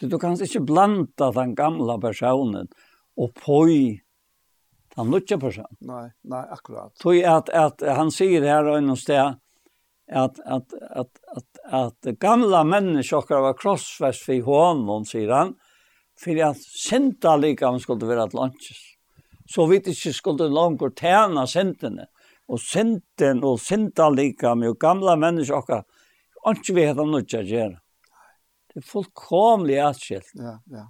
Du, 0.00 0.08
du 0.08 0.18
kan 0.18 0.38
ikke 0.40 0.64
blanda 0.66 1.30
den 1.36 1.54
gamla 1.58 1.98
personen 2.02 2.70
og 3.18 3.34
pøy 3.38 4.00
den 4.96 5.10
nødja 5.12 5.38
personen. 5.40 5.76
Nei, 5.88 6.08
nei, 6.28 6.42
akkurat. 6.52 6.92
Tøy 7.00 7.22
at, 7.24 7.48
at 7.52 7.84
han 7.96 8.12
sier 8.12 8.44
her 8.44 8.68
og 8.68 8.80
innom 8.80 8.98
sted 9.00 9.38
at, 10.12 10.40
at, 10.44 10.72
at, 10.90 11.20
at, 11.32 11.60
at 11.72 12.18
gamla 12.20 12.64
mennesker 12.68 13.40
var 13.46 13.56
krossfest 13.56 14.26
for 14.26 14.48
hånden, 14.48 15.06
sier 15.08 15.32
han, 15.32 15.54
for 16.20 16.40
at 16.44 16.60
synda 16.60 17.36
lika 17.40 17.70
han 17.70 17.80
skulle 17.80 18.08
være 18.08 18.28
et 18.28 18.36
lunches. 18.36 18.82
Så 19.48 19.66
vi 19.68 19.80
ikke 19.80 20.12
skulle 20.14 20.48
langt 20.52 20.84
tjene 21.00 21.46
syndene. 21.50 22.08
Og 22.52 22.60
synden 22.60 23.42
og 23.46 23.60
sinta 23.62 24.08
lika 24.12 24.54
med 24.58 24.76
gamla 24.80 25.14
mennesker, 25.16 25.84
ikke 26.52 26.74
vi 26.74 26.86
heter 26.88 27.08
nødja 27.08 27.42
gjerne. 27.46 27.81
Det 28.72 28.80
er 28.80 28.88
fullkomlig 28.88 29.78
atskilt. 29.84 30.32
Ja, 30.38 30.58
ja. 30.72 30.86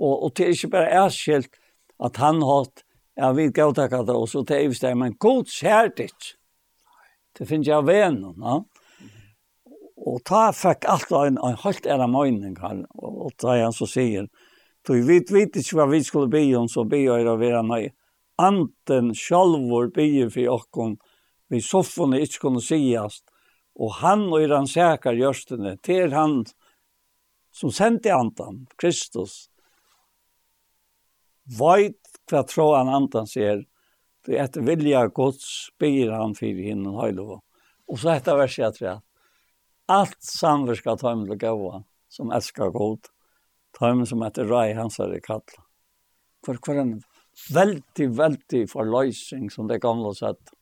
Og, 0.00 0.14
og 0.24 0.32
det 0.36 0.46
er 0.46 0.54
ikke 0.56 0.72
bare 0.72 1.02
atskilt 1.04 1.58
at 2.00 2.16
han 2.16 2.40
har 2.42 2.70
ja, 3.20 3.32
vi 3.36 3.50
går 3.52 3.74
takk 3.76 3.92
at 3.98 4.06
det, 4.08 4.16
og 4.16 4.28
så 4.30 4.40
til 4.48 4.70
evig 4.70 4.94
men 4.96 5.16
god 5.20 5.48
ser 5.52 5.90
det 5.96 6.08
ikke. 6.08 6.36
Det 7.36 7.48
finnes 7.48 7.68
jeg 7.68 7.86
venner, 7.86 8.32
no? 8.36 8.62
Og 10.00 10.22
ta 10.24 10.48
fikk 10.56 10.86
alt 10.88 11.10
en, 11.12 11.36
en 11.36 11.58
helt 11.60 11.86
ære 11.86 12.06
møyning 12.08 12.56
her, 12.62 12.84
og 12.96 13.34
ta 13.38 13.58
han 13.60 13.76
så 13.76 13.86
sier, 13.86 14.30
Du 14.86 14.94
vet, 15.04 15.28
vet 15.28 15.56
ikke 15.60 15.76
hva 15.76 15.86
vi 15.90 16.00
skulle 16.02 16.30
be 16.32 16.40
om, 16.56 16.68
så 16.68 16.86
be 16.88 17.02
jeg 17.02 17.26
å 17.28 17.36
være 17.36 17.60
nøye. 17.68 17.92
Anten 18.40 19.12
sjálfur 19.12 19.90
bygger 19.92 20.30
for 20.32 20.54
okkon, 20.54 20.94
vi 21.52 21.60
soffene 21.60 22.22
ikke 22.24 22.46
kunne 22.46 22.62
sigast, 22.64 23.26
og 23.76 23.98
han 24.00 24.30
og 24.30 24.40
er 24.40 24.54
han 24.54 24.70
sækar 24.70 25.18
gjørstene, 25.18 25.74
til 25.84 26.14
han 26.16 26.46
som 27.52 27.72
sendte 27.74 28.14
andan, 28.14 28.64
Kristus, 28.80 29.48
veit 31.58 31.98
hva 32.30 32.44
tråan 32.46 32.90
andan 32.92 33.26
sier, 33.26 33.64
det 34.26 34.36
er 34.36 34.44
etter 34.44 34.64
vilja 34.66 35.06
gods 35.16 35.70
byr 35.80 36.12
han 36.14 36.36
fyrir 36.36 36.70
hinn 36.70 36.86
og. 36.86 37.40
Og 37.90 37.98
så 37.98 38.14
etter 38.14 38.38
verset 38.38 38.62
jeg 38.62 38.76
tror 38.78 39.00
alt 39.90 40.20
samverska 40.22 40.94
tøymel 41.00 41.34
og 41.34 41.40
gaua 41.40 41.80
som 42.12 42.30
elskar 42.34 42.70
god, 42.74 43.08
tøymel 43.78 44.06
som 44.06 44.22
etter 44.26 44.46
rai 44.46 44.72
hans 44.78 45.00
er 45.02 45.16
i 45.16 45.22
kalla. 45.24 45.64
For 46.46 46.58
hver 46.62 46.82
en 46.82 46.94
veldig, 47.50 48.06
veldig 48.18 48.62
forløysing 48.70 49.50
som 49.52 49.68
det 49.70 49.80
gamle 49.82 50.12
sett. 50.16 50.54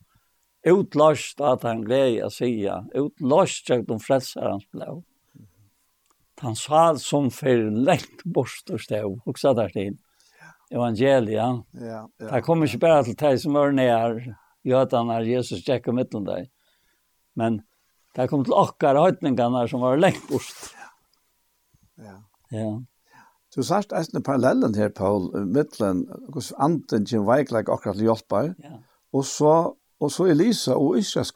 Utløst 0.67 1.39
at 1.45 1.63
han 1.63 1.85
gleder 1.85 2.25
a 2.25 2.31
sia, 2.33 2.81
utløst 2.97 3.69
at 3.71 3.85
de 3.87 3.99
frelser 4.03 4.49
hans 4.49 4.65
blå 4.73 4.99
han 6.39 6.55
sa 6.55 6.95
som 6.97 7.31
för 7.31 7.71
lätt 7.71 8.23
bort 8.23 8.69
och 8.71 8.81
stå 8.81 9.21
och 9.25 9.39
så 9.39 9.53
där 9.53 9.69
till 9.69 9.97
evangelia. 10.69 11.63
Ja. 11.71 12.09
ja. 12.17 12.31
Det 12.31 12.41
kommer 12.41 12.67
ju 12.67 12.77
bara 12.77 13.03
till 13.03 13.15
dig 13.15 13.37
som 13.37 13.55
är 13.55 13.71
när 13.71 14.35
Jötan 14.63 15.09
är 15.09 15.21
Jesus 15.21 15.65
checkar 15.65 15.91
mitt 15.91 16.11
dig. 16.25 16.51
Men 17.33 17.61
det 18.15 18.27
kom 18.27 18.43
till 18.43 18.53
okkar 18.53 18.95
höjtningarna 18.95 19.67
som 19.67 19.81
var 19.81 19.97
lätt 19.97 20.27
bort. 20.29 20.41
Ja. 21.95 22.23
Ja. 22.49 22.83
Du 23.55 23.63
sagt 23.63 23.93
att 23.93 24.13
en 24.13 24.23
parallellen 24.23 24.73
här 24.73 24.89
Paul 24.89 25.45
mitten 25.45 26.07
hos 26.33 26.53
anten 26.53 27.05
som 27.05 27.25
veiklag 27.25 27.69
akkurat 27.69 27.97
hjälpar. 27.97 28.55
Ja. 28.57 28.83
Och 29.11 29.25
så 29.25 29.75
och 29.99 30.11
så 30.11 30.25
Elisa 30.25 30.75
och 30.75 30.97
Israels 30.97 31.31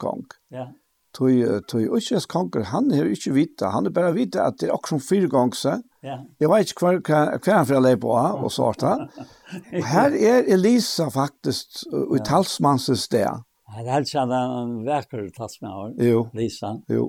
Ja. 0.48 0.72
Tui, 1.14 1.44
tui, 1.70 1.84
Ushas 1.86 2.26
konger, 2.26 2.64
han 2.72 2.88
er 2.90 3.06
ikke 3.06 3.34
vita, 3.36 3.68
han 3.70 3.86
er 3.86 3.92
bare 3.94 4.14
vita 4.16 4.48
at 4.48 4.56
det 4.58 4.66
er 4.66 4.74
akkurat 4.74 5.04
fire 5.06 5.28
gongse. 5.30 5.76
Ja. 6.02 6.16
Jeg 6.42 6.50
vet 6.50 6.72
ikke 6.72 6.88
hver, 6.88 7.36
hver 7.38 7.54
han 7.54 7.68
får 7.68 7.82
leie 7.84 8.00
på, 8.02 8.10
og 8.10 8.50
svarta. 8.52 8.96
Og 9.76 9.84
her 9.86 10.16
er 10.18 10.48
Elisa 10.50 11.06
faktisk, 11.14 11.84
og 11.92 12.16
i 12.16 12.22
talsmannsens 12.26 13.04
sted. 13.06 13.44
han 13.76 13.86
er 13.86 13.92
helt 13.92 14.10
kjent 14.10 14.34
en 14.34 14.72
vekker 14.86 15.28
talsmann, 15.36 15.94
Elisa. 16.00 16.72
Jo, 16.90 17.06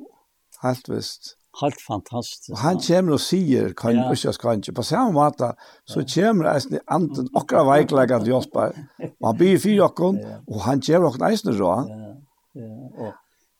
helt 0.61 0.89
visst. 0.91 1.33
Helt 1.61 1.81
fantastisk. 1.87 2.51
Og 2.51 2.59
han 2.59 2.79
kommer 2.83 3.15
og 3.15 3.21
sier, 3.23 3.73
kan 3.73 3.95
ja. 3.95 4.07
kan 4.11 4.33
konger, 4.41 4.73
på 4.75 4.83
samme 4.83 5.15
måte, 5.15 5.53
så 5.87 6.03
kommer 6.13 6.51
eisen 6.51 6.75
i 6.75 6.81
anden, 6.91 7.29
akkurat 7.35 7.69
veikleggen 7.69 8.25
til 8.25 8.33
Josper. 8.35 8.75
Og 9.21 9.29
han 9.29 9.37
blir 9.39 9.59
fire 9.59 9.87
akkurat, 9.87 10.41
og 10.47 10.61
han 10.67 10.81
kommer 10.81 11.07
akkurat 11.09 11.31
eisen 11.31 11.53
i 11.53 11.57
råd. 11.57 11.87
Ja, 11.89 12.11
ja. 12.59 13.05
Og 13.05 13.13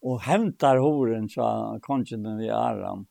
og 0.05 0.21
hemtar 0.27 0.77
horen 0.83 1.27
så 1.29 1.47
kongen 1.83 2.27
i 2.43 2.49
Aram. 2.53 3.05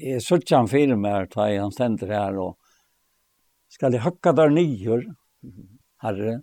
Jeg 0.00 0.22
sørger 0.24 0.56
han 0.56 0.70
fire 0.70 0.96
med 0.98 1.30
ta 1.34 1.50
i 1.52 1.60
han 1.60 1.74
stender 1.74 2.10
her, 2.10 2.38
og 2.40 2.56
skal 3.70 3.94
jeg 3.94 4.04
høkka 4.06 4.32
der 4.34 4.50
nyer, 4.54 5.04
herre? 6.02 6.40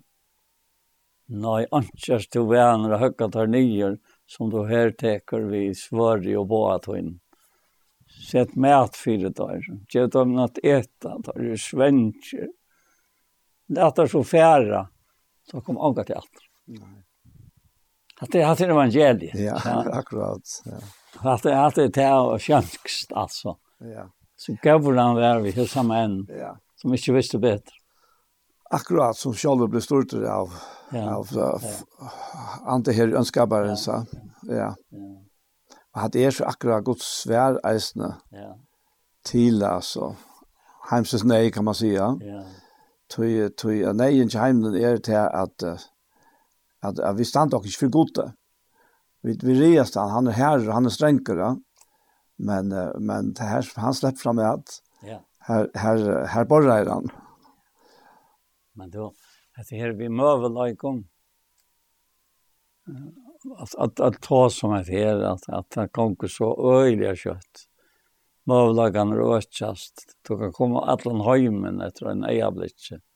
Nei, 1.32 1.62
ansjers 1.72 2.28
til 2.28 2.46
venner 2.50 2.94
og 2.94 3.02
høkka 3.02 3.28
der 3.34 3.50
nyer, 3.50 3.98
som 4.28 4.50
du 4.52 4.62
her 4.68 4.94
teker 4.96 5.50
vi 5.50 5.66
svøri 5.76 6.36
og 6.38 6.48
båatøyn. 6.52 7.14
Sett 8.22 8.56
mat 8.60 8.96
fire 8.96 9.32
der, 9.34 9.64
gjør 9.90 10.10
dem 10.14 10.34
natt 10.36 10.60
eta, 10.62 11.16
der 11.26 11.52
er 11.52 11.60
svensjer. 11.60 12.50
Det 13.72 13.80
er 13.88 14.10
så 14.12 14.20
færa, 14.26 14.84
så 15.48 15.62
kom 15.64 15.80
ångat 15.80 16.12
til 16.12 16.20
alt. 16.20 16.44
Nei. 16.76 17.00
Att 18.22 18.30
det 18.32 18.42
är 18.42 18.70
evangeliet. 18.70 19.34
Ja, 19.34 19.60
ja. 19.64 19.84
akkurat. 19.92 20.42
Ja. 20.64 21.34
Att 21.34 21.42
det 21.42 21.52
är 21.52 21.88
det 21.88 22.02
är 22.02 22.38
sjanskst 22.38 23.12
alltså. 23.12 23.56
Ja. 23.78 24.12
Så 24.36 24.56
gav 24.62 24.96
han 24.96 25.16
där 25.16 25.40
vi 25.40 25.50
hur 25.50 25.66
samma 25.66 25.98
en. 25.98 26.26
Ja. 26.28 26.56
Som 26.76 26.92
inte 26.92 27.12
visste 27.12 27.38
bättre. 27.38 27.74
Akkurat 28.70 29.16
som 29.16 29.34
själva 29.34 29.66
blev 29.66 29.80
stort 29.80 30.12
av 30.12 30.52
ja. 30.90 31.14
av 31.14 31.28
ja. 31.34 31.60
ante 32.66 32.92
här 32.92 33.08
önskabaren 33.08 33.76
så. 33.76 34.06
Ja. 34.42 34.74
Ja. 34.90 35.22
Og 35.94 36.04
at 36.04 36.12
det 36.12 36.24
er 36.24 36.30
så 36.30 36.44
akkurat 36.44 36.84
Guds 36.84 37.22
svær 37.22 37.58
eisne. 37.68 38.14
Ja. 38.32 38.52
Till 39.24 39.64
alltså. 39.64 40.14
Heimses 40.90 41.24
nej 41.24 41.50
kan 41.50 41.64
man 41.64 41.74
säga. 41.74 42.16
Ja. 42.20 42.44
Tui 43.16 43.50
tui 43.50 43.92
nej 43.92 44.20
inte 44.20 44.38
heimnen 44.38 44.74
är 44.74 44.96
till 44.96 45.16
att 45.16 45.62
at, 46.82 46.98
at 46.98 47.18
vi 47.18 47.24
stand 47.24 47.54
och 47.54 47.64
for 47.64 47.78
för 47.78 47.88
gode. 47.88 48.32
Vi 49.22 49.38
vi 49.42 49.54
reist 49.60 49.94
han, 49.94 50.10
han 50.10 50.28
er 50.28 50.32
herre, 50.32 50.70
han 50.72 50.86
är 50.86 50.90
strängare. 50.90 51.56
Men 52.36 52.68
men 52.98 53.32
det 53.32 53.42
här 53.42 53.72
han 53.76 53.94
slipper 53.94 54.18
fram 54.18 54.36
med 54.36 54.50
at 54.50 54.82
ja. 55.02 55.20
her, 55.38 55.70
her, 55.74 56.26
her 56.26 56.44
borrar 56.44 56.86
han. 56.86 57.08
Men 58.72 58.90
då 58.90 59.14
att 59.58 59.68
det 59.70 59.76
här 59.76 59.90
vi 59.90 60.08
möver 60.08 60.66
like 60.66 60.86
om 60.86 61.08
att 63.58 63.74
att 63.74 64.00
att 64.00 64.20
ta 64.20 64.50
som 64.50 64.72
att 64.72 64.88
här 64.88 65.22
att 65.22 65.48
att 65.48 65.74
han 65.74 65.88
kommer 65.88 66.28
så 66.28 66.74
öjliga 66.74 67.16
kött. 67.16 67.68
Mövlagan 68.44 69.14
röstjast. 69.14 70.16
Du 70.28 70.38
kan 70.38 70.52
komma 70.52 70.86
allan 70.86 71.20
hemmen 71.20 71.80
efter 71.80 72.06
en 72.06 72.24
ejablicke. 72.24 72.94
Mm 72.94 73.11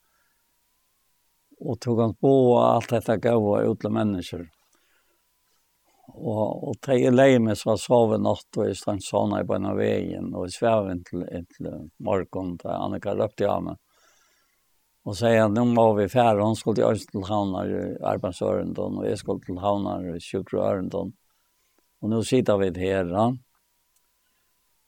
och 1.61 1.81
tog 1.81 2.01
han 2.01 2.15
på 2.15 2.59
allt 2.59 2.91
detta 2.91 3.17
gåva 3.17 3.63
utla 3.63 3.91
människor. 3.91 4.51
Och 6.09 6.69
och 6.69 6.81
tre 6.81 7.11
lejme 7.11 7.57
så 7.57 7.77
sov 7.77 8.15
en 8.15 8.23
natt 8.23 8.57
och 8.57 8.69
i 8.69 8.75
Strandsana 8.75 9.41
i 9.41 9.45
på 9.45 9.75
vägen 9.75 10.35
och 10.35 10.47
i 10.47 10.51
sväven 10.51 11.05
till 11.05 11.47
till 11.57 11.91
Markon 11.99 12.57
där 12.57 12.71
Annika 12.71 13.15
löpte 13.15 13.49
av 13.49 13.63
med. 13.63 13.77
Og 15.07 15.15
sier 15.15 15.45
att 15.45 15.53
nå 15.55 15.63
må 15.65 15.93
vi 15.95 16.09
fære, 16.11 16.43
hun 16.43 16.57
skulle 16.59 16.81
til 16.81 16.89
Ørsten 16.89 17.21
til 17.21 17.29
Havnar 17.29 17.69
i 17.71 17.83
Arbetsörendon 18.03 18.99
og 18.99 19.05
jeg 19.07 19.19
skulle 19.21 19.45
til 19.45 19.61
Havnar 19.63 20.09
i 20.11 20.19
Sjukroörendon. 20.19 21.13
Og 22.03 22.11
nå 22.11 22.23
sitter 22.23 22.57
vi 22.59 22.73
här. 22.75 23.05
Ja. 23.05 23.37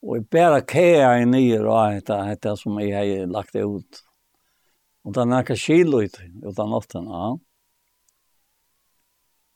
Och 0.02 0.16
jag 0.16 0.24
bara 0.24 0.60
kär 0.60 1.22
i 1.22 1.26
nyer 1.26 1.66
och 1.66 2.02
det 2.42 2.56
som 2.58 2.80
jeg 2.80 2.96
har 2.96 3.26
lagt 3.26 3.52
det 3.52 3.60
ut 3.60 4.07
Og 5.06 5.14
det 5.14 5.22
er 5.22 5.30
nekka 5.30 5.56
kilo 5.58 6.02
ut, 6.04 6.16
utan 6.44 6.74
åtten, 6.76 7.06
ja. 7.08 7.28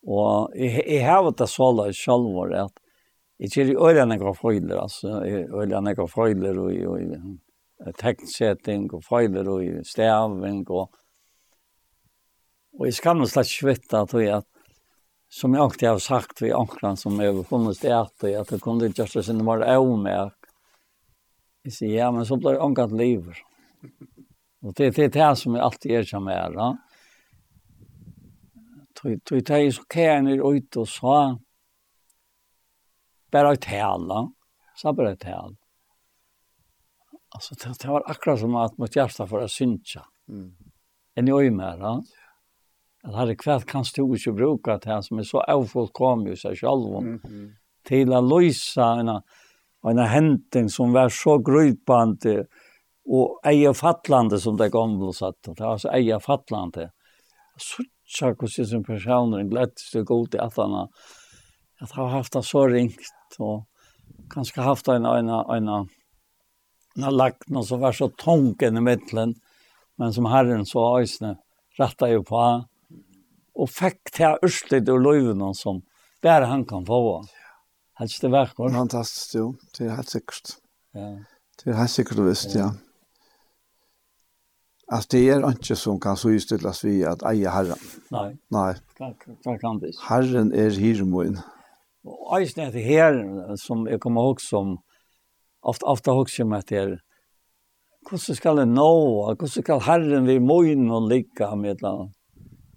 Og 0.02 0.54
jeg, 0.58 0.82
jeg 0.88 1.04
har 1.06 1.28
det 1.30 1.46
så 1.50 1.68
da 1.78 1.90
selv 1.94 2.32
var 2.34 2.54
at 2.64 2.80
jeg 3.42 3.52
kjer 3.54 3.70
i 3.72 3.78
øyne 3.78 4.06
nekka 4.10 4.32
frøyler, 4.38 4.80
altså 4.82 5.20
i 5.26 5.44
øyne 5.46 5.82
nekka 5.86 6.06
frøyler 6.10 6.58
og 6.62 7.00
i 7.02 7.92
teknsetting 7.98 8.88
og 8.94 9.02
feiler 9.04 9.48
og 9.50 9.64
i 9.64 9.70
staving 9.86 10.64
og 10.70 10.90
og 12.72 12.86
jeg 12.88 12.96
skal 12.96 13.18
nå 13.18 13.26
slett 13.28 13.50
svitta 13.50 14.06
til 14.08 14.30
at 14.32 14.46
som 15.32 15.52
jeg 15.52 15.62
alltid 15.62 15.88
har 15.88 15.98
sagt 16.00 16.40
vid 16.42 16.54
ankeren 16.56 16.96
som 16.96 17.18
jeg 17.20 17.34
har 17.34 17.44
funnet 17.48 17.80
det 17.80 17.88
i 17.88 17.92
att 17.92 18.24
att 18.24 18.48
det 18.48 18.62
kunde 18.62 18.86
inte 18.86 19.02
göra 19.02 19.22
sin 19.22 19.44
var 19.44 19.60
av 19.60 19.98
mig. 19.98 20.30
Jeg 21.64 21.72
sier, 21.72 21.98
ja 21.98 22.10
men 22.10 22.26
så 22.26 22.36
blir 22.36 22.60
ankat 22.60 22.92
livet. 22.92 23.36
Och 24.62 24.74
det 24.74 24.90
det 24.90 25.04
är 25.04 25.08
det 25.08 25.36
som 25.36 25.54
jag 25.54 25.64
alltid 25.64 25.92
är 25.92 26.02
som 26.02 26.28
är 26.28 26.50
då. 26.50 26.76
Tui 29.02 29.20
tui 29.20 29.42
tei 29.42 29.72
så 29.72 29.82
kan 29.82 30.28
er 30.28 30.54
ut 30.54 30.76
och 30.76 30.88
så 30.88 31.38
bara 33.32 33.52
ett 33.52 33.64
hela. 33.64 34.32
Så 34.76 34.92
bara 34.92 35.12
ett 35.12 35.24
hela. 35.24 35.56
Alltså 37.34 37.54
det, 37.54 37.78
det 37.82 37.88
var 37.88 38.10
akkurat 38.10 38.40
som 38.40 38.54
att 38.54 38.78
mot 38.78 38.96
hjärta 38.96 39.26
för 39.26 39.40
att 39.40 39.50
synka. 39.50 40.06
Mm. 40.28 40.56
En 41.14 41.28
i 41.28 41.32
öjmer 41.32 41.78
da. 41.78 42.02
At 43.04 43.14
herre, 43.14 43.36
kvärt 43.36 43.66
kan 43.66 43.84
stå 43.84 44.04
och 44.04 44.34
bruka 44.34 44.78
til 44.78 44.92
han 44.92 45.02
som 45.02 45.18
är 45.18 45.22
så 45.22 45.40
avfullkomlig 45.40 46.32
i 46.32 46.36
sig 46.36 46.56
själv. 46.56 46.96
Mm 46.96 47.18
-hmm. 47.18 47.52
Till 47.84 48.12
att 48.12 48.24
lösa 48.24 48.84
en, 48.84 49.08
en 49.90 49.98
händning 49.98 50.68
som 50.68 50.92
var 50.92 51.08
så 51.08 51.38
gripande 51.38 52.46
og 53.08 53.40
eie 53.48 53.72
fattlande 53.74 54.38
som 54.40 54.56
det 54.58 54.70
gamle 54.72 55.12
satt, 55.16 55.40
det 55.42 55.56
var 55.58 55.74
altså 55.74 55.90
eie 55.94 56.18
fattlande. 56.22 56.90
Suttja 57.58 58.32
hvordan 58.32 58.68
som 58.68 58.84
personer 58.86 59.42
en 59.42 59.50
glettest 59.50 59.96
og 59.98 60.06
god 60.06 60.30
til 60.32 60.44
at 60.44 60.60
han 60.60 60.76
har 61.96 62.12
haft 62.14 62.36
det 62.36 62.44
så 62.46 62.66
ringt, 62.70 63.38
og 63.40 63.64
kanskje 64.32 64.64
haft 64.64 64.88
en, 64.92 65.06
en, 65.06 65.28
en, 65.28 65.70
en, 66.96 67.08
lagt 67.10 67.48
noe 67.50 67.66
som 67.66 67.82
var 67.82 67.96
så 67.96 68.08
tonken 68.18 68.78
i 68.78 68.84
midtelen, 68.84 69.34
men 69.98 70.14
som 70.14 70.28
herren 70.30 70.64
så 70.68 70.84
øsne 71.02 71.36
rettet 71.78 72.14
jo 72.14 72.22
på 72.26 72.38
han, 72.38 72.66
og 73.52 73.68
fikk 73.68 74.14
til 74.14 74.38
ørslet 74.46 74.88
og 74.88 75.02
løyvene 75.02 75.50
som 75.56 75.82
bare 76.24 76.46
han 76.48 76.64
kan 76.68 76.86
få. 76.86 77.20
Helst 78.00 78.22
det 78.24 78.30
verker. 78.32 78.70
Fantastisk, 78.72 79.34
jo. 79.36 79.50
Det 79.76 79.86
er 79.86 79.98
helt 79.98 80.10
sikkert. 80.10 80.54
Ja. 80.96 81.10
Det 81.60 81.70
er 81.70 81.76
helt 81.82 81.92
sikkert 81.92 82.22
visst, 82.24 82.54
ja. 82.56 82.70
ja. 82.70 82.91
Alltså 84.92 85.08
det 85.10 85.28
är 85.28 85.48
inte 85.48 85.76
som 85.76 86.00
kan 86.00 86.16
så 86.16 86.30
utställas 86.30 86.84
vi 86.84 87.04
att 87.04 87.22
eja 87.22 87.50
Herren. 87.50 87.76
Nej. 88.10 88.36
Nej. 88.48 88.74
Kan 89.44 89.58
kan 89.58 89.78
det. 89.78 89.92
Herren 90.08 90.52
är 90.52 90.70
hirmoin. 90.70 91.38
Och 92.04 92.40
eisen 92.40 92.64
är 92.64 92.72
det 92.72 92.80
här 92.80 93.56
som 93.56 93.86
jag 93.86 94.00
kommer 94.00 94.20
ihåg 94.20 94.40
som 94.40 94.78
ofta 95.62 95.86
ofta 95.86 96.12
också 96.12 96.44
med 96.44 96.64
det 96.68 96.76
är 96.76 97.00
Hvordan 98.10 98.36
skal 98.36 98.56
det 98.56 98.64
nå? 98.64 99.24
Hvordan 99.24 99.48
skal 99.48 99.80
Herren 99.80 100.26
vi 100.26 100.38
moin 100.38 100.90
og 100.90 101.08
ligga 101.08 101.54
med 101.54 101.78
det? 101.80 102.10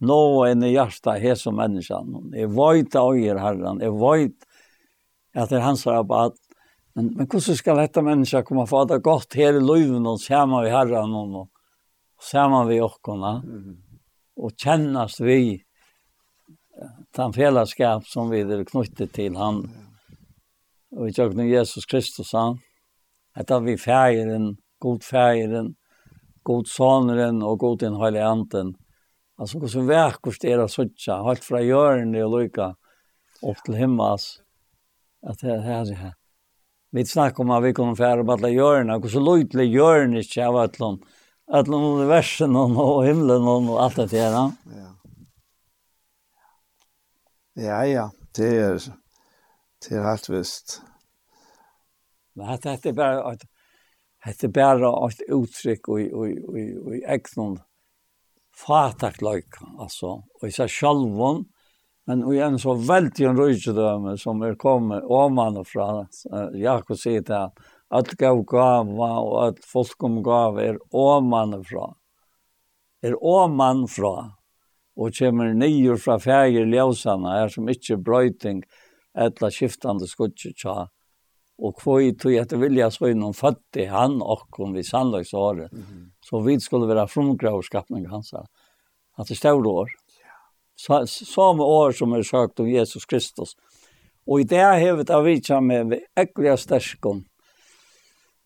Nå 0.06 0.46
en 0.46 0.64
i 0.64 0.70
hjertet 0.76 1.22
her 1.22 1.36
som 1.36 1.58
menneskene. 1.58 2.30
Jeg 2.38 2.52
vet 2.54 2.96
av 2.96 3.18
er 3.18 3.42
Herren. 3.42 3.82
Jeg 3.82 3.92
vet 3.92 4.46
at 5.36 5.50
det 5.50 5.58
er 5.58 5.66
hans 5.66 5.88
rabatt. 5.88 6.38
Men, 6.96 7.10
men 7.18 7.28
hvordan 7.28 7.58
skal 7.58 7.82
dette 7.82 8.06
mennesket 8.06 8.46
komme 8.46 8.68
få 8.70 8.86
det 8.86 9.02
gott 9.02 9.26
godt 9.26 9.36
her 9.36 9.58
i 9.58 9.64
livet 9.64 10.06
og 10.08 10.22
sammen 10.22 10.64
vi 10.64 10.72
Herren? 10.72 11.18
Og, 11.18 11.50
saman 12.22 12.68
vi 12.70 12.82
okkona 12.82 13.38
mm. 13.44 13.74
og 14.42 14.54
kjennast 14.62 15.22
vi 15.24 15.40
den 17.16 17.34
fellesskap 17.36 18.08
som 18.08 18.30
vi 18.32 18.44
er 18.44 18.64
knyttet 18.68 19.14
til 19.16 19.38
han 19.40 19.64
og 20.96 21.10
i 21.10 21.16
tjøkken 21.16 21.48
Jesus 21.48 21.88
Kristus 21.90 22.34
han 22.36 22.60
etter 23.36 23.60
vi 23.60 23.76
fægeren, 23.78 24.56
god 24.80 25.04
fægeren, 25.04 25.74
god 26.44 26.70
soneren 26.72 27.42
og 27.44 27.60
god 27.60 27.78
den 27.84 27.98
høyre 28.00 28.24
anden. 28.24 28.76
Altså 29.40 29.60
hvordan 29.60 29.90
verkost 29.90 30.46
er 30.48 30.62
det 30.62 30.70
sånn, 30.72 30.94
helt 31.28 31.44
fra 31.44 31.60
hjørnet 31.64 32.24
og 32.24 32.38
lykka 32.38 32.70
opp 33.44 33.64
til 33.66 33.76
himmels. 33.80 34.38
At 35.26 35.42
det 35.42 35.52
er 35.52 35.84
det 35.90 35.98
her. 36.00 36.14
Vi 36.96 37.04
snakker 37.04 37.44
om 37.44 37.52
at 37.52 37.64
vi 37.66 37.74
kunne 37.76 37.98
fære 37.98 38.24
på 38.24 38.38
alle 38.38 38.54
hjørnet, 38.54 39.02
hvordan 39.04 39.26
lykte 39.26 39.68
hjørnet 39.68 40.24
ikke 40.24 40.48
av 40.48 40.62
et 40.62 40.78
eller 40.78 40.94
annet 40.94 41.24
att 41.48 41.68
någon 41.68 42.00
universen 42.00 42.56
och 42.56 43.06
himmelen 43.06 43.48
och 43.48 43.84
allt 43.84 43.96
det 43.96 44.08
där. 44.08 44.32
Ja. 44.32 44.52
Ja, 47.54 47.86
ja, 47.86 48.12
det 48.36 48.58
är 48.58 48.82
det 49.90 49.96
är 49.96 50.04
helt 50.04 50.30
visst. 50.30 50.82
Men 52.34 52.60
det 52.62 52.86
är 52.86 52.94
bara 52.94 53.24
att 53.24 53.42
det 54.40 54.44
är 54.44 54.48
bara 54.48 54.80
ett 54.80 54.82
og, 54.84 55.90
och 55.90 55.90
och 55.90 56.30
och 56.44 56.86
och 56.86 56.96
egnon 56.96 57.60
fataklag 58.56 59.44
alltså 59.80 60.24
och 60.42 60.48
i 60.48 60.52
sig 60.52 60.70
självon 60.70 61.46
men 62.06 62.24
og 62.24 62.38
en 62.38 62.60
så 62.60 62.74
veldig 62.74 63.26
en 63.26 63.38
röjdöme 63.38 64.18
som 64.18 64.42
är 64.42 64.56
kommer 64.56 65.12
oman 65.12 65.58
og 65.58 65.68
från 65.68 66.08
Jakob 66.54 66.98
sier 66.98 67.22
det, 67.22 67.52
at 67.94 68.16
gav 68.18 68.42
gava 68.50 69.12
og 69.22 69.36
at 69.48 69.62
folk 69.66 70.04
om 70.04 70.22
gava 70.26 70.64
er 70.64 70.80
åman 70.92 71.60
fra. 71.64 71.92
Er 73.06 73.18
åman 73.22 73.86
fra. 73.88 74.16
Og 74.96 75.12
kommer 75.18 75.54
nye 75.54 75.98
fra 76.00 76.18
fæger 76.24 76.66
ljøsene 76.72 77.34
er 77.42 77.52
som 77.52 77.70
ikke 77.70 78.00
brøyting 78.02 78.64
etla 79.16 79.52
skiftande 79.52 80.08
skudje 80.08 80.54
tja. 80.56 80.86
Og 81.56 81.76
kvoi 81.80 82.16
tog 82.20 82.36
etter 82.36 82.60
vilja 82.60 82.90
så 82.92 83.12
innom 83.12 83.36
fødde 83.36 83.86
han 83.88 84.18
okkon 84.24 84.74
vid 84.76 84.88
sannlagsåret. 84.88 85.72
Mm 85.72 85.84
-hmm. 85.84 86.10
Så 86.22 86.40
vi 86.40 86.60
skulle 86.60 86.88
være 86.88 87.08
frumgravskapning 87.08 88.10
hans. 88.10 88.34
At 89.18 89.28
det 89.28 89.38
stod 89.38 89.66
år. 89.66 89.90
Så, 90.76 91.06
som 91.06 91.60
år 91.60 91.92
som 91.92 92.14
er 92.14 92.24
sagt 92.24 92.60
om 92.60 92.68
Jesus 92.68 93.06
Kristus. 93.06 93.56
Og 94.28 94.40
i 94.40 94.44
det 94.44 94.60
har 94.60 95.22
vi 95.22 95.40
tatt 95.40 95.64
med 95.64 96.00
ekkuja 96.18 96.58
sterskon 96.58 97.26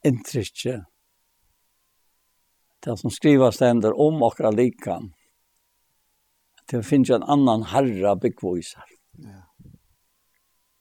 inntrykket. 0.04 0.84
Det 2.86 2.98
som 2.98 3.12
skriver 3.12 3.52
stender 3.52 4.00
om 4.00 4.24
och 4.24 4.54
likan. 4.54 5.14
Det 6.72 6.84
finns 6.84 7.10
en 7.10 7.24
annan 7.24 7.64
herra 7.64 8.16
byggvisar. 8.16 8.86
Ja. 9.12 9.44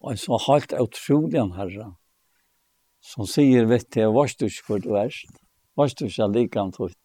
Och 0.00 0.10
en 0.10 0.18
så 0.18 0.38
helt 0.38 0.72
utrolig 0.72 1.38
en 1.38 1.52
herra. 1.52 1.96
Som 3.00 3.26
säger, 3.26 3.64
vet 3.64 3.92
du, 3.92 4.12
varst 4.12 4.38
du 4.38 4.44
inte 4.44 4.56
för 4.66 4.78
det 4.78 4.92
värst. 4.92 5.30
Vars 5.74 5.94
du 5.94 6.04
inte 6.04 6.26
likan 6.26 6.72
tutt. 6.72 6.98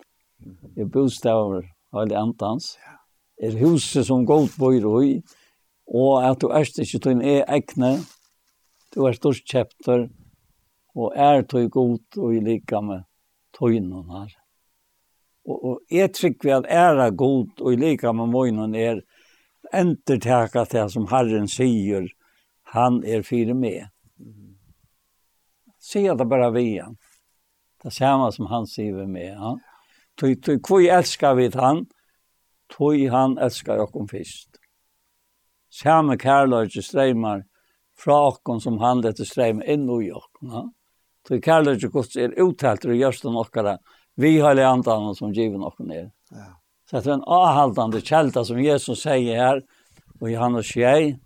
I 0.76 0.86
bostäver, 0.86 1.72
eller 1.94 2.16
antans. 2.16 2.78
Ja. 2.86 3.00
Er 3.48 3.52
huset 3.52 4.06
som 4.06 4.26
godt 4.26 4.58
bor 4.58 5.04
i. 5.04 5.22
Och 5.86 6.28
att 6.28 6.40
du 6.40 6.48
är 6.48 6.80
inte 6.80 7.10
din 7.10 7.22
egna. 7.22 7.98
Du 8.94 9.08
er 9.08 9.14
stort 9.14 9.48
käptor 9.48 10.10
og 10.96 11.14
er 11.16 11.42
tog 11.42 11.72
godt 11.72 12.18
og 12.18 12.36
i 12.36 12.40
lika 12.44 12.82
med 12.82 13.06
tøynen 13.58 14.10
her. 14.12 14.34
Og, 15.46 15.58
og 15.66 15.80
jeg 15.92 16.14
trykker 16.14 16.48
vi 16.48 16.54
at 16.56 16.70
er 16.70 17.00
er 17.02 17.16
godt 17.18 17.62
og 17.62 17.74
i 17.74 17.80
lika 17.80 18.12
med 18.12 18.32
møynen 18.32 18.76
er 18.76 19.02
entertaka 19.74 20.66
det 20.70 20.90
som 20.92 21.08
Herren 21.10 21.48
sier, 21.48 22.08
han 22.74 23.04
er 23.06 23.26
fire 23.26 23.54
med. 23.54 23.90
Sier 25.84 26.16
det 26.16 26.28
bare 26.30 26.52
vi 26.54 26.64
igjen. 26.74 26.98
Det 27.82 27.92
er 27.92 27.98
samme 27.98 28.32
som 28.32 28.48
han 28.48 28.68
sier 28.70 28.96
vi 28.96 29.08
med. 29.08 29.34
Ja. 29.34 29.56
Tøy, 30.18 30.36
tøy, 30.40 30.60
hvor 30.62 30.80
elskar 30.80 31.36
vi 31.36 31.50
han? 31.54 31.86
Tøy 32.72 33.10
han 33.12 33.38
elskar 33.42 33.82
dere 33.82 34.08
først. 34.10 34.60
Samme 35.74 36.18
kærløyde 36.18 36.82
streimar 36.86 37.44
fra 37.98 38.30
dere 38.30 38.62
som 38.62 38.80
han 38.80 39.02
dette 39.04 39.26
streima 39.26 39.66
inn 39.66 39.90
i 39.90 40.08
dere. 40.08 40.30
Ja. 40.54 40.64
Så 41.28 41.42
kärlek 41.42 41.84
och 41.84 41.92
Guds 41.92 42.16
är 42.16 42.50
uttalt 42.50 42.86
och 42.86 42.96
görs 42.96 43.22
den 43.22 43.78
vi 44.16 44.40
har 44.40 44.56
det 44.56 44.68
andan 44.68 45.16
som 45.16 45.34
givet 45.34 45.62
och 45.62 45.88
ner. 45.88 46.12
Ja. 46.30 46.62
Så 46.90 47.00
det 47.00 47.10
är 47.10 47.14
en 47.14 47.24
avhållande 47.24 48.02
kälta 48.02 48.46
som 48.46 48.62
Jesus 48.62 49.02
säger 49.02 49.38
här 49.38 49.62
och 50.20 50.32
Johannes 50.32 50.68
6 50.68 51.18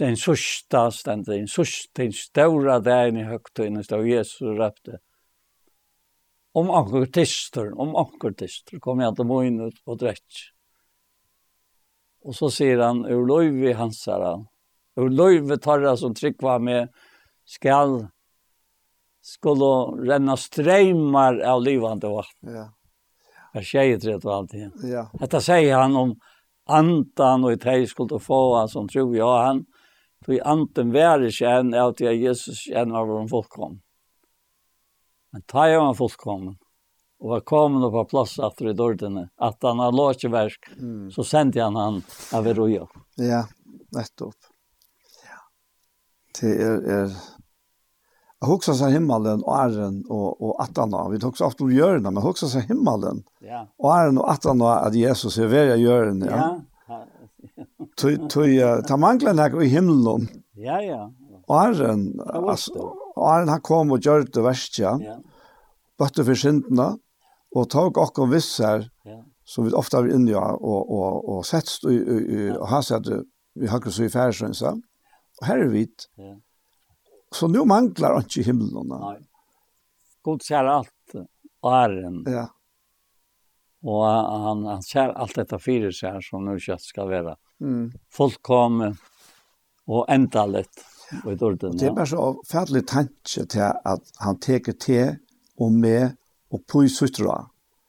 en 0.00 0.16
sista 0.16 0.90
ständer, 0.90 1.38
en 1.38 1.48
sista, 1.48 2.02
en 2.02 2.12
stora 2.12 2.80
dagen 2.80 3.16
i 3.16 3.22
högtiden 3.22 3.84
stod 3.84 4.08
Jesus 4.08 4.40
röpte. 4.40 4.98
Om 6.52 6.70
anker 6.70 7.06
tister, 7.06 7.80
om 7.80 7.96
anker 7.96 8.30
tister, 8.30 8.78
kom 8.78 9.00
jag 9.00 9.08
inte 9.08 9.24
må 9.24 9.44
in 9.44 9.60
ut 9.60 9.84
på 9.84 9.94
drätt. 9.94 10.32
Och 12.22 12.34
så 12.34 12.50
säger 12.50 12.78
han, 12.78 13.06
ur 13.06 13.26
löjv 13.26 13.64
i 13.64 13.72
hans 13.72 14.06
herran, 14.06 14.46
ur 14.96 15.10
löjv 15.10 15.56
tarra 15.56 15.96
som 15.96 16.14
tryckva 16.14 16.58
med 16.58 16.88
skall 17.44 18.06
skulle 19.22 20.02
renna 20.10 20.36
streymar 20.36 21.40
av 21.40 21.62
livande 21.62 22.08
vatten. 22.08 22.54
Ja. 22.54 22.72
Jag 23.52 23.66
säger 23.66 23.98
det 23.98 24.24
och 24.24 24.34
alltid. 24.34 24.70
Ja. 24.82 25.10
Detta 25.12 25.40
säger 25.40 25.76
han 25.76 25.96
om 25.96 26.20
antan 26.66 27.44
och 27.44 27.60
tre 27.60 27.86
skulle 27.86 28.18
få 28.18 28.56
han 28.56 28.68
som 28.68 28.88
tror 28.88 29.16
jag 29.16 29.44
han 29.44 29.64
tog 30.24 30.40
anten 30.40 30.92
värre 30.92 31.30
känn 31.30 31.74
att 31.74 32.00
jag 32.00 32.14
Jesus 32.14 32.58
känner 32.58 32.94
av 32.94 33.08
dem 33.08 33.28
fullkom. 33.28 33.80
Men 35.32 35.42
ta 35.42 35.68
jag 35.68 35.80
var 35.80 35.94
fullkommen 35.94 36.56
och 37.18 37.28
var 37.28 37.40
kommen 37.40 37.90
på 37.90 38.04
plats 38.04 38.38
efter 38.38 38.68
i 38.68 38.72
dörren 38.72 39.28
att 39.36 39.58
han 39.62 39.78
har 39.78 39.92
låtit 39.92 40.30
verk 40.30 40.68
mm. 40.78 41.10
så 41.10 41.24
sände 41.24 41.62
han 41.62 41.76
han 41.76 42.02
av 42.34 42.46
Eroja. 42.46 42.86
Ja, 43.14 43.48
nettopp. 43.90 44.34
Ja. 45.24 45.38
Det 46.40 46.62
är, 46.62 46.70
är 46.70 47.10
Jag 48.42 48.48
huxar 48.48 48.72
sig 48.72 48.92
himmelen 48.92 49.42
och 49.42 49.58
ären 49.58 50.04
och 50.08 50.42
och 50.42 50.62
attarna. 50.62 51.08
Vi 51.08 51.18
tog 51.18 51.36
så 51.38 51.46
ofta 51.46 51.64
om 51.64 51.72
görna, 51.72 52.10
men 52.10 52.22
huxar 52.22 52.46
sig 52.46 52.62
himmelen. 52.62 53.22
Ja. 53.40 53.68
Och 53.78 53.96
ären 53.96 54.18
och 54.18 54.30
attarna 54.30 54.74
att 54.74 54.94
Jesus 54.94 55.38
är 55.38 55.46
värja 55.46 55.76
görna. 55.76 56.26
Ja. 56.26 56.60
Tu 57.96 58.28
tui 58.28 58.82
ta 58.88 58.96
manglar 58.96 59.34
näk 59.34 59.54
i 59.62 59.66
himmelen. 59.66 60.28
Ja, 60.54 60.82
ja. 60.82 61.12
Och 61.46 61.60
ären 61.60 62.20
alltså 62.20 62.92
ären 63.16 63.48
han 63.48 63.60
kom 63.60 63.92
och 63.92 63.98
gjorde 63.98 64.24
det 64.24 64.42
värsta. 64.42 64.82
Ja. 64.82 65.18
Bättre 65.98 66.24
för 66.24 66.34
synderna 66.34 66.98
och 67.54 67.70
tog 67.70 67.98
och 67.98 68.14
kom 68.14 68.30
vissar. 68.30 68.90
Ja. 69.04 69.24
Så 69.44 69.62
vi 69.62 69.72
ofta 69.72 70.02
vi 70.02 70.14
inne 70.14 70.34
och 70.36 70.92
och 70.98 71.36
och 71.36 71.46
sätts 71.46 71.84
och 72.58 72.68
har 72.68 72.82
sett 72.82 73.06
vi 73.54 73.66
har 73.66 73.90
så 73.90 74.02
i 74.02 74.08
färsens. 74.08 74.62
Och 74.62 75.46
här 75.46 75.58
är 75.58 75.68
vi. 75.68 75.88
Ja 76.16 76.36
Så 77.32 77.48
nu 77.48 77.62
manglar 77.64 78.18
han 78.18 78.26
ikke 78.26 78.46
himmelen. 78.50 78.92
Nei. 78.92 79.16
God 80.22 80.42
ser 80.44 80.68
alt 80.70 81.16
æren. 81.66 82.22
Ja. 82.30 82.46
Og 83.82 84.04
han, 84.06 84.66
han 84.68 84.82
ser 84.86 85.14
alt 85.18 85.34
dette 85.40 85.58
fire 85.58 85.90
seg 85.94 86.20
som 86.22 86.44
nu 86.46 86.54
kjøtt 86.60 86.84
skal 86.84 87.10
være. 87.10 87.34
Mm. 87.62 87.90
Folk 88.12 88.38
kom 88.46 88.82
og 88.82 90.04
enda 90.12 90.46
litt. 90.46 90.84
Og 91.24 91.34
det 91.36 91.84
er 91.84 91.92
bare 91.92 92.08
så 92.08 92.26
færdelig 92.48 92.86
tanke 92.88 93.42
til 93.52 93.64
at 93.68 94.12
han 94.24 94.38
teker 94.40 94.76
til 94.80 95.18
og 95.60 95.74
med 95.74 96.14
og 96.52 96.62
på 96.68 96.84
i 96.86 96.88
suttra. 96.88 97.42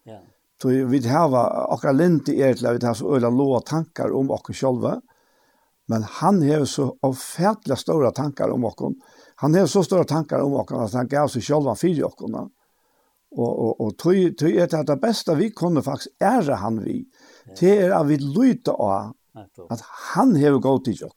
Ja. 0.04 0.18
Så 0.60 0.74
vi 0.90 1.00
har 1.08 1.32
akkurat 1.32 1.96
lint 1.96 2.28
i 2.28 2.40
er 2.42 2.58
til 2.58 2.68
at 2.68 2.76
vi 2.76 2.86
har 2.86 2.96
så 2.98 3.14
øyla 3.16 3.30
låa 3.32 3.62
tankar 3.64 4.12
om 4.12 4.32
oss 4.34 4.52
sjølve. 4.52 4.98
Men 5.88 6.04
han 6.20 6.42
har 6.42 6.64
så 6.68 6.90
avfærdelig 7.04 7.78
store 7.80 8.12
tankar 8.12 8.52
om 8.52 8.64
oss 8.68 8.76
han 9.36 9.54
har 9.54 9.66
så 9.66 9.84
stora 9.84 10.04
tankar 10.04 10.38
om 10.38 10.52
oss 10.52 10.72
att 10.72 10.92
han 10.92 11.08
gav 11.08 11.28
sig 11.28 11.42
själva 11.42 11.74
för 11.74 12.04
oss. 12.04 12.50
Och 13.36 13.58
och 13.58 13.80
och 13.80 13.98
tog 13.98 14.38
tror 14.38 14.50
det 14.50 14.74
att 14.74 14.86
det 14.86 14.96
bästa 14.96 15.34
vi 15.34 15.50
kunde 15.50 15.82
faktiskt 15.82 16.16
ära 16.20 16.54
han 16.54 16.84
vi. 16.84 17.04
Det 17.60 17.78
är 17.78 17.90
att 17.90 18.06
vi 18.06 18.18
lutar 18.18 18.72
av 18.72 19.12
att 19.68 19.80
han 20.14 20.42
har 20.42 20.58
gått 20.58 20.84
till 20.84 21.04
oss. 21.04 21.12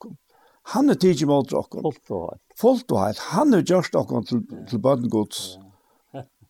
Han 0.63 0.87
har 0.87 0.95
tagit 0.95 1.27
mot 1.27 1.53
oss. 1.53 1.67
Fullt 1.71 2.11
och 2.11 2.29
helt. 2.29 2.41
Fullt 2.55 2.91
och 2.91 2.99
helt. 2.99 3.19
Han 3.19 3.53
har 3.53 3.59
gjort 3.59 3.95
oss 3.95 4.25
till 4.27 4.41
till 4.69 4.79
barn 4.79 5.09
Guds. 5.09 5.57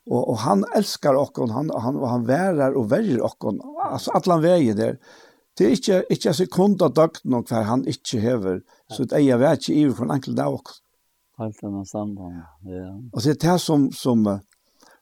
Och 0.09 0.29
och 0.29 0.37
han 0.37 0.65
älskar 0.75 1.13
oss 1.13 1.31
han 1.35 1.69
han 1.69 2.03
han 2.03 2.25
värar 2.25 2.71
och 2.73 2.91
väljer 2.91 3.21
oss 3.21 3.37
alltså 3.81 4.11
alla 4.11 4.37
vägar 4.37 4.75
där. 4.75 4.99
Det 5.57 5.65
är 5.65 5.69
inte 5.69 6.05
inte 6.09 6.33
sekund 6.33 6.81
av 6.81 6.93
dagn 6.93 7.33
och 7.33 7.47
kvar 7.47 7.61
han 7.61 7.87
inte 7.87 8.19
häver 8.19 8.61
så 8.89 9.03
det 9.03 9.15
är 9.15 9.19
jag 9.19 9.37
vet 9.37 9.69
i 9.69 9.73
i 9.73 9.83
en 9.83 10.11
enkel 10.11 10.35
dag 10.35 10.53
också. 10.53 10.73
Helt 11.37 11.63
enn 11.63 11.85
samband, 11.85 12.39
ja. 12.65 12.93
Og 13.13 13.21
det 13.21 13.35
er 13.35 13.41
det 13.43 13.57
som, 13.61 13.91
som 13.93 14.23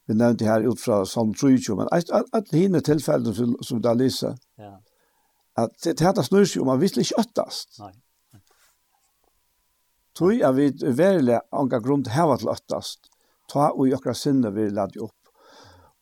vi 0.05 0.13
nevnte 0.13 0.45
her 0.45 0.65
ut 0.67 0.81
fra 0.81 1.05
Salm 1.07 1.33
23, 1.33 1.75
men 1.79 1.87
at, 1.95 2.09
at, 2.13 2.27
at 2.33 2.51
hinna 2.51 2.81
tilfellene 2.83 3.33
som, 3.35 3.55
som 3.63 3.81
det 3.81 3.91
er 3.91 4.01
lyset, 4.01 4.41
ja. 4.59 4.73
at 5.57 5.71
det 5.83 6.03
här 6.03 6.21
snur 6.21 6.45
seg 6.45 6.61
om 6.61 6.73
man 6.73 6.81
visst 6.81 6.99
ikke 6.99 7.21
øttast. 7.23 7.79
Nei. 7.79 7.93
Tui 10.15 10.39
er 10.39 10.53
vi 10.55 10.69
verilig 10.95 11.41
anga 11.51 11.81
grunn 11.83 12.03
til 12.05 12.15
heva 12.15 12.37
til 12.39 12.51
øttast. 12.53 13.09
Ta 13.51 13.71
og 13.73 13.87
i 13.87 13.95
okra 13.95 14.13
sinne 14.15 14.51
vi 14.55 14.69
lade 14.71 15.01
opp. 15.03 15.17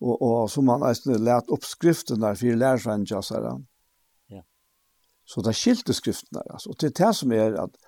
Og, 0.04 0.18
og 0.22 0.50
som 0.52 0.68
man 0.68 0.84
eisne 0.86 1.18
lade 1.18 1.50
opp 1.54 1.66
skriften 1.66 2.22
der 2.22 2.38
fyrir 2.38 2.60
lærersvenn 2.60 3.08
jazzere. 3.10 3.56
Ja. 4.30 4.44
Så 5.26 5.42
det 5.42 5.54
er 5.54 5.58
skilte 5.58 5.96
skriften 5.98 6.38
der. 6.38 6.46
Altså. 6.52 6.70
Og 6.70 6.78
det 6.82 6.92
er 6.92 6.98
det 7.00 7.16
som 7.18 7.34
er 7.34 7.58
at 7.64 7.80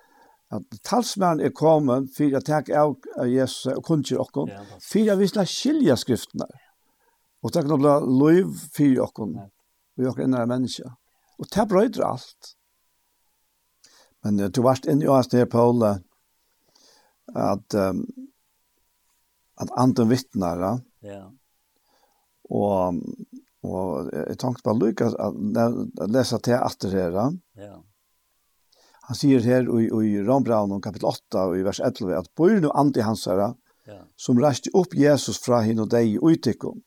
at 0.54 0.78
talsmann 0.86 1.40
er 1.42 1.54
kommet 1.54 2.12
for 2.14 2.36
å 2.36 2.42
ta 2.44 2.60
av 2.78 3.26
Jesus 3.26 3.72
og 3.72 3.82
kunnskjer 3.86 4.22
okken, 4.22 4.52
for 4.82 5.10
å 5.10 5.18
vise 5.18 5.46
skilje 5.50 5.96
skriftene. 5.98 6.46
Og 7.42 7.54
det 7.54 7.64
kan 7.66 7.80
bli 7.80 7.94
lov 8.20 8.60
for 8.74 9.02
okken, 9.06 9.34
og 9.98 10.10
okken 10.12 10.28
innere 10.28 10.50
mennesker. 10.50 10.94
Og 11.36 11.50
det 11.52 11.66
brøyder 11.70 12.06
alt. 12.06 12.52
Men 14.24 14.38
du 14.50 14.62
varst 14.64 14.86
inne 14.90 15.06
i 15.06 15.10
oss 15.10 15.28
der, 15.30 15.46
Paul, 15.50 15.82
at, 15.86 17.74
um, 17.74 18.04
at 19.62 19.74
anden 19.78 20.10
vittnar, 20.10 20.64
ja. 21.06 21.20
og, 22.50 23.02
og 23.66 24.10
jeg 24.14 24.38
tenkte 24.42 24.66
bare 24.66 24.80
lykke 24.80 25.10
at, 25.10 25.20
at 25.66 26.10
lese 26.14 26.40
til 26.42 26.58
etter 26.58 26.96
her, 26.96 27.20
ja. 27.58 27.76
Han 29.06 29.18
sier 29.18 29.44
her 29.46 29.68
i, 29.70 29.86
i 29.86 30.18
Rombraun 30.26 30.80
kapitel 30.82 31.06
8 31.12 31.44
og 31.50 31.56
i 31.58 31.64
vers 31.66 31.78
11 31.78 32.16
at 32.18 32.30
bor 32.36 32.50
nu 32.62 32.72
andi 32.74 33.04
hansara 33.06 33.52
ja. 33.86 34.00
som 34.18 34.40
reiste 34.42 34.72
opp 34.74 34.96
Jesus 34.98 35.38
fra 35.44 35.62
hin 35.62 35.82
og 35.82 35.92
deg 35.92 36.16
i 36.16 36.18
utikon. 36.18 36.82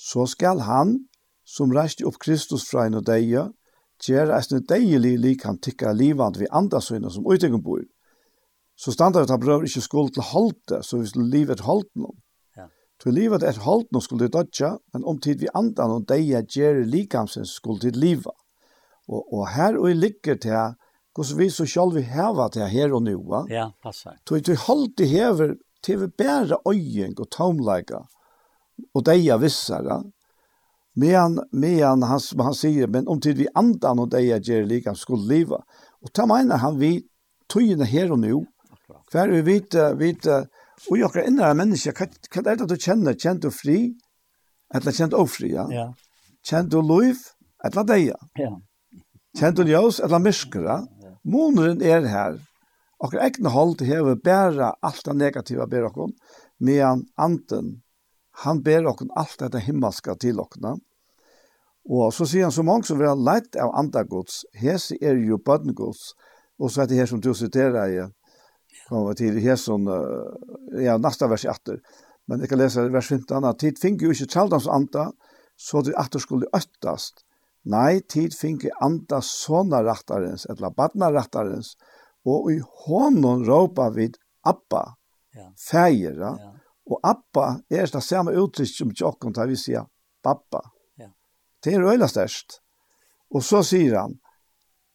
Så 0.00 0.24
skal 0.32 0.64
han 0.64 0.96
som 1.44 1.72
reiste 1.74 2.06
opp 2.08 2.16
Kristus 2.22 2.64
fra 2.70 2.86
hin 2.86 2.96
og 2.96 3.04
deg 3.08 3.28
gjøre 3.28 4.38
eisne 4.38 4.62
deilig 4.64 5.18
lik 5.20 5.44
han 5.44 5.60
tikka 5.60 5.92
livand 5.92 6.40
vi 6.40 6.48
andasøyne 6.48 7.12
som 7.12 7.28
utikon 7.28 7.64
bor. 7.64 7.84
Så 8.80 8.94
standard 8.96 9.28
at 9.28 9.36
han 9.36 9.64
ikke 9.66 9.84
skuld 9.84 10.14
til 10.16 10.24
halte, 10.32 10.80
så 10.82 10.96
hvis 10.96 11.12
livet 11.16 11.60
er 11.60 11.66
halte 11.66 11.92
noen. 12.00 12.16
Ja. 12.56 12.70
Til 13.02 13.12
livet 13.12 13.44
er 13.44 13.60
halte 13.60 13.92
noen 13.92 14.06
skulle 14.06 14.24
det 14.24 14.32
dødja, 14.32 14.78
men 14.94 15.04
om 15.04 15.20
tid 15.20 15.44
vi 15.44 15.52
andan 15.52 15.98
og 15.98 16.06
deg 16.08 16.48
gjør 16.48 16.80
likamsen 16.88 17.44
skulle 17.44 17.84
det 17.84 18.00
livet. 18.00 18.32
Og, 19.10 19.26
og 19.28 19.50
her 19.52 19.76
og 19.76 19.90
i 19.90 19.98
ligger 19.98 20.40
til 20.40 20.78
hvordan 21.20 21.38
vi 21.38 21.50
så 21.50 21.66
selv 21.66 21.94
vi 21.94 22.02
heva 22.02 22.48
til 22.48 22.68
her 22.68 22.94
og 22.96 23.02
nu. 23.02 23.18
Ja, 23.50 23.70
passar. 23.82 24.16
Så 24.28 24.34
vi 24.34 24.56
alltid 24.68 25.06
hever 25.06 25.54
til 25.82 26.00
vi 26.00 26.06
bæra 26.06 26.60
øyeng 26.68 27.18
og 27.20 27.30
tomleika 27.30 28.04
og 28.94 29.04
deia 29.04 29.36
vissara. 29.36 30.02
Men, 30.96 31.38
men 31.52 32.02
han, 32.02 32.02
han 32.02 32.54
sier, 32.54 32.88
men 32.88 33.08
om 33.08 33.20
tid 33.20 33.38
vi 33.38 33.48
andan 33.54 34.00
og 34.00 34.10
deia 34.10 34.40
gjer 34.40 34.66
lika 34.66 34.94
skulle 34.94 35.28
liva. 35.28 35.60
Og 36.02 36.12
ta 36.12 36.26
meina 36.26 36.58
han 36.60 36.78
vi 36.80 36.96
tøyene 37.48 37.86
her 37.86 38.12
og 38.12 38.20
nu. 38.20 38.44
Hver 39.12 39.30
vi 39.30 39.42
vet, 39.46 39.76
vet 39.98 40.26
og 40.88 40.96
jeg 40.96 41.10
er 41.12 41.26
innere 41.28 41.54
mennesker, 41.54 41.92
hva, 41.92 42.06
hva 42.32 42.42
er 42.48 42.56
det 42.56 42.68
du 42.70 42.76
kjenner? 42.80 43.14
Kjenner 43.14 43.42
du 43.44 43.50
fri? 43.52 43.92
Eller 44.74 44.94
kjenner 44.96 45.12
du 45.12 45.18
ofri, 45.20 45.50
ja? 45.52 45.66
Ja. 45.68 45.86
Kjenner 46.46 46.70
du 46.72 46.80
lov? 46.80 47.20
Eller 47.68 47.84
deia? 47.84 48.16
Ja. 48.40 48.54
Kjenner 49.36 49.58
du 49.58 49.68
ljøs? 49.68 50.00
Eller 50.00 50.22
myskere? 50.24 50.78
Ja 50.86 50.99
Måneren 51.24 51.82
er 51.82 52.06
her. 52.08 52.38
Og 53.00 53.14
egne 53.16 53.48
hold 53.48 53.80
hever 53.84 54.18
bæra 54.20 54.74
alt 54.84 55.04
det 55.06 55.16
negativa 55.16 55.66
ber 55.66 55.88
okkon, 55.88 56.12
medan 56.60 57.06
anden, 57.16 57.80
han 58.44 58.62
ber 58.62 58.88
okkon 58.90 59.12
alt 59.16 59.40
det 59.52 59.62
himmelska 59.64 60.14
til 60.20 60.40
okkona. 60.40 60.76
Og 61.88 62.12
så 62.12 62.26
sier 62.28 62.44
han 62.44 62.52
så 62.52 62.62
mange 62.62 62.84
som 62.84 63.00
vil 63.00 63.08
ha 63.08 63.16
leit 63.16 63.56
av 63.56 63.72
andagods, 63.78 64.44
hese 64.52 64.98
er 65.00 65.16
jo 65.16 65.40
bødnegods, 65.40 66.12
og 66.60 66.70
så 66.70 66.82
er 66.82 66.90
det 66.90 67.00
her 67.00 67.08
som 67.08 67.22
du 67.24 67.32
siterer 67.34 67.88
i, 67.88 68.02
kommer 68.88 69.16
til 69.16 69.40
hese, 69.40 69.72
ja, 70.76 70.98
nasta 71.00 71.28
vers 71.30 71.46
8, 71.48 71.78
men 72.28 72.44
jeg 72.44 72.52
kan 72.52 72.60
lese 72.60 72.84
vers 72.92 73.08
15, 73.08 73.48
tid 73.58 73.80
finner 73.80 74.04
jo 74.04 74.12
ikke 74.14 74.28
tjaldans 74.28 74.68
anda, 74.68 75.08
så 75.56 75.80
det 75.82 75.96
atter 75.98 76.20
skulle 76.20 76.50
øttast, 76.56 77.24
Nei, 77.68 78.00
tid 78.00 78.34
finke 78.34 78.70
anda 78.80 79.20
såna 79.20 79.82
rattarens, 79.84 80.46
eller 80.46 80.72
badna 80.72 81.10
rattarens, 81.12 81.74
og 82.24 82.52
i 82.52 82.60
honom 82.84 83.44
råpa 83.44 83.90
vid 83.92 84.16
Abba, 84.48 84.94
ja. 85.36 85.50
feir, 85.60 86.16
ja. 86.16 86.32
og 86.88 87.00
Abba 87.04 87.60
er 87.68 87.90
det 87.92 88.02
samme 88.04 88.32
uttrykk 88.32 88.72
som 88.72 88.94
tjokken, 88.96 89.36
der 89.36 89.50
vi 89.50 89.58
sier 89.60 89.84
Babba. 90.24 90.62
Ja. 90.96 91.10
Det 91.60 91.76
er 91.76 91.84
øyla 91.84 92.08
størst. 92.08 92.62
Og 93.30 93.44
så 93.44 93.60
sier 93.62 93.98
han, 93.98 94.16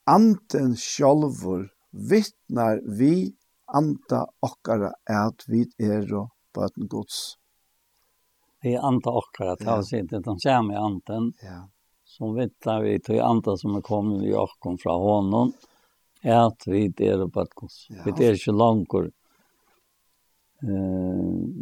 anten 0.10 0.74
sjolvor 0.78 1.68
vittnar 1.94 2.82
vi 2.98 3.30
anda 3.70 4.26
okkara 4.46 4.92
at 5.10 5.46
vi 5.50 5.64
er 5.82 6.10
og 6.18 6.34
bøten 6.54 6.90
gods. 6.90 7.38
Vi 8.66 8.74
anda 8.74 9.14
okkara, 9.14 9.54
det 9.62 9.70
er 9.70 9.86
ja. 9.86 9.88
sikkert 9.94 10.26
den 10.26 10.42
samme 10.42 10.82
anten. 10.82 11.32
Ja 11.46 11.62
som 12.18 12.36
vittlar 12.36 12.82
vi 12.82 13.00
till 13.00 13.22
andra 13.22 13.58
som 13.58 13.76
är 13.76 13.82
kommit 13.82 14.24
i 14.24 14.30
Jakob 14.30 14.82
från 14.82 15.02
honom 15.02 15.54
är 16.22 16.48
att 16.48 16.64
vi 16.66 16.86
är 16.86 17.28
på 17.28 17.42
ett 17.42 17.54
kors. 17.54 17.88
Ja. 17.90 17.96
Vi 18.06 18.26
är 18.26 18.32
inte 18.32 18.52
långt. 18.52 18.94
Eh, 18.94 19.02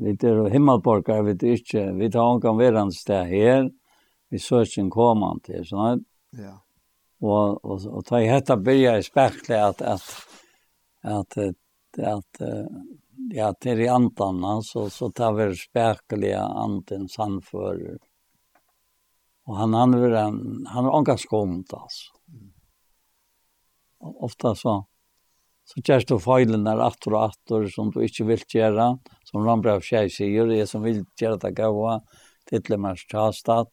vi 0.01 0.09
är 0.09 0.49
himmelborgare, 0.49 1.21
vi 1.21 1.31
är 1.31 1.45
inte, 1.45 1.91
vi 1.91 2.11
tar 2.11 2.35
inte 2.35 2.47
vara 2.47 2.81
en 2.81 2.91
steg 2.91 3.27
här. 3.27 3.71
Vi 4.29 4.39
söker 4.39 4.81
en 4.81 4.89
kommande 4.89 5.43
till, 5.43 5.65
så 5.65 5.99
Ja. 6.31 6.63
Och, 7.19 7.65
och, 7.65 7.85
och 7.85 8.05
ta 8.05 8.21
i 8.21 8.27
detta 8.27 8.57
börjar 8.57 8.97
i 8.97 9.03
spekla 9.03 9.67
att, 9.67 9.81
att, 9.81 10.03
att, 11.01 11.37
att, 11.37 11.53
att 11.97 12.41
ja, 13.31 13.53
till 13.53 13.79
i 13.79 13.87
antan, 13.87 14.63
så, 14.63 14.89
så 14.89 15.11
tar 15.11 15.33
vi 15.33 15.55
spekliga 15.55 16.41
anten 16.41 17.07
samförer. 17.09 17.97
Og 19.45 19.57
han 19.57 19.73
han 19.73 19.91
var 19.91 20.09
en 20.09 20.65
han 20.67 20.85
var 20.85 20.97
anka 20.97 21.17
skont 21.17 21.73
alltså. 21.73 22.13
Och 23.99 24.23
ofta 24.23 24.55
så 24.55 24.85
så 25.65 25.81
just 25.85 26.07
då 26.07 26.19
fejlen 26.19 26.63
där 26.63 26.77
att 26.77 27.07
och 27.07 27.25
att 27.25 27.71
som 27.75 27.91
du 27.91 28.03
inte 28.03 28.23
vill 28.23 28.43
göra 28.53 28.99
som 29.23 29.45
Rambrau 29.45 29.81
tjej 29.81 30.09
säger 30.09 30.45
det 30.47 30.67
som 30.67 30.81
vill 30.81 31.05
göra 31.21 31.37
det 31.37 31.51
gåva 31.51 32.01
till 32.45 32.77
mars 32.77 33.05
chastat. 33.11 33.69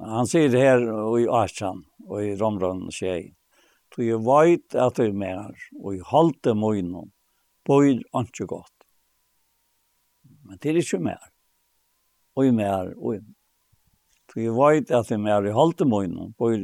Han 0.00 0.26
säger 0.26 0.48
det 0.48 0.58
här 0.58 1.18
i 1.18 1.28
Ashan 1.28 1.84
och 1.98 2.24
i 2.24 2.36
Rambrau 2.36 2.90
tjej. 2.90 3.36
Du 3.96 4.04
ju 4.04 4.18
vet 4.18 4.74
att 4.74 4.94
du 4.94 5.04
är 5.04 5.12
mer 5.12 5.56
och 5.82 5.94
i 5.94 6.00
halte 6.04 6.54
mojnon 6.54 7.10
bor 7.66 7.86
inte 7.86 8.44
gott. 8.46 8.72
Men 10.42 10.58
det 10.60 10.68
är 10.68 10.94
ju 10.94 10.98
mer. 10.98 11.18
Och 12.34 12.44
mer 12.44 13.04
och 13.04 13.14
For 14.34 14.42
jeg 14.42 14.54
vet 14.58 14.90
at 14.90 15.10
jeg 15.12 15.22
mer 15.22 15.46
i 15.46 15.52
halte 15.54 15.86
halvtemøyene 15.86 16.32
bor 16.34 16.56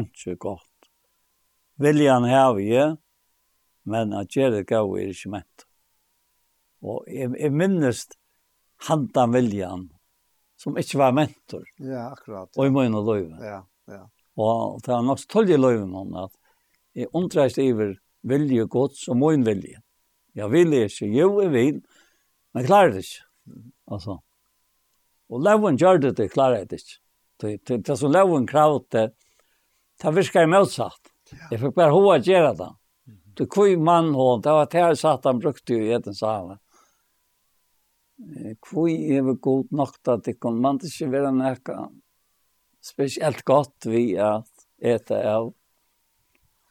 ikke 0.00 0.36
godt. 0.40 0.88
Viljan 1.76 2.24
har 2.24 2.54
vi, 2.56 2.70
men 3.84 4.14
at 4.16 4.32
gjør 4.32 4.56
det 4.56 4.66
gav 4.70 4.88
er 4.96 5.12
ikke 5.12 5.32
ment. 5.36 5.66
Og 6.80 7.04
jeg, 7.12 7.34
jeg 7.36 7.52
minnes 7.52 8.06
hantan 8.88 9.34
viljan 9.34 9.88
som 10.58 10.78
ikke 10.80 10.98
var 10.98 11.12
mentor. 11.14 11.66
Ja, 11.76 12.08
akkurat. 12.14 12.48
Ja. 12.48 12.56
Og 12.56 12.66
i 12.66 12.72
møyene 12.74 13.02
løyve. 13.04 13.38
Ja, 13.44 13.60
ja. 13.92 14.06
Og 14.38 14.80
det 14.86 14.94
er 14.94 15.04
nok 15.04 15.22
tølge 15.30 15.58
løyve 15.58 15.84
noen, 15.90 16.16
at 16.24 16.32
jeg 16.96 17.12
undreist 17.12 17.60
iver 17.62 17.92
vilje 18.26 18.64
gods 18.70 19.04
og 19.10 19.20
møyn 19.20 19.44
vilje. 19.46 19.82
Jeg 20.38 20.50
vil 20.52 20.72
ikke, 20.80 21.10
jo 21.12 21.28
jeg 21.42 21.52
vil, 21.52 21.82
men 22.54 22.66
klarer 22.66 22.96
det 22.96 23.04
ikke. 23.04 23.26
Altså, 23.92 24.18
Og 25.28 25.42
leven 25.44 25.76
gjør 25.78 26.00
det 26.02 26.14
til 26.16 26.30
det 26.32 26.80
ikke. 26.80 27.78
Det 27.78 27.96
som 27.96 28.12
Levon 28.12 28.46
kravde, 28.46 28.84
det, 28.90 29.04
det 30.02 30.14
virker 30.14 30.40
jeg 30.40 30.50
motsatt. 30.50 31.12
Jeg 31.50 31.60
fikk 31.60 31.76
bare 31.76 31.92
hva 31.92 32.16
gjøre 32.18 32.54
det. 32.58 32.70
Det 33.38 33.46
var 33.54 33.76
mann 33.78 34.14
hon, 34.16 34.40
det 34.42 34.50
var 34.50 34.66
det 34.72 34.80
jeg 34.80 34.98
satt 34.98 35.28
han 35.28 35.38
brukte 35.38 35.76
jo 35.76 35.84
i 35.84 35.92
etter 35.94 36.16
salen. 36.16 36.58
Hvor 38.66 38.88
er 38.90 39.22
vi 39.22 39.34
god 39.38 39.70
nok 39.70 39.94
til 40.02 40.16
at 40.16 40.24
det 40.26 40.40
kan 40.42 40.56
man 40.58 40.80
ikke 40.82 41.10
være 41.12 41.30
nekka 41.36 41.76
spesielt 42.82 43.44
godt 43.46 43.86
vi 43.86 44.16
at 44.18 44.66
eta 44.78 45.22
av 45.36 45.54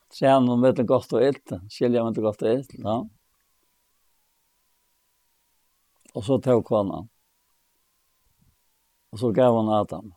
Sen 0.09 0.49
om 0.49 0.61
det 0.61 0.83
gott 0.87 1.13
och 1.13 1.21
ält, 1.21 1.51
skiljer 1.69 2.01
man 2.01 2.09
inte 2.09 2.21
gott 2.21 2.41
och 2.41 2.47
ält, 2.47 2.69
ja. 2.73 3.09
Och 6.13 6.23
så 6.23 6.39
tog 6.41 6.65
kvarnan 6.67 7.09
og 9.17 9.21
så 9.21 9.31
gav 9.33 9.55
han 9.57 9.69
Adam. 9.73 10.13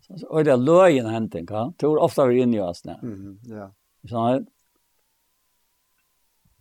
Så 0.00 0.26
och 0.28 0.44
det 0.44 0.56
löjen 0.56 1.06
händen 1.06 1.46
kan. 1.46 1.72
Tror 1.74 1.98
ofta 1.98 2.26
vi 2.26 2.40
inne 2.42 2.56
i 2.56 2.60
oss 2.60 2.84
när. 2.84 2.98
Mhm, 3.02 3.38
ja. 3.44 3.72
Så 4.08 4.44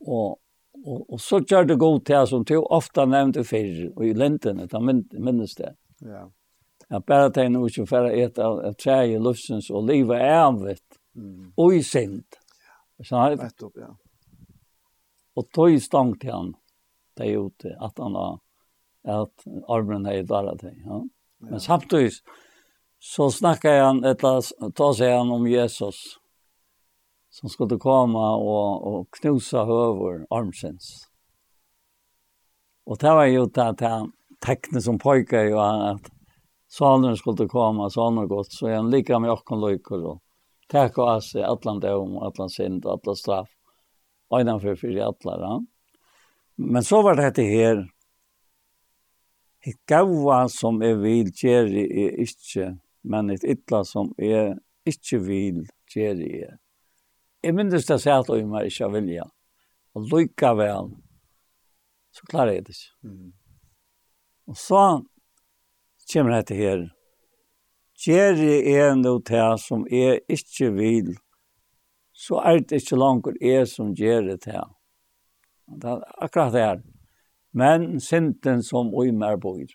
Og, 0.07 0.39
og, 0.85 1.13
og 1.13 1.19
så 1.21 1.39
gjør 1.39 1.67
det 1.67 1.79
god 1.79 1.99
til, 2.05 2.27
som 2.27 2.43
du 2.43 2.55
ofte 2.63 3.03
nevnte 3.05 3.43
før, 3.45 3.91
og 3.95 4.05
i 4.07 4.13
lintene, 4.17 4.65
da 4.67 4.79
men 4.79 5.03
minns 5.13 5.53
det. 5.55 5.75
Ja. 6.01 6.23
Ja, 6.89 6.99
bare 6.99 7.29
det 7.29 7.49
nu 7.49 7.69
så 7.69 7.85
för 7.85 8.05
att 8.05 8.11
äta 8.13 8.47
av 8.47 8.73
tre 8.73 9.03
i 9.13 9.19
luftsens, 9.19 9.69
og 9.69 9.83
livet 9.85 10.17
er 10.17 10.41
anvitt, 10.47 10.97
Mm. 11.15 11.53
og 11.57 11.73
i 11.75 11.83
synd. 11.83 12.23
Sånn 13.03 13.19
här. 13.19 13.38
Rätt 13.38 13.63
upp, 13.63 13.77
ja. 13.77 13.95
Og 15.35 15.51
tog 15.51 15.81
stang 15.81 16.19
til 16.19 16.31
han. 16.31 16.53
Det 17.17 17.23
är 17.23 17.45
ute 17.45 17.77
at 17.79 17.97
han 17.97 18.15
har 18.15 18.39
at 19.07 19.45
armen 19.69 20.06
er 20.06 20.22
i 20.22 20.26
dara 20.28 20.56
til. 20.60 20.76
Ja. 20.86 21.02
Men 21.41 21.60
samtidig 21.60 22.11
så 23.02 23.32
snakker 23.34 23.82
han, 23.82 24.03
etter, 24.06 24.41
ta 24.78 24.91
seg 24.94 25.15
han 25.15 25.32
om 25.34 25.48
Jesus 25.49 26.19
som 27.32 27.49
skulle 27.49 27.80
komme 27.82 28.19
og, 28.19 28.88
og 28.88 29.18
knusa 29.18 29.64
høver 29.65 30.26
armsins. 30.30 31.07
Og 32.86 32.99
det 32.99 33.14
var 33.15 33.30
jo 33.32 33.45
det 33.48 33.68
at 33.76 33.86
han 33.88 34.11
tekne 34.44 34.82
som 34.84 34.99
pojkar 34.99 35.48
jo 35.48 35.61
at 35.64 36.11
salen 36.72 37.15
skulle 37.18 37.48
komme, 37.49 37.90
salen 37.90 38.28
gott, 38.28 38.52
så 38.52 38.73
han 38.73 38.91
lika 38.91 39.19
med 39.19 39.32
okken 39.32 39.61
løyker 39.61 40.06
og 40.14 40.19
takk 40.72 40.98
og 41.02 41.15
asse, 41.18 41.41
atlan 41.44 41.82
døm, 41.84 42.18
atlan 42.23 42.52
synd, 42.52 42.86
atlan 42.88 43.18
straff, 43.19 43.49
øynanfor 44.34 44.78
fyrir 44.80 45.07
atlan. 45.10 45.41
Ja. 45.41 45.57
Men 46.56 46.84
så 46.84 47.02
var 47.02 47.15
det 47.15 47.32
dette 47.32 47.48
her, 47.48 47.84
Et 49.61 49.77
gaua 49.85 50.47
som 50.49 50.79
jeg 50.81 50.97
vil 51.03 51.27
gjøre 51.38 51.83
er 51.85 52.15
ikke, 52.23 52.71
men 53.05 53.29
et 53.29 53.43
ytla 53.45 53.83
som 53.85 54.09
jeg 54.17 54.55
ikke 54.89 55.19
vil 55.21 55.59
gjøre 55.93 56.29
er. 56.39 56.55
Jeg 57.45 57.53
minnes 57.57 57.85
det 57.85 57.99
seg 58.01 58.23
at 58.23 58.31
jeg 58.33 58.47
må 58.49 58.63
ikke 58.65 58.89
vilja. 58.95 59.27
Og 59.93 60.07
lykka 60.09 60.53
vel, 60.57 60.89
så 62.15 62.25
klarer 62.29 62.57
jeg 62.57 62.65
det 62.65 62.75
ikke. 62.77 62.93
Mm. 63.05 63.33
Og 64.49 64.57
så 64.57 64.83
kommer 66.11 66.38
dette 66.39 66.57
her. 66.57 66.88
Gjøre 68.01 68.55
er 68.65 68.95
noe 68.97 69.21
til 69.27 69.59
som 69.61 69.83
jeg 69.91 70.23
ikke 70.31 70.71
vil, 70.73 71.11
så 72.17 72.41
er 72.41 72.63
det 72.63 72.81
ikke 72.81 72.97
langer 72.97 73.38
jeg 73.41 73.69
som 73.69 73.93
gjør 73.93 74.31
det 74.31 74.39
til. 74.47 74.73
Det 75.69 75.93
er 75.93 76.01
akkurat 76.17 76.55
det 76.55 76.65
her. 76.65 76.81
Mm 76.81 77.01
Men 77.52 77.99
synden 77.99 78.64
som 78.64 78.94
oi 78.95 79.11
mer 79.11 79.38
bor. 79.38 79.65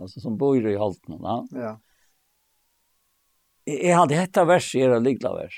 Alltså 0.00 0.20
som 0.20 0.36
bor 0.38 0.68
i 0.68 0.76
halten, 0.76 1.18
va? 1.22 1.40
Ja. 1.50 1.76
Jeg 3.66 3.96
hadde 3.96 4.18
detta 4.18 4.44
vers 4.44 4.74
är 4.74 4.88
det 4.88 5.00
likla 5.00 5.34
vers. 5.34 5.54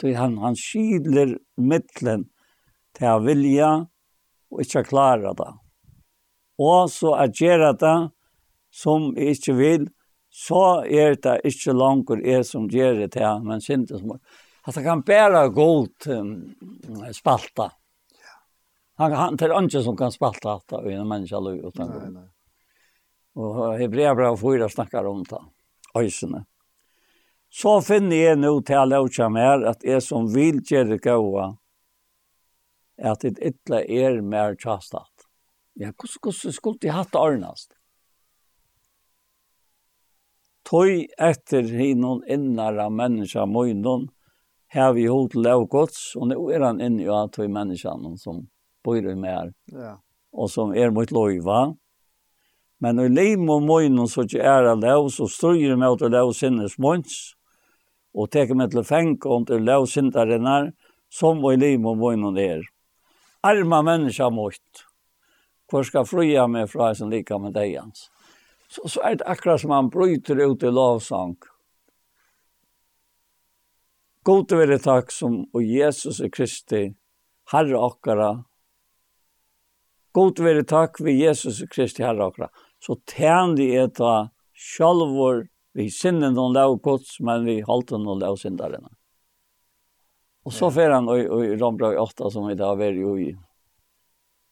Så 0.00 0.14
han 0.14 0.38
han 0.38 0.56
skiljer 0.56 1.38
mellan 1.56 2.24
till 2.92 3.06
å 3.06 3.18
vilja 3.22 3.86
och 4.50 4.60
ikke 4.60 4.84
klare 4.84 5.34
det. 5.34 5.52
Och 6.58 6.90
så 6.90 7.14
att 7.14 7.40
göra 7.40 7.72
det 7.72 8.10
som 8.70 9.12
jeg 9.16 9.36
ikke 9.36 9.54
vil, 9.56 9.86
så 10.32 10.82
er 10.88 11.16
det 11.20 11.40
ikke 11.48 11.74
langt 11.76 12.10
er 12.24 12.42
som 12.42 12.68
gjør 12.70 13.02
det 13.02 13.12
til, 13.16 13.44
men 13.44 13.60
synes 13.60 13.90
det 13.90 14.00
som 14.00 14.14
er. 14.14 14.20
At 14.62 14.76
det 14.78 14.84
kan 14.84 15.02
bære 15.02 15.48
godt 15.52 16.06
um, 16.06 16.52
spalta 17.12 17.68
han 19.02 19.12
han 19.12 19.36
tar 19.36 19.58
inte 19.58 19.82
som 19.82 19.96
kan 19.96 20.12
spalta 20.12 20.52
att 20.52 20.72
i 20.86 20.92
en 20.92 21.08
människa 21.08 21.40
liv 21.40 21.64
utan 21.64 21.88
nej 21.88 22.10
nej 22.10 22.28
och 23.34 23.78
hebreerbrev 23.78 24.36
4 24.36 24.68
snackar 24.68 25.04
om 25.04 25.24
det 25.24 25.40
ösene 25.94 26.44
så 27.50 27.80
finner 27.80 28.16
jag 28.16 28.38
nu 28.38 28.62
till 28.62 28.76
alla 28.76 29.00
och 29.00 29.32
mer 29.32 29.62
att 29.62 29.84
är 29.84 30.00
som 30.00 30.32
vill 30.32 30.60
göra 30.64 30.96
goda 30.96 31.56
att 33.02 33.20
det 33.20 33.38
illa 33.38 33.84
är 33.84 34.20
mer 34.20 34.56
chastat 34.56 35.12
ja 35.74 35.92
kus 35.92 36.16
kus 36.22 36.56
skulle 36.56 36.78
det 36.80 36.88
hatt 36.88 37.14
arnast 37.14 37.72
Tøy 40.62 41.08
etter 41.18 41.66
hinnon 41.66 42.22
innara 42.30 42.86
menneska 42.90 43.46
møgnon, 43.50 44.06
hev 44.72 44.98
i 44.98 45.08
hod 45.10 45.34
lovgods, 45.34 46.14
og 46.16 46.28
nu 46.30 46.36
er 46.54 46.62
han 46.62 46.80
inne 46.80 47.02
i 47.02 47.10
at 47.10 47.34
tøy 47.34 47.48
menneskan 47.50 48.14
som 48.16 48.44
bor 48.84 48.98
i 48.98 49.14
mer. 49.14 49.52
Ja. 49.72 49.96
Og 50.32 50.50
som 50.50 50.72
er 50.74 50.90
mot 50.90 51.10
loiva. 51.12 51.72
Men 52.82 52.98
i 52.98 53.08
lim 53.08 53.46
og 53.52 53.62
møgnen 53.62 54.08
så 54.10 54.24
ikke 54.26 54.42
er 54.42 54.66
det 54.66 54.78
lov, 54.82 55.10
så 55.14 55.28
styrer 55.30 55.78
vi 55.78 55.90
til 56.00 56.10
lov 56.10 56.32
sinnes 56.34 56.78
møgns, 56.82 57.34
og 58.14 58.32
teker 58.34 58.58
vi 58.58 58.66
til 58.72 58.84
feng 58.84 59.12
og 59.22 59.46
til 59.46 59.62
lov 59.62 59.86
sintarinnar, 59.86 60.72
som 61.12 61.44
i 61.46 61.54
lim 61.60 61.86
og 61.86 62.00
møgnen 62.00 62.38
er. 62.42 62.64
Arma 63.42 63.82
menneska 63.82 64.30
møgt, 64.30 64.86
Hvor 65.70 65.86
skal 65.88 66.04
fria 66.04 66.46
meg 66.46 66.68
fra 66.68 66.90
som 66.94 67.08
lika 67.08 67.38
med 67.38 67.54
deg 67.54 67.78
hans? 67.78 68.10
Så, 68.68 68.82
så 68.88 69.00
er 69.08 69.14
det 69.16 69.26
akkurat 69.26 69.60
som 69.60 69.70
han 69.72 69.88
bryter 69.90 70.36
ut 70.36 70.62
i 70.62 70.68
lovsang. 70.70 71.36
God 74.22 74.48
til 74.48 74.60
være 74.60 74.78
takk 74.78 75.10
som 75.10 75.40
og 75.50 75.64
Jesus 75.64 76.20
er 76.20 76.30
Kristi, 76.30 76.82
Herre 77.50 77.78
okkara, 77.78 78.44
God 80.12 80.40
være 80.44 80.64
takk 80.68 81.00
ved 81.00 81.16
Jesus 81.16 81.62
Kristi 81.72 82.04
Herre 82.04 82.26
okra. 82.28 82.50
Så 82.82 82.98
tjern 83.08 83.56
de 83.56 83.70
er 83.76 83.88
ta 83.88 84.28
sjalvor 84.52 85.46
vi 85.72 85.88
sinnen 85.90 86.36
og 86.38 86.52
lav 86.52 86.74
gods, 86.84 87.16
men 87.24 87.46
vi 87.48 87.62
halten 87.64 88.04
og 88.08 88.20
lav 88.20 88.36
syndarene. 88.36 88.90
Og 90.44 90.52
så 90.52 90.68
fer 90.74 90.92
han 90.92 91.08
i, 91.14 91.22
i 91.22 91.56
Rambra 91.56 91.94
8 92.02 92.28
som 92.34 92.48
vi 92.50 92.58
da 92.58 92.72
var 92.76 92.98
jo 92.98 93.14
i. 93.16 93.30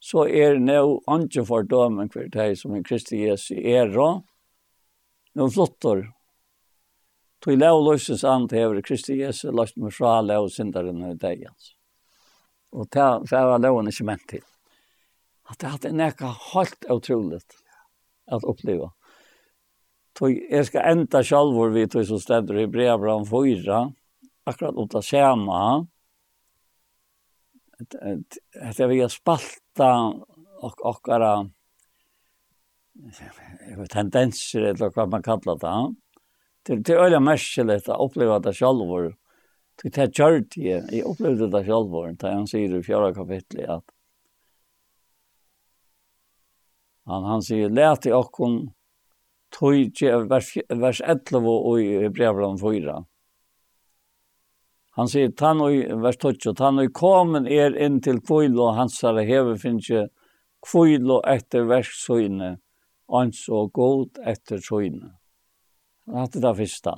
Så 0.01 0.25
er 0.25 0.57
nå 0.63 1.03
anje 1.11 1.45
for 1.45 1.67
dømen 1.69 2.09
for 2.13 2.31
deg 2.33 2.55
som 2.57 2.73
en 2.73 2.87
Kristi 2.87 3.21
Jesu 3.27 3.55
er 3.59 3.93
og 3.99 4.25
Nå 5.39 5.47
flottor. 5.55 6.09
Tog 7.41 7.55
lav 7.55 7.79
løses 7.85 8.25
an 8.27 8.49
til 8.51 8.65
hever 8.65 8.81
Kristi 8.83 9.21
Jesu 9.21 9.53
løst 9.55 9.77
med 9.79 9.95
fra 9.95 10.17
lav 10.25 10.49
syndarene 10.51 11.13
i 11.13 11.21
deg. 11.21 11.45
Og 12.75 12.89
det 12.91 13.31
var 13.31 13.63
loven 13.63 13.93
ikke 13.93 14.09
ment 14.09 14.27
til 14.33 14.50
at 15.51 15.59
det 15.59 15.73
hadde 15.75 15.93
nekka 15.97 16.31
helt 16.53 16.87
utroligt 16.91 17.57
at 18.31 18.47
oppleva. 18.47 18.91
Tog, 20.19 20.35
jeg 20.35 20.67
skal 20.69 20.91
enda 20.93 21.23
sjalvor 21.27 21.73
vi 21.75 21.87
tog 21.91 22.07
som 22.07 22.21
stender 22.23 22.63
i 22.63 22.69
brevbran 22.71 23.27
4, 23.27 23.81
akkurat 24.51 24.79
om 24.79 24.89
det 24.91 25.05
samme. 25.07 25.63
er 28.61 28.89
vi 28.89 29.01
har 29.01 29.09
spalta 29.09 29.91
og 30.61 30.83
okkara 30.85 31.33
tendenser, 33.91 34.71
eller 34.73 34.93
hva 34.93 35.07
man 35.07 35.23
kallar 35.23 35.59
det. 35.63 35.77
Det 36.67 36.83
det 36.85 36.95
er 36.95 37.07
øyla 37.07 37.21
merkelig 37.21 37.81
å 37.89 38.03
oppleva 38.05 38.39
det 38.39 38.53
sjalvor. 38.59 39.15
Det 39.81 39.97
er 39.97 40.11
kjørt 40.13 40.57
jeg, 40.61 40.85
jeg 40.93 41.07
opplevde 41.09 41.49
det 41.49 41.65
sjalvor, 41.65 42.13
da 42.21 42.35
han 42.35 42.47
sier 42.47 42.75
i 42.77 42.83
fjara 42.85 43.15
kapitlet 43.17 43.71
at 43.79 43.87
Han, 47.09 47.25
han 47.25 47.43
sier, 47.43 47.71
let 47.73 48.07
i 48.07 48.13
okkon, 48.13 48.71
tog 49.55 50.03
vers, 50.31 50.53
vers 50.69 51.01
11 51.01 51.49
og 51.49 51.81
i 51.81 51.89
Hebreabran 52.05 52.59
4. 52.61 52.97
Han 54.99 55.09
sier, 55.11 55.31
tann 55.33 55.63
og 55.65 56.03
vers 56.03 56.19
12, 56.21 56.55
tann 56.59 56.83
og 56.83 56.93
komen 56.95 57.47
er 57.51 57.77
inn 57.79 58.01
til 58.05 58.21
kvøyl 58.21 58.59
og 58.59 58.77
hans 58.79 58.99
herre 59.05 59.25
hever 59.27 59.59
finnje 59.59 60.09
kvøyl 60.67 61.17
og 61.17 61.25
etter 61.31 61.65
verksøyne, 61.69 62.57
ans 63.11 63.47
og 63.49 63.73
god 63.75 64.21
etter 64.29 64.61
søyne. 64.63 65.15
Han 66.07 66.25
hatt 66.25 66.39
det 66.43 66.57
første. 66.59 66.95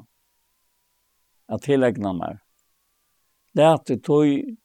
At 1.53 1.65
tilegna 1.67 2.15
meg. 2.17 2.41
Lært 3.59 3.93
i 3.93 3.99
tøy 4.01 4.57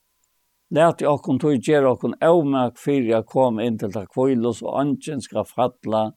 Lært 0.76 1.02
jeg 1.02 1.08
okken 1.08 1.38
tog 1.40 1.62
gjøre 1.64 1.94
okken 1.94 2.16
avmerk 2.24 2.80
for 2.82 3.06
jeg 3.12 3.26
kom 3.32 3.62
inn 3.64 3.78
til 3.80 3.94
takvøylos, 3.94 4.64
og 4.66 4.82
ønsken 4.82 5.22
skal 5.24 5.48
fattla 5.48 6.10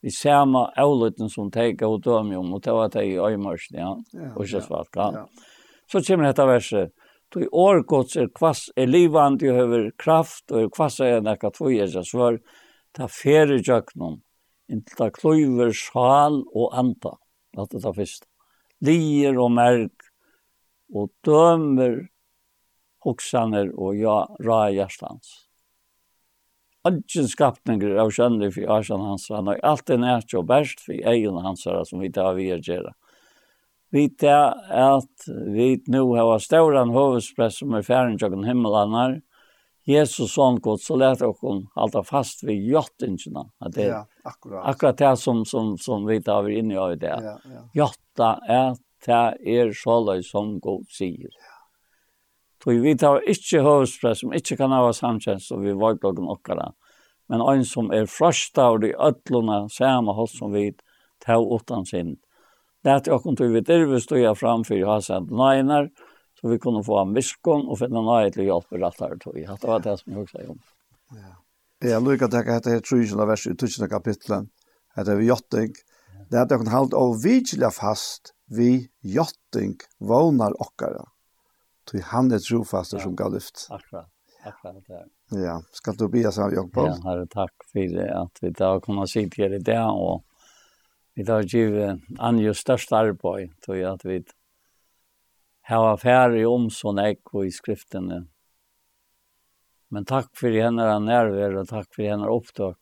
vi 0.00 0.12
samme 0.14 0.62
avløyten 0.78 1.28
som 1.28 1.50
teg 1.50 1.82
og 1.82 2.00
døm 2.04 2.30
om, 2.38 2.54
og 2.54 2.62
det 2.64 2.74
var 2.74 2.92
det 2.94 3.04
i 3.08 3.18
øymørsen, 3.18 3.80
ja, 3.80 3.90
og 4.34 4.44
ikke 4.44 4.62
svartka. 4.62 5.08
Så 5.90 6.02
kommer 6.06 6.28
dette 6.28 6.46
verset. 6.46 6.94
Tog 7.34 7.44
år 7.52 7.82
gods 7.84 8.16
er 8.16 8.30
kvass, 8.32 8.68
er 8.76 8.88
livand, 8.88 9.40
du 9.42 9.50
høver 9.52 9.90
kraft, 10.00 10.46
og 10.52 10.62
er 10.62 10.70
kvass 10.72 11.00
er 11.04 11.20
nekka 11.24 11.50
tvoi 11.52 11.74
er 11.82 11.90
seg 11.92 12.06
svar 12.08 12.38
ta 12.96 13.08
fere 13.12 13.58
jøknum, 13.60 14.20
inntil 14.72 14.96
ta 14.96 15.10
kløyver 15.12 15.74
sjal 15.76 16.40
og 16.54 16.72
anta. 16.72 17.18
Latt 17.58 17.74
det 17.74 17.82
ta 17.84 17.92
fyrst. 17.92 18.24
Lier 18.84 19.36
og 19.42 19.52
merk, 19.52 20.08
og 20.94 21.10
dømer 21.26 22.06
oksaner 23.10 23.72
og 23.76 23.98
ja, 23.98 24.22
ra 24.44 24.66
hjertans. 24.74 25.44
Adjen 26.88 27.28
skapninger 27.28 27.98
av 28.00 28.12
kjønner 28.14 28.52
for 28.54 28.70
Arsan 28.78 29.04
hans, 29.04 29.26
han 29.34 29.50
har 29.50 29.60
alltid 29.66 30.00
nært 30.04 30.34
og 30.38 30.46
bæst 30.48 30.80
for 30.84 30.94
egen 30.94 31.40
hans, 31.44 31.66
som 31.66 32.00
vi 32.00 32.10
tar 32.14 32.36
vi 32.38 32.50
er 32.54 32.62
gjerne. 32.64 32.94
Vi 33.90 34.04
tar 34.20 34.58
at 34.68 35.28
vi 35.48 35.70
nå 35.88 36.04
har 36.16 36.42
stauran 36.44 36.92
hovedspress 36.92 37.62
som 37.62 37.74
er 37.74 37.86
færen 37.86 38.18
tjokken 38.20 38.44
himmelanar, 38.44 39.18
Jesus 39.88 40.34
sånn 40.34 40.58
godt, 40.60 40.82
så 40.84 40.96
lät 40.96 41.22
och 41.22 41.38
alt 41.44 41.94
hålla 41.94 42.04
fast 42.04 42.42
ved 42.44 42.60
jottingarna 42.60 43.46
Det 43.72 43.84
er 43.84 43.88
ja, 43.88 44.06
akkurat 44.22 44.66
akkurat 44.68 44.98
det 44.98 45.16
som 45.16 45.44
som 45.44 45.78
som 45.78 46.04
vi 46.06 46.20
tar 46.22 46.42
vi 46.42 46.58
inn 46.58 46.70
i 46.70 46.76
av 46.76 46.98
det. 46.98 47.16
Ja, 47.24 47.38
ja. 47.44 47.62
Jotta 47.74 48.40
er, 48.48 48.76
det 49.06 49.58
är 49.58 49.72
så 49.72 50.22
som 50.22 50.60
god 50.60 50.86
sier. 50.88 51.30
Ja. 51.32 51.57
Tog 52.68 52.82
vi 52.84 52.92
tar 53.00 53.22
ikke 53.24 53.62
høvespress 53.64 54.20
som 54.20 54.32
ikke 54.36 54.58
kan 54.60 54.74
ha 54.76 54.90
samtjenst, 54.92 55.54
og 55.56 55.62
vi 55.64 55.72
var 55.72 55.94
klokken 55.96 56.26
okkara. 56.28 56.66
Men 57.32 57.40
en 57.40 57.64
som 57.64 57.88
er 57.96 58.04
frasta 58.12 58.66
av 58.74 58.82
de 58.82 58.90
ødlene, 58.92 59.70
samme 59.72 60.12
hos 60.12 60.34
som 60.36 60.52
vi, 60.52 60.74
ta 61.24 61.38
utan 61.40 61.88
sin. 61.88 62.18
Det 62.84 62.92
er 62.92 63.16
okkur 63.16 63.40
tog 63.40 63.56
vi 63.56 63.64
stod 64.04 64.20
dirve 64.20 64.84
å 64.84 64.92
ha 64.92 65.00
sendt 65.00 65.32
nøyner, 65.32 65.88
så 66.36 66.52
vi 66.52 66.60
kunne 66.60 66.84
få 66.84 67.00
en 67.06 67.16
viskon 67.16 67.64
og 67.64 67.80
finne 67.80 68.04
nøy 68.04 68.28
til 68.36 68.44
å 68.44 68.48
hjelpe 68.50 68.84
rett 68.84 69.00
her 69.00 69.16
tog. 69.16 69.40
Det 69.40 69.72
var 69.72 69.84
det 69.88 69.98
som 70.02 70.12
jeg 70.12 70.20
hugsa 70.20 70.46
om. 70.52 70.62
Ja. 71.16 71.34
Jeg 71.88 72.04
lukker 72.04 72.28
at 72.28 72.36
jeg 72.36 72.52
heter 72.52 72.80
Trysjela 72.84 73.24
vers 73.32 73.48
i 73.48 73.56
tusen 73.56 73.88
kapitlet. 73.88 74.52
Det 74.92 75.08
er 75.08 75.16
vi 75.16 75.32
jotting. 75.32 75.72
Det 76.28 76.36
er 76.36 76.44
at 76.44 76.52
jeg 76.52 76.66
kan 76.66 76.74
holde 76.76 77.00
og 77.00 77.16
vidjelja 77.24 77.72
fast 77.72 78.34
vi 78.52 78.90
jotting 79.00 79.78
vånar 80.04 80.52
okkara. 80.60 81.08
Tui 81.88 82.00
han 82.04 82.32
er 82.32 82.38
trofast 82.44 82.92
ja. 82.92 83.00
som 83.00 83.16
gav 83.16 83.32
lyft. 83.32 83.66
Akkurat. 83.70 84.10
Akkurat 84.44 84.86
det. 84.86 85.04
Ja, 85.30 85.62
ska 85.70 85.92
du 85.92 86.08
be 86.08 86.32
så 86.32 86.40
jag 86.40 86.54
Jokk 86.54 86.72
Ja, 86.76 86.98
herre, 87.04 87.26
tack 87.26 87.52
för 87.72 87.98
att 88.08 88.38
vi 88.40 88.50
da 88.50 88.80
kunne 88.80 89.06
sitte 89.06 89.42
her 89.42 89.50
här 89.50 89.56
idag 89.56 90.00
och 90.00 90.24
vi 91.14 91.22
då 91.22 91.40
ger 91.40 92.00
an 92.18 92.38
ju 92.38 92.54
största 92.54 92.96
arbete 92.96 93.54
tror 93.64 93.76
jag 93.76 93.94
att 93.94 94.04
vi 94.04 94.24
har 95.62 95.94
affärer 95.94 96.46
om 96.46 96.70
sånn 96.70 96.98
ekko 96.98 97.44
i 97.44 97.50
skrifterna. 97.50 98.26
Men 99.88 100.04
tack 100.04 100.36
för 100.36 100.50
henne 100.50 100.98
närvär 100.98 101.56
och 101.56 101.68
tack 101.68 101.94
för 101.94 102.02
henne 102.02 102.26
upptag. 102.26 102.76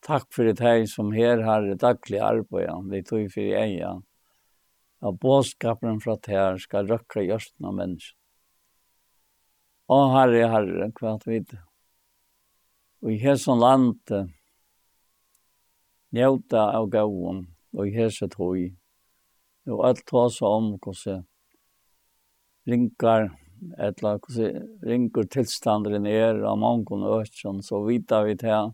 Tack 0.00 0.32
för 0.34 0.44
det 0.44 0.60
här 0.60 0.86
som 0.86 1.12
her 1.12 1.38
har 1.38 1.74
dagliga 1.74 2.24
arbete. 2.24 2.88
Vi 2.90 3.04
tog 3.04 3.32
för 3.32 3.40
ejan 3.40 4.02
av 5.04 5.18
bådskapen 5.22 6.00
fra 6.02 6.16
tær 6.22 6.58
skal 6.62 6.88
røkke 6.90 7.24
hjørsten 7.26 7.68
av 7.68 7.76
mennesken. 7.78 8.16
Å 9.88 9.98
Herre, 10.12 10.48
Herre, 10.52 10.90
hva 10.98 11.14
at 11.16 11.24
vi 11.26 11.40
Og 13.00 13.12
i 13.14 13.18
hesson 13.22 13.60
land 13.62 14.10
njøta 16.10 16.64
av 16.74 16.88
gavun 16.90 17.46
og 17.76 17.86
i 17.86 17.94
hese 17.94 18.28
tog, 18.28 18.58
og 19.68 19.84
alt 19.86 20.02
tås 20.08 20.40
om 20.42 20.72
hvordan 20.82 21.22
rinkar 22.68 23.30
etla 23.78 24.16
hvordan 24.18 24.68
rinkar 24.86 25.28
tilstanderen 25.32 26.06
er 26.06 26.42
av 26.46 26.58
mangon 26.58 27.04
og 27.06 27.24
økken 27.24 27.62
så 27.64 27.82
vita 27.86 28.22
vi 28.26 28.36
til 28.38 28.72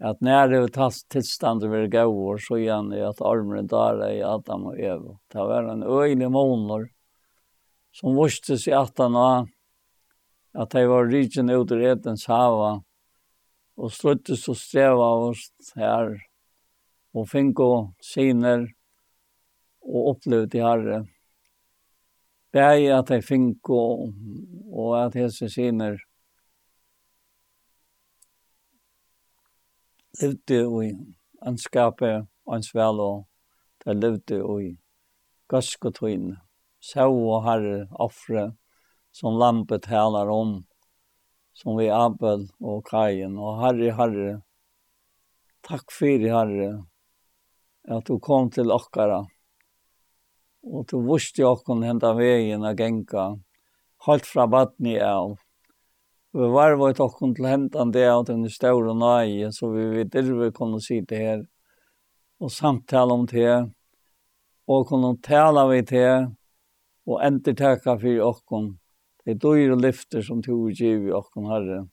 at 0.00 0.20
när 0.20 0.48
det 0.48 0.68
tas 0.68 1.04
tillstånd 1.04 1.64
över 1.64 1.86
gåvor 1.86 2.38
så 2.38 2.58
igen 2.58 2.92
at 2.92 3.08
att 3.08 3.20
armen 3.20 3.66
där 3.66 4.10
i 4.10 4.22
Adam 4.22 4.66
og 4.66 4.80
Eva. 4.80 5.18
Det 5.32 5.38
var 5.38 5.62
en 5.62 5.82
öjlig 5.82 6.30
måneder 6.30 6.88
som 7.92 8.16
vuxtes 8.16 8.68
i 8.68 8.72
attan 8.72 9.12
var 9.12 9.48
att 10.52 10.70
det 10.70 10.86
var 10.86 11.06
riken 11.06 11.50
ut 11.50 11.70
i 11.70 11.84
etens 11.84 12.26
hava 12.26 12.82
och 13.74 13.92
struttes 13.92 14.48
och 14.48 14.56
sträva 14.56 15.04
av 15.04 15.22
oss 15.22 15.72
her 15.74 16.20
och 17.12 17.28
finko 17.28 17.92
syner 18.00 18.74
och 19.80 20.08
opplevde 20.08 20.58
i 20.58 20.60
herre. 20.60 21.06
Bäg 22.52 22.90
att 22.90 23.06
det 23.06 23.22
finko 23.22 24.12
och 24.72 25.04
att 25.04 25.14
hese 25.14 25.48
syner 25.48 26.07
levde 30.20 30.60
i 30.86 30.90
anskapet 31.46 32.26
og 32.46 32.54
hans 32.54 32.70
vel 32.74 33.00
og 33.04 33.24
der 33.84 33.94
levde 33.94 34.42
i 34.64 34.74
gøskotøyne. 35.48 36.36
sau 36.80 37.14
og 37.34 37.42
herre 37.42 37.88
offre 37.98 38.52
som 39.12 39.38
lampet 39.38 39.82
talar 39.82 40.28
om 40.30 40.64
som 41.54 41.76
vi 41.76 41.88
Abel 41.90 42.46
og 42.60 42.84
Kajen 42.86 43.34
og 43.38 43.58
herre 43.62 43.94
herre 43.98 44.34
takk 45.66 45.90
for 45.90 46.28
herre 46.34 46.68
at 47.88 48.06
du 48.06 48.18
kom 48.22 48.50
til 48.54 48.70
okkara 48.70 49.24
og 50.68 50.86
du 50.90 51.00
vusti 51.02 51.42
okkon 51.42 51.82
henda 51.86 52.12
veien 52.14 52.64
a 52.66 52.74
genka, 52.74 53.38
halt 54.06 54.26
fra 54.26 54.46
badni 54.46 54.98
av 55.00 55.38
vi 56.38 56.48
var 56.48 56.72
var 56.72 56.90
ett 56.90 57.00
och 57.00 57.34
till 57.34 57.44
hämtan 57.44 57.92
det 57.92 58.06
att 58.06 58.26
den 58.26 58.50
stora 58.50 58.94
nej 58.94 59.52
så 59.52 59.70
vi 59.70 59.84
vet 59.84 60.12
det 60.12 60.22
vi 60.22 60.52
kunde 60.52 60.80
det 61.08 61.16
här 61.16 61.46
och 62.38 62.52
samtala 62.52 63.14
om 63.14 63.26
det 63.26 63.70
och 64.66 64.88
kunde 64.88 65.22
tala 65.22 65.66
vi 65.68 65.82
det 65.82 66.32
och 67.04 67.24
inte 67.24 67.54
tacka 67.54 67.98
för 67.98 68.20
och 68.20 68.44
kom 68.44 68.78
det 69.24 69.34
dyr 69.34 69.70
och 69.70 69.80
lyfter 69.80 70.22
som 70.22 70.42
tog 70.42 70.70
giv 70.70 71.10
och 71.10 71.30
kom 71.30 71.44
herre. 71.44 71.88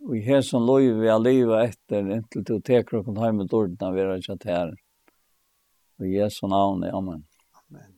Och 0.00 0.16
i 0.16 0.20
här 0.20 0.40
som 0.40 0.66
lov 0.66 1.00
vi 1.00 1.08
att 1.08 1.22
leva 1.22 1.64
efter 1.64 2.10
inte 2.10 2.44
till 2.44 2.62
teker 2.62 2.96
och 2.96 3.24
hem 3.24 3.36
med 3.36 3.52
ordna 3.52 3.90
vi 3.92 4.02
har 4.02 4.20
chat 4.20 4.44
här 4.44 4.74
och 5.98 6.06
Jesu 6.06 6.46
namn 6.46 6.84
amen. 6.84 7.24
Amen. 7.52 7.92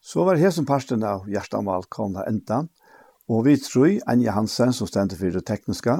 Så 0.00 0.24
var 0.24 0.36
här 0.36 0.50
som 0.50 0.66
parten 0.66 1.02
av 1.02 1.30
hjärtan 1.30 1.82
kom 1.88 2.12
där 2.12 2.28
ändan 2.28 2.68
Og 3.28 3.44
vi 3.44 3.56
tror 3.60 3.98
Anja 4.08 4.32
Hansen, 4.32 4.72
som 4.72 4.88
stender 4.88 5.18
for 5.20 5.34
det 5.34 5.44
tekniske, 5.48 5.98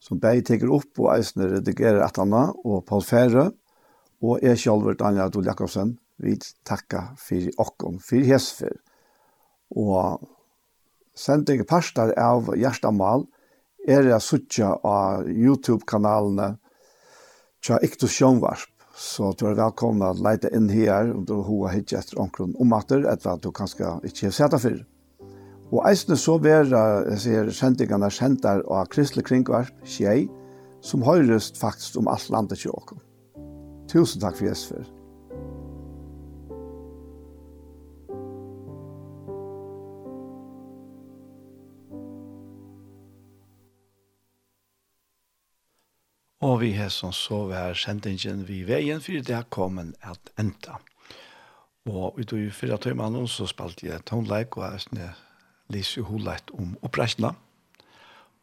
som 0.00 0.20
begge 0.20 0.46
teker 0.48 0.70
opp 0.72 0.96
og 1.02 1.10
eisene 1.12 1.50
redigerer 1.50 2.00
et 2.06 2.20
annet, 2.22 2.54
og 2.64 2.86
Paul 2.88 3.04
Fære, 3.04 3.50
og 4.24 4.40
jeg 4.44 4.58
selv, 4.60 4.88
Daniel 5.00 5.28
Adol 5.28 5.48
Jakobsen, 5.48 5.98
vi 6.20 6.36
takker 6.68 7.12
for 7.20 7.60
åkken, 7.64 8.00
for 8.04 8.24
hesfer. 8.28 8.74
Og 9.76 10.24
sendingen 11.16 11.68
parster 11.68 12.12
av 12.20 12.50
Gjerstamal 12.56 13.24
er 13.88 14.10
jeg 14.10 14.24
suttje 14.24 14.68
av 14.84 15.28
YouTube-kanalene 15.28 16.54
Tja 17.64 17.80
Ikto 17.84 18.08
Sjønvarp. 18.08 18.68
Så 19.00 19.30
du 19.40 19.46
er 19.48 19.56
velkommen 19.56 20.04
å 20.04 20.16
leite 20.20 20.50
inn 20.52 20.68
her 20.68 21.12
om 21.14 21.24
du 21.24 21.38
har 21.40 21.72
hittet 21.72 22.02
etter 22.02 22.20
omkron 22.20 22.52
om 22.60 22.72
etter 22.76 23.06
at 23.08 23.40
du 23.40 23.48
kanskje 23.52 23.94
ikke 24.04 24.26
har 24.28 24.36
sett 24.36 24.52
det 24.52 24.60
før. 24.60 24.80
Og 25.70 25.84
eisne 25.86 26.16
så 26.18 26.34
vera, 26.42 26.80
jeg 27.12 27.22
sier, 27.24 27.50
sendingene 27.54 28.10
sendar 28.10 28.64
av 28.66 28.88
Kristelig 28.90 29.28
Kringvarp, 29.28 29.70
Kjei, 29.86 30.24
som 30.82 31.04
høyrest 31.06 31.60
faktisk 31.60 32.00
om 32.00 32.10
alt 32.10 32.26
landet 32.32 32.64
til 32.64 32.74
åkken. 32.74 32.98
Tusen 33.90 34.22
takk 34.22 34.40
for 34.40 34.48
Jesper. 34.50 34.82
Og 46.40 46.60
vi 46.64 46.72
har 46.74 46.90
som 46.90 47.12
så 47.14 47.44
vær 47.46 47.78
sendingen 47.78 48.46
vi 48.48 48.64
veien, 48.66 48.98
for 49.04 49.22
det 49.22 49.36
har 49.36 49.50
kommet 49.54 49.94
at 50.02 50.32
enda. 50.40 50.80
Og 51.86 52.18
utover 52.18 52.50
fyra 52.50 52.78
tøymannen 52.80 53.28
så 53.30 53.46
spalte 53.46 53.86
jeg 53.86 54.02
tonleik 54.08 54.56
og 54.58 54.72
jeg 54.72 55.12
lyser 55.70 56.06
hullet 56.08 56.52
om 56.56 56.76
oppreisene. 56.86 57.32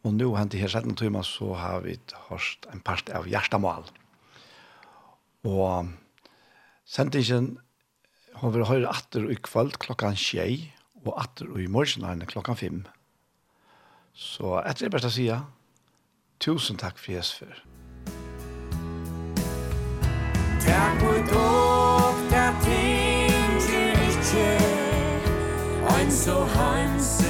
Og 0.06 0.14
nå 0.14 0.28
hen 0.36 0.50
til 0.50 0.62
her 0.62 0.70
17 0.70 0.96
timer 1.00 1.26
så 1.26 1.52
har 1.58 1.82
vi 1.84 1.96
hørt 2.28 2.68
en 2.72 2.82
part 2.84 3.10
av 3.14 3.26
hjertemål. 3.28 3.88
Og 5.48 5.90
sendingen 6.86 7.56
har 8.38 8.54
vi 8.54 8.66
hørt 8.68 8.88
atter 8.90 9.28
i 9.30 9.38
kveld 9.42 9.78
klokkan 9.82 10.16
tjei, 10.18 10.72
og 11.04 11.14
atter 11.20 11.50
i 11.58 11.66
morgen 11.70 12.24
klokkan 12.26 12.58
fem. 12.58 12.80
Så 14.14 14.58
etter 14.64 14.86
det 14.86 14.94
beste 14.96 15.12
sida, 15.14 15.42
tusen 16.42 16.78
takk 16.78 16.98
for 16.98 17.14
Jesper. 17.14 17.62
Takk 20.66 21.00
for 21.00 21.22
dårlig. 21.32 21.57
so 26.18 26.44
handsome 26.46 27.27